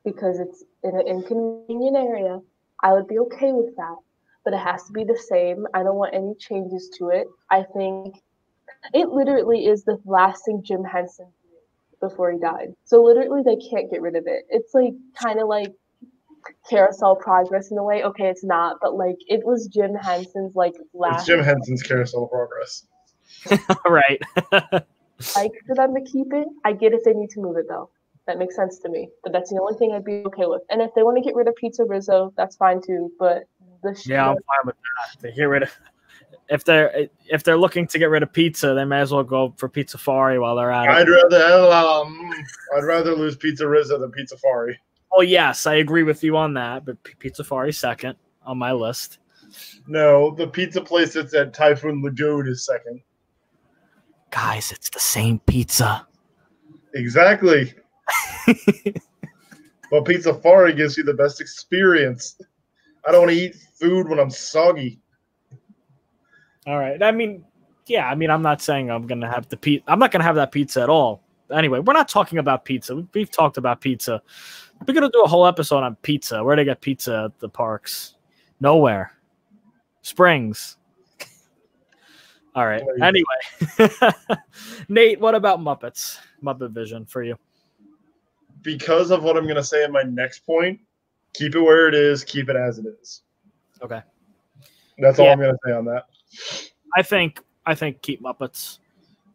because 0.04 0.40
it's 0.40 0.64
in 0.84 0.96
an 0.96 1.08
inconvenient 1.08 1.98
area, 1.98 2.40
I 2.82 2.94
would 2.94 3.08
be 3.08 3.20
okay 3.20 3.52
with 3.52 3.76
that. 3.76 3.98
But 4.44 4.54
it 4.54 4.60
has 4.60 4.84
to 4.86 4.94
be 4.94 5.04
the 5.04 5.18
same. 5.18 5.68
I 5.74 5.84
don't 5.84 5.98
want 5.98 6.14
any 6.14 6.34
changes 6.36 6.90
to 6.98 7.10
it. 7.10 7.28
I 7.50 7.64
think 7.64 8.16
it 8.94 9.10
literally 9.10 9.66
is 9.66 9.84
the 9.84 10.00
last 10.06 10.46
thing 10.46 10.64
Jim 10.64 10.84
Henson 10.84 11.28
before 12.00 12.32
he 12.32 12.40
died. 12.40 12.74
So 12.86 13.04
literally 13.04 13.42
they 13.44 13.58
can't 13.70 13.90
get 13.92 14.02
rid 14.02 14.16
of 14.16 14.24
it. 14.28 14.46
It's 14.50 14.74
like 14.74 14.94
kind 15.22 15.40
of 15.40 15.48
like 15.48 15.74
carousel 16.70 17.16
progress 17.16 17.72
in 17.72 17.78
a 17.78 17.84
way. 17.84 18.04
Okay, 18.04 18.28
it's 18.28 18.44
not, 18.44 18.78
but 18.82 18.96
like 18.96 19.18
it 19.28 19.46
was 19.46 19.68
Jim 19.68 19.96
Henson's 19.96 20.56
like 20.56 20.76
It's 20.76 20.90
last 20.94 21.28
Jim 21.28 21.44
Henson's 21.44 21.84
Carousel 21.84 22.28
Progress. 22.28 22.86
right. 23.88 24.22
like 25.36 25.52
for 25.68 25.76
them 25.76 25.94
to 25.96 26.02
keep 26.02 26.34
it. 26.34 26.48
I 26.66 26.74
get 26.74 26.94
if 26.94 27.04
they 27.04 27.14
need 27.14 27.30
to 27.32 27.42
move 27.42 27.58
it 27.58 27.66
though. 27.68 27.90
That 28.28 28.38
makes 28.38 28.56
sense 28.56 28.78
to 28.80 28.90
me. 28.90 29.10
But 29.24 29.34
that's 29.34 29.50
the 29.50 29.60
only 29.60 29.78
thing 29.78 29.92
I'd 29.92 30.06
be 30.06 30.22
okay 30.28 30.46
with. 30.46 30.62
And 30.70 30.82
if 30.82 30.94
they 30.94 31.04
want 31.04 31.18
to 31.18 31.24
get 31.24 31.36
rid 31.36 31.48
of 31.48 31.56
PizzeRizzo, 31.62 32.34
that's 32.38 32.56
fine 32.56 32.80
too. 32.82 33.12
But 33.18 33.46
the 33.82 33.96
sh- 33.96 34.08
yeah, 34.08 34.30
I'm 34.30 34.36
fine 34.36 34.66
with 34.66 34.76
that. 34.76 35.28
To 35.28 35.36
get 35.36 35.46
rid 35.46 35.64
of, 35.64 35.76
if 36.50 36.64
they're 36.64 37.08
if 37.28 37.44
they're 37.44 37.58
looking 37.58 37.88
to 37.88 38.00
get 38.00 38.10
rid 38.10 38.24
of 38.24 38.34
pizza, 38.34 38.74
they 38.74 38.86
may 38.86 39.00
as 39.00 39.12
well 39.12 39.24
go 39.24 39.54
for 39.58 39.70
Pizzafari 39.70 40.42
while 40.42 40.56
they're 40.56 40.72
at 40.72 40.86
it. 40.86 40.90
I'd 40.90 41.10
rather 41.10 41.72
um, 41.72 42.32
I'd 42.76 42.84
rather 42.84 43.14
lose 43.14 43.38
PizzeRizzo 43.38 44.00
than 44.00 44.12
Pizzafari. 44.12 44.76
Oh 45.16 45.22
yes, 45.22 45.68
I 45.68 45.76
agree 45.76 46.04
with 46.04 46.24
you 46.24 46.38
on 46.38 46.54
that. 46.56 46.86
But 46.86 47.02
Pizzafari 47.04 47.74
second. 47.74 48.16
on 48.44 48.58
my 48.58 48.72
list. 48.72 49.20
No, 49.88 50.32
the 50.36 50.48
pizza 50.48 50.82
place 50.82 51.14
that's 51.14 51.34
at 51.34 51.54
Typhoon 51.54 52.04
Lagoon 52.04 52.48
is 52.48 52.66
second. 52.66 53.02
Guys, 54.32 54.72
it's 54.72 54.90
the 54.90 55.00
same 55.00 55.40
pizza. 55.40 56.06
Exactly. 56.94 57.74
but 58.48 60.06
Pizzafari 60.06 60.76
gives 60.76 60.98
you 60.98 61.04
the 61.04 61.14
best 61.14 61.42
experience. 61.42 62.40
I 63.08 63.12
don't 63.12 63.22
want 63.22 63.32
to 63.32 63.38
eat 63.38 63.56
food 63.80 64.08
when 64.08 64.20
I'm 64.20 64.30
soggy. 64.30 65.00
All 66.70 66.78
right. 66.78 67.02
I 67.02 67.12
mean, 67.12 67.44
yeah. 67.88 68.08
I 68.08 68.14
mean, 68.14 68.30
I'm 68.30 68.44
not 68.44 68.62
saying 68.62 68.92
I'm 68.92 69.08
gonna 69.08 69.30
have 69.30 69.50
the 69.50 69.58
pizza. 69.58 69.84
I'm 69.92 69.98
not 69.98 70.12
gonna 70.12 70.24
have 70.24 70.36
that 70.36 70.52
pizza 70.52 70.84
at 70.84 70.90
all. 70.90 71.24
Anyway, 71.52 71.80
we're 71.80 71.94
not 71.94 72.08
talking 72.08 72.38
about 72.38 72.64
pizza. 72.64 72.96
We- 72.96 73.08
We've 73.16 73.32
talked 73.32 73.58
about 73.58 73.82
pizza. 73.82 74.22
We're 74.88 74.94
gonna 74.94 75.10
do 75.10 75.24
a 75.24 75.28
whole 75.28 75.48
episode 75.48 75.82
on 75.84 75.96
pizza. 75.96 76.44
Where 76.44 76.56
to 76.56 76.64
get 76.64 76.80
pizza 76.80 77.24
at 77.26 77.40
the 77.40 77.50
parks? 77.50 78.18
Nowhere. 78.60 79.14
Springs. 80.04 80.78
All 82.56 82.68
right. 82.68 82.84
Anyway, 83.02 83.90
Nate, 84.90 85.20
what 85.20 85.34
about 85.34 85.60
Muppets? 85.60 86.20
Muppet 86.44 86.70
Vision 86.72 87.04
for 87.06 87.24
you. 87.24 87.36
Because 88.62 89.10
of 89.10 89.24
what 89.24 89.38
I'm 89.38 89.46
going 89.46 89.56
to 89.56 89.64
say 89.64 89.84
in 89.86 89.92
my 89.92 90.04
next 90.04 90.46
point, 90.46 90.80
keep 91.34 91.56
it 91.56 91.62
where 91.62 91.88
it 91.88 91.96
is, 91.96 92.24
keep 92.26 92.50
it 92.50 92.56
as 92.58 92.78
it 92.78 92.86
is. 93.02 93.22
Okay. 93.82 94.02
That's 94.98 95.18
all 95.18 95.30
I'm 95.30 95.40
going 95.40 95.52
to 95.54 95.60
say 95.66 95.72
on 95.72 95.86
that. 95.86 96.06
I 96.96 97.02
think 97.02 97.42
I 97.66 97.76
think 97.76 98.02
keep 98.02 98.22
Muppets. 98.22 98.80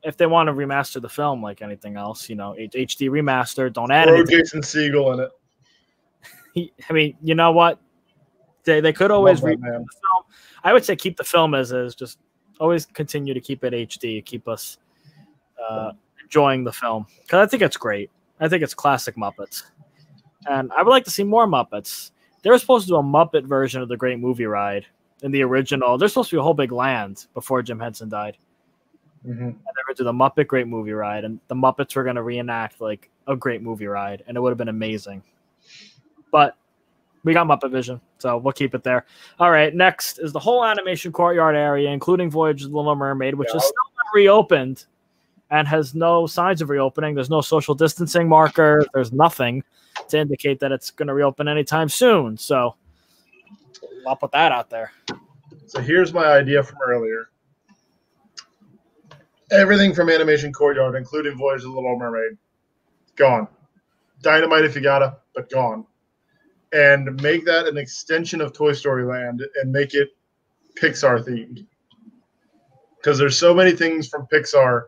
If 0.02 0.16
they 0.18 0.26
want 0.26 0.48
to 0.48 0.52
remaster 0.52 1.00
the 1.00 1.08
film 1.08 1.42
like 1.42 1.62
anything 1.62 1.96
else, 1.96 2.28
you 2.28 2.34
know, 2.34 2.54
HD 2.58 3.08
remaster, 3.08 3.72
don't 3.72 3.90
add 3.90 4.08
anything. 4.08 4.38
Jason 4.38 4.60
Segel 4.60 5.14
in 5.14 5.20
it. 5.20 6.72
I 6.90 6.92
mean, 6.92 7.16
you 7.22 7.34
know 7.34 7.52
what? 7.52 7.80
They 8.64 8.80
they 8.80 8.92
could 8.92 9.10
always 9.10 9.42
Love 9.42 9.50
re- 9.50 9.56
the 9.56 9.62
film. 9.62 9.86
I 10.62 10.72
would 10.72 10.84
say 10.84 10.96
keep 10.96 11.16
the 11.16 11.24
film 11.24 11.54
as 11.54 11.72
is. 11.72 11.94
Just 11.94 12.18
always 12.60 12.86
continue 12.86 13.34
to 13.34 13.40
keep 13.40 13.64
it 13.64 13.72
HD. 13.72 14.24
Keep 14.24 14.48
us 14.48 14.78
uh, 15.68 15.92
enjoying 16.22 16.64
the 16.64 16.72
film 16.72 17.06
because 17.22 17.46
I 17.46 17.48
think 17.48 17.62
it's 17.62 17.76
great. 17.76 18.10
I 18.40 18.48
think 18.48 18.62
it's 18.62 18.74
classic 18.74 19.16
Muppets, 19.16 19.62
and 20.46 20.72
I 20.72 20.82
would 20.82 20.90
like 20.90 21.04
to 21.04 21.10
see 21.10 21.24
more 21.24 21.46
Muppets. 21.46 22.10
They 22.42 22.50
were 22.50 22.58
supposed 22.58 22.86
to 22.86 22.92
do 22.92 22.96
a 22.96 23.02
Muppet 23.02 23.46
version 23.46 23.80
of 23.80 23.88
the 23.88 23.96
Great 23.96 24.18
Movie 24.18 24.44
Ride 24.44 24.86
in 25.22 25.30
the 25.32 25.42
original. 25.42 25.96
There's 25.98 26.12
supposed 26.12 26.30
to 26.30 26.36
be 26.36 26.40
a 26.40 26.42
whole 26.42 26.54
big 26.54 26.72
land 26.72 27.26
before 27.34 27.62
Jim 27.62 27.78
Henson 27.80 28.08
died. 28.08 28.36
Mhm. 29.26 29.38
and 29.40 29.54
they 29.54 29.82
were 29.88 29.94
do 29.94 30.04
the 30.04 30.12
Muppet 30.12 30.46
Great 30.48 30.66
Movie 30.68 30.92
Ride, 30.92 31.24
and 31.24 31.40
the 31.48 31.54
Muppets 31.54 31.96
were 31.96 32.04
going 32.04 32.16
to 32.16 32.22
reenact 32.22 32.78
like 32.82 33.08
a 33.26 33.34
Great 33.34 33.62
Movie 33.62 33.86
Ride, 33.86 34.22
and 34.26 34.36
it 34.36 34.40
would 34.40 34.50
have 34.50 34.58
been 34.58 34.68
amazing. 34.68 35.22
But 36.30 36.56
we 37.24 37.32
got 37.32 37.46
Muppet 37.46 37.70
Vision, 37.70 38.02
so 38.18 38.36
we'll 38.36 38.52
keep 38.52 38.74
it 38.74 38.82
there. 38.82 39.06
All 39.38 39.50
right, 39.50 39.74
next 39.74 40.18
is 40.18 40.32
the 40.32 40.38
whole 40.40 40.62
animation 40.62 41.10
courtyard 41.10 41.56
area, 41.56 41.88
including 41.90 42.30
Voyage 42.30 42.64
of 42.64 42.70
the 42.70 42.76
Little 42.76 42.94
Mermaid, 42.96 43.34
which 43.34 43.48
Yeah. 43.50 43.56
is 43.56 43.62
still 43.64 43.92
not 43.96 44.14
reopened 44.14 44.84
and 45.50 45.66
has 45.68 45.94
no 45.94 46.26
signs 46.26 46.60
of 46.60 46.68
reopening. 46.68 47.14
There's 47.14 47.30
no 47.30 47.40
social 47.40 47.74
distancing 47.74 48.28
marker. 48.28 48.84
There's 48.92 49.12
nothing 49.12 49.64
to 50.08 50.18
indicate 50.18 50.60
that 50.60 50.70
it's 50.70 50.90
going 50.90 51.06
to 51.08 51.14
reopen 51.14 51.48
anytime 51.48 51.88
soon. 51.88 52.36
So 52.36 52.74
I'll 54.06 54.16
put 54.16 54.32
that 54.32 54.52
out 54.52 54.70
there. 54.70 54.92
So 55.66 55.80
here's 55.80 56.12
my 56.12 56.26
idea 56.26 56.62
from 56.62 56.78
earlier. 56.86 57.30
Everything 59.50 59.94
from 59.94 60.10
Animation 60.10 60.52
Courtyard, 60.52 60.94
including 60.94 61.36
Voyage 61.36 61.60
of 61.60 61.70
the 61.70 61.74
Little 61.74 61.98
Mermaid, 61.98 62.36
gone. 63.16 63.48
Dynamite 64.22 64.64
if 64.64 64.74
you 64.74 64.80
gotta, 64.80 65.16
but 65.34 65.50
gone. 65.50 65.86
And 66.72 67.20
make 67.22 67.44
that 67.44 67.66
an 67.66 67.76
extension 67.76 68.40
of 68.40 68.52
Toy 68.52 68.72
Story 68.72 69.04
Land 69.04 69.42
and 69.60 69.70
make 69.70 69.94
it 69.94 70.08
Pixar 70.76 71.22
themed. 71.24 71.66
Because 72.96 73.18
there's 73.18 73.38
so 73.38 73.54
many 73.54 73.72
things 73.72 74.08
from 74.08 74.26
Pixar 74.32 74.84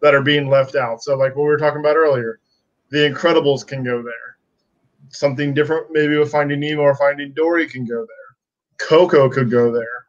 that 0.00 0.14
are 0.14 0.22
being 0.22 0.48
left 0.48 0.76
out. 0.76 1.02
So, 1.02 1.16
like 1.16 1.34
what 1.36 1.42
we 1.42 1.48
were 1.48 1.58
talking 1.58 1.80
about 1.80 1.96
earlier, 1.96 2.40
The 2.90 2.98
Incredibles 2.98 3.66
can 3.66 3.82
go 3.82 4.02
there. 4.02 4.38
Something 5.08 5.52
different, 5.52 5.88
maybe 5.90 6.16
with 6.16 6.30
Finding 6.30 6.60
Nemo 6.60 6.82
or 6.82 6.96
Finding 6.96 7.32
Dory, 7.32 7.68
can 7.68 7.84
go 7.84 7.96
there. 7.96 8.25
Coco 8.78 9.28
could 9.28 9.50
go 9.50 9.72
there. 9.72 10.06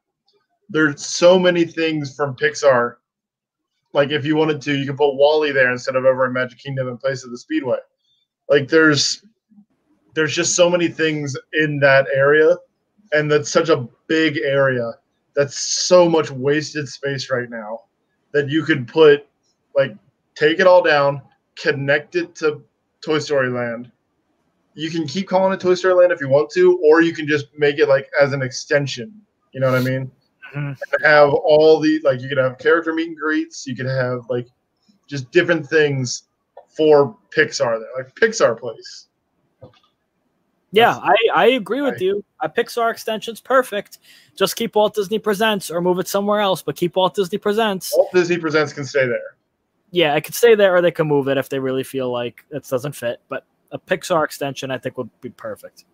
There's 0.69 1.05
so 1.05 1.39
many 1.39 1.65
things 1.65 2.15
from 2.15 2.35
Pixar. 2.35 2.95
Like 3.93 4.11
if 4.11 4.25
you 4.25 4.35
wanted 4.35 4.61
to, 4.63 4.77
you 4.77 4.85
could 4.85 4.97
put 4.97 5.15
WALL-E 5.15 5.51
there 5.51 5.71
instead 5.71 5.95
of 5.95 6.05
over 6.05 6.25
in 6.25 6.33
Magic 6.33 6.59
Kingdom 6.59 6.87
in 6.87 6.97
place 6.97 7.23
of 7.23 7.31
the 7.31 7.37
Speedway. 7.37 7.77
Like 8.49 8.67
there's 8.67 9.25
there's 10.13 10.35
just 10.35 10.55
so 10.55 10.69
many 10.69 10.87
things 10.87 11.37
in 11.53 11.79
that 11.79 12.07
area, 12.13 12.55
and 13.11 13.31
that's 13.31 13.51
such 13.51 13.69
a 13.69 13.87
big 14.07 14.37
area. 14.37 14.93
That's 15.35 15.57
so 15.57 16.09
much 16.09 16.31
wasted 16.31 16.89
space 16.89 17.29
right 17.29 17.49
now 17.49 17.81
that 18.33 18.49
you 18.49 18.63
could 18.63 18.87
put 18.87 19.27
like 19.75 19.95
take 20.35 20.59
it 20.59 20.67
all 20.67 20.81
down, 20.81 21.21
connect 21.55 22.15
it 22.15 22.35
to 22.35 22.61
Toy 23.03 23.19
Story 23.19 23.49
Land. 23.49 23.91
You 24.77 24.91
can 24.91 25.07
keep 25.07 25.27
calling 25.27 25.51
it 25.53 25.59
Toy 25.59 25.73
Story 25.73 25.95
Land 25.95 26.11
if 26.11 26.21
you 26.21 26.29
want 26.29 26.51
to, 26.51 26.77
or 26.85 27.01
you 27.01 27.11
can 27.11 27.27
just 27.27 27.47
make 27.57 27.79
it 27.79 27.89
like 27.89 28.07
as 28.21 28.31
an 28.31 28.43
extension. 28.43 29.11
You 29.51 29.59
know 29.59 29.71
what 29.71 29.81
I 29.81 29.83
mean? 29.83 30.11
Mhm. 30.55 30.77
Have 31.03 31.33
all 31.33 31.79
the 31.79 31.99
like 32.03 32.21
you 32.21 32.29
could 32.29 32.37
have 32.37 32.59
character 32.59 32.93
meet 32.93 33.07
and 33.07 33.17
greets. 33.17 33.65
You 33.65 33.75
could 33.75 33.87
have 33.87 34.21
like 34.29 34.47
just 35.07 35.31
different 35.31 35.65
things 35.67 36.23
for 36.67 37.17
Pixar 37.35 37.79
there, 37.79 37.89
like 37.97 38.13
Pixar 38.13 38.59
Place. 38.59 39.07
Yeah, 40.71 40.95
I, 40.97 41.15
I 41.33 41.45
agree 41.47 41.81
with 41.81 41.93
Right. 41.93 42.01
you. 42.01 42.23
A 42.41 42.49
Pixar 42.49 42.91
extension's 42.91 43.41
perfect. 43.41 43.97
Just 44.35 44.55
keep 44.55 44.75
Walt 44.75 44.93
Disney 44.93 45.17
Presents 45.17 45.71
or 45.71 45.81
move 45.81 45.97
it 45.97 46.07
somewhere 46.07 46.39
else, 46.39 46.61
but 46.61 46.75
keep 46.75 46.97
Walt 46.97 47.15
Disney 47.15 47.39
Presents. 47.39 47.93
Walt 47.95 48.11
Disney 48.13 48.37
Presents 48.37 48.73
can 48.73 48.85
stay 48.85 49.07
there. 49.07 49.37
Yeah, 49.89 50.13
it 50.15 50.21
could 50.21 50.35
stay 50.35 50.53
there 50.53 50.75
or 50.75 50.81
they 50.81 50.91
can 50.91 51.07
move 51.07 51.29
it 51.29 51.37
if 51.37 51.49
they 51.49 51.57
really 51.57 51.83
feel 51.83 52.11
like 52.11 52.45
it 52.51 52.67
doesn't 52.67 52.91
fit. 52.91 53.21
But 53.27 53.43
a 53.71 53.79
Pixar 53.79 54.23
extension, 54.23 54.71
I 54.71 54.77
think, 54.77 54.97
would 54.97 55.09
be 55.21 55.29
perfect. 55.29 55.85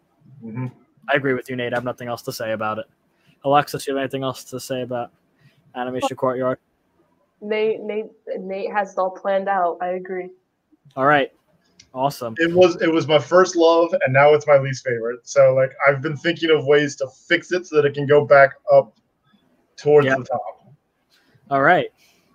hmm 0.42 0.68
I 1.10 1.16
agree 1.16 1.34
with 1.34 1.50
you, 1.50 1.56
Nate. 1.58 1.74
I 1.74 1.78
have 1.78 1.84
nothing 1.84 2.08
else 2.08 2.22
to 2.24 2.32
say 2.32 2.54
about 2.54 2.80
it. 2.80 2.86
Alexis, 3.44 3.86
you 3.88 3.94
have 3.94 4.02
anything 4.02 4.24
else 4.24 4.46
to 4.46 4.60
say 4.60 4.84
about 4.84 5.12
Animation 5.76 6.16
Courtyard? 6.16 6.60
Nate, 7.42 7.82
Nate, 7.82 8.06
Nate 8.40 8.72
has 8.72 8.94
it 8.94 8.98
all 8.98 9.12
planned 9.12 9.50
out. 9.50 9.78
I 9.82 9.90
agree. 9.90 10.30
All 10.96 11.06
right. 11.06 11.32
Awesome. 11.94 12.36
It 12.40 12.54
was 12.54 12.82
it 12.82 12.92
was 12.92 13.08
my 13.08 13.20
first 13.20 13.56
love, 13.56 13.94
and 14.04 14.14
now 14.14 14.34
it's 14.34 14.48
my 14.48 14.58
least 14.58 14.86
favorite. 14.86 15.28
So 15.28 15.54
like 15.54 15.72
I've 15.86 16.02
been 16.02 16.16
thinking 16.16 16.50
of 16.52 16.66
ways 16.66 16.96
to 16.98 17.08
fix 17.28 17.52
it 17.52 17.68
so 17.68 17.76
that 17.76 17.86
it 17.86 17.94
can 17.94 18.08
go 18.08 18.26
back 18.26 18.52
up 18.72 18.98
towards 19.76 20.08
Yeah. 20.08 20.16
the 20.16 20.24
top. 20.24 20.42
All 21.52 21.62
right. 21.62 21.92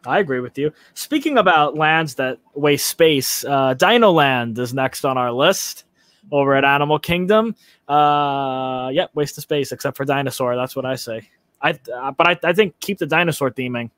I 0.06 0.20
agree 0.20 0.40
with 0.40 0.56
you. 0.56 0.72
Speaking 0.94 1.38
about 1.38 1.76
lands 1.76 2.14
that 2.14 2.38
waste 2.54 2.86
space, 2.86 3.44
uh, 3.44 3.74
Dino 3.74 4.12
Land 4.12 4.58
is 4.58 4.72
next 4.72 5.04
on 5.04 5.18
our 5.18 5.32
list 5.32 5.84
over 6.30 6.54
at 6.54 6.64
Animal 6.64 6.98
Kingdom. 6.98 7.54
Uh, 7.88 8.90
yep, 8.92 9.10
waste 9.14 9.38
of 9.38 9.42
space 9.42 9.72
except 9.72 9.96
for 9.96 10.04
dinosaur. 10.04 10.56
That's 10.56 10.76
what 10.76 10.84
I 10.84 10.94
say. 10.94 11.28
I 11.60 11.78
uh, 11.92 12.12
but 12.12 12.28
I, 12.28 12.48
I 12.48 12.52
think 12.52 12.78
keep 12.80 12.98
the 12.98 13.06
dinosaur 13.06 13.50
theming 13.50 13.90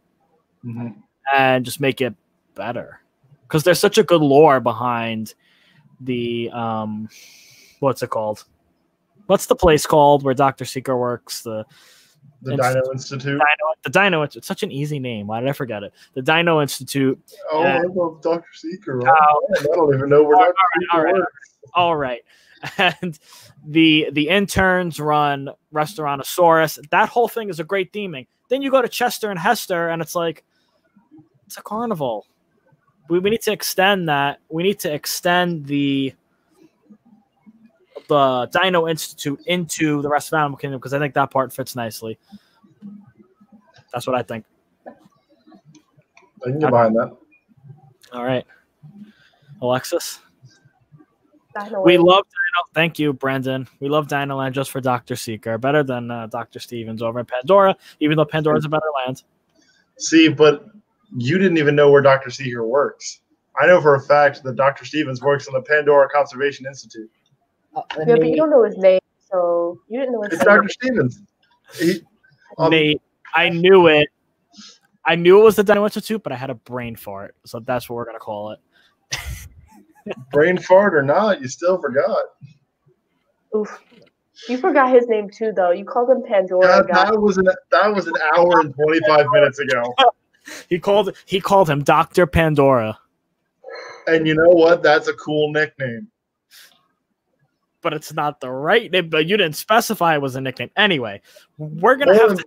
and 1.37 1.65
just 1.65 1.81
make 1.81 2.01
it 2.01 2.15
better 2.55 3.01
because 3.43 3.65
there's 3.65 3.79
such 3.79 3.99
a 3.99 4.03
good 4.03 4.23
lore 4.23 4.61
behind 4.61 5.35
the 6.01 6.51
um, 6.51 7.09
what's 7.81 8.03
it 8.03 8.11
called? 8.11 8.45
What's 9.27 9.47
the 9.47 9.57
place 9.57 9.87
called 9.87 10.23
where 10.23 10.35
Doctor 10.35 10.65
Seeker 10.65 10.97
works? 10.97 11.43
The 11.43 11.67
The 12.43 12.53
Institute. 12.53 12.75
Dino 12.75 12.93
Institute. 12.93 13.25
Dino, 13.25 13.75
the 13.83 13.91
Dino. 13.91 14.23
It's 14.23 14.47
such 14.47 14.63
an 14.63 14.73
easy 14.73 14.99
name. 14.99 15.27
Why 15.27 15.41
did 15.41 15.49
I 15.49 15.53
forget 15.53 15.83
it? 15.83 15.93
The 16.15 16.23
Dino 16.23 16.61
Institute. 16.61 17.21
Oh. 17.53 17.63
I 17.63 17.83
love 17.83 18.23
Doctor 18.23 18.49
Seeker. 18.55 19.01
Oh. 19.07 19.49
I 19.59 19.63
don't 19.63 19.95
even 19.95 20.09
know 20.09 20.23
where 20.23 20.37
oh, 20.37 20.41
All 20.41 20.47
Doctor 20.47 21.03
right, 21.03 21.15
Seeker 21.15 21.25
all 21.75 21.97
right. 21.97 22.23
All 22.79 22.79
right, 22.79 22.95
and 23.03 23.19
the 23.67 24.09
the 24.13 24.29
interns 24.29 24.99
run 24.99 25.51
Restaurantosaurus. 25.73 26.89
That 26.91 27.09
whole 27.09 27.29
thing 27.29 27.51
is 27.51 27.61
a 27.61 27.65
great 27.65 27.93
theming. 27.93 28.27
Then 28.49 28.63
you 28.63 28.71
go 28.71 28.83
to 28.83 28.89
Chester 28.89 29.31
and 29.31 29.39
Hester, 29.39 29.89
and 29.89 30.01
it's 30.03 30.15
like 30.15 30.45
it's 31.47 31.59
a 31.59 31.63
carnival. 31.63 32.27
We, 33.09 33.19
we 33.19 33.31
need 33.31 33.43
to 33.43 33.53
extend 33.53 34.09
that. 34.09 34.41
We 34.49 34.63
need 34.63 34.79
to 34.81 34.93
extend 34.93 35.67
the 35.67 36.15
the 38.11 38.47
Dino 38.47 38.89
Institute 38.89 39.41
into 39.47 40.03
the 40.03 40.09
rest 40.09 40.33
of 40.33 40.39
Animal 40.39 40.59
Kingdom 40.59 40.81
because 40.81 40.93
I 40.93 40.99
think 40.99 41.15
that 41.15 41.31
part 41.31 41.53
fits 41.53 41.77
nicely. 41.77 42.19
That's 43.93 44.07
what 44.07 44.17
I 44.17 44.23
think. 44.23 44.45
I 44.87 44.93
can 46.51 46.59
get 46.59 46.71
behind 46.71 46.97
that. 46.97 47.17
All 48.13 48.25
right, 48.25 48.45
Alexis. 49.63 50.19
Dino 51.59 51.83
We 51.83 51.97
Land. 51.97 52.09
love 52.09 52.25
Dino. 52.25 52.71
Thank 52.75 52.99
you, 52.99 53.13
Brendan. 53.13 53.69
We 53.79 53.89
love 53.89 54.09
Dino 54.09 54.37
Land 54.37 54.55
just 54.55 54.73
for 54.73 54.81
Doctor 54.81 55.15
Seeker. 55.15 55.57
Better 55.57 55.85
than 55.85 56.11
uh, 56.11 56.27
Doctor 56.27 56.59
Stevens 56.59 57.03
over 57.03 57.21
in 57.21 57.27
Pandora, 57.27 57.77
even 58.01 58.17
though 58.17 58.25
Pandora's 58.25 58.65
a 58.65 58.69
better 58.69 58.83
land. 59.07 59.23
See, 59.99 60.29
but 60.29 60.67
you 61.17 61.39
didn't 61.39 61.59
even 61.59 61.77
know 61.77 61.91
where 61.91 62.03
Doctor 62.03 62.31
Seeker 62.31 62.67
works. 62.67 63.21
I 63.61 63.67
know 63.67 63.81
for 63.81 63.95
a 63.95 64.01
fact 64.01 64.43
that 64.43 64.57
Dr. 64.57 64.85
Stevens 64.85 65.21
works 65.21 65.47
in 65.47 65.55
the 65.55 65.63
Pandora 65.63 66.09
Conservation 66.09 66.67
Institute. 66.67 67.11
Yeah, 67.75 68.17
but 68.17 68.29
you 68.29 68.37
don't 68.37 68.51
know 68.51 68.65
his 68.65 68.77
name, 68.77 69.01
so. 69.31 69.81
You 69.89 70.01
didn't 70.01 70.15
know 70.15 70.23
his 70.23 70.33
It's 70.33 70.45
name. 70.45 70.57
Dr. 70.57 70.69
Stevens. 70.69 71.23
He, 71.79 72.03
um, 72.59 72.71
Nate, 72.71 73.01
I 73.35 73.49
knew 73.49 73.87
it. 73.87 74.09
I 75.05 75.15
knew 75.15 75.41
it 75.41 75.45
was 75.45 75.57
the 75.57 75.65
Dino 75.65 75.85
Institute, 75.85 76.23
but 76.23 76.33
I 76.33 76.37
had 76.37 76.51
a 76.51 76.55
brain 76.55 76.97
fart, 76.97 77.35
so 77.45 77.61
that's 77.61 77.89
what 77.89 77.97
we're 77.97 78.05
gonna 78.05 78.19
call 78.19 78.53
it. 78.53 78.61
brain 80.33 80.59
fart 80.59 80.95
or 80.95 81.03
not, 81.03 81.41
you 81.41 81.49
still 81.49 81.81
forgot. 81.81 82.25
Oof. 83.57 83.81
You 84.49 84.57
forgot 84.59 84.93
his 84.93 85.07
name 85.09 85.29
too, 85.29 85.53
though. 85.55 85.71
You 85.71 85.85
called 85.85 86.11
him 86.11 86.23
Pandora. 86.23 86.67
That, 86.67 86.89
that 86.89 87.21
was 87.21 87.37
an 87.39 87.49
that 87.71 87.95
was 87.95 88.07
an 88.07 88.15
hour 88.37 88.61
and 88.61 88.75
twenty 88.75 89.01
five 89.07 89.27
minutes 89.33 89.59
ago. 89.59 89.83
He 90.69 90.79
called 90.79 91.15
he 91.27 91.41
called 91.41 91.69
him 91.69 91.83
Doctor 91.83 92.27
Pandora, 92.27 92.99
And 94.07 94.27
you 94.27 94.35
know 94.35 94.49
what? 94.49 94.83
That's 94.83 95.09
a 95.09 95.15
cool 95.15 95.53
nickname. 95.53 96.09
But 97.83 97.93
it's 97.93 98.13
not 98.13 98.41
the 98.41 98.51
right 98.51 98.91
name. 98.91 99.09
But 99.09 99.27
you 99.27 99.37
didn't 99.37 99.57
specify 99.57 100.15
it 100.15 100.23
was 100.23 100.37
a 100.37 100.41
nickname. 100.41 100.71
Anyway, 100.77 101.21
we're 101.59 101.97
gonna 101.97 102.17
have 102.17 102.37
to. 102.37 102.45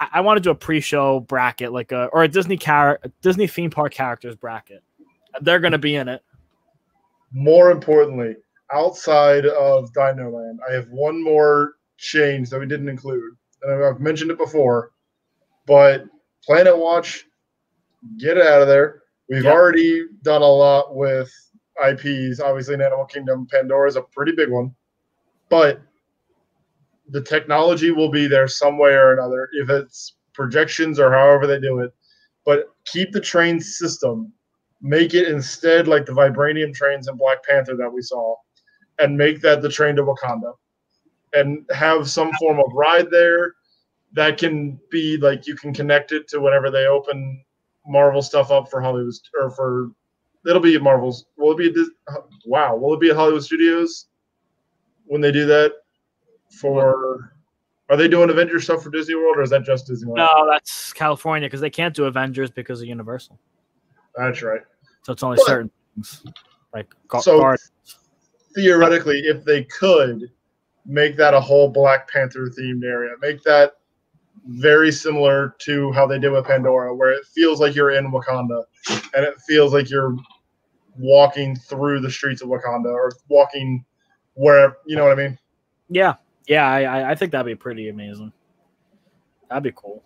I, 0.00 0.08
I 0.14 0.20
want 0.20 0.36
to 0.38 0.42
do 0.42 0.50
a 0.50 0.54
pre-show 0.54 1.20
bracket, 1.20 1.72
like 1.72 1.92
a 1.92 2.06
or 2.06 2.22
a 2.22 2.28
Disney 2.28 2.56
character, 2.56 3.10
Disney 3.22 3.46
theme 3.46 3.70
park 3.70 3.92
characters 3.92 4.36
bracket. 4.36 4.82
They're 5.40 5.60
gonna 5.60 5.78
be 5.78 5.96
in 5.96 6.08
it. 6.08 6.22
More 7.32 7.70
importantly, 7.70 8.36
outside 8.72 9.44
of 9.46 9.92
Dino 9.92 10.30
Land, 10.30 10.60
I 10.68 10.72
have 10.72 10.88
one 10.88 11.22
more 11.22 11.74
change 11.98 12.50
that 12.50 12.58
we 12.58 12.66
didn't 12.66 12.88
include. 12.88 13.34
And 13.62 13.84
I've- 13.84 14.02
mentioned 14.02 14.30
it 14.30 14.38
before, 14.38 14.92
but 15.66 16.04
Planet 16.44 16.78
Watch, 16.78 17.26
get 18.18 18.36
it 18.36 18.46
out 18.46 18.62
of 18.62 18.68
there. 18.68 19.02
We've 19.28 19.44
Yeah. 19.44 19.50
already 19.52 20.06
done 20.22 20.42
a 20.42 20.46
lot 20.46 20.94
with 20.94 21.30
IPs. 21.84 22.40
Obviously, 22.40 22.74
in 22.74 22.82
Animal 22.82 23.06
Kingdom, 23.06 23.46
Pandora 23.50 23.88
is 23.88 23.96
a 23.96 24.02
pretty 24.02 24.32
big 24.32 24.50
one, 24.50 24.74
but 25.48 25.80
the 27.10 27.22
technology 27.22 27.90
will 27.90 28.10
be 28.10 28.26
there 28.26 28.48
some 28.48 28.78
way 28.78 28.92
or 28.92 29.12
another, 29.12 29.48
if 29.52 29.70
it's 29.70 30.16
projections 30.34 30.98
or 30.98 31.10
however 31.10 31.46
they 31.46 31.58
do 31.58 31.80
it. 31.80 31.92
But 32.44 32.66
keep 32.84 33.12
the 33.12 33.20
train 33.20 33.60
system 33.60 34.32
make 34.80 35.14
it 35.14 35.28
instead 35.28 35.88
like 35.88 36.06
the 36.06 36.12
vibranium 36.12 36.72
trains 36.72 37.08
in 37.08 37.16
Black 37.16 37.42
Panther 37.44 37.76
that 37.76 37.92
we 37.92 38.02
saw, 38.02 38.36
and 38.98 39.16
make 39.16 39.40
that 39.40 39.62
the 39.62 39.68
train 39.68 39.96
to 39.96 40.04
Wakanda, 40.04 40.52
and 41.32 41.68
have 41.72 42.08
some 42.08 42.30
form 42.38 42.58
of 42.58 42.72
ride 42.72 43.10
there 43.10 43.54
that 44.12 44.38
can 44.38 44.78
be 44.90 45.16
like 45.16 45.46
you 45.46 45.54
can 45.54 45.74
connect 45.74 46.12
it 46.12 46.28
to 46.28 46.40
whenever 46.40 46.70
they 46.70 46.86
open 46.86 47.44
Marvel 47.86 48.22
stuff 48.22 48.50
up 48.50 48.70
for 48.70 48.80
Hollywood 48.80 49.12
or 49.40 49.50
for 49.50 49.90
it'll 50.46 50.62
be 50.62 50.78
Marvel's. 50.78 51.26
Will 51.36 51.52
it 51.52 51.58
be? 51.58 51.68
At 51.68 51.74
Dis- 51.74 51.90
wow, 52.46 52.76
will 52.76 52.94
it 52.94 53.00
be 53.00 53.10
at 53.10 53.16
Hollywood 53.16 53.42
Studios 53.44 54.06
when 55.06 55.20
they 55.20 55.32
do 55.32 55.46
that? 55.46 55.72
For 56.60 57.30
are 57.90 57.96
they 57.96 58.08
doing 58.08 58.30
Avengers 58.30 58.64
stuff 58.64 58.82
for 58.82 58.90
Disney 58.90 59.14
World 59.14 59.36
or 59.38 59.42
is 59.42 59.50
that 59.50 59.64
just 59.64 59.88
Disneyland? 59.88 60.16
No, 60.16 60.48
that's 60.50 60.92
California 60.92 61.46
because 61.46 61.60
they 61.60 61.70
can't 61.70 61.94
do 61.94 62.04
Avengers 62.04 62.50
because 62.50 62.80
of 62.80 62.88
Universal. 62.88 63.38
That's 64.16 64.42
right. 64.42 64.62
So 65.02 65.12
it's 65.12 65.22
only 65.22 65.36
But- 65.36 65.46
certain 65.46 65.70
things 65.94 66.24
like 66.74 66.86
So- 67.20 67.54
theoretically, 68.54 69.20
if 69.20 69.44
they 69.44 69.64
could 69.64 70.30
make 70.84 71.16
that 71.16 71.34
a 71.34 71.40
whole 71.40 71.68
Black 71.68 72.10
Panther 72.10 72.48
themed 72.48 72.84
area, 72.84 73.14
make 73.20 73.42
that 73.42 73.77
very 74.46 74.90
similar 74.92 75.54
to 75.60 75.92
how 75.92 76.06
they 76.06 76.18
did 76.18 76.30
with 76.32 76.46
Pandora, 76.46 76.94
where 76.94 77.12
it 77.12 77.24
feels 77.34 77.60
like 77.60 77.74
you're 77.74 77.92
in 77.92 78.10
Wakanda 78.10 78.64
and 79.14 79.24
it 79.24 79.34
feels 79.46 79.72
like 79.72 79.90
you're 79.90 80.16
walking 80.98 81.54
through 81.56 82.00
the 82.00 82.10
streets 82.10 82.42
of 82.42 82.48
Wakanda 82.48 82.86
or 82.92 83.12
walking 83.28 83.84
where 84.34 84.76
you 84.86 84.96
know 84.96 85.04
what 85.04 85.18
I 85.18 85.22
mean. 85.22 85.38
Yeah, 85.88 86.14
yeah, 86.46 86.66
I, 86.68 86.82
I- 86.82 87.10
I 87.10 87.14
think 87.14 87.32
that'd 87.32 87.46
be 87.46 87.54
pretty 87.54 87.88
amazing. 87.88 88.32
That'd 89.48 89.62
be 89.64 89.72
cool. 89.74 90.02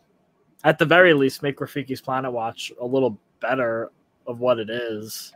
At 0.64 0.78
the 0.78 0.86
very 0.86 1.12
least, 1.12 1.42
make 1.42 1.58
Rafiki's 1.58 2.00
Planet 2.00 2.30
Watch 2.32 2.72
a 2.80 2.86
little 2.86 3.18
better 3.40 3.90
of 4.28 4.38
what 4.38 4.58
it 4.60 4.70
is. 4.70 5.32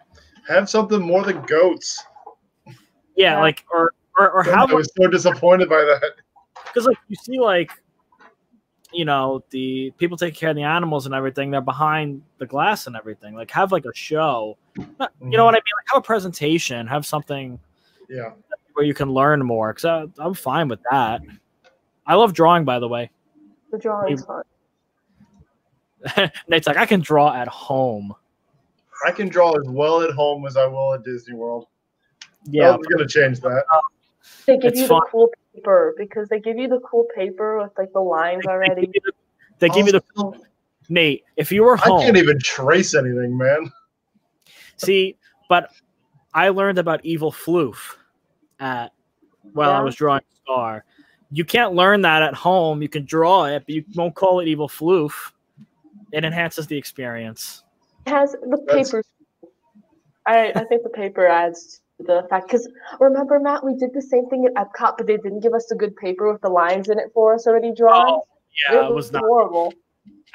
Have 0.49 0.71
something 0.71 1.01
more 1.01 1.25
than 1.25 1.43
goats. 1.43 2.05
Yeah, 2.67 2.73
Yeah. 3.17 3.41
like 3.41 3.65
or 3.73 3.93
or, 4.19 4.31
or 4.31 4.49
I 4.49 4.53
how 4.55 4.67
was 4.75 4.89
so 4.97 5.09
disappointed 5.09 5.69
by 5.69 5.81
that. 5.83 6.13
because 6.67 6.87
like 6.87 6.97
you 7.09 7.17
see 7.17 7.41
like 7.41 7.71
you 8.93 9.05
know 9.05 9.43
the 9.51 9.93
people 9.99 10.17
taking 10.17 10.39
care 10.39 10.51
of 10.51 10.57
the 10.57 10.63
animals 10.63 11.07
and 11.07 11.15
everything 11.15 11.51
they're 11.51 11.61
behind 11.61 12.23
the 12.39 12.47
glass 12.47 12.87
and 12.87 12.97
everything 12.97 13.35
like 13.35 13.51
have 13.51 13.73
like 13.73 13.85
a 13.85 13.95
show 13.95 14.57
Not- 14.77 15.13
you 15.21 15.31
know 15.31 15.39
mm-hmm. 15.39 15.45
what 15.45 15.55
i 15.55 15.59
mean 15.59 15.63
like 15.77 15.87
have 15.89 15.99
a 15.99 16.03
presentation 16.03 16.87
have 16.87 17.05
something 17.05 17.59
Yeah. 18.09 18.33
where 18.75 18.87
you 18.87 18.95
can 18.95 19.11
learn 19.11 19.45
more 19.45 19.73
because 19.73 19.85
uh, 19.85 20.07
i'm 20.19 20.35
fine 20.35 20.69
with 20.69 20.81
that 20.91 21.21
i 22.07 22.15
love 22.15 22.33
drawing 22.33 22.65
by 22.65 22.79
the 22.79 22.89
way 22.89 23.11
The 23.73 23.79
drawing's 23.79 24.25
fun. 24.25 24.43
nate's 26.49 26.67
like 26.67 26.77
i 26.77 26.87
can 26.87 27.01
draw 27.01 27.35
at 27.35 27.49
home 27.49 28.15
I 29.07 29.11
can 29.11 29.29
draw 29.29 29.53
as 29.53 29.69
well 29.69 30.01
at 30.01 30.11
home 30.13 30.47
as 30.47 30.57
I 30.57 30.65
will 30.67 30.95
at 30.95 31.05
Disney 31.05 31.35
World. 31.35 31.67
yeah 32.47 32.73
I'm 32.73 32.81
gonna 32.81 33.07
change 33.07 33.41
that. 33.41 33.65
They 34.47 34.57
give 34.57 34.73
It's 34.73 34.81
you 34.81 34.87
fun. 34.87 35.01
the 35.05 35.11
cool 35.11 35.31
paper 35.57 35.95
because 35.97 36.29
they 36.29 36.41
give 36.41 36.57
you 36.59 36.69
the 36.69 36.81
cool 36.81 37.07
paper 37.15 37.59
with 37.59 37.73
like 37.77 37.93
the 37.93 38.01
lines 38.01 38.43
they, 38.45 38.49
they 38.49 38.53
already. 38.53 38.87
give 38.87 39.03
the, 39.03 39.13
they 39.59 39.69
give 39.69 39.87
you 39.87 39.93
the 39.93 40.03
Also, 40.17 40.41
nate 40.89 41.25
if 41.37 41.51
you 41.51 41.63
were 41.65 41.77
home, 41.77 42.01
I 42.01 42.05
can't 42.05 42.17
even 42.17 42.39
trace 42.39 42.95
anything, 42.95 43.37
man. 43.37 43.73
See, 44.77 45.17
but 45.49 45.71
I 46.35 46.51
learned 46.51 46.79
about 46.79 47.05
evil 47.05 47.33
floof 47.33 47.97
at 48.61 48.93
while 49.53 49.71
I 49.71 49.81
was 49.81 49.95
drawing 49.95 50.23
Star. 50.43 50.85
You 51.31 51.45
can't 51.45 51.75
learn 51.75 52.03
that 52.03 52.23
at 52.23 52.35
home. 52.35 52.83
You 52.83 52.89
can 52.89 53.05
draw 53.05 53.47
it, 53.47 53.65
but 53.67 53.75
you 53.75 53.85
won't 53.95 54.15
call 54.15 54.41
it 54.41 54.47
evil 54.49 54.69
floof. 54.69 55.33
It 56.13 56.25
enhances 56.25 56.67
the 56.69 56.77
experience. 56.77 57.65
It 58.07 58.11
has 58.11 58.33
the 58.33 58.63
That's- 58.67 58.91
paper. 58.91 59.03
I 60.27 60.53
I 60.55 60.65
think 60.65 60.83
the 60.83 60.89
paper 60.91 61.27
adds 61.27 61.77
to 61.79 61.81
the 61.99 62.27
fact 62.29 62.47
because 62.49 62.69
remember 63.01 63.39
Matt, 63.41 63.65
we 63.65 63.75
did 63.75 63.93
the 63.95 64.03
same 64.03 64.29
thing 64.29 64.47
at 64.47 64.55
Epcot, 64.55 64.99
but 64.99 65.07
they 65.07 65.17
didn't 65.17 65.41
give 65.41 65.55
us 65.55 65.67
the 65.67 65.75
good 65.75 65.97
paper 65.97 66.31
with 66.31 66.43
the 66.43 66.49
lines 66.49 66.89
in 66.89 66.99
it 66.99 67.11
for 67.15 67.35
us 67.35 67.47
already 67.47 67.73
drawn. 67.75 68.07
Oh, 68.09 68.27
Yeah, 68.71 68.87
it 68.87 68.95
was 68.95 69.11
not. 69.13 69.23
horrible. 69.23 69.73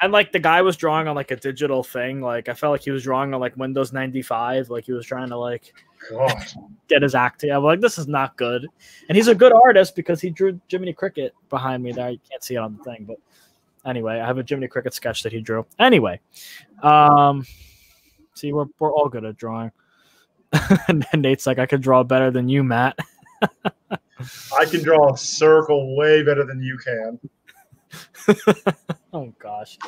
And 0.00 0.12
like 0.12 0.32
the 0.32 0.40
guy 0.40 0.62
was 0.62 0.76
drawing 0.76 1.06
on 1.06 1.14
like 1.14 1.30
a 1.30 1.36
digital 1.36 1.84
thing. 1.84 2.20
Like 2.20 2.48
I 2.48 2.54
felt 2.54 2.72
like 2.72 2.82
he 2.82 2.90
was 2.90 3.04
drawing 3.04 3.32
on 3.34 3.40
like 3.40 3.56
Windows 3.56 3.92
95. 3.92 4.68
Like 4.70 4.84
he 4.84 4.92
was 4.92 5.06
trying 5.06 5.28
to 5.28 5.36
like 5.36 5.72
God. 6.10 6.32
get 6.88 7.02
his 7.02 7.14
act 7.14 7.40
together. 7.40 7.58
I'm 7.58 7.64
like, 7.64 7.80
this 7.80 7.98
is 7.98 8.08
not 8.08 8.36
good. 8.36 8.66
And 9.08 9.16
he's 9.16 9.28
a 9.28 9.34
good 9.34 9.52
artist 9.52 9.94
because 9.94 10.20
he 10.20 10.30
drew 10.30 10.60
Jiminy 10.68 10.92
Cricket 10.92 11.32
behind 11.50 11.84
me 11.84 11.92
there. 11.92 12.10
You 12.10 12.18
can't 12.28 12.42
see 12.42 12.54
it 12.54 12.58
on 12.58 12.76
the 12.76 12.82
thing, 12.82 13.04
but 13.06 13.18
anyway, 13.88 14.18
I 14.18 14.26
have 14.26 14.38
a 14.38 14.44
Jiminy 14.46 14.66
Cricket 14.66 14.92
sketch 14.94 15.22
that 15.22 15.30
he 15.32 15.40
drew. 15.40 15.64
Anyway, 15.78 16.18
um, 16.82 17.46
see, 18.34 18.52
we're 18.52 18.66
we're 18.80 18.92
all 18.92 19.08
good 19.08 19.24
at 19.24 19.36
drawing. 19.36 19.70
and 20.88 21.06
then 21.10 21.20
Nate's 21.20 21.46
like, 21.46 21.58
I 21.58 21.66
could 21.66 21.80
draw 21.80 22.02
better 22.02 22.30
than 22.30 22.48
you, 22.48 22.62
Matt. 22.62 22.98
I 23.42 24.64
can 24.66 24.82
draw 24.82 25.12
a 25.12 25.16
circle 25.16 25.96
way 25.96 26.22
better 26.22 26.44
than 26.44 26.62
you 26.62 26.78
can. 26.78 27.18
oh 29.12 29.32
gosh. 29.38 29.78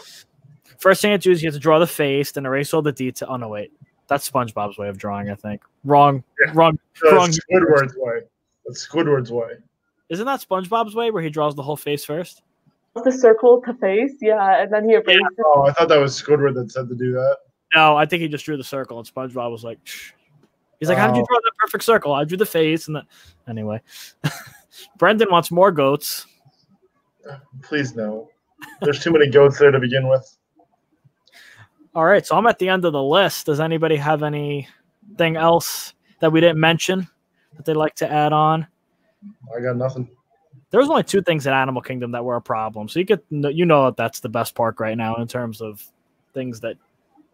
First 0.79 1.03
thing 1.03 1.13
I 1.13 1.17
do 1.17 1.31
is 1.31 1.43
you 1.43 1.47
have 1.47 1.55
to 1.55 1.61
draw 1.61 1.79
the 1.79 1.87
face, 1.87 2.33
then 2.33 2.47
erase 2.47 2.75
all 2.75 2.83
the 2.83 2.93
detail. 2.93 3.29
Oh 3.31 3.37
no, 3.37 3.49
wait, 3.49 3.73
that's 4.09 4.29
SpongeBob's 4.29 4.77
way 4.77 4.89
of 4.89 4.99
drawing. 4.99 5.31
I 5.31 5.35
think 5.35 5.63
wrong, 5.85 6.23
Yeah. 6.45 6.53
wrong, 6.55 6.79
That's 7.03 7.15
wrong. 7.15 7.31
Squidward's 7.31 7.95
way. 7.97 8.21
That's 8.67 8.87
Squidward's 8.87 9.31
way. 9.31 9.53
Isn't 10.09 10.27
that 10.27 10.41
SpongeBob's 10.47 10.95
way 10.95 11.11
where 11.11 11.23
he 11.23 11.31
draws 11.31 11.55
the 11.55 11.63
whole 11.63 11.77
face 11.77 12.05
first? 12.05 12.43
The 13.05 13.11
circle 13.11 13.61
to 13.63 13.75
face, 13.75 14.13
yeah, 14.21 14.63
and 14.63 14.73
then 14.73 14.89
he 14.89 14.95
erased 14.95 15.09
it. 15.09 15.45
Oh, 15.45 15.65
I 15.67 15.73
thought 15.73 15.89
that 15.89 15.99
was 15.99 16.21
Squidward 16.21 16.55
that 16.55 16.71
said 16.71 16.89
to 16.89 16.95
do 16.95 17.13
that. 17.13 17.39
No, 17.75 17.97
I 17.97 18.07
think 18.07 18.23
he 18.23 18.29
just 18.29 18.45
drew 18.45 18.57
the 18.57 18.63
circle, 18.65 18.99
and 18.99 19.09
SpongeBob 19.09 19.51
was 19.51 19.65
like, 19.65 19.79
Shh. 19.85 20.13
"He's 20.85 20.89
like, 20.91 20.99
how 20.99 21.07
did 21.09 21.17
you 21.17 21.23
Oh. 21.23 21.27
draw 21.29 21.39
that 21.39 21.53
perfect 21.59 21.85
circle? 21.85 22.13
I 22.13 22.25
drew 22.25 22.37
the 22.37 22.47
face, 22.47 22.87
and 22.87 22.97
the 22.97 23.03
anyway." 23.49 23.81
Brendan 24.99 25.31
wants 25.31 25.51
more 25.51 25.71
goats. 25.71 26.27
Please 27.63 27.95
no. 27.95 28.29
There's 28.81 29.03
too 29.03 29.13
many 29.13 29.29
goats 29.29 29.59
there 29.59 29.71
to 29.71 29.79
begin 29.81 30.09
with. 30.09 30.37
All 31.95 32.05
right, 32.05 32.27
so 32.27 32.37
I'm 32.37 32.47
at 32.47 32.59
the 32.59 32.69
end 32.69 32.85
of 32.85 32.93
the 32.93 33.03
list. 33.03 33.47
Does 33.47 33.61
anybody 33.61 33.97
have 33.97 34.23
anything 34.23 35.37
else 35.37 35.95
that 36.21 36.33
we 36.33 36.41
didn't 36.41 36.59
mention 36.59 37.09
that 37.57 37.65
they'd 37.65 37.75
like 37.77 37.95
to 37.97 38.11
add 38.11 38.33
on? 38.33 38.67
I 39.57 39.61
got 39.61 39.77
nothing. 39.77 40.11
There 40.71 40.81
was 40.81 40.91
only 40.91 41.05
two 41.05 41.23
things 41.23 41.47
in 41.47 41.53
Animal 41.53 41.83
Kingdom 41.83 42.11
that 42.13 42.25
were 42.25 42.35
a 42.37 42.43
problem, 42.43 42.89
so 42.89 42.99
you 42.99 43.05
get 43.05 43.23
you 43.31 43.65
know 43.65 43.87
that 43.87 43.97
that's 43.97 44.21
the 44.21 44.29
best 44.29 44.55
park 44.57 44.81
right 44.81 44.97
now 44.97 45.15
in 45.17 45.29
terms 45.29 45.61
of 45.61 45.85
things 46.33 46.61
that 46.61 46.77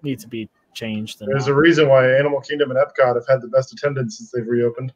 need 0.02 0.18
to 0.20 0.28
be 0.28 0.48
changed. 0.74 1.20
And 1.20 1.30
There's 1.30 1.48
all. 1.48 1.55
a 1.55 1.56
reason 1.56 1.88
why 1.88 2.10
Animal 2.12 2.40
Kingdom 2.40 2.70
and 2.70 2.78
Epcot 2.78 3.14
have 3.14 3.26
had 3.28 3.40
the 3.40 3.48
best 3.48 3.72
attendance 3.72 4.18
since 4.18 4.30
they've 4.30 4.47
reopened 4.47 4.92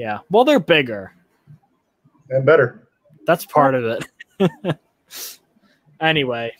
yeah, 0.00 0.20
well, 0.30 0.44
they're 0.44 0.60
bigger. 0.60 1.12
and 2.30 2.46
better. 2.46 2.88
That's 3.26 3.44
part 3.44 3.74
of 3.74 4.00
it. 4.40 4.78
anyway, 6.00 6.54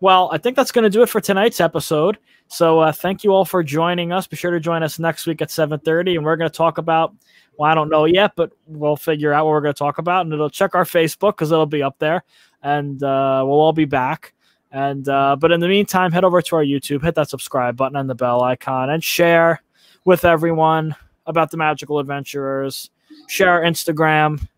well, 0.00 0.30
I 0.32 0.38
think 0.38 0.54
that's 0.56 0.70
going 0.70 0.84
to 0.84 0.90
do 0.90 1.02
it 1.02 1.08
for 1.08 1.20
tonight's 1.20 1.60
episode. 1.60 2.18
So 2.46 2.78
uh, 2.78 2.92
thank 2.92 3.24
you 3.24 3.32
all 3.32 3.44
for 3.44 3.64
joining 3.64 4.12
us. 4.12 4.26
Be 4.26 4.36
sure 4.36 4.52
to 4.52 4.60
join 4.60 4.82
us 4.82 4.98
next 4.98 5.26
week 5.26 5.42
at 5.42 5.48
7:30, 5.48 6.16
and 6.16 6.24
we're 6.24 6.36
going 6.36 6.50
to 6.50 6.56
talk 6.56 6.78
about. 6.78 7.12
Well, 7.58 7.70
I 7.70 7.74
don't 7.74 7.88
know 7.88 8.04
yet, 8.04 8.32
but 8.36 8.52
we'll 8.66 8.96
figure 8.96 9.32
out 9.32 9.46
what 9.46 9.52
we're 9.52 9.60
going 9.60 9.74
to 9.74 9.78
talk 9.78 9.98
about, 9.98 10.24
and 10.24 10.32
it'll 10.32 10.50
check 10.50 10.74
our 10.74 10.84
Facebook 10.84 11.32
because 11.32 11.50
it'll 11.50 11.66
be 11.66 11.82
up 11.82 11.98
there, 11.98 12.22
and 12.62 13.02
uh, 13.02 13.42
we'll 13.44 13.60
all 13.60 13.72
be 13.72 13.84
back. 13.84 14.34
And 14.74 15.08
uh, 15.08 15.36
but 15.36 15.52
in 15.52 15.60
the 15.60 15.68
meantime, 15.68 16.10
head 16.10 16.24
over 16.24 16.42
to 16.42 16.56
our 16.56 16.64
YouTube, 16.64 17.04
hit 17.04 17.14
that 17.14 17.30
subscribe 17.30 17.76
button 17.76 17.94
and 17.94 18.10
the 18.10 18.14
bell 18.16 18.42
icon, 18.42 18.90
and 18.90 19.04
share 19.04 19.62
with 20.04 20.24
everyone 20.24 20.96
about 21.26 21.52
the 21.52 21.56
Magical 21.56 22.00
Adventurers. 22.00 22.90
Share 23.28 23.50
our 23.50 23.62
Instagram. 23.62 24.48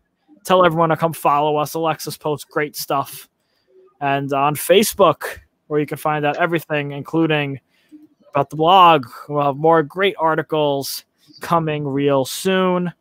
Tell 0.43 0.65
everyone 0.65 0.89
to 0.89 0.97
come 0.97 1.13
follow 1.13 1.57
us. 1.57 1.75
Alexis 1.75 2.17
posts 2.17 2.45
great 2.49 2.75
stuff, 2.75 3.29
and 4.01 4.33
on 4.33 4.55
Facebook, 4.55 5.37
where 5.67 5.79
you 5.79 5.85
can 5.85 5.99
find 5.99 6.25
out 6.25 6.37
everything, 6.37 6.93
including 6.93 7.59
about 8.31 8.49
the 8.49 8.55
blog. 8.55 9.05
We'll 9.29 9.45
have 9.45 9.57
more 9.57 9.83
great 9.83 10.15
articles 10.17 11.05
coming 11.41 11.87
real 11.87 12.25
soon. 12.25 12.91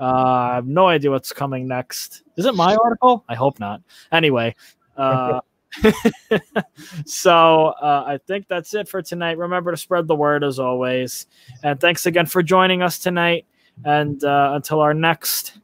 Uh, 0.00 0.04
I 0.04 0.54
have 0.54 0.66
no 0.66 0.86
idea 0.86 1.10
what's 1.10 1.34
coming 1.34 1.68
next. 1.68 2.22
Is 2.38 2.46
it 2.46 2.54
my 2.54 2.76
article? 2.76 3.24
I 3.28 3.34
hope 3.34 3.60
not. 3.60 3.82
Anyway, 4.10 4.56
uh, 4.96 5.42
so 7.06 7.66
uh, 7.80 8.04
I 8.06 8.18
think 8.26 8.48
that's 8.48 8.74
it 8.74 8.88
for 8.88 9.02
tonight. 9.02 9.38
Remember 9.38 9.70
to 9.70 9.76
spread 9.76 10.06
the 10.06 10.14
word 10.14 10.44
as 10.44 10.58
always. 10.58 11.26
And 11.62 11.80
thanks 11.80 12.06
again 12.06 12.26
for 12.26 12.42
joining 12.42 12.82
us 12.82 12.98
tonight. 12.98 13.46
And 13.84 14.22
uh, 14.22 14.52
until 14.54 14.80
our 14.80 14.94
next 14.94 15.58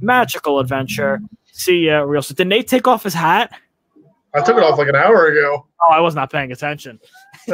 magical 0.00 0.58
adventure, 0.58 1.20
see 1.52 1.86
you 1.86 2.02
real 2.04 2.22
soon. 2.22 2.36
Did 2.36 2.48
Nate 2.48 2.68
take 2.68 2.88
off 2.88 3.02
his 3.02 3.14
hat? 3.14 3.52
I 4.34 4.42
took 4.42 4.56
it 4.56 4.62
off 4.62 4.78
like 4.78 4.88
an 4.88 4.96
hour 4.96 5.26
ago. 5.26 5.66
Oh, 5.82 5.92
I 5.92 6.00
was 6.00 6.14
not 6.14 6.30
paying 6.30 6.52
attention. 6.52 7.00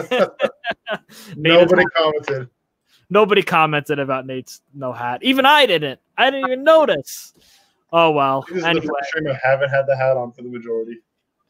Nobody 1.36 1.84
commented. 1.96 2.50
Nobody 3.08 3.42
commented 3.42 3.98
about 3.98 4.26
Nate's 4.26 4.60
no 4.74 4.92
hat. 4.92 5.22
Even 5.22 5.46
I 5.46 5.64
didn't. 5.66 6.00
I 6.18 6.30
didn't 6.30 6.46
even 6.46 6.64
notice. 6.64 7.34
Oh 7.92 8.10
well. 8.10 8.44
This 8.48 8.58
is 8.58 8.64
Anyway, 8.64 8.86
the 8.86 8.92
first 8.92 9.08
stream 9.08 9.28
I 9.28 9.38
haven't 9.42 9.70
had 9.70 9.86
the 9.86 9.96
hat 9.96 10.16
on 10.16 10.32
for 10.32 10.42
the 10.42 10.48
majority. 10.48 10.98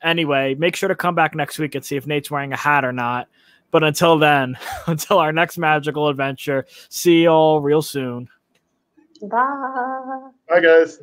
Anyway, 0.03 0.55
make 0.55 0.77
sure 0.77 0.89
to 0.89 0.95
come 0.95 1.15
back 1.15 1.35
next 1.35 1.59
week 1.59 1.75
and 1.75 1.85
see 1.85 1.97
if 1.97 2.07
Nate's 2.07 2.31
wearing 2.31 2.53
a 2.53 2.57
hat 2.57 2.85
or 2.85 2.93
not. 2.93 3.29
But 3.71 3.85
until 3.85 4.19
then, 4.19 4.57
until 4.87 5.19
our 5.19 5.33
next 5.33 5.59
magical 5.59 6.09
adventure, 6.09 6.67
see 6.89 7.23
you 7.23 7.29
all 7.29 7.61
real 7.61 7.83
soon. 7.83 8.29
Bye. 9.23 10.31
Bye, 10.49 10.61
guys. 10.61 11.01